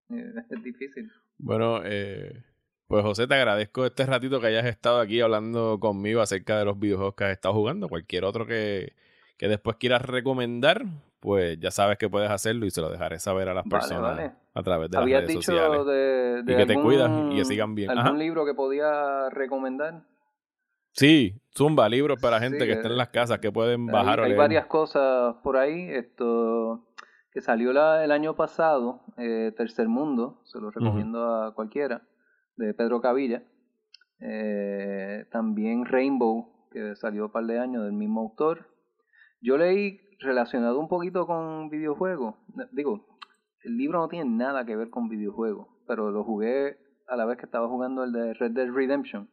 es 0.09 0.63
difícil. 0.63 1.11
Bueno, 1.39 1.81
eh, 1.85 2.45
pues 2.87 3.03
José, 3.05 3.27
te 3.27 3.35
agradezco 3.35 3.87
este 3.87 4.07
ratito 4.07 4.41
que 4.41 4.49
hayas 4.49 4.67
estado 4.67 5.01
aquí 5.01 5.21
hablando 5.21 5.79
conmigo 5.81 6.21
acerca 6.21 6.59
de 6.59 6.65
los 6.65 6.79
videojuegos 6.79 7.15
que 7.15 7.25
has 7.25 7.31
estado 7.33 7.55
jugando. 7.55 7.89
Cualquier 7.89 8.25
otro 8.25 8.47
que, 8.47 8.95
que 9.39 9.49
después 9.49 9.77
quieras 9.77 10.03
recomendar, 10.03 10.85
pues 11.19 11.59
ya 11.59 11.71
sabes 11.71 11.99
que 11.99 12.09
puedes 12.09 12.31
hacerlo 12.31 12.67
y 12.67 12.71
se 12.71 12.81
lo 12.81 12.91
dejaré 12.91 13.19
saber 13.19 13.49
a 13.49 13.55
las 13.55 13.67
personas 13.67 14.33
a 14.55 14.63
través 14.63 14.91
de 14.91 14.99
las 14.99 15.07
redes 15.07 15.29
dicho 15.29 15.41
sociales. 15.41 15.87
De, 15.87 16.43
de 16.43 16.53
y 16.53 16.57
que 16.57 16.67
te 16.67 16.75
cuidas 16.75 17.11
y 17.33 17.37
que 17.37 17.45
sigan 17.45 17.75
bien. 17.75 17.91
¿Algún 17.91 18.07
Ajá. 18.07 18.15
libro 18.17 18.45
que 18.45 18.55
podía 18.55 19.31
recomendar? 19.31 20.03
Sí, 20.93 21.41
zumba, 21.57 21.89
libros 21.89 22.21
para 22.21 22.39
gente 22.39 22.61
Sí, 22.61 22.67
que 22.67 22.73
está 22.73 22.89
en 22.89 22.95
eh, 22.95 22.97
las 22.97 23.09
casas 23.09 23.39
que 23.39 23.51
pueden 23.51 23.83
Hay, 23.89 23.93
bajar 23.93 24.21
o 24.21 24.25
hay 24.25 24.35
varias 24.35 24.67
cosas 24.67 25.37
por 25.43 25.57
ahí. 25.57 25.89
Esto 25.91 26.87
que 27.33 27.41
salió 27.41 27.73
la- 27.73 28.05
el 28.05 28.13
año 28.13 28.37
pasado, 28.37 29.01
eh, 29.17 29.53
Tercer 29.57 29.89
Mundo, 29.89 30.43
se 30.45 30.61
lo 30.61 30.71
recomiendo 30.71 31.25
a 31.45 31.55
cualquiera, 31.55 32.03
de 32.57 32.75
Pedro 32.75 33.01
Cavilla. 33.01 33.43
Eh, 34.21 35.25
también 35.31 35.85
Rainbow, 35.87 36.69
que 36.71 36.95
salió 36.97 37.27
un 37.27 37.33
par 37.33 37.45
de 37.47 37.59
años 37.59 37.85
del 37.85 37.93
mismo 37.95 38.21
autor. 38.21 38.69
Yo 39.41 39.57
leí 39.57 39.99
relacionado 40.21 40.79
un 40.79 40.89
poquito 40.89 41.27
con 41.27 41.71
videojuegos. 41.71 42.37
Digo, 42.71 43.19
el 43.65 43.77
libro 43.77 43.99
no 44.01 44.09
tiene 44.09 44.31
nada 44.31 44.65
que 44.65 44.77
ver 44.77 44.91
con 44.91 45.09
videojuegos, 45.09 45.67
pero 45.89 46.11
lo 46.11 46.23
jugué 46.23 46.77
a 47.09 47.17
la 47.17 47.25
vez 47.25 47.39
que 47.39 47.47
estaba 47.47 47.67
jugando 47.67 48.05
el 48.05 48.13
de 48.13 48.35
Red 48.35 48.53
Dead 48.53 48.71
Redemption 48.71 49.29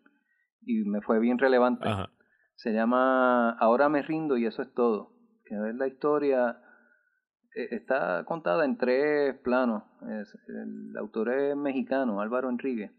y 0.62 0.84
me 0.86 1.01
fue 1.01 1.20
bien 1.20 1.38
relevante. 1.38 1.88
Ajá. 1.88 2.10
Se 2.55 2.72
llama 2.74 3.51
Ahora 3.51 3.89
me 3.89 4.01
rindo 4.01 4.38
y 4.38 4.45
eso 4.45 4.62
es 4.62 4.74
todo. 4.74 5.14
Que 5.45 5.55
es 5.55 5.76
la 5.76 5.88
historia. 5.88 6.60
eh, 7.55 7.68
Está 7.72 8.24
contada 8.26 8.66
en 8.66 8.78
tres 8.78 9.36
planos. 9.39 9.84
Es- 10.22 10.38
el 10.47 10.95
autor 10.97 11.32
es 11.34 11.55
mexicano, 11.55 12.22
Álvaro 12.22 12.49
Enrique. 12.49 12.91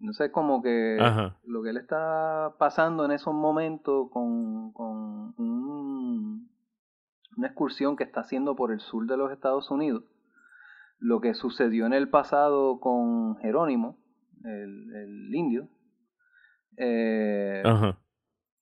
Entonces, 0.00 0.30
como 0.32 0.62
que 0.62 0.98
Ajá. 1.00 1.38
lo 1.44 1.62
que 1.62 1.70
él 1.70 1.76
está 1.76 2.54
pasando 2.58 3.04
en 3.04 3.12
esos 3.12 3.32
momentos 3.32 4.10
con, 4.10 4.72
con 4.72 5.32
un- 5.38 6.50
una 7.36 7.46
excursión 7.46 7.96
que 7.96 8.02
está 8.04 8.20
haciendo 8.20 8.56
por 8.56 8.72
el 8.72 8.80
sur 8.80 9.06
de 9.06 9.16
los 9.16 9.30
Estados 9.32 9.70
Unidos, 9.70 10.02
lo 10.98 11.20
que 11.20 11.34
sucedió 11.34 11.86
en 11.86 11.92
el 11.92 12.08
pasado 12.10 12.78
con 12.80 13.36
Jerónimo, 13.38 13.96
el, 14.44 14.92
el 14.94 15.34
indio, 15.34 15.68
eh, 16.76 17.62
Ajá. 17.64 17.98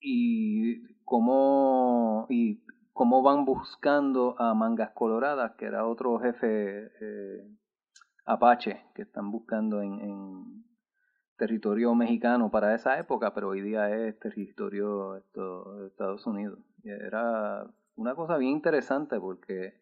y 0.01 0.83
cómo 1.05 2.27
y 2.29 2.63
cómo 2.93 3.23
van 3.23 3.45
buscando 3.45 4.37
a 4.39 4.55
Mangas 4.55 4.91
Coloradas, 4.91 5.53
que 5.57 5.67
era 5.67 5.87
otro 5.87 6.19
jefe 6.19 6.91
eh, 7.01 7.49
apache 8.27 8.85
que 8.95 9.03
están 9.03 9.31
buscando 9.31 9.81
en, 9.81 10.01
en 10.01 10.65
territorio 11.41 11.95
mexicano 11.95 12.51
para 12.51 12.75
esa 12.75 12.99
época, 12.99 13.33
pero 13.33 13.49
hoy 13.49 13.63
día 13.63 13.91
es 13.91 14.19
territorio 14.19 15.15
de 15.15 15.87
Estados 15.87 16.27
Unidos. 16.27 16.59
Y 16.83 16.91
Era 16.91 17.67
una 17.97 18.15
cosa 18.15 18.37
bien 18.37 18.53
interesante 18.53 19.19
porque 19.19 19.81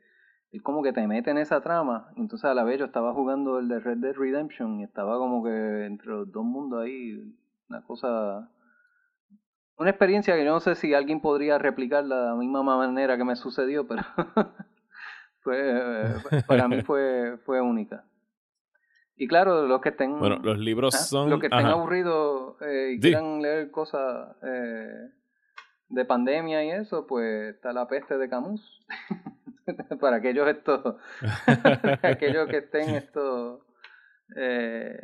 es 0.53 0.63
como 0.63 0.83
que 0.83 0.93
te 0.93 1.07
mete 1.09 1.31
en 1.33 1.39
esa 1.39 1.61
trama. 1.61 2.13
Entonces 2.17 2.45
a 2.45 2.55
la 2.55 2.63
vez 2.63 2.79
yo 2.79 2.85
estaba 2.85 3.13
jugando 3.13 3.59
el 3.59 3.69
de 3.69 3.81
Red 3.81 3.99
Dead 3.99 4.15
Redemption 4.15 4.79
y 4.81 4.85
estaba 4.85 5.19
como 5.19 5.43
que 5.43 5.87
entre 5.87 6.07
los 6.07 6.31
dos 6.31 6.45
mundos 6.45 6.85
ahí, 6.85 7.21
una 7.69 7.83
cosa 7.83 8.49
una 9.79 9.91
experiencia 9.91 10.35
que 10.35 10.45
yo 10.45 10.53
no 10.53 10.61
sé 10.61 10.75
si 10.75 10.93
alguien 10.93 11.21
podría 11.21 11.57
replicarla 11.59 12.17
de 12.23 12.27
la 12.31 12.35
misma 12.35 12.63
manera 12.63 13.17
que 13.17 13.25
me 13.25 13.37
sucedió, 13.37 13.87
pero 13.87 14.03
fue, 15.41 16.15
para 16.47 16.67
mí 16.67 16.83
fue, 16.83 17.39
fue 17.45 17.61
única. 17.61 18.05
Y 19.17 19.29
claro, 19.29 19.67
los 19.67 19.81
que 19.81 19.91
estén, 19.91 20.19
Bueno, 20.19 20.39
los 20.43 20.59
libros 20.59 20.95
ah, 20.95 20.99
son. 20.99 21.31
los 21.31 21.41
que 21.41 21.47
estén 21.47 21.67
ajá. 21.67 21.73
aburridos 21.73 22.61
eh, 22.63 22.93
y 22.93 22.95
Sí. 22.97 23.01
quieran 23.03 23.41
leer 23.41 23.71
cosas 23.71 24.37
eh, 24.43 25.11
de 25.89 26.05
pandemia 26.05 26.65
y 26.65 26.71
eso, 26.71 27.07
pues 27.07 27.55
está 27.55 27.73
la 27.73 27.87
peste 27.87 28.19
de 28.19 28.29
Camus. 28.29 28.85
para 30.01 30.17
aquellos 30.17 30.49
estos, 30.49 30.97
aquellos 32.03 32.49
que 32.49 32.59
estén 32.59 32.91
estos 32.97 33.61
eh, 34.37 35.01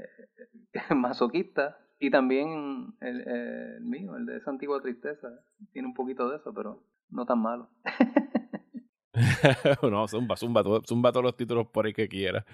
masoquistas. 0.95 1.77
Y 1.99 2.11
también 2.11 2.95
el, 3.01 3.21
el 3.29 3.81
mío, 3.83 4.17
el 4.17 4.27
de 4.27 4.37
esa 4.39 4.51
antigua 4.51 4.81
tristeza, 4.83 5.29
tiene 5.73 5.89
un 5.89 5.95
poquito 5.95 6.29
de 6.29 6.37
eso, 6.37 6.53
pero 6.53 6.83
no 7.11 7.25
tan 7.25 7.41
malo. 7.41 7.71
no, 9.83 10.09
zumba, 10.09 10.37
zumba, 10.37 10.63
zumba 10.87 11.13
todos 11.13 11.25
los 11.25 11.37
títulos 11.37 11.67
por 11.69 11.87
ahí 11.87 11.93
que 11.93 12.09
quiera. 12.09 12.45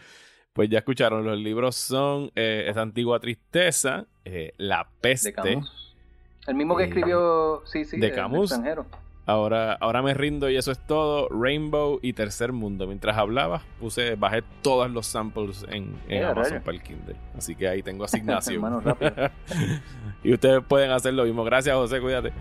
Pues 0.52 0.68
ya 0.68 0.78
escucharon, 0.78 1.24
los 1.24 1.38
libros 1.38 1.76
son 1.76 2.30
eh, 2.34 2.66
Esa 2.68 2.82
antigua 2.82 3.20
tristeza, 3.20 4.06
eh, 4.24 4.52
La 4.58 4.84
De 4.84 4.90
peste. 5.00 5.32
Camus. 5.32 5.96
El 6.46 6.54
mismo 6.56 6.76
que 6.76 6.84
Eh, 6.84 6.86
escribió, 6.86 7.62
sí, 7.66 7.84
sí, 7.84 7.98
de 7.98 8.08
el 8.08 8.14
Camus. 8.14 8.50
extranjero. 8.52 8.86
Ahora, 9.26 9.74
ahora 9.74 10.02
me 10.02 10.12
rindo 10.14 10.50
y 10.50 10.56
eso 10.56 10.72
es 10.72 10.78
todo. 10.78 11.28
Rainbow 11.28 12.00
y 12.02 12.14
Tercer 12.14 12.52
Mundo. 12.52 12.86
Mientras 12.86 13.16
hablabas, 13.16 13.62
puse, 13.78 14.16
bajé 14.16 14.42
todos 14.62 14.90
los 14.90 15.06
samples 15.06 15.64
en, 15.68 15.94
en 16.08 16.22
Eh, 16.22 16.24
Amazon 16.24 16.60
para 16.62 16.76
el 16.76 16.82
Kindle. 16.82 17.16
Así 17.36 17.54
que 17.54 17.68
ahí 17.68 17.82
tengo 17.82 18.04
asignación. 18.04 18.82
Y 20.24 20.34
ustedes 20.34 20.62
pueden 20.66 20.90
hacer 20.90 21.14
lo 21.14 21.24
mismo. 21.24 21.44
Gracias, 21.44 21.74
José, 21.74 22.00
cuídate. 22.00 22.32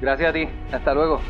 Gracias 0.00 0.30
a 0.30 0.32
ti. 0.32 0.48
Hasta 0.70 0.94
luego. 0.94 1.20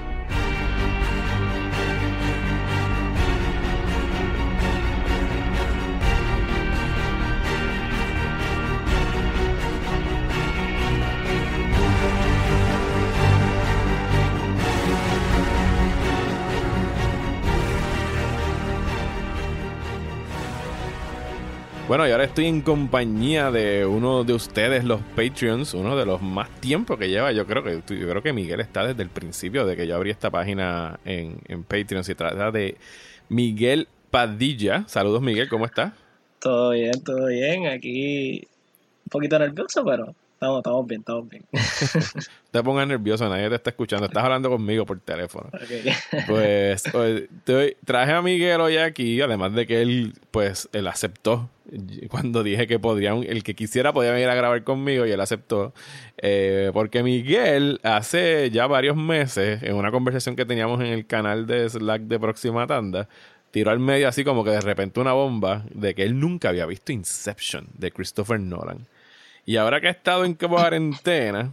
Bueno, 21.87 22.09
y 22.09 22.13
ahora 22.13 22.25
estoy 22.25 22.47
en 22.47 22.63
compañía 22.63 23.51
de 23.51 23.85
uno 23.85 24.25
de 24.25 24.33
ustedes, 24.33 24.85
los 24.85 25.03
Patreons, 25.15 25.75
uno 25.75 25.95
de 25.97 26.07
los 26.07 26.23
más 26.23 26.49
tiempo 26.61 26.97
que 26.97 27.11
lleva. 27.11 27.31
Yo 27.33 27.47
creo 27.47 27.63
que 27.63 27.83
yo 27.87 28.09
creo 28.09 28.23
que 28.23 28.33
Miguel 28.33 28.61
está 28.61 28.87
desde 28.87 29.03
el 29.03 29.11
principio 29.11 29.67
de 29.67 29.77
que 29.77 29.87
yo 29.87 29.95
abrí 29.95 30.11
esta 30.11 30.31
página 30.31 30.99
en, 31.05 31.37
en 31.47 31.63
Patreon. 31.63 32.03
Se 32.03 32.15
trata 32.15 32.51
de 32.51 32.79
Miguel 33.29 33.87
Padilla. 34.11 34.85
Saludos, 34.89 35.21
Miguel, 35.21 35.51
¿cómo 35.51 35.67
estás? 35.67 35.93
Todo 36.39 36.71
bien, 36.71 37.05
todo 37.05 37.27
bien. 37.27 37.67
Aquí 37.67 38.49
un 39.05 39.11
poquito 39.11 39.39
nervioso, 39.39 39.85
pero 39.85 40.15
estamos, 40.33 40.59
estamos 40.61 40.87
bien, 40.87 41.01
estamos 41.01 41.29
bien. 41.29 41.45
te 42.55 42.63
pongas 42.63 42.87
nervioso, 42.87 43.29
nadie 43.29 43.49
te 43.49 43.57
está 43.57 43.71
escuchando. 43.71 44.07
Estás 44.07 44.23
hablando 44.23 44.49
conmigo 44.49 44.87
por 44.87 45.01
teléfono. 45.01 45.51
Pues 46.29 46.85
traje 47.85 48.13
a 48.13 48.23
Miguel 48.23 48.61
hoy 48.61 48.77
aquí, 48.77 49.21
además 49.21 49.53
de 49.55 49.67
que 49.67 49.83
él, 49.83 50.13
pues, 50.31 50.69
él 50.73 50.87
aceptó 50.87 51.51
cuando 52.09 52.45
dije 52.45 52.69
que 52.69 52.79
podrían, 52.79 53.25
el 53.25 53.43
que 53.43 53.55
quisiera 53.55 53.93
podía 53.93 54.13
venir 54.13 54.29
a 54.29 54.37
grabar 54.37 54.63
conmigo 54.63 55.05
y 55.05 55.11
él 55.11 55.21
aceptó. 55.21 55.75
Eh, 56.19 56.71
porque 56.73 57.03
Miguel 57.03 57.81
hace 57.83 58.51
ya 58.53 58.69
varios 58.69 58.97
meses, 58.97 59.61
en 59.65 59.75
una 59.75 59.91
conversación 59.91 60.37
que 60.37 60.45
teníamos 60.45 60.81
en 60.81 60.87
el 60.87 61.07
canal 61.07 61.49
de 61.49 61.69
Slack 61.69 62.03
de 62.03 62.21
Próxima 62.21 62.69
Tanda, 62.69 63.09
tiró 63.51 63.73
al 63.73 63.81
medio 63.81 64.07
así 64.07 64.23
como 64.23 64.45
que 64.45 64.51
de 64.51 64.61
repente 64.61 65.01
una 65.01 65.13
bomba 65.13 65.65
de 65.73 65.97
que 65.97 66.05
él 66.05 66.21
nunca 66.21 66.51
había 66.51 66.67
visto 66.67 66.93
Inception 66.93 67.67
de 67.77 67.91
Christopher 67.91 68.39
Nolan. 68.39 68.87
Y 69.45 69.57
ahora 69.57 69.81
que 69.81 69.89
ha 69.89 69.91
estado 69.91 70.25
en 70.25 70.35
cuarentena, 70.35 71.51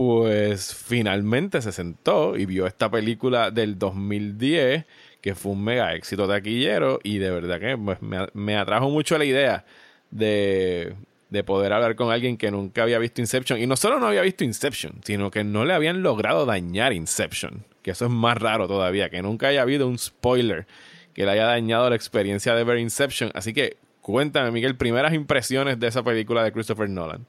pues 0.00 0.74
finalmente 0.74 1.60
se 1.60 1.72
sentó 1.72 2.34
y 2.34 2.46
vio 2.46 2.66
esta 2.66 2.90
película 2.90 3.50
del 3.50 3.78
2010 3.78 4.86
que 5.20 5.34
fue 5.34 5.52
un 5.52 5.62
mega 5.62 5.94
éxito 5.94 6.26
taquillero 6.26 7.00
y 7.02 7.18
de 7.18 7.30
verdad 7.30 7.60
que 7.60 7.76
pues, 7.76 7.98
me, 8.32 8.56
atrajo 8.56 8.88
mucho 8.88 9.18
la 9.18 9.26
idea 9.26 9.66
de, 10.10 10.94
de 11.28 11.44
poder 11.44 11.74
hablar 11.74 11.96
con 11.96 12.10
alguien 12.10 12.38
que 12.38 12.50
nunca 12.50 12.82
había 12.82 12.98
visto 12.98 13.20
Inception 13.20 13.60
y 13.60 13.66
no 13.66 13.76
solo 13.76 14.00
no 14.00 14.06
había 14.06 14.22
visto 14.22 14.42
Inception, 14.42 15.02
sino 15.04 15.30
que 15.30 15.44
no 15.44 15.66
le 15.66 15.74
habían 15.74 16.02
logrado 16.02 16.46
dañar 16.46 16.94
Inception, 16.94 17.66
que 17.82 17.90
eso 17.90 18.06
es 18.06 18.10
más 18.10 18.38
raro 18.38 18.66
todavía, 18.68 19.10
que 19.10 19.20
nunca 19.20 19.48
haya 19.48 19.60
habido 19.60 19.86
un 19.86 19.98
spoiler 19.98 20.66
que 21.12 21.26
le 21.26 21.32
haya 21.32 21.44
dañado 21.44 21.90
la 21.90 21.96
experiencia 21.96 22.54
de 22.54 22.64
ver 22.64 22.78
Inception, 22.78 23.32
así 23.34 23.52
que 23.52 23.76
cuéntame 24.00 24.50
Miguel, 24.50 24.78
primeras 24.78 25.12
impresiones 25.12 25.78
de 25.78 25.88
esa 25.88 26.02
película 26.02 26.42
de 26.42 26.52
Christopher 26.52 26.88
Nolan. 26.88 27.26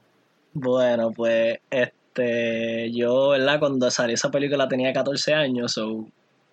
Bueno, 0.54 1.12
pues 1.12 1.60
yo, 2.16 3.30
¿verdad? 3.30 3.60
Cuando 3.60 3.90
salió 3.92 4.16
esa 4.16 4.32
película 4.32 4.68
tenía 4.68 4.94
14 4.94 5.34
años, 5.34 5.74
so 5.74 6.08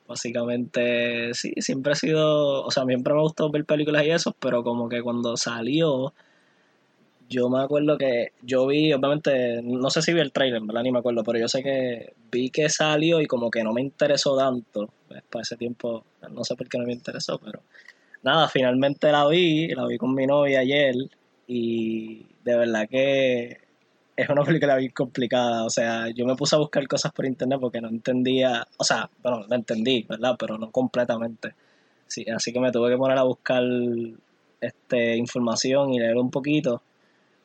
básicamente 0.06 1.35
sí, 1.35 1.52
siempre 1.59 1.93
he 1.93 1.97
sido, 1.97 2.64
o 2.64 2.70
sea, 2.70 2.85
siempre 2.85 3.14
me 3.14 3.20
gustó 3.20 3.51
ver 3.51 3.64
películas 3.64 4.05
y 4.05 4.10
eso, 4.10 4.35
pero 4.40 4.62
como 4.64 4.89
que 4.89 5.02
cuando 5.02 5.36
salió, 5.36 6.14
yo 7.28 7.48
me 7.51 7.60
acuerdo 7.60 7.98
que 7.98 8.32
yo 8.43 8.66
vi, 8.66 8.93
obviamente, 8.93 9.60
no 9.62 9.90
sé 9.90 10.01
si 10.02 10.14
vi 10.14 10.20
el 10.20 10.32
trailer, 10.32 10.62
¿verdad? 10.62 10.82
Ni 10.82 10.93
me 10.93 11.01
acuerdo, 11.01 11.22
pero 11.24 11.39
yo 11.39 11.48
sé 11.48 11.62
que 11.62 12.14
vi 12.30 12.51
que 12.51 12.68
salió 12.70 13.20
y 13.20 13.26
como 13.26 13.51
que 13.51 13.62
no 13.62 13.72
me 13.74 13.82
interesó 13.82 14.36
tanto, 14.36 14.89
pues, 15.09 15.22
para 15.30 15.43
ese 15.43 15.56
tiempo, 15.56 16.05
no 16.30 16.43
sé 16.44 16.56
por 16.56 16.68
qué 16.68 16.78
no 16.78 16.86
me 16.86 16.93
interesó, 16.94 17.39
pero 17.39 17.60
nada, 18.22 18.48
finalmente 18.48 19.12
la 19.12 19.26
vi, 19.28 19.68
la 19.68 19.86
vi 19.86 19.98
con 19.98 20.14
mi 20.14 20.26
novia 20.26 20.60
ayer 20.60 20.94
y 21.47 22.26
de 22.44 22.56
verdad 22.56 22.89
que 22.89 23.68
es 24.19 24.28
una 24.28 24.43
película 24.43 24.74
bien 24.77 24.90
complicada. 24.90 25.65
O 25.65 25.70
sea, 25.70 26.09
yo 26.11 26.27
me 26.27 26.35
puse 26.35 26.57
a 26.57 26.59
buscar 26.59 26.86
cosas 26.89 27.12
por 27.12 27.24
internet 27.24 27.59
porque 27.61 27.81
no 27.81 27.89
entendía, 27.89 28.66
o 28.77 28.82
sea, 28.82 29.09
bueno, 29.23 29.45
lo 29.49 29.55
entendí, 29.55 30.05
¿verdad? 30.09 30.35
Pero 30.36 30.59
no 30.59 30.73
completamente. 30.73 31.55
Sí, 32.09 32.27
así 32.28 32.53
que 32.53 32.59
me 32.59 32.73
tuve 32.73 32.90
que 32.90 32.97
poner 32.97 33.16
a 33.16 33.23
buscar 33.23 33.62
este, 34.61 35.16
información 35.16 35.95
y 35.95 36.01
leer 36.01 36.16
un 36.16 36.32
poquito. 36.32 36.82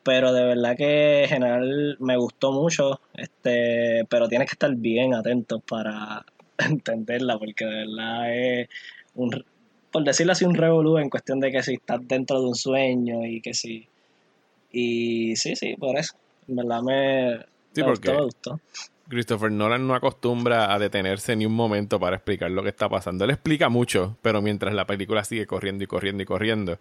Pero 0.02 0.32
de 0.32 0.44
verdad 0.44 0.76
que 0.76 1.22
en 1.22 1.28
general 1.28 1.96
me 2.00 2.16
gustó 2.16 2.50
mucho, 2.50 3.00
este, 3.14 4.04
pero 4.08 4.28
tienes 4.28 4.48
que 4.48 4.54
estar 4.54 4.74
bien 4.74 5.14
atento 5.14 5.60
para 5.60 6.26
entenderla, 6.58 7.38
porque 7.38 7.66
de 7.66 7.74
verdad 7.86 8.34
es 8.36 8.68
un, 9.14 9.44
por 9.92 10.02
decirlo 10.02 10.32
así, 10.32 10.44
un 10.44 10.56
revolú 10.56 10.98
en 10.98 11.08
cuestión 11.08 11.38
de 11.38 11.52
que 11.52 11.62
si 11.62 11.74
estás 11.74 12.00
dentro 12.08 12.40
de 12.40 12.48
un 12.48 12.56
sueño 12.56 13.24
y 13.24 13.40
que 13.40 13.54
si... 13.54 13.86
Y 14.72 15.36
sí, 15.36 15.54
sí, 15.54 15.76
por 15.76 15.96
eso. 15.96 16.14
En 16.48 16.56
verdad 16.56 16.82
me, 16.82 17.38
Sí, 17.74 17.80
me 17.82 17.84
porque 17.84 18.10
gustó, 18.10 18.14
me 18.14 18.24
gustó. 18.24 18.60
Christopher 19.08 19.50
Nolan 19.52 19.86
no 19.86 19.94
acostumbra 19.94 20.72
a 20.72 20.78
detenerse 20.78 21.36
ni 21.36 21.44
un 21.44 21.54
momento 21.54 22.00
para 22.00 22.16
explicar 22.16 22.50
lo 22.50 22.62
que 22.62 22.68
está 22.70 22.88
pasando. 22.88 23.24
Él 23.24 23.30
explica 23.30 23.68
mucho, 23.68 24.16
pero 24.22 24.40
mientras 24.40 24.72
la 24.74 24.86
película 24.86 25.24
sigue 25.24 25.46
corriendo 25.46 25.84
y 25.84 25.86
corriendo 25.86 26.22
y 26.22 26.26
corriendo, 26.26 26.78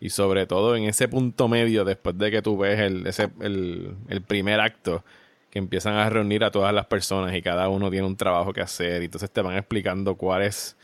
y 0.00 0.10
sobre 0.10 0.46
todo 0.46 0.76
en 0.76 0.84
ese 0.84 1.08
punto 1.08 1.48
medio, 1.48 1.84
después 1.84 2.16
de 2.18 2.30
que 2.30 2.42
tú 2.42 2.56
ves 2.56 2.80
el, 2.80 3.06
ese, 3.06 3.30
el, 3.40 3.94
el 4.08 4.22
primer 4.22 4.60
acto, 4.60 5.04
que 5.50 5.58
empiezan 5.58 5.94
a 5.94 6.08
reunir 6.10 6.44
a 6.44 6.50
todas 6.50 6.72
las 6.72 6.86
personas 6.86 7.34
y 7.34 7.42
cada 7.42 7.68
uno 7.68 7.90
tiene 7.90 8.06
un 8.06 8.16
trabajo 8.16 8.52
que 8.52 8.60
hacer, 8.60 9.02
y 9.02 9.06
entonces 9.06 9.30
te 9.30 9.42
van 9.42 9.56
explicando 9.56 10.14
cuál 10.16 10.42
es 10.42 10.76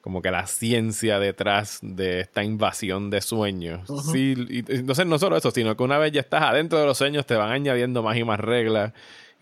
como 0.00 0.22
que 0.22 0.30
la 0.30 0.46
ciencia 0.46 1.18
detrás 1.18 1.78
de 1.82 2.20
esta 2.20 2.42
invasión 2.42 3.10
de 3.10 3.20
sueños. 3.20 3.88
Sí, 4.10 4.34
y 4.48 4.58
entonces 4.74 5.06
no 5.06 5.18
solo 5.18 5.36
eso, 5.36 5.50
sino 5.50 5.76
que 5.76 5.82
una 5.82 5.98
vez 5.98 6.12
ya 6.12 6.20
estás 6.20 6.42
adentro 6.42 6.78
de 6.78 6.86
los 6.86 6.96
sueños, 6.98 7.26
te 7.26 7.34
van 7.34 7.50
añadiendo 7.52 8.02
más 8.02 8.16
y 8.16 8.24
más 8.24 8.40
reglas 8.40 8.92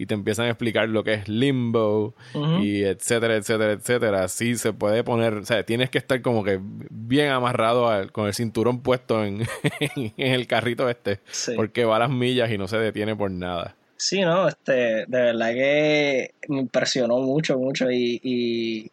y 0.00 0.06
te 0.06 0.14
empiezan 0.14 0.46
a 0.46 0.50
explicar 0.50 0.88
lo 0.88 1.02
que 1.02 1.14
es 1.14 1.28
limbo 1.28 2.14
y 2.62 2.82
etcétera, 2.84 3.34
etcétera, 3.36 3.72
etcétera. 3.72 4.28
Sí 4.28 4.56
se 4.56 4.72
puede 4.72 5.02
poner, 5.02 5.34
o 5.34 5.44
sea, 5.44 5.64
tienes 5.64 5.90
que 5.90 5.98
estar 5.98 6.22
como 6.22 6.44
que 6.44 6.60
bien 6.62 7.30
amarrado 7.30 8.10
con 8.12 8.26
el 8.28 8.34
cinturón 8.34 8.80
puesto 8.82 9.24
en, 9.24 9.42
en 9.80 10.12
el 10.16 10.46
carrito 10.46 10.88
este, 10.88 11.18
Sí. 11.30 11.52
porque 11.56 11.84
va 11.84 11.96
a 11.96 12.00
las 12.00 12.10
millas 12.10 12.50
y 12.50 12.58
no 12.58 12.68
se 12.68 12.78
detiene 12.78 13.16
por 13.16 13.30
nada. 13.30 13.74
Sí, 13.96 14.20
no, 14.20 14.46
este, 14.46 14.72
de 14.72 15.06
verdad 15.08 15.52
que 15.52 16.34
me 16.48 16.60
impresionó 16.60 17.18
mucho, 17.18 17.58
mucho 17.58 17.90
y, 17.90 18.20
y 18.22 18.90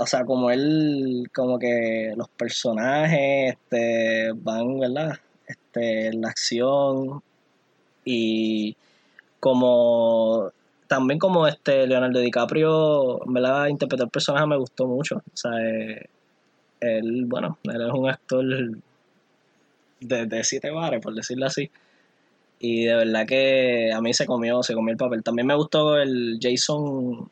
o 0.00 0.06
sea, 0.06 0.24
como 0.24 0.50
él, 0.50 1.30
como 1.34 1.58
que 1.58 2.14
los 2.16 2.28
personajes, 2.30 3.52
este, 3.54 4.32
van, 4.34 4.78
¿verdad? 4.80 5.18
Este, 5.46 6.12
la 6.14 6.28
acción 6.30 7.22
y 8.04 8.76
como 9.40 10.50
también 10.88 11.18
como 11.18 11.46
este 11.46 11.86
Leonardo 11.86 12.20
DiCaprio, 12.20 13.20
verdad, 13.26 13.68
interpretó 13.68 14.04
el 14.04 14.10
personaje 14.10 14.46
me 14.46 14.56
gustó 14.56 14.86
mucho, 14.86 15.16
o 15.18 15.36
sea, 15.36 15.52
eh, 15.62 16.08
él, 16.80 17.26
bueno, 17.26 17.58
él 17.64 17.82
es 17.82 17.92
un 17.92 18.08
actor 18.08 18.44
de, 20.00 20.26
de 20.26 20.44
siete 20.44 20.70
bares, 20.70 21.00
por 21.02 21.14
decirlo 21.14 21.46
así. 21.46 21.70
Y 22.58 22.84
de 22.84 22.94
verdad 22.94 23.26
que 23.26 23.92
a 23.92 24.00
mí 24.00 24.12
se 24.14 24.26
comió, 24.26 24.62
se 24.62 24.74
comió 24.74 24.92
el 24.92 24.98
papel. 24.98 25.22
También 25.22 25.46
me 25.46 25.54
gustó 25.54 25.98
el 25.98 26.38
Jason 26.40 27.28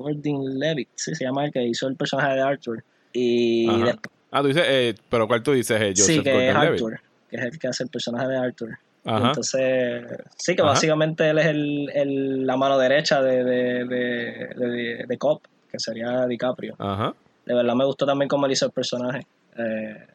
Gordon 0.00 0.58
Levitt, 0.58 0.88
sí, 0.94 1.14
se 1.14 1.24
llama 1.24 1.44
el 1.46 1.52
que 1.52 1.62
hizo 1.64 1.86
el 1.88 1.96
personaje 1.96 2.34
de 2.34 2.40
Arthur. 2.42 2.84
Y 3.12 3.66
después, 3.82 4.14
Ah, 4.32 4.42
tú 4.42 4.48
dices, 4.48 4.64
eh, 4.68 4.94
pero 5.08 5.26
¿cuál 5.26 5.42
tú 5.42 5.52
dices? 5.52 5.80
Eh, 5.80 5.92
sí, 5.96 6.22
que 6.22 6.48
es. 6.50 6.54
Arthur, 6.54 7.00
que 7.28 7.36
es 7.36 7.42
el 7.42 7.58
que 7.58 7.66
hace 7.68 7.82
el 7.82 7.88
personaje 7.90 8.28
de 8.28 8.36
Arthur. 8.36 8.78
Ajá. 9.04 9.28
entonces, 9.28 10.04
sí, 10.36 10.54
que 10.54 10.60
Ajá. 10.62 10.72
básicamente 10.72 11.28
él 11.30 11.38
es 11.38 11.46
el, 11.46 11.90
el- 11.94 12.46
la 12.46 12.56
mano 12.56 12.76
derecha 12.78 13.22
de, 13.22 13.42
de, 13.42 13.84
de, 13.86 14.48
de, 14.56 15.04
de 15.08 15.18
Cobb, 15.18 15.40
que 15.70 15.78
sería 15.80 16.26
DiCaprio. 16.26 16.76
Ajá. 16.78 17.14
De 17.46 17.54
verdad 17.54 17.74
me 17.74 17.86
gustó 17.86 18.04
también 18.06 18.28
cómo 18.28 18.46
él 18.46 18.52
hizo 18.52 18.66
el 18.66 18.72
personaje. 18.72 19.26
Eh, 19.56 20.06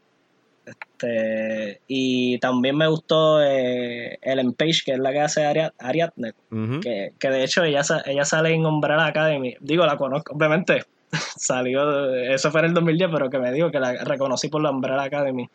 este, 0.65 1.81
y 1.87 2.37
también 2.39 2.77
me 2.77 2.87
gustó 2.87 3.41
eh, 3.43 4.17
Ellen 4.21 4.53
Page, 4.53 4.81
que 4.85 4.93
es 4.93 4.99
la 4.99 5.11
que 5.11 5.19
hace 5.21 5.43
Ariad- 5.45 5.73
Ariadne, 5.79 6.33
que, 6.81 7.13
que 7.19 7.29
de 7.29 7.43
hecho 7.43 7.63
ella, 7.63 7.81
ella 8.05 8.25
sale 8.25 8.53
en 8.53 8.65
Umbrella 8.65 9.05
Academy. 9.05 9.55
Digo, 9.59 9.85
la 9.85 9.97
conozco, 9.97 10.33
obviamente 10.33 10.83
salió, 11.37 12.13
eso 12.15 12.51
fue 12.51 12.61
en 12.61 12.67
el 12.67 12.73
2010, 12.73 13.09
pero 13.11 13.29
que 13.29 13.39
me 13.39 13.51
digo 13.51 13.71
que 13.71 13.79
la 13.79 13.93
reconocí 14.03 14.47
por 14.47 14.61
la 14.61 14.71
Umbrella 14.71 15.03
Academy, 15.03 15.47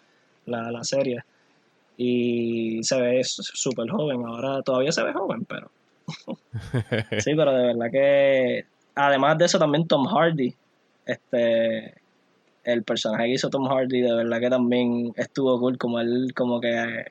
la, 0.46 0.70
la 0.70 0.84
serie. 0.84 1.22
Y 1.96 2.82
se 2.82 3.00
ve 3.00 3.20
súper 3.24 3.90
joven, 3.90 4.24
ahora 4.24 4.62
todavía 4.62 4.92
se 4.92 5.02
ve 5.02 5.12
joven, 5.12 5.44
pero 5.44 5.70
sí, 7.18 7.34
pero 7.34 7.52
de 7.52 7.66
verdad 7.66 7.90
que 7.90 8.64
además 8.94 9.36
de 9.38 9.44
eso 9.44 9.58
también 9.58 9.86
Tom 9.86 10.06
Hardy, 10.06 10.54
este 11.04 11.99
el 12.64 12.82
personaje 12.82 13.24
que 13.24 13.34
hizo 13.34 13.50
Tom 13.50 13.66
Hardy 13.66 14.00
de 14.00 14.14
verdad 14.14 14.40
que 14.40 14.50
también 14.50 15.12
estuvo 15.16 15.58
cool 15.58 15.78
como 15.78 16.00
él 16.00 16.32
como 16.34 16.60
que 16.60 17.06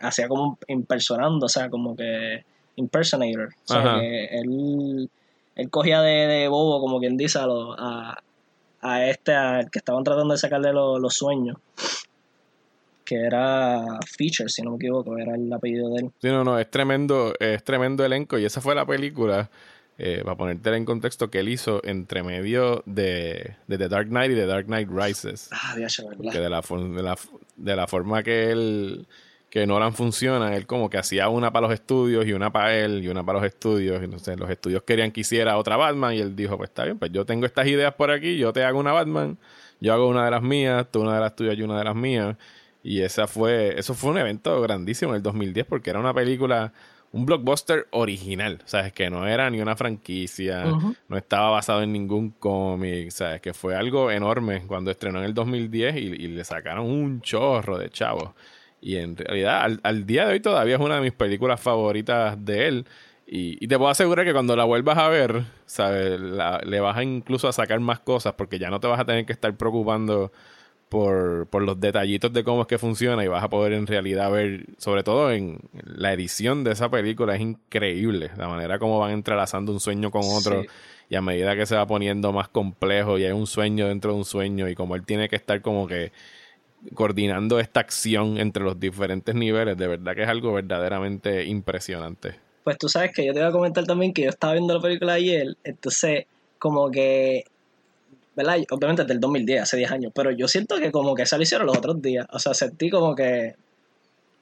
hacía 0.00 0.28
como 0.28 0.58
impersonando, 0.68 1.46
o 1.46 1.48
sea, 1.48 1.70
como 1.70 1.96
que 1.96 2.44
impersonator, 2.76 3.48
o 3.48 3.66
sea, 3.66 3.80
Ajá. 3.80 4.00
que 4.00 4.26
él 4.26 5.10
él 5.56 5.70
cogía 5.70 6.00
de, 6.02 6.26
de 6.26 6.48
bobo 6.48 6.80
como 6.80 6.98
quien 7.00 7.16
dice 7.16 7.38
a 7.38 7.46
a, 7.46 8.18
a 8.80 9.06
este 9.06 9.34
al 9.34 9.70
que 9.70 9.78
estaban 9.78 10.04
tratando 10.04 10.34
de 10.34 10.38
sacarle 10.38 10.72
los, 10.72 11.00
los 11.00 11.14
sueños 11.14 11.56
que 13.04 13.16
era 13.16 13.98
Feature, 14.16 14.48
si 14.48 14.62
no 14.62 14.70
me 14.70 14.76
equivoco, 14.76 15.16
era 15.18 15.34
el 15.34 15.52
apellido 15.52 15.90
de 15.90 16.02
él. 16.02 16.10
Sí, 16.20 16.28
no, 16.28 16.42
no, 16.42 16.58
es 16.58 16.70
tremendo, 16.70 17.34
es 17.38 17.62
tremendo 17.62 18.04
elenco 18.04 18.38
y 18.38 18.44
esa 18.44 18.60
fue 18.60 18.74
la 18.74 18.86
película, 18.86 19.50
eh, 19.98 20.22
para 20.24 20.36
ponerte 20.36 20.74
en 20.74 20.84
contexto, 20.84 21.30
que 21.30 21.38
él 21.40 21.48
hizo 21.48 21.80
entre 21.84 22.22
medio 22.22 22.82
de, 22.86 23.56
de 23.66 23.78
The 23.78 23.88
Dark 23.88 24.08
Knight 24.08 24.32
y 24.32 24.34
The 24.34 24.46
Dark 24.46 24.66
Knight 24.66 24.88
Rises. 24.90 25.48
Ah, 25.52 25.74
de 25.76 25.82
la, 25.82 26.60
de, 26.60 27.02
la, 27.02 27.18
de 27.56 27.76
la 27.76 27.86
forma 27.86 28.22
que 28.22 28.50
él, 28.50 29.06
que 29.54 29.68
Nolan 29.68 29.94
funciona, 29.94 30.56
él 30.56 30.66
como 30.66 30.90
que 30.90 30.98
hacía 30.98 31.28
una 31.28 31.52
para 31.52 31.68
los 31.68 31.74
estudios 31.74 32.26
y 32.26 32.32
una 32.32 32.52
para 32.52 32.76
él 32.76 33.04
y 33.04 33.08
una 33.08 33.24
para 33.24 33.38
los 33.38 33.46
estudios. 33.46 34.02
Entonces 34.02 34.36
los 34.36 34.50
estudios 34.50 34.82
querían 34.82 35.12
que 35.12 35.20
hiciera 35.20 35.56
otra 35.58 35.76
Batman 35.76 36.14
y 36.14 36.18
él 36.18 36.34
dijo, 36.34 36.56
pues 36.56 36.70
está 36.70 36.82
bien, 36.82 36.98
pues 36.98 37.12
yo 37.12 37.24
tengo 37.24 37.46
estas 37.46 37.68
ideas 37.68 37.94
por 37.94 38.10
aquí, 38.10 38.36
yo 38.36 38.52
te 38.52 38.64
hago 38.64 38.80
una 38.80 38.90
Batman, 38.90 39.38
yo 39.80 39.92
hago 39.92 40.08
una 40.08 40.24
de 40.24 40.32
las 40.32 40.42
mías, 40.42 40.86
tú 40.90 41.02
una 41.02 41.14
de 41.14 41.20
las 41.20 41.36
tuyas 41.36 41.56
y 41.56 41.62
una 41.62 41.78
de 41.78 41.84
las 41.84 41.94
mías. 41.94 42.36
Y 42.82 43.02
esa 43.02 43.28
fue, 43.28 43.78
eso 43.78 43.94
fue 43.94 44.10
un 44.10 44.18
evento 44.18 44.60
grandísimo 44.60 45.12
en 45.12 45.18
el 45.18 45.22
2010 45.22 45.66
porque 45.66 45.90
era 45.90 46.00
una 46.00 46.12
película, 46.12 46.72
un 47.14 47.26
blockbuster 47.26 47.86
original, 47.92 48.60
¿sabes? 48.64 48.92
Que 48.92 49.08
no 49.08 49.26
era 49.26 49.48
ni 49.48 49.60
una 49.60 49.76
franquicia, 49.76 50.64
no 51.08 51.16
estaba 51.16 51.50
basado 51.50 51.82
en 51.82 51.92
ningún 51.92 52.30
cómic, 52.30 53.10
¿sabes? 53.10 53.40
Que 53.40 53.54
fue 53.54 53.76
algo 53.76 54.10
enorme 54.10 54.62
cuando 54.66 54.90
estrenó 54.90 55.20
en 55.20 55.26
el 55.26 55.32
2010 55.34 55.96
y, 55.96 55.98
y 56.00 56.28
le 56.28 56.44
sacaron 56.44 56.86
un 56.86 57.20
chorro 57.20 57.78
de 57.78 57.88
chavos. 57.88 58.30
Y 58.80 58.96
en 58.96 59.16
realidad, 59.16 59.62
al, 59.62 59.80
al 59.82 60.04
día 60.06 60.26
de 60.26 60.32
hoy 60.32 60.40
todavía 60.40 60.74
es 60.74 60.80
una 60.80 60.96
de 60.96 61.00
mis 61.02 61.12
películas 61.12 61.60
favoritas 61.60 62.44
de 62.44 62.66
él. 62.68 62.86
Y, 63.26 63.64
y 63.64 63.68
te 63.68 63.78
puedo 63.78 63.90
asegurar 63.90 64.26
que 64.26 64.32
cuando 64.34 64.54
la 64.56 64.64
vuelvas 64.64 64.98
a 64.98 65.08
ver, 65.08 65.44
¿sabes? 65.66 66.20
La- 66.20 66.60
le 66.66 66.80
vas 66.80 66.96
a 66.96 67.02
incluso 67.02 67.48
a 67.48 67.52
sacar 67.52 67.80
más 67.80 68.00
cosas 68.00 68.34
porque 68.34 68.58
ya 68.58 68.68
no 68.70 68.80
te 68.80 68.86
vas 68.88 69.00
a 69.00 69.04
tener 69.06 69.24
que 69.24 69.32
estar 69.32 69.56
preocupando 69.56 70.30
por, 70.88 71.46
por 71.48 71.62
los 71.62 71.80
detallitos 71.80 72.32
de 72.32 72.44
cómo 72.44 72.62
es 72.62 72.68
que 72.68 72.78
funciona 72.78 73.24
y 73.24 73.28
vas 73.28 73.42
a 73.42 73.48
poder 73.48 73.72
en 73.72 73.86
realidad 73.86 74.30
ver, 74.30 74.66
sobre 74.78 75.02
todo 75.02 75.32
en 75.32 75.58
la 75.84 76.12
edición 76.12 76.62
de 76.64 76.72
esa 76.72 76.88
película, 76.90 77.34
es 77.34 77.40
increíble 77.40 78.30
la 78.36 78.48
manera 78.48 78.78
como 78.78 78.98
van 79.00 79.12
entrelazando 79.12 79.72
un 79.72 79.80
sueño 79.80 80.10
con 80.10 80.22
otro 80.24 80.62
Sí. 80.62 80.68
y 81.10 81.16
a 81.16 81.20
medida 81.20 81.56
que 81.56 81.66
se 81.66 81.74
va 81.74 81.86
poniendo 81.86 82.32
más 82.32 82.48
complejo 82.48 83.18
y 83.18 83.24
hay 83.24 83.32
un 83.32 83.46
sueño 83.46 83.88
dentro 83.88 84.12
de 84.12 84.18
un 84.18 84.24
sueño 84.24 84.68
y 84.68 84.74
como 84.74 84.94
él 84.94 85.04
tiene 85.04 85.28
que 85.28 85.36
estar 85.36 85.60
como 85.62 85.86
que 85.86 86.12
coordinando 86.94 87.58
esta 87.60 87.80
acción 87.80 88.38
entre 88.38 88.62
los 88.62 88.78
diferentes 88.78 89.34
niveles, 89.34 89.76
de 89.76 89.88
verdad 89.88 90.14
que 90.14 90.22
es 90.22 90.28
algo 90.28 90.52
verdaderamente 90.52 91.44
impresionante. 91.44 92.36
Pues 92.62 92.78
tú 92.78 92.88
sabes 92.88 93.12
que 93.12 93.24
yo 93.26 93.32
te 93.32 93.40
iba 93.40 93.48
a 93.48 93.52
comentar 93.52 93.84
también 93.84 94.12
que 94.12 94.22
yo 94.22 94.28
estaba 94.30 94.52
viendo 94.54 94.74
la 94.74 94.80
película 94.80 95.14
ayer, 95.14 95.56
entonces 95.64 96.26
como 96.58 96.90
que, 96.90 97.44
¿verdad? 98.36 98.56
Obviamente 98.70 99.02
es 99.02 99.08
del 99.08 99.20
2010, 99.20 99.62
hace 99.62 99.76
10 99.76 99.90
años, 99.90 100.12
pero 100.14 100.30
yo 100.30 100.48
siento 100.48 100.76
que 100.78 100.90
como 100.90 101.14
que 101.14 101.22
eso 101.22 101.36
lo 101.36 101.42
hicieron 101.42 101.66
los 101.66 101.76
otros 101.78 102.00
días, 102.02 102.26
o 102.32 102.38
sea, 102.38 102.54
sentí 102.54 102.90
como 102.90 103.14
que, 103.14 103.54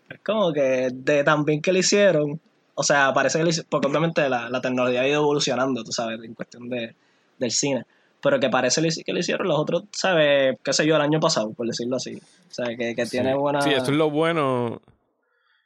es 0.08 0.20
como 0.24 0.52
que 0.52 0.88
de 0.92 1.24
tan 1.24 1.44
bien 1.44 1.60
que 1.60 1.72
lo 1.72 1.78
hicieron, 1.78 2.40
o 2.74 2.82
sea, 2.82 3.12
parece 3.12 3.38
que 3.38 3.44
lo 3.44 3.50
hicieron, 3.50 3.68
porque 3.70 3.86
obviamente 3.88 4.28
la, 4.28 4.48
la 4.48 4.60
tecnología 4.60 5.02
ha 5.02 5.08
ido 5.08 5.20
evolucionando, 5.20 5.84
tú 5.84 5.92
sabes, 5.92 6.20
en 6.22 6.34
cuestión 6.34 6.68
de, 6.68 6.94
del 7.38 7.50
cine, 7.50 7.84
pero 8.22 8.38
que 8.40 8.48
parece 8.48 8.80
que 9.04 9.12
lo 9.12 9.18
hicieron 9.18 9.48
los 9.48 9.58
otros, 9.58 9.84
¿sabes? 9.92 10.56
qué 10.62 10.72
sé 10.72 10.86
yo, 10.86 10.96
el 10.96 11.02
año 11.02 11.20
pasado, 11.20 11.52
por 11.52 11.66
decirlo 11.66 11.96
así, 11.96 12.14
o 12.16 12.54
sea, 12.54 12.66
que, 12.76 12.94
que 12.94 13.06
tiene 13.06 13.34
buena... 13.34 13.60
Sí, 13.62 13.70
eso 13.70 13.90
es 13.90 13.96
lo 13.96 14.10
bueno. 14.10 14.80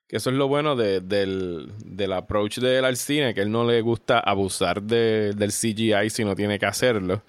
Que 0.09 0.19
eso 0.19 0.31
es 0.31 0.37
lo 0.37 0.47
bueno 0.47 0.77
de- 0.77 1.01
del, 1.01 1.73
del 1.85 2.13
approach 2.13 2.59
de 2.61 2.79
él 2.79 2.85
al 2.85 2.97
cine, 2.97 3.35
que 3.35 3.41
él 3.41 3.51
no 3.51 3.65
le 3.65 3.81
gusta 3.81 4.21
abusar 4.21 4.81
de- 4.81 5.33
del 5.35 5.51
CGI 5.51 6.11
si 6.11 6.25
no 6.25 6.37
tiene 6.37 6.61
que 6.61 6.67
hacerlo. 6.67 7.23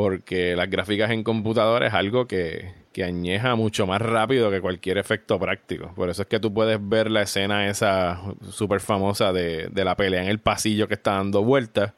Porque 0.00 0.56
las 0.56 0.70
gráficas 0.70 1.10
en 1.10 1.22
computadora 1.22 1.86
es 1.86 1.92
algo 1.92 2.26
que, 2.26 2.72
que 2.90 3.04
añeja 3.04 3.54
mucho 3.54 3.86
más 3.86 4.00
rápido 4.00 4.50
que 4.50 4.62
cualquier 4.62 4.96
efecto 4.96 5.38
práctico. 5.38 5.92
Por 5.94 6.08
eso 6.08 6.22
es 6.22 6.28
que 6.28 6.40
tú 6.40 6.54
puedes 6.54 6.78
ver 6.80 7.10
la 7.10 7.20
escena 7.20 7.68
esa 7.68 8.18
súper 8.50 8.80
famosa 8.80 9.30
de, 9.34 9.68
de, 9.68 9.84
la 9.84 9.94
pelea 9.96 10.22
en 10.22 10.28
el 10.28 10.38
pasillo 10.38 10.88
que 10.88 10.94
está 10.94 11.12
dando 11.12 11.44
vueltas. 11.44 11.92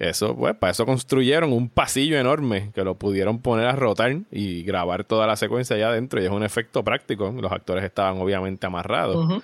Eso, 0.00 0.36
pues, 0.36 0.56
para 0.56 0.72
eso 0.72 0.84
construyeron 0.84 1.52
un 1.52 1.68
pasillo 1.68 2.18
enorme 2.18 2.72
que 2.74 2.82
lo 2.82 2.96
pudieron 2.96 3.40
poner 3.40 3.66
a 3.66 3.76
rotar 3.76 4.22
y 4.32 4.64
grabar 4.64 5.04
toda 5.04 5.28
la 5.28 5.36
secuencia 5.36 5.76
allá 5.76 5.90
adentro. 5.90 6.20
Y 6.20 6.24
es 6.24 6.32
un 6.32 6.42
efecto 6.42 6.82
práctico. 6.82 7.30
Los 7.30 7.52
actores 7.52 7.84
estaban 7.84 8.18
obviamente 8.18 8.66
amarrados. 8.66 9.42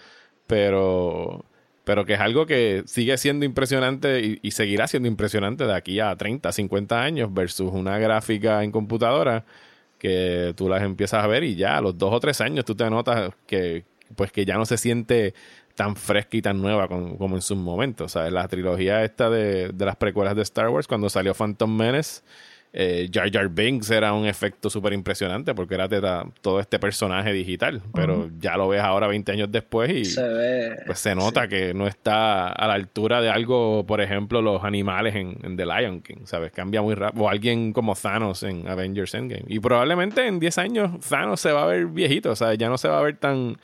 Pero 0.49 1.45
pero 1.85 2.05
que 2.05 2.15
es 2.15 2.21
algo 2.21 2.47
que 2.47 2.83
sigue 2.87 3.17
siendo 3.17 3.45
impresionante 3.45 4.39
y, 4.43 4.51
seguirá 4.51 4.87
siendo 4.87 5.09
impresionante 5.09 5.67
de 5.67 5.75
aquí 5.75 6.01
a 6.01 6.15
30, 6.15 6.53
50 6.53 7.03
años 7.03 7.33
versus 7.33 7.73
una 7.73 7.99
gráfica 7.99 8.63
en 8.63 8.71
computadora 8.73 9.45
que 9.99 10.55
tú 10.57 10.69
las 10.69 10.83
empiezas 10.83 11.25
a 11.25 11.27
ver 11.27 11.45
y 11.45 11.57
ya 11.57 11.79
a 11.79 11.81
los 11.81 11.97
dos 11.99 12.13
o 12.13 12.21
tres 12.21 12.41
años 12.41 12.65
tú 12.65 12.75
te 12.75 12.89
notas 12.89 13.33
que 13.47 13.85
pues 14.17 14.33
que 14.33 14.45
ya 14.45 14.57
no 14.57 14.67
se 14.67 14.77
siente 14.77 15.35
tan 15.75 15.97
fresca 15.97 16.37
y 16.37 16.43
tan 16.43 16.61
nueva 16.61 16.89
como, 16.89 17.37
en 17.37 17.43
sus 17.43 17.57
momentos. 17.57 18.05
O 18.07 18.19
sea, 18.19 18.31
la 18.31 18.47
trilogía 18.49 19.05
esta 19.05 19.31
de, 19.31 19.69
de 19.69 19.87
las 19.87 19.97
precuelas 19.97 20.37
de 20.37 20.43
Star 20.43 20.69
Wars, 20.69 20.87
cuando 20.87 21.09
salió 21.09 21.33
Phantom 21.33 21.75
Menace, 21.75 22.23
eh, 22.73 23.09
Jar 23.13 23.33
Jar 23.33 23.49
Binks 23.49 23.91
era 23.91 24.13
un 24.13 24.27
efecto 24.27 24.71
súper 24.71 24.93
impresionante 24.93 25.55
porque 25.55 25.75
era 25.75 25.89
todo 26.41 26.61
este 26.61 26.79
personaje 26.79 27.33
digital, 27.33 27.83
pero 27.93 28.31
ya 28.39 28.57
lo 28.57 28.69
ves 28.69 28.81
ahora 28.81 29.09
20 29.09 29.33
años 29.33 29.51
después 29.51 29.91
y 29.91 30.05
se, 30.05 30.23
ve, 30.23 30.77
pues 30.87 31.01
se 31.01 31.17
nota 31.17 31.49
que 31.49 31.75
no 31.75 31.89
está 31.89 32.49
a 32.49 32.69
la 32.69 32.75
altura 32.75 33.21
de 33.21 33.29
algo, 33.29 33.85
por 33.87 34.01
ejemplo, 34.01 34.41
los 34.41 34.63
animales 34.63 35.17
en, 35.17 35.57
The 35.57 35.67
Lion 35.67 36.01
King, 36.01 36.25
¿sabes? 36.25 36.53
Cambia 36.53 36.81
muy 36.81 36.95
rápido. 36.95 37.25
O 37.25 37.29
alguien 37.29 37.73
como 37.73 37.97
Thanos 37.97 38.45
en 38.45 38.69
Avengers 38.69 39.15
Endgame. 39.15 39.45
Y 39.49 39.59
probablemente 39.59 40.27
en 40.27 40.39
10 40.39 40.59
años 40.59 41.01
Thanos 41.09 41.41
se 41.41 41.51
va 41.51 41.65
a 41.65 41.67
ver 41.67 41.87
viejito, 41.87 42.31
o 42.31 42.37
sea, 42.37 42.55
ya 42.55 42.69
no 42.69 42.79
se 42.79 42.89
va 42.89 43.01
a 43.01 43.03
ver 43.03 43.17
tan, 43.17 43.57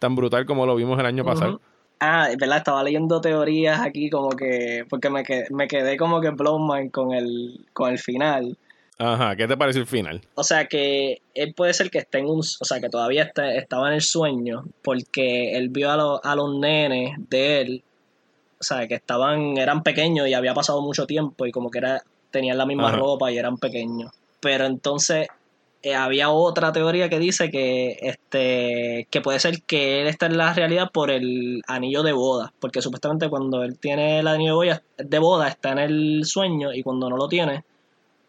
tan 0.00 0.16
brutal 0.16 0.46
como 0.46 0.66
lo 0.66 0.74
vimos 0.74 0.98
el 0.98 1.06
año 1.06 1.24
pasado. 1.24 1.60
Ah, 2.00 2.28
verdad, 2.38 2.58
estaba 2.58 2.82
leyendo 2.82 3.20
teorías 3.20 3.80
aquí 3.80 4.08
como 4.08 4.30
que, 4.30 4.84
porque 4.88 5.10
me 5.10 5.24
quedé, 5.24 5.46
me 5.50 5.66
quedé 5.66 5.96
como 5.96 6.20
que 6.20 6.30
blown 6.30 6.66
mind 6.66 6.90
con 6.92 7.12
el, 7.12 7.66
con 7.72 7.90
el 7.90 7.98
final. 7.98 8.56
Ajá, 8.98 9.36
¿qué 9.36 9.46
te 9.46 9.56
parece 9.56 9.78
el 9.78 9.86
final? 9.86 10.20
O 10.34 10.42
sea 10.42 10.66
que 10.66 11.22
él 11.34 11.54
puede 11.54 11.72
ser 11.72 11.90
que 11.90 11.98
esté 11.98 12.18
en 12.18 12.26
un, 12.26 12.40
o 12.40 12.64
sea 12.64 12.80
que 12.80 12.88
todavía 12.88 13.30
estaba 13.54 13.88
en 13.88 13.94
el 13.94 14.02
sueño, 14.02 14.64
porque 14.82 15.56
él 15.56 15.68
vio 15.68 15.90
a, 15.90 16.20
a 16.22 16.34
los 16.34 16.58
nenes 16.58 17.16
de 17.28 17.60
él, 17.60 17.84
o 18.60 18.64
sea 18.64 18.88
que 18.88 18.94
estaban, 18.94 19.56
eran 19.56 19.82
pequeños 19.84 20.26
y 20.28 20.34
había 20.34 20.52
pasado 20.52 20.82
mucho 20.82 21.06
tiempo 21.06 21.46
y 21.46 21.52
como 21.52 21.70
que 21.70 21.78
era, 21.78 22.02
tenían 22.30 22.58
la 22.58 22.66
misma 22.66 22.90
ropa 22.90 23.30
y 23.30 23.38
eran 23.38 23.56
pequeños. 23.56 24.12
Pero 24.40 24.66
entonces 24.66 25.28
eh, 25.82 25.94
había 25.94 26.30
otra 26.30 26.72
teoría 26.72 27.08
que 27.08 27.20
dice 27.20 27.50
que 27.50 27.98
este 28.00 29.06
que 29.10 29.20
puede 29.20 29.38
ser 29.38 29.62
que 29.62 30.02
él 30.02 30.08
está 30.08 30.26
en 30.26 30.36
la 30.36 30.52
realidad 30.52 30.90
por 30.92 31.10
el 31.10 31.62
anillo 31.68 32.02
de 32.02 32.12
boda, 32.12 32.52
porque 32.58 32.82
supuestamente 32.82 33.28
cuando 33.28 33.62
él 33.62 33.78
tiene 33.78 34.18
el 34.18 34.26
anillo 34.26 34.60
de 34.60 34.66
boda, 34.66 34.82
de 34.98 35.18
boda 35.20 35.48
está 35.48 35.70
en 35.72 35.78
el 35.78 36.24
sueño 36.24 36.72
y 36.72 36.82
cuando 36.82 37.08
no 37.08 37.16
lo 37.16 37.28
tiene 37.28 37.64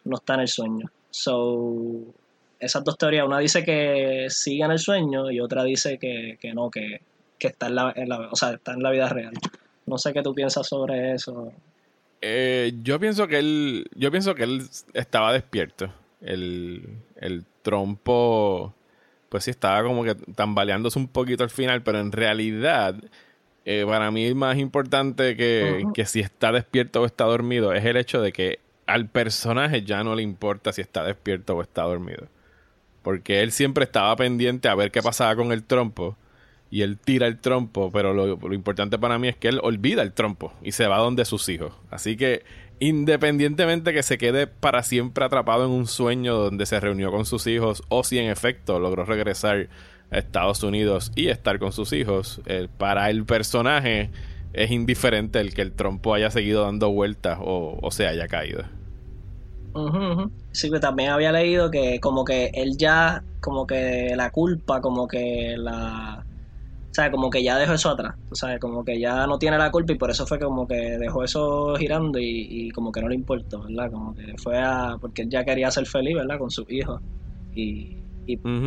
no 0.04 0.16
está 0.16 0.34
en 0.34 0.40
el 0.40 0.48
sueño. 0.48 0.90
So 1.10 2.14
esas 2.60 2.84
dos 2.84 2.96
teorías, 2.96 3.26
una 3.26 3.40
dice 3.40 3.64
que 3.64 4.26
sigue 4.28 4.64
en 4.64 4.70
el 4.70 4.78
sueño 4.78 5.30
y 5.30 5.40
otra 5.40 5.64
dice 5.64 5.98
que, 5.98 6.38
no, 6.54 6.70
que, 6.70 7.00
está 7.40 7.66
en 7.66 7.74
la, 7.74 8.28
o 8.30 8.36
sea, 8.36 8.52
está 8.52 8.74
en 8.74 8.82
la 8.82 8.90
vida 8.90 9.08
real. 9.08 9.32
No 9.86 9.98
sé 9.98 10.12
qué 10.12 10.22
tú 10.22 10.34
piensas 10.34 10.68
sobre 10.68 11.14
eso. 11.14 11.52
Eh, 12.20 12.74
yo 12.82 13.00
pienso 13.00 13.26
que 13.26 13.38
él, 13.38 13.86
yo 13.96 14.10
pienso 14.10 14.34
que 14.34 14.44
él 14.44 14.62
estaba 14.92 15.32
despierto 15.32 15.90
el, 16.20 16.98
el 17.16 17.44
trompo, 17.62 18.74
pues 19.28 19.44
sí, 19.44 19.50
estaba 19.50 19.82
como 19.82 20.04
que 20.04 20.14
tambaleándose 20.14 20.98
un 20.98 21.08
poquito 21.08 21.44
al 21.44 21.50
final, 21.50 21.82
pero 21.82 22.00
en 22.00 22.12
realidad, 22.12 22.96
eh, 23.64 23.84
para 23.86 24.10
mí 24.10 24.24
es 24.24 24.34
más 24.34 24.58
importante 24.58 25.36
que, 25.36 25.84
que 25.94 26.06
si 26.06 26.20
está 26.20 26.52
despierto 26.52 27.02
o 27.02 27.06
está 27.06 27.24
dormido 27.24 27.72
es 27.72 27.84
el 27.84 27.96
hecho 27.96 28.20
de 28.20 28.32
que 28.32 28.58
al 28.86 29.08
personaje 29.08 29.82
ya 29.82 30.02
no 30.02 30.14
le 30.14 30.22
importa 30.22 30.72
si 30.72 30.80
está 30.80 31.04
despierto 31.04 31.56
o 31.56 31.62
está 31.62 31.82
dormido. 31.82 32.28
Porque 33.02 33.40
él 33.40 33.52
siempre 33.52 33.84
estaba 33.84 34.14
pendiente 34.16 34.68
a 34.68 34.74
ver 34.74 34.90
qué 34.90 35.00
pasaba 35.00 35.34
con 35.36 35.52
el 35.52 35.62
trompo. 35.64 36.16
Y 36.72 36.82
él 36.82 36.98
tira 36.98 37.26
el 37.26 37.38
trompo, 37.38 37.90
pero 37.90 38.12
lo, 38.14 38.36
lo, 38.36 38.54
importante 38.54 38.98
para 38.98 39.18
mí 39.18 39.28
es 39.28 39.36
que 39.36 39.48
él 39.48 39.58
olvida 39.62 40.02
el 40.02 40.12
trompo 40.12 40.52
y 40.62 40.72
se 40.72 40.86
va 40.86 40.98
donde 40.98 41.24
sus 41.24 41.48
hijos. 41.48 41.72
Así 41.90 42.16
que 42.16 42.44
independientemente 42.80 43.92
que 43.92 44.02
se 44.02 44.18
quede 44.18 44.46
para 44.46 44.82
siempre 44.82 45.24
atrapado 45.24 45.66
en 45.66 45.70
un 45.70 45.86
sueño 45.86 46.34
donde 46.34 46.66
se 46.66 46.80
reunió 46.80 47.12
con 47.12 47.26
sus 47.26 47.46
hijos 47.46 47.82
o 47.88 48.02
si 48.02 48.18
en 48.18 48.30
efecto 48.30 48.80
logró 48.80 49.04
regresar 49.04 49.68
a 50.10 50.18
Estados 50.18 50.62
Unidos 50.62 51.12
y 51.14 51.28
estar 51.28 51.58
con 51.58 51.72
sus 51.72 51.92
hijos, 51.92 52.40
eh, 52.46 52.68
para 52.78 53.10
el 53.10 53.24
personaje 53.24 54.10
es 54.52 54.70
indiferente 54.70 55.40
el 55.40 55.54
que 55.54 55.62
el 55.62 55.72
trompo 55.72 56.14
haya 56.14 56.30
seguido 56.30 56.64
dando 56.64 56.90
vueltas 56.90 57.38
o, 57.40 57.78
o 57.80 57.90
se 57.90 58.08
haya 58.08 58.26
caído. 58.26 58.64
Sí, 60.50 60.70
que 60.70 60.80
también 60.80 61.10
había 61.10 61.30
leído 61.30 61.70
que 61.70 62.00
como 62.00 62.24
que 62.24 62.50
él 62.54 62.76
ya, 62.76 63.22
como 63.40 63.66
que 63.66 64.14
la 64.16 64.30
culpa, 64.30 64.80
como 64.80 65.06
que 65.06 65.54
la 65.56 66.24
o 66.90 66.92
sea, 66.92 67.08
como 67.08 67.30
que 67.30 67.40
ya 67.40 67.56
dejó 67.56 67.74
eso 67.74 67.90
atrás, 67.90 68.16
o 68.30 68.34
sea, 68.34 68.58
como 68.58 68.84
que 68.84 68.98
ya 68.98 69.24
no 69.24 69.38
tiene 69.38 69.56
la 69.56 69.70
culpa 69.70 69.92
y 69.92 69.96
por 69.96 70.10
eso 70.10 70.26
fue 70.26 70.40
como 70.40 70.66
que 70.66 70.98
dejó 70.98 71.22
eso 71.22 71.76
girando 71.76 72.18
y, 72.18 72.68
como 72.72 72.90
que 72.90 73.00
no 73.00 73.08
le 73.08 73.14
importó, 73.14 73.62
¿verdad? 73.62 73.92
Como 73.92 74.12
que 74.12 74.34
fue 74.38 74.58
a, 74.58 74.96
porque 75.00 75.22
él 75.22 75.28
ya 75.30 75.44
quería 75.44 75.70
ser 75.70 75.86
feliz, 75.86 76.16
¿verdad? 76.16 76.36
Con 76.36 76.50
sus 76.50 76.68
hijos 76.68 77.00
y, 77.54 77.96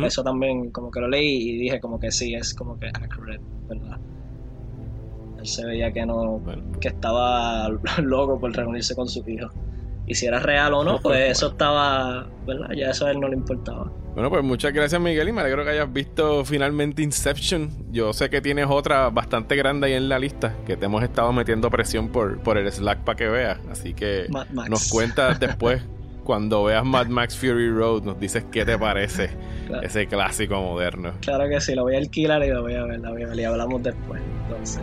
eso 0.04 0.22
también 0.22 0.70
como 0.70 0.90
que 0.90 1.00
lo 1.00 1.08
leí 1.08 1.36
y 1.36 1.58
dije 1.58 1.80
como 1.80 1.98
que 1.98 2.10
sí, 2.10 2.34
es 2.34 2.54
como 2.54 2.78
que 2.78 2.88
accurate, 2.88 3.40
¿verdad? 3.66 3.98
Él 5.38 5.46
se 5.46 5.64
veía 5.64 5.90
que 5.90 6.04
no, 6.04 6.42
que 6.80 6.88
estaba 6.88 7.68
loco 8.02 8.38
por 8.38 8.54
reunirse 8.54 8.94
con 8.94 9.06
sus 9.06 9.26
hijos. 9.28 9.52
Y 10.06 10.14
si 10.14 10.26
era 10.26 10.38
real 10.38 10.74
o 10.74 10.84
no, 10.84 11.00
pues 11.00 11.30
eso 11.30 11.48
estaba, 11.48 12.26
¿verdad? 12.46 12.70
Ya 12.76 12.90
eso 12.90 13.06
a 13.06 13.10
él 13.10 13.20
no 13.20 13.28
le 13.28 13.36
importaba. 13.36 13.90
Bueno, 14.14 14.30
pues 14.30 14.44
muchas 14.44 14.72
gracias 14.72 15.00
Miguel 15.00 15.28
y 15.28 15.32
me 15.32 15.40
alegro 15.40 15.64
que 15.64 15.70
hayas 15.70 15.92
visto 15.92 16.44
finalmente 16.44 17.02
Inception. 17.02 17.70
Yo 17.90 18.12
sé 18.12 18.30
que 18.30 18.40
tienes 18.40 18.66
otra 18.68 19.10
bastante 19.10 19.56
grande 19.56 19.88
ahí 19.88 19.94
en 19.94 20.08
la 20.08 20.18
lista, 20.20 20.54
que 20.66 20.76
te 20.76 20.86
hemos 20.86 21.02
estado 21.02 21.32
metiendo 21.32 21.68
presión 21.68 22.10
por, 22.10 22.38
por 22.40 22.56
el 22.56 22.70
Slack 22.70 23.00
para 23.00 23.16
que 23.16 23.28
veas. 23.28 23.58
Así 23.70 23.92
que 23.92 24.26
nos 24.68 24.88
cuentas 24.88 25.40
después, 25.40 25.82
cuando 26.22 26.62
veas 26.62 26.84
Mad 26.84 27.06
Max 27.06 27.36
Fury 27.36 27.70
Road, 27.70 28.04
nos 28.04 28.20
dices 28.20 28.44
qué 28.52 28.64
te 28.64 28.78
parece 28.78 29.30
ese 29.82 30.06
clásico 30.06 30.60
moderno. 30.60 31.14
Claro 31.20 31.48
que 31.48 31.60
sí, 31.60 31.74
lo 31.74 31.82
voy 31.82 31.96
a 31.96 31.98
alquilar 31.98 32.44
y 32.44 32.50
lo 32.50 32.62
voy 32.62 32.74
a 32.74 32.84
ver, 32.84 33.00
lo 33.00 33.10
voy 33.10 33.22
a 33.24 33.26
ver 33.26 33.40
y 33.40 33.44
hablamos 33.44 33.82
después. 33.82 34.22
Entonces. 34.44 34.82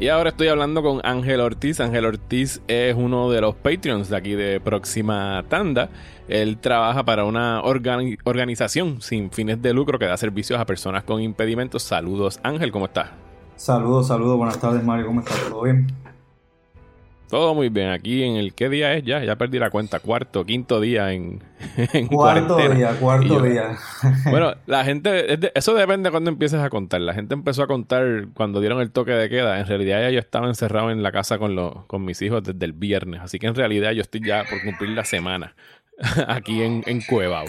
Y 0.00 0.10
ahora 0.10 0.30
estoy 0.30 0.46
hablando 0.46 0.80
con 0.80 1.00
Ángel 1.02 1.40
Ortiz. 1.40 1.80
Ángel 1.80 2.04
Ortiz 2.04 2.62
es 2.68 2.94
uno 2.94 3.30
de 3.32 3.40
los 3.40 3.56
Patreons 3.56 4.08
de 4.08 4.16
aquí 4.16 4.36
de 4.36 4.60
Próxima 4.60 5.44
Tanda. 5.48 5.90
Él 6.28 6.58
trabaja 6.58 7.04
para 7.04 7.24
una 7.24 7.62
organización 7.62 9.02
sin 9.02 9.32
fines 9.32 9.60
de 9.60 9.72
lucro 9.72 9.98
que 9.98 10.06
da 10.06 10.16
servicios 10.16 10.60
a 10.60 10.66
personas 10.66 11.02
con 11.02 11.20
impedimentos. 11.20 11.82
Saludos, 11.82 12.38
Ángel, 12.44 12.70
¿cómo 12.70 12.84
estás? 12.86 13.10
Saludos, 13.56 14.06
saludos, 14.06 14.36
buenas 14.36 14.60
tardes, 14.60 14.84
Mario, 14.84 15.06
¿cómo 15.06 15.18
estás? 15.18 15.36
¿Todo 15.48 15.62
bien? 15.62 15.88
Todo 17.28 17.54
muy 17.54 17.68
bien. 17.68 17.90
Aquí 17.90 18.22
en 18.22 18.36
el 18.36 18.54
qué 18.54 18.68
día 18.68 18.94
es 18.94 19.04
ya, 19.04 19.22
ya 19.22 19.36
perdí 19.36 19.58
la 19.58 19.70
cuenta, 19.70 20.00
cuarto, 20.00 20.44
quinto 20.44 20.80
día 20.80 21.12
en, 21.12 21.42
cuarto 22.08 22.56
día, 22.56 22.94
cuarto 22.98 23.40
día. 23.42 23.76
bueno, 24.30 24.54
la 24.66 24.84
gente, 24.84 25.38
eso 25.54 25.74
depende 25.74 26.08
de 26.08 26.10
cuando 26.10 26.30
empieces 26.30 26.60
a 26.60 26.70
contar. 26.70 27.02
La 27.02 27.12
gente 27.12 27.34
empezó 27.34 27.62
a 27.62 27.66
contar 27.66 28.28
cuando 28.34 28.60
dieron 28.60 28.80
el 28.80 28.90
toque 28.90 29.12
de 29.12 29.28
queda. 29.28 29.60
En 29.60 29.66
realidad 29.66 30.00
ya 30.02 30.10
yo 30.10 30.20
estaba 30.20 30.46
encerrado 30.46 30.90
en 30.90 31.02
la 31.02 31.12
casa 31.12 31.38
con 31.38 31.54
los, 31.54 31.84
con 31.86 32.04
mis 32.04 32.22
hijos 32.22 32.42
desde 32.42 32.64
el 32.64 32.72
viernes, 32.72 33.20
así 33.22 33.38
que 33.38 33.46
en 33.46 33.54
realidad 33.54 33.92
yo 33.92 34.00
estoy 34.00 34.24
ya 34.24 34.44
por 34.48 34.62
cumplir 34.62 34.90
la 34.90 35.04
semana 35.04 35.54
aquí 36.28 36.62
en, 36.62 36.82
en 36.86 37.02
Cuevao. 37.02 37.46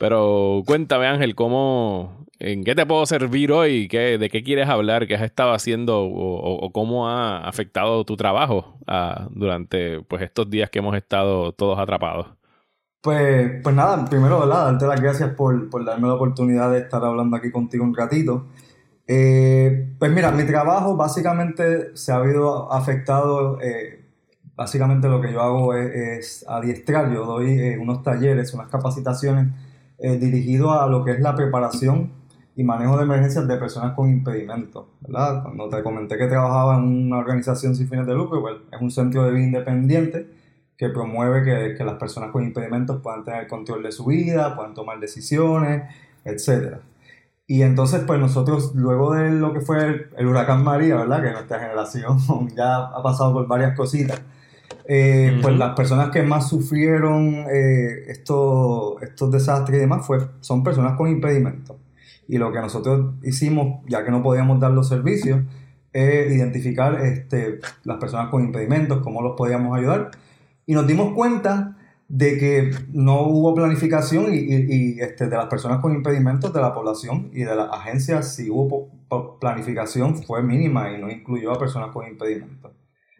Pero 0.00 0.62
cuéntame, 0.66 1.06
Ángel, 1.06 1.34
¿cómo, 1.34 2.24
¿en 2.38 2.64
qué 2.64 2.74
te 2.74 2.86
puedo 2.86 3.04
servir 3.04 3.52
hoy? 3.52 3.86
¿Qué, 3.86 4.16
¿De 4.16 4.30
qué 4.30 4.42
quieres 4.42 4.66
hablar? 4.66 5.06
¿Qué 5.06 5.14
has 5.14 5.20
estado 5.20 5.52
haciendo 5.52 6.00
o, 6.02 6.72
cómo 6.72 7.06
ha 7.06 7.46
afectado 7.46 8.02
tu 8.06 8.16
trabajo 8.16 8.78
ah, 8.86 9.28
durante 9.30 10.00
pues, 10.00 10.22
estos 10.22 10.48
días 10.48 10.70
que 10.70 10.78
hemos 10.78 10.96
estado 10.96 11.52
todos 11.52 11.78
atrapados? 11.78 12.28
Pues, 13.02 13.60
pues 13.62 13.74
nada, 13.74 14.06
primero, 14.06 14.40
¿verdad? 14.40 14.70
Darte 14.70 14.86
las 14.86 15.02
gracias 15.02 15.34
por, 15.34 15.68
darme 15.84 16.08
la 16.08 16.14
oportunidad 16.14 16.72
de 16.72 16.78
estar 16.78 17.04
hablando 17.04 17.36
aquí 17.36 17.50
contigo 17.50 17.84
un 17.84 17.94
ratito. 17.94 18.46
Eh, 19.06 19.96
pues 19.98 20.10
mira, 20.10 20.30
mi 20.30 20.44
trabajo 20.44 20.96
básicamente 20.96 21.94
se 21.94 22.10
ha 22.10 22.16
habido 22.16 22.72
afectado 22.72 23.60
eh, 23.60 24.02
básicamente 24.56 25.08
lo 25.08 25.20
que 25.20 25.30
yo 25.30 25.42
hago 25.42 25.74
es, 25.74 25.94
es 25.94 26.44
adiestrar, 26.48 27.12
yo 27.12 27.26
doy 27.26 27.50
eh, 27.50 27.78
unos 27.78 28.02
talleres, 28.02 28.54
unas 28.54 28.68
capacitaciones 28.68 29.48
eh, 30.02 30.16
dirigidos 30.18 30.72
a 30.72 30.86
lo 30.86 31.04
que 31.04 31.12
es 31.12 31.20
la 31.20 31.34
preparación 31.34 32.10
y 32.56 32.64
manejo 32.64 32.96
de 32.96 33.04
emergencias 33.04 33.46
de 33.46 33.56
personas 33.56 33.94
con 33.94 34.10
impedimentos, 34.10 34.86
¿verdad? 35.00 35.42
Cuando 35.42 35.68
te 35.68 35.82
comenté 35.82 36.16
que 36.18 36.26
trabajaba 36.26 36.76
en 36.78 37.06
una 37.06 37.18
organización 37.18 37.74
sin 37.74 37.88
fines 37.88 38.06
de 38.06 38.14
lucro, 38.14 38.40
pues 38.40 38.56
es 38.72 38.80
un 38.80 38.90
centro 38.90 39.24
de 39.24 39.32
vida 39.32 39.44
independiente 39.44 40.26
que 40.76 40.88
promueve 40.88 41.44
que, 41.44 41.74
que 41.76 41.84
las 41.84 41.96
personas 41.96 42.30
con 42.30 42.42
impedimentos 42.42 43.00
puedan 43.02 43.24
tener 43.24 43.46
control 43.46 43.82
de 43.82 43.92
su 43.92 44.06
vida, 44.06 44.56
puedan 44.56 44.74
tomar 44.74 44.98
decisiones, 44.98 45.84
etcétera. 46.24 46.80
Y 47.46 47.62
entonces, 47.62 48.02
pues 48.06 48.20
nosotros, 48.20 48.74
luego 48.74 49.12
de 49.12 49.30
lo 49.32 49.52
que 49.52 49.60
fue 49.60 49.84
el, 49.84 50.06
el 50.16 50.26
huracán 50.26 50.64
María, 50.64 50.96
¿verdad? 50.96 51.22
Que 51.22 51.32
nuestra 51.32 51.58
generación 51.58 52.18
ya 52.56 52.76
ha 52.86 53.02
pasado 53.02 53.32
por 53.32 53.46
varias 53.46 53.76
cositas. 53.76 54.22
Eh, 54.92 55.38
Pues 55.40 55.56
las 55.56 55.74
personas 55.76 56.10
que 56.10 56.22
más 56.22 56.48
sufrieron 56.48 57.44
eh, 57.52 58.04
estos, 58.08 59.00
estos 59.02 59.30
desastres 59.30 59.78
y 59.78 59.80
demás 59.82 60.04
fue, 60.04 60.18
son 60.40 60.64
personas 60.64 60.96
con 60.96 61.08
impedimentos. 61.08 61.76
Y 62.26 62.38
lo 62.38 62.50
que 62.52 62.58
nosotros 62.60 63.14
hicimos, 63.22 63.84
ya 63.88 64.04
que 64.04 64.10
no 64.10 64.20
podíamos 64.22 64.58
dar 64.58 64.72
los 64.72 64.88
servicios, 64.88 65.40
es 65.92 66.32
identificar 66.32 67.00
este, 67.04 67.60
las 67.84 67.98
personas 67.98 68.30
con 68.30 68.42
impedimentos, 68.44 68.98
cómo 69.02 69.22
los 69.22 69.36
podíamos 69.36 69.76
ayudar. 69.78 70.10
Y 70.66 70.74
nos 70.74 70.86
dimos 70.88 71.12
cuenta 71.14 71.76
de 72.08 72.38
que 72.38 72.70
no 72.92 73.22
hubo 73.22 73.54
planificación 73.54 74.34
y, 74.34 74.38
y- 74.38 74.66
y, 74.96 75.00
este, 75.00 75.28
de 75.28 75.36
las 75.36 75.46
personas 75.46 75.78
con 75.80 75.94
impedimentos 75.94 76.52
de 76.52 76.60
la 76.60 76.74
población 76.74 77.30
y 77.32 77.44
de 77.44 77.54
las 77.54 77.68
agencias, 77.72 78.34
si 78.34 78.50
hubo 78.50 78.88
planificación, 79.40 80.16
fue 80.24 80.42
mínima 80.42 80.90
y 80.92 81.00
no 81.00 81.08
incluyó 81.10 81.52
a 81.52 81.58
personas 81.60 81.90
con 81.92 82.06
impedimentos. 82.08 82.72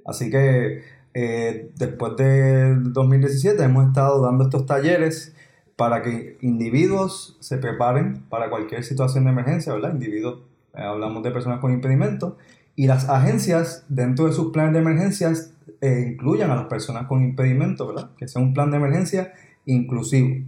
Así 0.04 0.30
que 0.30 0.82
eh, 1.14 1.70
después 1.76 2.16
de 2.16 2.76
2017 2.76 3.62
hemos 3.62 3.88
estado 3.88 4.22
dando 4.22 4.44
estos 4.44 4.66
talleres 4.66 5.34
para 5.76 6.02
que 6.02 6.36
individuos 6.40 7.36
se 7.40 7.56
preparen 7.56 8.22
para 8.28 8.50
cualquier 8.50 8.84
situación 8.84 9.24
de 9.24 9.30
emergencia, 9.30 9.72
¿verdad? 9.72 9.92
Individuos, 9.92 10.42
eh, 10.74 10.82
hablamos 10.82 11.22
de 11.22 11.30
personas 11.30 11.60
con 11.60 11.72
impedimentos, 11.72 12.34
y 12.76 12.86
las 12.86 13.08
agencias 13.08 13.84
dentro 13.88 14.26
de 14.26 14.32
sus 14.32 14.52
planes 14.52 14.72
de 14.74 14.80
emergencias 14.80 15.52
eh, 15.80 16.10
incluyan 16.12 16.50
a 16.50 16.56
las 16.56 16.66
personas 16.66 17.06
con 17.06 17.22
impedimentos, 17.22 17.86
¿verdad? 17.86 18.10
Que 18.16 18.28
sea 18.28 18.42
un 18.42 18.54
plan 18.54 18.70
de 18.70 18.76
emergencia 18.76 19.32
inclusivo. 19.66 20.44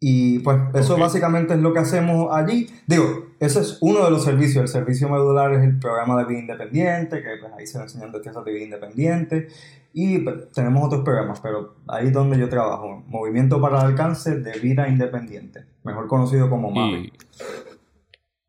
Y 0.00 0.40
pues 0.40 0.58
eso 0.74 0.98
básicamente 0.98 1.54
es 1.54 1.60
lo 1.60 1.72
que 1.72 1.78
hacemos 1.78 2.28
allí. 2.30 2.68
Digo, 2.86 3.28
ese 3.40 3.60
es 3.60 3.78
uno 3.80 4.04
de 4.04 4.10
los 4.10 4.24
servicios. 4.24 4.62
El 4.62 4.68
servicio 4.68 5.08
medular 5.08 5.52
es 5.54 5.62
el 5.62 5.78
programa 5.78 6.18
de 6.18 6.26
vida 6.26 6.40
independiente, 6.40 7.22
que 7.22 7.36
pues, 7.40 7.52
ahí 7.54 7.66
se 7.66 7.78
nos 7.78 7.86
enseñan 7.86 8.12
destrezas 8.12 8.44
de 8.44 8.52
vida 8.52 8.64
independiente. 8.64 9.48
Y 9.94 10.18
pues, 10.18 10.50
tenemos 10.52 10.84
otros 10.84 11.02
programas, 11.04 11.40
pero 11.40 11.76
ahí 11.88 12.08
es 12.08 12.12
donde 12.12 12.38
yo 12.38 12.48
trabajo. 12.48 13.02
Movimiento 13.06 13.60
para 13.60 13.80
el 13.80 13.86
alcance 13.86 14.38
de 14.40 14.58
vida 14.58 14.88
independiente, 14.88 15.64
mejor 15.84 16.06
conocido 16.06 16.50
como 16.50 16.70
MAVI. 16.70 17.12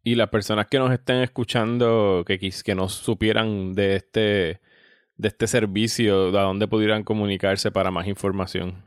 Y, 0.04 0.12
y 0.12 0.16
las 0.16 0.30
personas 0.30 0.68
que 0.68 0.80
nos 0.80 0.92
estén 0.92 1.18
escuchando, 1.18 2.24
que, 2.28 2.38
que 2.38 2.76
no 2.76 2.90
supieran 2.90 3.74
de 3.74 3.96
este, 3.96 4.62
de 5.18 5.28
este 5.28 5.48
servicio, 5.48 6.38
¿a 6.38 6.44
dónde 6.44 6.68
pudieran 6.68 7.04
comunicarse 7.04 7.72
para 7.72 7.92
más 7.92 8.08
información? 8.08 8.84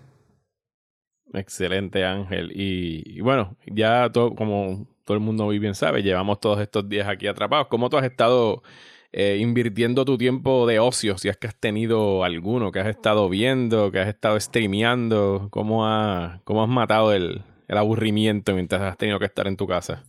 Excelente, 1.33 2.03
Ángel. 2.03 2.51
Y, 2.51 3.03
y 3.05 3.21
bueno, 3.21 3.55
ya 3.67 4.11
todo, 4.11 4.35
como 4.35 4.87
todo 5.11 5.17
el 5.17 5.25
mundo 5.25 5.43
muy 5.43 5.59
bien 5.59 5.75
sabe, 5.75 6.03
llevamos 6.03 6.39
todos 6.39 6.61
estos 6.61 6.87
días 6.87 7.05
aquí 7.09 7.27
atrapados. 7.27 7.67
¿Cómo 7.67 7.89
tú 7.89 7.97
has 7.97 8.05
estado 8.05 8.63
eh, 9.11 9.37
invirtiendo 9.41 10.05
tu 10.05 10.17
tiempo 10.17 10.65
de 10.65 10.79
ocio? 10.79 11.17
Si 11.17 11.27
es 11.27 11.35
que 11.35 11.47
has 11.47 11.55
tenido 11.59 12.23
alguno, 12.23 12.71
que 12.71 12.79
has 12.79 12.87
estado 12.87 13.27
viendo, 13.27 13.91
que 13.91 13.99
has 13.99 14.07
estado 14.07 14.39
streameando, 14.39 15.49
¿cómo, 15.51 15.85
ha- 15.85 16.39
cómo 16.45 16.63
has 16.63 16.69
matado 16.69 17.11
el, 17.11 17.43
el 17.67 17.77
aburrimiento 17.77 18.53
mientras 18.53 18.81
has 18.83 18.97
tenido 18.97 19.19
que 19.19 19.25
estar 19.25 19.47
en 19.47 19.57
tu 19.57 19.67
casa? 19.67 20.05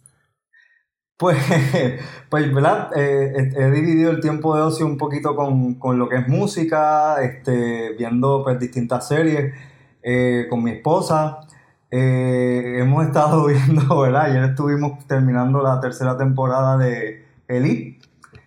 Pues, 1.17 1.37
pues 2.31 2.55
¿verdad? 2.55 2.91
Eh, 2.97 3.51
he, 3.57 3.71
dividido 3.73 4.13
el 4.13 4.21
tiempo 4.21 4.55
de 4.55 4.63
ocio 4.63 4.87
un 4.87 4.97
poquito 4.99 5.35
con, 5.35 5.81
con 5.81 5.99
lo 5.99 6.09
que 6.09 6.19
es 6.19 6.29
música, 6.29 7.21
este, 7.25 7.95
viendo 7.99 8.45
pues, 8.45 8.57
distintas 8.61 9.09
series 9.09 9.53
eh, 10.01 10.47
con 10.49 10.63
mi 10.63 10.71
esposa. 10.71 11.41
Eh, 11.95 12.79
hemos 12.81 13.05
estado 13.07 13.45
viendo, 13.47 14.01
¿verdad? 14.01 14.23
Ayer 14.23 14.43
estuvimos 14.45 15.07
terminando 15.07 15.63
la 15.63 15.79
tercera 15.79 16.17
temporada 16.17 16.79
de 16.79 17.27
Elite, 17.49 18.01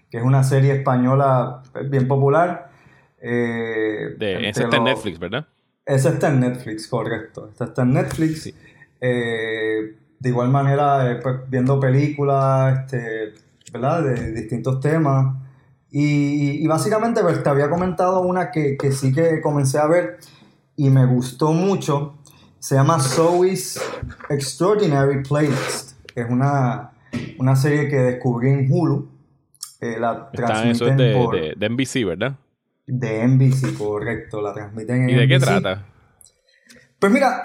que 0.09 0.17
es 0.17 0.23
una 0.23 0.43
serie 0.43 0.73
española 0.73 1.61
pues, 1.71 1.87
bien 1.89 2.07
popular. 2.07 2.71
Eh, 3.21 4.15
De, 4.17 4.49
ese 4.49 4.63
está 4.63 4.77
en 4.77 4.83
Netflix, 4.85 5.19
¿verdad? 5.19 5.47
esa 5.85 6.09
está 6.09 6.29
en 6.29 6.39
Netflix, 6.39 6.87
correcto. 6.87 7.47
Esta 7.51 7.65
está 7.65 7.83
en 7.83 7.93
Netflix. 7.93 8.51
Eh, 8.99 9.95
de 10.19 10.29
igual 10.29 10.49
manera, 10.49 11.11
eh, 11.11 11.19
pues, 11.21 11.35
viendo 11.47 11.79
películas, 11.79 12.79
este, 12.79 13.33
¿verdad? 13.71 14.03
De 14.03 14.31
distintos 14.31 14.79
temas. 14.79 15.35
Y, 15.91 16.63
y 16.63 16.67
básicamente, 16.67 17.21
pues, 17.21 17.43
te 17.43 17.49
había 17.49 17.69
comentado 17.69 18.21
una 18.21 18.49
que, 18.49 18.75
que 18.75 18.91
sí 18.91 19.13
que 19.13 19.39
comencé 19.41 19.77
a 19.77 19.85
ver 19.85 20.17
y 20.75 20.89
me 20.89 21.05
gustó 21.05 21.53
mucho. 21.53 22.15
Se 22.65 22.73
llama 22.73 22.99
Zoe's 22.99 23.79
Extraordinary 24.27 25.21
Playlist. 25.21 25.91
Es 26.15 26.25
una, 26.27 26.89
una 27.37 27.55
serie 27.55 27.87
que 27.87 27.95
descubrí 27.95 28.49
en 28.49 28.67
Hulu. 28.71 29.07
Eh, 29.81 29.97
la 29.99 30.29
Está, 30.33 30.63
eso 30.67 30.87
es 30.87 30.95
transmiten 30.95 30.97
de, 30.97 31.13
por- 31.13 31.35
de, 31.35 31.53
de 31.55 31.69
NBC, 31.69 32.05
¿verdad? 32.07 32.35
de 32.87 33.27
NBC, 33.27 33.77
correcto. 33.77 34.41
La 34.41 34.51
transmiten 34.51 35.03
en 35.03 35.09
¿Y 35.11 35.13
de 35.13 35.27
qué 35.27 35.37
trata? 35.37 35.85
Pues 36.97 37.11
mira, 37.11 37.39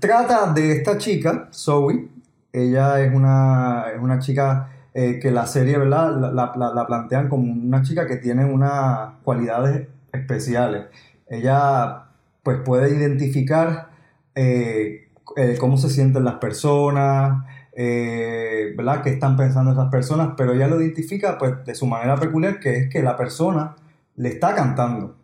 trata 0.00 0.50
de 0.54 0.72
esta 0.72 0.96
chica, 0.96 1.50
Zoe. 1.52 2.08
Ella 2.50 2.98
es 3.04 3.14
una, 3.14 3.84
es 3.94 4.00
una 4.00 4.20
chica 4.20 4.70
eh, 4.94 5.18
que 5.20 5.30
la 5.30 5.46
serie, 5.46 5.76
¿verdad? 5.76 6.32
La- 6.32 6.72
la 6.74 6.86
plantean 6.86 7.28
como 7.28 7.52
una 7.52 7.82
chica 7.82 8.06
que 8.06 8.16
tiene 8.16 8.46
unas 8.46 9.10
cualidades 9.22 9.86
especiales. 10.14 10.86
Ella, 11.28 12.04
pues, 12.42 12.56
puede 12.64 12.88
identificar 12.96 13.91
eh, 14.34 15.08
eh, 15.36 15.56
cómo 15.58 15.76
se 15.76 15.90
sienten 15.90 16.24
las 16.24 16.36
personas, 16.36 17.44
eh, 17.74 18.74
¿verdad? 18.76 19.02
Qué 19.02 19.10
están 19.10 19.36
pensando 19.36 19.72
esas 19.72 19.90
personas, 19.90 20.34
pero 20.36 20.52
ella 20.52 20.68
lo 20.68 20.80
identifica, 20.80 21.38
pues, 21.38 21.64
de 21.64 21.74
su 21.74 21.86
manera 21.86 22.16
peculiar, 22.16 22.60
que 22.60 22.76
es 22.76 22.88
que 22.90 23.02
la 23.02 23.16
persona 23.16 23.76
le 24.16 24.28
está 24.28 24.54
cantando. 24.54 25.16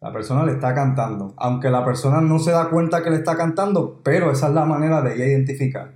La 0.00 0.12
persona 0.12 0.44
le 0.44 0.52
está 0.52 0.74
cantando. 0.74 1.34
Aunque 1.36 1.70
la 1.70 1.84
persona 1.84 2.20
no 2.20 2.38
se 2.38 2.50
da 2.50 2.68
cuenta 2.68 3.02
que 3.02 3.10
le 3.10 3.16
está 3.16 3.36
cantando, 3.36 4.00
pero 4.02 4.30
esa 4.32 4.48
es 4.48 4.54
la 4.54 4.64
manera 4.64 5.02
de 5.02 5.14
ella 5.14 5.26
identificar. 5.26 5.92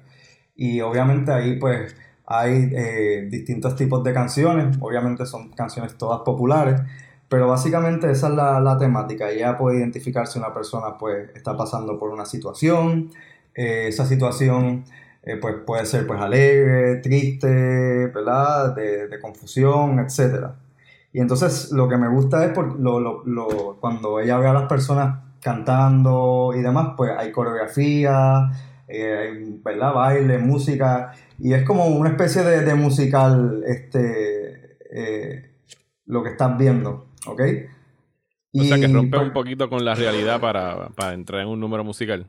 Y 0.54 0.80
obviamente 0.80 1.32
ahí 1.32 1.56
pues 1.58 1.94
hay 2.26 2.70
eh, 2.74 3.28
distintos 3.30 3.76
tipos 3.76 4.02
de 4.04 4.12
canciones. 4.12 4.76
Obviamente 4.80 5.26
son 5.26 5.50
canciones 5.50 5.96
todas 5.96 6.20
populares. 6.20 6.80
Pero 7.28 7.48
básicamente 7.48 8.10
esa 8.10 8.28
es 8.28 8.34
la, 8.34 8.60
la 8.60 8.78
temática. 8.78 9.30
Ella 9.30 9.56
puede 9.58 9.78
identificar 9.78 10.26
si 10.26 10.38
una 10.38 10.54
persona 10.54 10.96
pues 10.98 11.30
está 11.34 11.56
pasando 11.56 11.98
por 11.98 12.10
una 12.10 12.24
situación. 12.26 13.10
Eh, 13.54 13.88
esa 13.88 14.06
situación 14.06 14.84
eh, 15.22 15.36
pues 15.36 15.56
puede 15.66 15.84
ser 15.86 16.06
pues 16.06 16.20
alegre, 16.20 16.96
triste, 16.96 17.48
¿verdad? 18.08 18.74
De, 18.74 19.08
de 19.08 19.20
confusión, 19.20 19.98
etcétera. 19.98 20.56
Y 21.12 21.20
entonces 21.20 21.72
lo 21.72 21.88
que 21.88 21.96
me 21.96 22.08
gusta 22.08 22.44
es 22.44 22.52
por 22.52 22.78
lo, 22.78 23.00
lo- 23.24 23.76
cuando 23.80 24.20
ella 24.20 24.38
ve 24.38 24.48
a 24.48 24.52
las 24.52 24.68
personas 24.68 25.20
cantando 25.40 26.52
y 26.56 26.60
demás, 26.62 26.90
pues 26.96 27.12
hay 27.16 27.32
coreografía, 27.32 28.50
eh, 28.88 29.58
¿verdad? 29.64 29.94
baile, 29.94 30.38
música, 30.38 31.12
y 31.38 31.54
es 31.54 31.64
como 31.64 31.86
una 31.86 32.10
especie 32.10 32.42
de, 32.42 32.62
de 32.64 32.74
musical 32.74 33.62
este, 33.66 34.78
eh, 34.90 35.50
lo 36.06 36.22
que 36.22 36.30
estás 36.30 36.56
viendo, 36.58 37.07
¿ok? 37.26 37.42
O 38.54 38.62
sea, 38.64 38.78
que 38.78 38.88
rompe 38.88 39.18
un 39.18 39.32
poquito 39.32 39.68
con 39.68 39.84
la 39.84 39.94
realidad 39.94 40.40
para, 40.40 40.88
para 40.90 41.14
entrar 41.14 41.42
en 41.42 41.48
un 41.48 41.60
número 41.60 41.84
musical. 41.84 42.26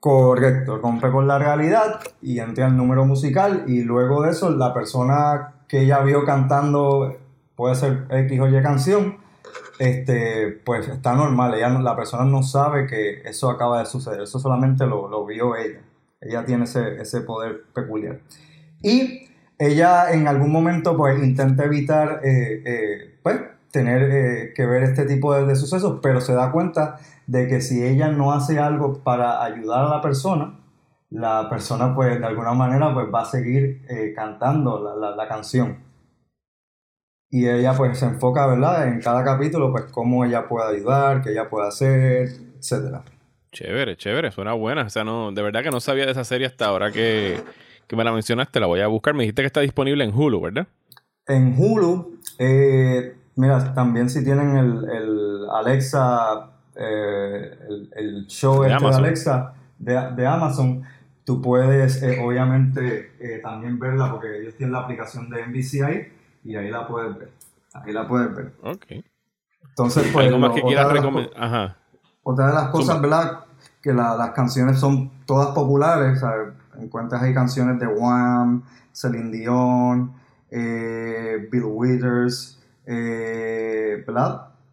Correcto, 0.00 0.78
rompe 0.78 1.10
con 1.10 1.26
la 1.28 1.38
realidad 1.38 2.00
y 2.20 2.40
entra 2.40 2.66
el 2.66 2.76
número 2.76 3.04
musical 3.04 3.64
y 3.68 3.82
luego 3.82 4.22
de 4.22 4.30
eso 4.30 4.50
la 4.50 4.74
persona 4.74 5.54
que 5.68 5.82
ella 5.82 6.00
vio 6.00 6.24
cantando 6.24 7.16
puede 7.54 7.74
ser 7.76 8.06
X 8.10 8.40
o 8.40 8.48
Y 8.48 8.62
canción, 8.62 9.18
este, 9.78 10.60
pues 10.64 10.88
está 10.88 11.14
normal. 11.14 11.54
Ella, 11.54 11.68
la 11.68 11.96
persona 11.96 12.24
no 12.24 12.42
sabe 12.42 12.86
que 12.86 13.22
eso 13.22 13.50
acaba 13.50 13.80
de 13.80 13.86
suceder. 13.86 14.22
Eso 14.22 14.38
solamente 14.38 14.86
lo, 14.86 15.08
lo 15.08 15.24
vio 15.24 15.56
ella. 15.56 15.80
Ella 16.20 16.44
tiene 16.44 16.64
ese, 16.64 17.00
ese 17.00 17.20
poder 17.20 17.64
peculiar. 17.72 18.20
Y 18.82 19.28
ella 19.58 20.12
en 20.12 20.26
algún 20.26 20.50
momento 20.50 20.96
pues 20.96 21.22
intenta 21.22 21.64
evitar 21.64 22.20
eh, 22.24 22.62
eh, 22.64 23.18
pues, 23.22 23.40
tener 23.72 24.02
eh, 24.02 24.52
que 24.54 24.66
ver 24.66 24.84
este 24.84 25.06
tipo 25.06 25.34
de, 25.34 25.44
de, 25.46 25.56
sucesos, 25.56 25.98
pero 26.02 26.20
se 26.20 26.34
da 26.34 26.52
cuenta 26.52 26.98
de 27.26 27.48
que 27.48 27.60
si 27.60 27.84
ella 27.84 28.08
no 28.08 28.32
hace 28.32 28.58
algo 28.60 29.02
para 29.02 29.42
ayudar 29.42 29.86
a 29.86 29.88
la 29.88 30.00
persona, 30.00 30.60
la 31.10 31.48
persona 31.50 31.94
pues 31.94 32.20
de 32.20 32.26
alguna 32.26 32.52
manera 32.52 32.94
pues 32.94 33.06
va 33.12 33.22
a 33.22 33.24
seguir 33.24 33.84
cantando 34.14 34.82
la, 34.82 34.94
la, 34.94 35.16
la 35.16 35.28
canción 35.28 35.92
y 37.32 37.48
ella 37.48 37.72
pues 37.74 37.98
se 37.98 38.04
enfoca, 38.04 38.46
¿verdad? 38.46 38.86
En 38.88 39.00
cada 39.00 39.24
capítulo, 39.24 39.72
pues 39.72 39.84
cómo 39.86 40.22
ella 40.26 40.46
puede 40.46 40.76
ayudar, 40.76 41.22
qué 41.22 41.30
ella 41.30 41.48
puede 41.48 41.66
hacer, 41.66 42.28
etcétera. 42.58 43.02
Chévere, 43.50 43.96
chévere, 43.96 44.30
suena 44.30 44.52
buena. 44.52 44.82
O 44.82 44.90
sea, 44.90 45.02
no, 45.02 45.32
de 45.32 45.40
verdad 45.40 45.62
que 45.62 45.70
no 45.70 45.80
sabía 45.80 46.04
de 46.04 46.12
esa 46.12 46.24
serie 46.24 46.46
hasta 46.46 46.66
ahora 46.66 46.92
que, 46.92 47.40
que 47.86 47.96
me 47.96 48.04
la 48.04 48.12
mencionaste, 48.12 48.60
la 48.60 48.66
voy 48.66 48.80
a 48.80 48.86
buscar. 48.86 49.14
Me 49.14 49.22
dijiste 49.22 49.40
que 49.40 49.46
está 49.46 49.60
disponible 49.62 50.04
en 50.04 50.14
Hulu, 50.14 50.42
¿verdad? 50.42 50.66
En 51.26 51.54
Hulu, 51.56 52.18
eh, 52.38 53.16
mira, 53.36 53.74
también 53.74 54.10
si 54.10 54.24
tienen 54.24 54.56
el, 54.56 54.88
el 54.90 55.46
Alexa, 55.50 56.50
eh, 56.74 57.58
el, 57.68 57.90
el, 57.96 58.26
show 58.26 58.62
de, 58.62 58.72
este 58.72 58.84
de 58.86 58.94
Alexa 58.94 59.54
de, 59.78 60.10
de, 60.16 60.26
Amazon, 60.26 60.82
tú 61.24 61.40
puedes 61.42 62.02
eh, 62.02 62.20
obviamente 62.24 63.12
eh, 63.20 63.40
también 63.42 63.78
verla 63.78 64.10
porque 64.10 64.40
ellos 64.40 64.54
tienen 64.56 64.72
la 64.72 64.80
aplicación 64.80 65.28
de 65.28 65.46
NBCI 65.46 66.12
y 66.44 66.56
ahí 66.56 66.70
la 66.70 66.86
puedes 66.86 67.18
ver. 67.18 67.30
Ahí 67.74 67.92
la 67.92 68.06
puedes 68.06 68.34
ver. 68.34 68.52
Ok. 68.62 68.86
Entonces, 69.68 70.10
pues. 70.12 70.26
¿Algo 70.26 70.38
más 70.38 70.50
que 70.52 70.60
otra 70.60 70.68
quieras 70.68 70.88
de 70.88 70.94
las 70.94 71.02
recomendar? 71.02 71.32
Ajá. 71.36 71.76
Otra 72.22 72.46
de 72.48 72.52
las 72.54 72.68
cosas, 72.68 73.00
¿verdad? 73.00 73.40
Que 73.80 73.92
la- 73.92 74.16
las 74.16 74.30
canciones 74.30 74.78
son 74.78 75.10
todas 75.26 75.48
populares. 75.54 76.20
¿sabes? 76.20 76.48
Encuentras 76.78 77.22
ahí 77.22 77.32
canciones 77.34 77.78
de 77.78 77.86
Wham, 77.86 78.62
Celine 78.92 79.30
Dion, 79.30 80.12
Bill 80.50 81.64
Withers, 81.64 82.61
eh. 82.86 84.04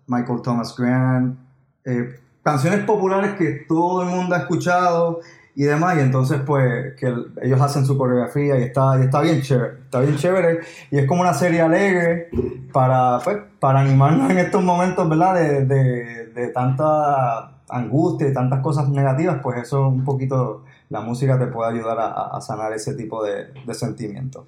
Michael 0.08 0.42
Thomas 0.42 0.76
Grant. 0.78 1.38
eh, 1.86 2.20
canciones 2.44 2.84
populares 2.86 3.34
que 3.34 3.66
todo 3.68 4.02
el 4.04 4.10
mundo 4.10 4.36
ha 4.36 4.40
escuchado 4.40 5.20
y 5.56 5.64
demás. 5.64 5.98
Y 5.98 6.02
entonces, 6.02 6.42
pues, 6.46 6.96
que 6.96 7.08
el- 7.08 7.32
ellos 7.42 7.60
hacen 7.62 7.86
su 7.86 7.98
coreografía 7.98 8.58
y 8.60 8.64
está, 8.64 8.98
y 9.00 9.04
está 9.04 9.22
bien 9.22 9.42
chévere. 9.42 9.74
Está 9.86 10.00
bien 10.02 10.16
chévere. 10.18 10.60
Y 10.92 10.98
es 11.00 11.08
como 11.08 11.22
una 11.22 11.34
serie 11.34 11.62
alegre 11.62 12.30
para, 12.74 13.20
pues, 13.24 13.38
para 13.60 13.80
animarnos 13.82 14.30
en 14.32 14.40
estos 14.40 14.64
momentos, 14.64 15.08
¿verdad? 15.10 15.36
De, 15.36 15.66
de, 15.66 16.48
tanta 16.50 17.52
angustia 17.70 18.28
y 18.30 18.34
tantas 18.34 18.62
cosas 18.62 18.90
negativas, 18.90 19.40
pues 19.44 19.60
eso 19.62 19.88
un 19.90 20.04
poquito, 20.06 20.64
la 20.90 21.02
música 21.02 21.38
te 21.38 21.48
puede 21.48 21.72
ayudar 21.78 22.00
a, 22.00 22.36
a 22.38 22.42
sanar 22.42 22.72
ese 22.74 22.94
tipo 22.96 23.24
de, 23.24 23.48
de 23.66 23.74
sentimientos. 23.74 24.46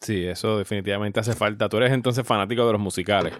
Sí, 0.00 0.24
eso 0.26 0.58
definitivamente 0.58 1.20
hace 1.20 1.34
falta. 1.34 1.68
Tú 1.68 1.78
eres 1.78 1.92
entonces 1.92 2.26
fanático 2.26 2.66
de 2.66 2.72
los 2.72 2.80
musicales. 2.80 3.32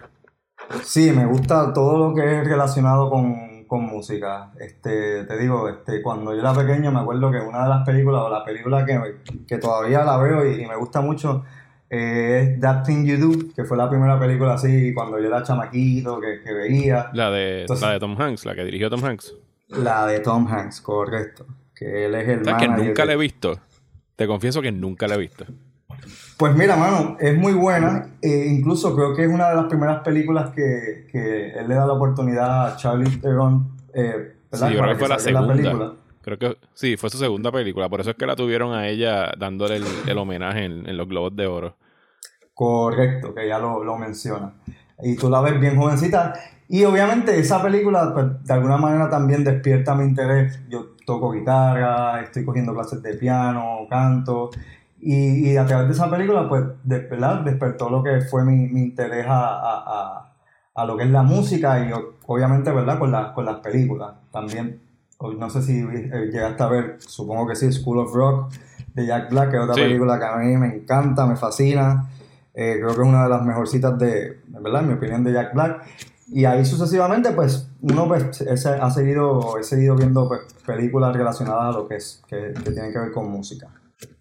Sí, 0.83 1.13
me 1.13 1.27
gusta 1.27 1.73
todo 1.73 2.09
lo 2.09 2.15
que 2.15 2.41
es 2.41 2.45
relacionado 2.47 3.09
con, 3.11 3.65
con 3.67 3.85
música. 3.85 4.51
Este, 4.59 5.25
te 5.25 5.39
digo, 5.39 5.69
este, 5.69 6.03
cuando 6.03 6.33
yo 6.35 6.41
era 6.41 6.53
pequeño 6.55 6.91
me 6.91 7.01
acuerdo 7.01 7.31
que 7.31 7.39
una 7.39 7.63
de 7.63 7.69
las 7.69 7.87
películas, 7.87 8.23
o 8.23 8.31
la 8.31 8.45
película 8.45 8.85
que, 8.85 8.99
que 9.47 9.59
todavía 9.59 10.03
la 10.03 10.17
veo 10.17 10.45
y, 10.51 10.63
y 10.63 10.67
me 10.67 10.77
gusta 10.77 11.01
mucho, 11.03 11.45
eh, 11.89 12.55
es 12.55 12.61
That 12.61 12.83
Thing 12.85 13.05
You 13.07 13.17
Do, 13.19 13.55
que 13.55 13.65
fue 13.65 13.77
la 13.77 13.89
primera 13.89 14.19
película 14.19 14.55
así 14.55 14.93
cuando 14.93 15.21
yo 15.21 15.27
era 15.27 15.43
chamaquito, 15.43 16.21
que, 16.21 16.41
que 16.43 16.53
veía. 16.53 17.11
La 17.13 17.31
de, 17.31 17.61
Entonces- 17.61 17.87
la 17.87 17.93
de 17.93 18.01
Tom 18.01 18.21
Hanks, 18.21 18.45
la 18.45 18.55
que 18.57 18.65
dirigió 18.65 18.91
Tom 18.91 19.05
Hanks. 19.05 19.35
La 19.69 20.07
de 20.07 20.19
Tom 20.21 20.49
Hanks, 20.49 20.81
correcto. 20.81 21.47
Que 21.75 22.07
él 22.07 22.15
es 22.15 22.29
el 22.29 22.45
¿Sabes 22.45 22.63
que 22.63 22.69
manager 22.69 22.87
nunca 22.89 23.05
la 23.05 23.13
he 23.13 23.17
visto? 23.17 23.61
Te 24.17 24.27
confieso 24.27 24.63
que 24.63 24.73
nunca 24.73 25.07
la 25.07 25.15
he 25.17 25.19
visto. 25.19 25.45
Pues 26.39 26.55
mira, 26.55 26.77
mano, 26.77 27.17
es 27.19 27.37
muy 27.37 27.53
buena. 27.55 28.09
e 28.21 28.47
incluso 28.49 28.95
creo 28.95 29.15
que 29.15 29.25
es 29.25 29.29
una 29.33 29.49
de 29.51 29.57
las 29.57 29.65
primeras 29.67 30.01
películas 30.03 30.51
que, 30.51 31.07
que 31.11 31.51
él 31.53 31.67
le 31.69 31.75
da 31.75 31.87
la 31.87 31.95
oportunidad 31.95 32.67
a 32.73 32.77
Charlie 32.77 33.19
Theron. 33.19 33.77
Eh, 33.95 34.33
Sí, 34.53 34.65
creo 34.65 34.89
que 34.89 34.95
fue 34.97 35.09
la 35.09 35.19
segunda. 35.19 35.55
película. 35.55 35.93
Creo 36.23 36.39
que 36.39 36.57
sí, 36.75 36.97
fue 36.97 37.11
su 37.11 37.19
segunda 37.19 37.53
película. 37.53 37.89
Por 37.89 38.01
eso 38.01 38.11
es 38.11 38.17
que 38.17 38.27
la 38.27 38.37
tuvieron 38.37 38.73
a 38.75 38.89
ella 38.89 39.33
dándole 39.39 39.77
el, 39.77 39.85
el 40.07 40.19
homenaje 40.19 40.65
en, 40.65 40.89
en 40.89 40.97
los 40.97 41.07
Globos 41.09 41.35
de 41.37 41.47
Oro. 41.47 41.77
Correcto, 42.55 43.35
que 43.35 43.47
ya 43.49 43.59
lo, 43.59 43.85
lo 43.85 43.97
menciona. 43.99 44.55
Y 45.03 45.17
tú 45.17 45.29
la 45.29 45.41
ves 45.43 45.61
bien 45.61 45.77
jovencita. 45.77 46.33
Y 46.69 46.85
obviamente 46.85 47.39
esa 47.39 47.63
película, 47.63 48.13
pues, 48.15 48.27
de 48.45 48.55
alguna 48.55 48.77
manera 48.79 49.11
también 49.11 49.45
despierta 49.45 49.95
mi 49.95 50.05
interés. 50.05 50.59
Yo 50.69 50.95
toco 51.05 51.33
guitarra, 51.33 52.23
estoy 52.23 52.45
cogiendo 52.45 52.73
clases 52.75 53.03
de 53.03 53.15
piano, 53.15 53.81
canto. 53.91 54.51
Y, 55.09 55.51
y 55.53 55.57
a 55.57 55.65
través 55.67 55.87
de 55.87 55.93
esa 55.93 56.11
película, 56.11 56.49
pues, 56.49 56.65
de- 56.83 56.99
¿verdad? 56.99 57.43
despertó 57.43 57.89
lo 57.89 58.03
que 58.03 58.23
fue 58.23 58.45
mi, 58.45 58.67
mi 58.67 58.81
interés 58.83 59.25
a, 59.29 59.39
a- 59.39 60.33
a- 60.75 60.85
lo 60.85 60.97
que 60.97 61.05
es 61.05 61.11
la 61.11 61.23
música 61.23 61.79
y 61.79 61.93
obviamente, 62.27 62.73
¿verdad? 62.73 62.99
Con, 62.99 63.13
la- 63.13 63.33
con 63.33 63.45
las 63.45 63.59
películas. 63.61 64.15
También, 64.33 64.81
no 65.39 65.49
sé 65.49 65.63
si 65.63 65.79
eh, 65.79 66.29
llegaste 66.33 66.63
a 66.63 66.67
ver, 66.67 66.97
supongo 66.99 67.47
que 67.47 67.55
sí, 67.55 67.73
School 67.73 67.99
of 67.99 68.13
Rock 68.15 68.53
de 68.95 69.07
Jack 69.07 69.31
Black, 69.31 69.51
que 69.53 69.57
es 69.59 69.63
otra 69.63 69.75
Sí. 69.77 69.83
película 69.83 70.19
que 70.19 70.25
a 70.25 70.37
mí 70.39 70.57
me 70.57 70.75
encanta, 70.75 71.25
me 71.25 71.37
fascina. 71.37 72.09
Eh, 72.53 72.77
creo 72.79 72.89
que 72.89 73.03
es 73.03 73.09
una 73.09 73.23
de 73.25 73.29
las 73.29 73.43
mejorcitas 73.45 73.97
de, 73.99 74.41
¿verdad? 74.49 74.81
En 74.83 74.89
mi 74.89 74.95
opinión, 74.95 75.23
de 75.23 75.33
Jack 75.33 75.55
Black. 75.55 75.83
Y 76.33 76.45
ahí 76.47 76.65
sucesivamente, 76.65 77.31
pues, 77.31 77.69
uno 77.83 78.09
pues, 78.09 78.41
ese- 78.41 78.71
ha 78.71 78.91
seguido, 78.91 79.57
he 79.59 79.63
seguido 79.63 79.95
viendo 79.95 80.27
pues, 80.27 80.41
películas 80.67 81.15
relacionadas 81.15 81.75
a 81.77 81.79
lo 81.79 81.87
que 81.87 81.95
es, 81.97 82.23
que, 82.27 82.53
que 82.65 82.71
tienen 82.73 82.93
que 82.93 82.99
ver 82.99 83.13
con 83.13 83.31
música. 83.31 83.69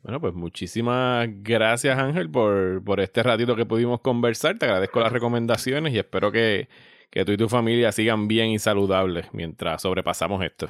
Bueno, 0.03 0.21
pues 0.21 0.33
muchísimas 0.33 1.27
gracias 1.41 1.97
Ángel 1.97 2.29
por, 2.29 2.83
por 2.83 2.99
este 2.99 3.23
ratito 3.23 3.55
que 3.55 3.65
pudimos 3.65 3.99
conversar. 4.01 4.57
Te 4.57 4.65
agradezco 4.65 4.99
las 4.99 5.11
recomendaciones 5.11 5.93
y 5.93 5.99
espero 5.99 6.31
que, 6.31 6.69
que 7.09 7.25
tú 7.25 7.31
y 7.31 7.37
tu 7.37 7.49
familia 7.49 7.91
sigan 7.91 8.27
bien 8.27 8.49
y 8.49 8.59
saludables 8.59 9.27
mientras 9.33 9.81
sobrepasamos 9.81 10.43
esto. 10.43 10.67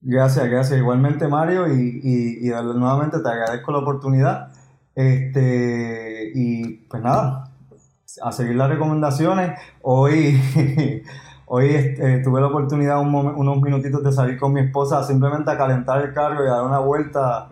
Gracias, 0.00 0.48
gracias. 0.48 0.78
Igualmente, 0.78 1.26
Mario, 1.28 1.66
y, 1.66 2.00
y, 2.02 2.48
y 2.48 2.50
nuevamente 2.50 3.18
te 3.20 3.28
agradezco 3.28 3.72
la 3.72 3.78
oportunidad. 3.78 4.48
Este, 4.94 6.32
y 6.34 6.86
pues 6.88 7.02
nada, 7.02 7.50
a 8.22 8.32
seguir 8.32 8.56
las 8.56 8.70
recomendaciones. 8.70 9.58
Hoy, 9.82 10.40
hoy 11.46 11.66
este, 11.66 12.18
tuve 12.20 12.40
la 12.40 12.48
oportunidad 12.48 13.00
unos 13.00 13.60
minutitos 13.60 14.02
de 14.02 14.12
salir 14.12 14.38
con 14.38 14.52
mi 14.52 14.60
esposa 14.60 15.04
simplemente 15.04 15.50
a 15.50 15.58
calentar 15.58 16.04
el 16.04 16.12
carro 16.12 16.44
y 16.44 16.48
a 16.48 16.52
dar 16.52 16.64
una 16.64 16.78
vuelta 16.78 17.48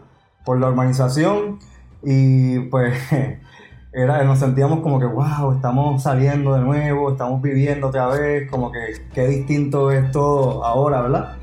por 0.47 0.59
la 0.59 0.68
urbanización. 0.68 1.59
Y 2.02 2.60
pues 2.70 2.94
era, 3.93 4.24
nos 4.24 4.39
sentíamos 4.39 4.81
como 4.81 4.98
que, 4.98 5.06
wow, 5.06 5.52
estamos 5.52 6.02
saliendo 6.02 6.55
de 6.55 6.60
nuevo, 6.60 7.10
estamos 7.10 7.43
viviendo 7.43 7.89
otra 7.89 8.06
vez, 8.06 8.51
como 8.51 8.73
que 8.73 8.78
qué 9.12 9.27
distinto 9.27 9.90
es 9.90 10.10
todo 10.12 10.64
ahora, 10.64 11.02
¿verdad? 11.02 11.36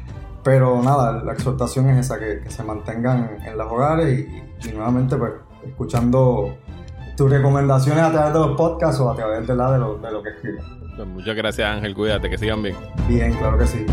Pero 0.43 0.81
nada, 0.81 1.23
la 1.23 1.33
exhortación 1.33 1.89
es 1.89 2.05
esa, 2.05 2.17
que, 2.17 2.39
que 2.41 2.49
se 2.49 2.63
mantengan 2.63 3.37
en 3.45 3.57
los 3.57 3.71
hogares 3.71 4.19
y, 4.19 4.67
y 4.67 4.71
nuevamente 4.71 5.15
pues 5.15 5.33
escuchando 5.65 6.57
tus 7.15 7.29
recomendaciones 7.29 8.03
a 8.03 8.11
través 8.11 8.33
de 8.33 8.39
los 8.39 8.57
podcasts 8.57 8.99
o 8.99 9.09
a 9.09 9.15
través 9.15 9.47
de, 9.47 9.55
la, 9.55 9.71
de, 9.71 9.79
lo, 9.79 9.97
de 9.97 10.11
lo 10.11 10.23
que 10.23 10.29
escribes. 10.29 10.63
Muchas 11.07 11.35
gracias 11.35 11.67
Ángel, 11.67 11.95
cuídate, 11.95 12.29
que 12.29 12.37
sigan 12.37 12.61
bien. 12.61 12.75
Bien, 13.07 13.33
claro 13.33 13.57
que 13.57 13.65
sí. 13.65 13.85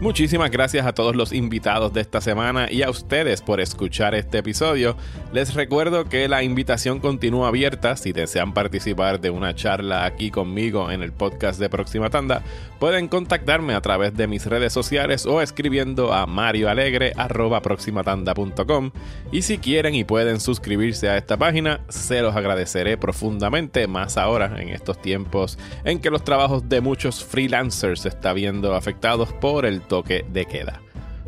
Muchísimas 0.00 0.50
gracias 0.50 0.86
a 0.86 0.94
todos 0.94 1.14
los 1.14 1.30
invitados 1.30 1.92
de 1.92 2.00
esta 2.00 2.22
semana 2.22 2.72
y 2.72 2.80
a 2.80 2.88
ustedes 2.88 3.42
por 3.42 3.60
escuchar 3.60 4.14
este 4.14 4.38
episodio. 4.38 4.96
Les 5.34 5.52
recuerdo 5.52 6.06
que 6.06 6.26
la 6.26 6.42
invitación 6.42 7.00
continúa 7.00 7.48
abierta. 7.48 7.96
Si 7.96 8.12
desean 8.12 8.54
participar 8.54 9.20
de 9.20 9.28
una 9.28 9.54
charla 9.54 10.06
aquí 10.06 10.30
conmigo 10.30 10.90
en 10.90 11.02
el 11.02 11.12
podcast 11.12 11.60
de 11.60 11.68
Próxima 11.68 12.08
Tanda, 12.08 12.42
pueden 12.78 13.08
contactarme 13.08 13.74
a 13.74 13.82
través 13.82 14.16
de 14.16 14.26
mis 14.26 14.46
redes 14.46 14.72
sociales 14.72 15.26
o 15.26 15.42
escribiendo 15.42 16.14
a 16.14 16.24
marioalegre.proximatanda.com. 16.24 18.92
Y 19.32 19.42
si 19.42 19.58
quieren 19.58 19.94
y 19.94 20.04
pueden 20.04 20.40
suscribirse 20.40 21.10
a 21.10 21.18
esta 21.18 21.36
página, 21.36 21.80
se 21.90 22.22
los 22.22 22.34
agradeceré 22.34 22.96
profundamente, 22.96 23.86
más 23.86 24.16
ahora 24.16 24.62
en 24.62 24.70
estos 24.70 25.02
tiempos 25.02 25.58
en 25.84 26.00
que 26.00 26.08
los 26.08 26.24
trabajos 26.24 26.70
de 26.70 26.80
muchos 26.80 27.22
freelancers 27.22 28.00
se 28.00 28.08
está 28.08 28.32
viendo 28.32 28.74
afectados 28.74 29.30
por 29.34 29.66
el 29.66 29.89
toque 29.90 30.24
de 30.32 30.46
queda. 30.46 30.80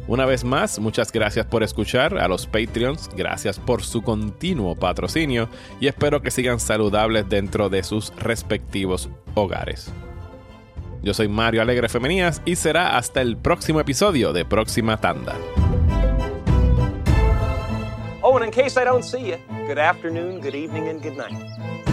Una 0.08 0.24
vez 0.24 0.44
más, 0.44 0.78
muchas 0.78 1.12
gracias 1.12 1.44
por 1.46 1.62
escuchar 1.62 2.16
a 2.16 2.26
los 2.26 2.46
Patreons, 2.46 3.10
gracias 3.14 3.58
por 3.58 3.82
su 3.82 4.02
continuo 4.02 4.74
patrocinio 4.74 5.48
y 5.80 5.88
espero 5.88 6.22
que 6.22 6.30
sigan 6.30 6.58
saludables 6.58 7.28
dentro 7.28 7.68
de 7.68 7.82
sus 7.82 8.14
respectivos 8.16 9.10
hogares. 9.34 9.92
Yo 11.02 11.12
soy 11.14 11.28
Mario 11.28 11.62
Alegre 11.62 11.88
Femenías 11.88 12.40
y 12.44 12.56
será 12.56 12.96
hasta 12.96 13.20
el 13.20 13.36
próximo 13.36 13.80
episodio 13.80 14.32
de 14.32 14.44
Próxima 14.44 14.96
Tanda. 14.96 15.36
Oh, 18.22 18.36
and 18.36 18.44
in 18.44 18.50
case 18.52 18.80
I 18.80 18.84
don't 18.84 19.04
see 19.04 19.30
you, 19.30 19.36
good 19.66 19.78
afternoon, 19.78 20.40
good 20.40 20.54
evening, 20.54 20.88
and 20.88 21.02
good 21.02 21.16
night. 21.16 21.91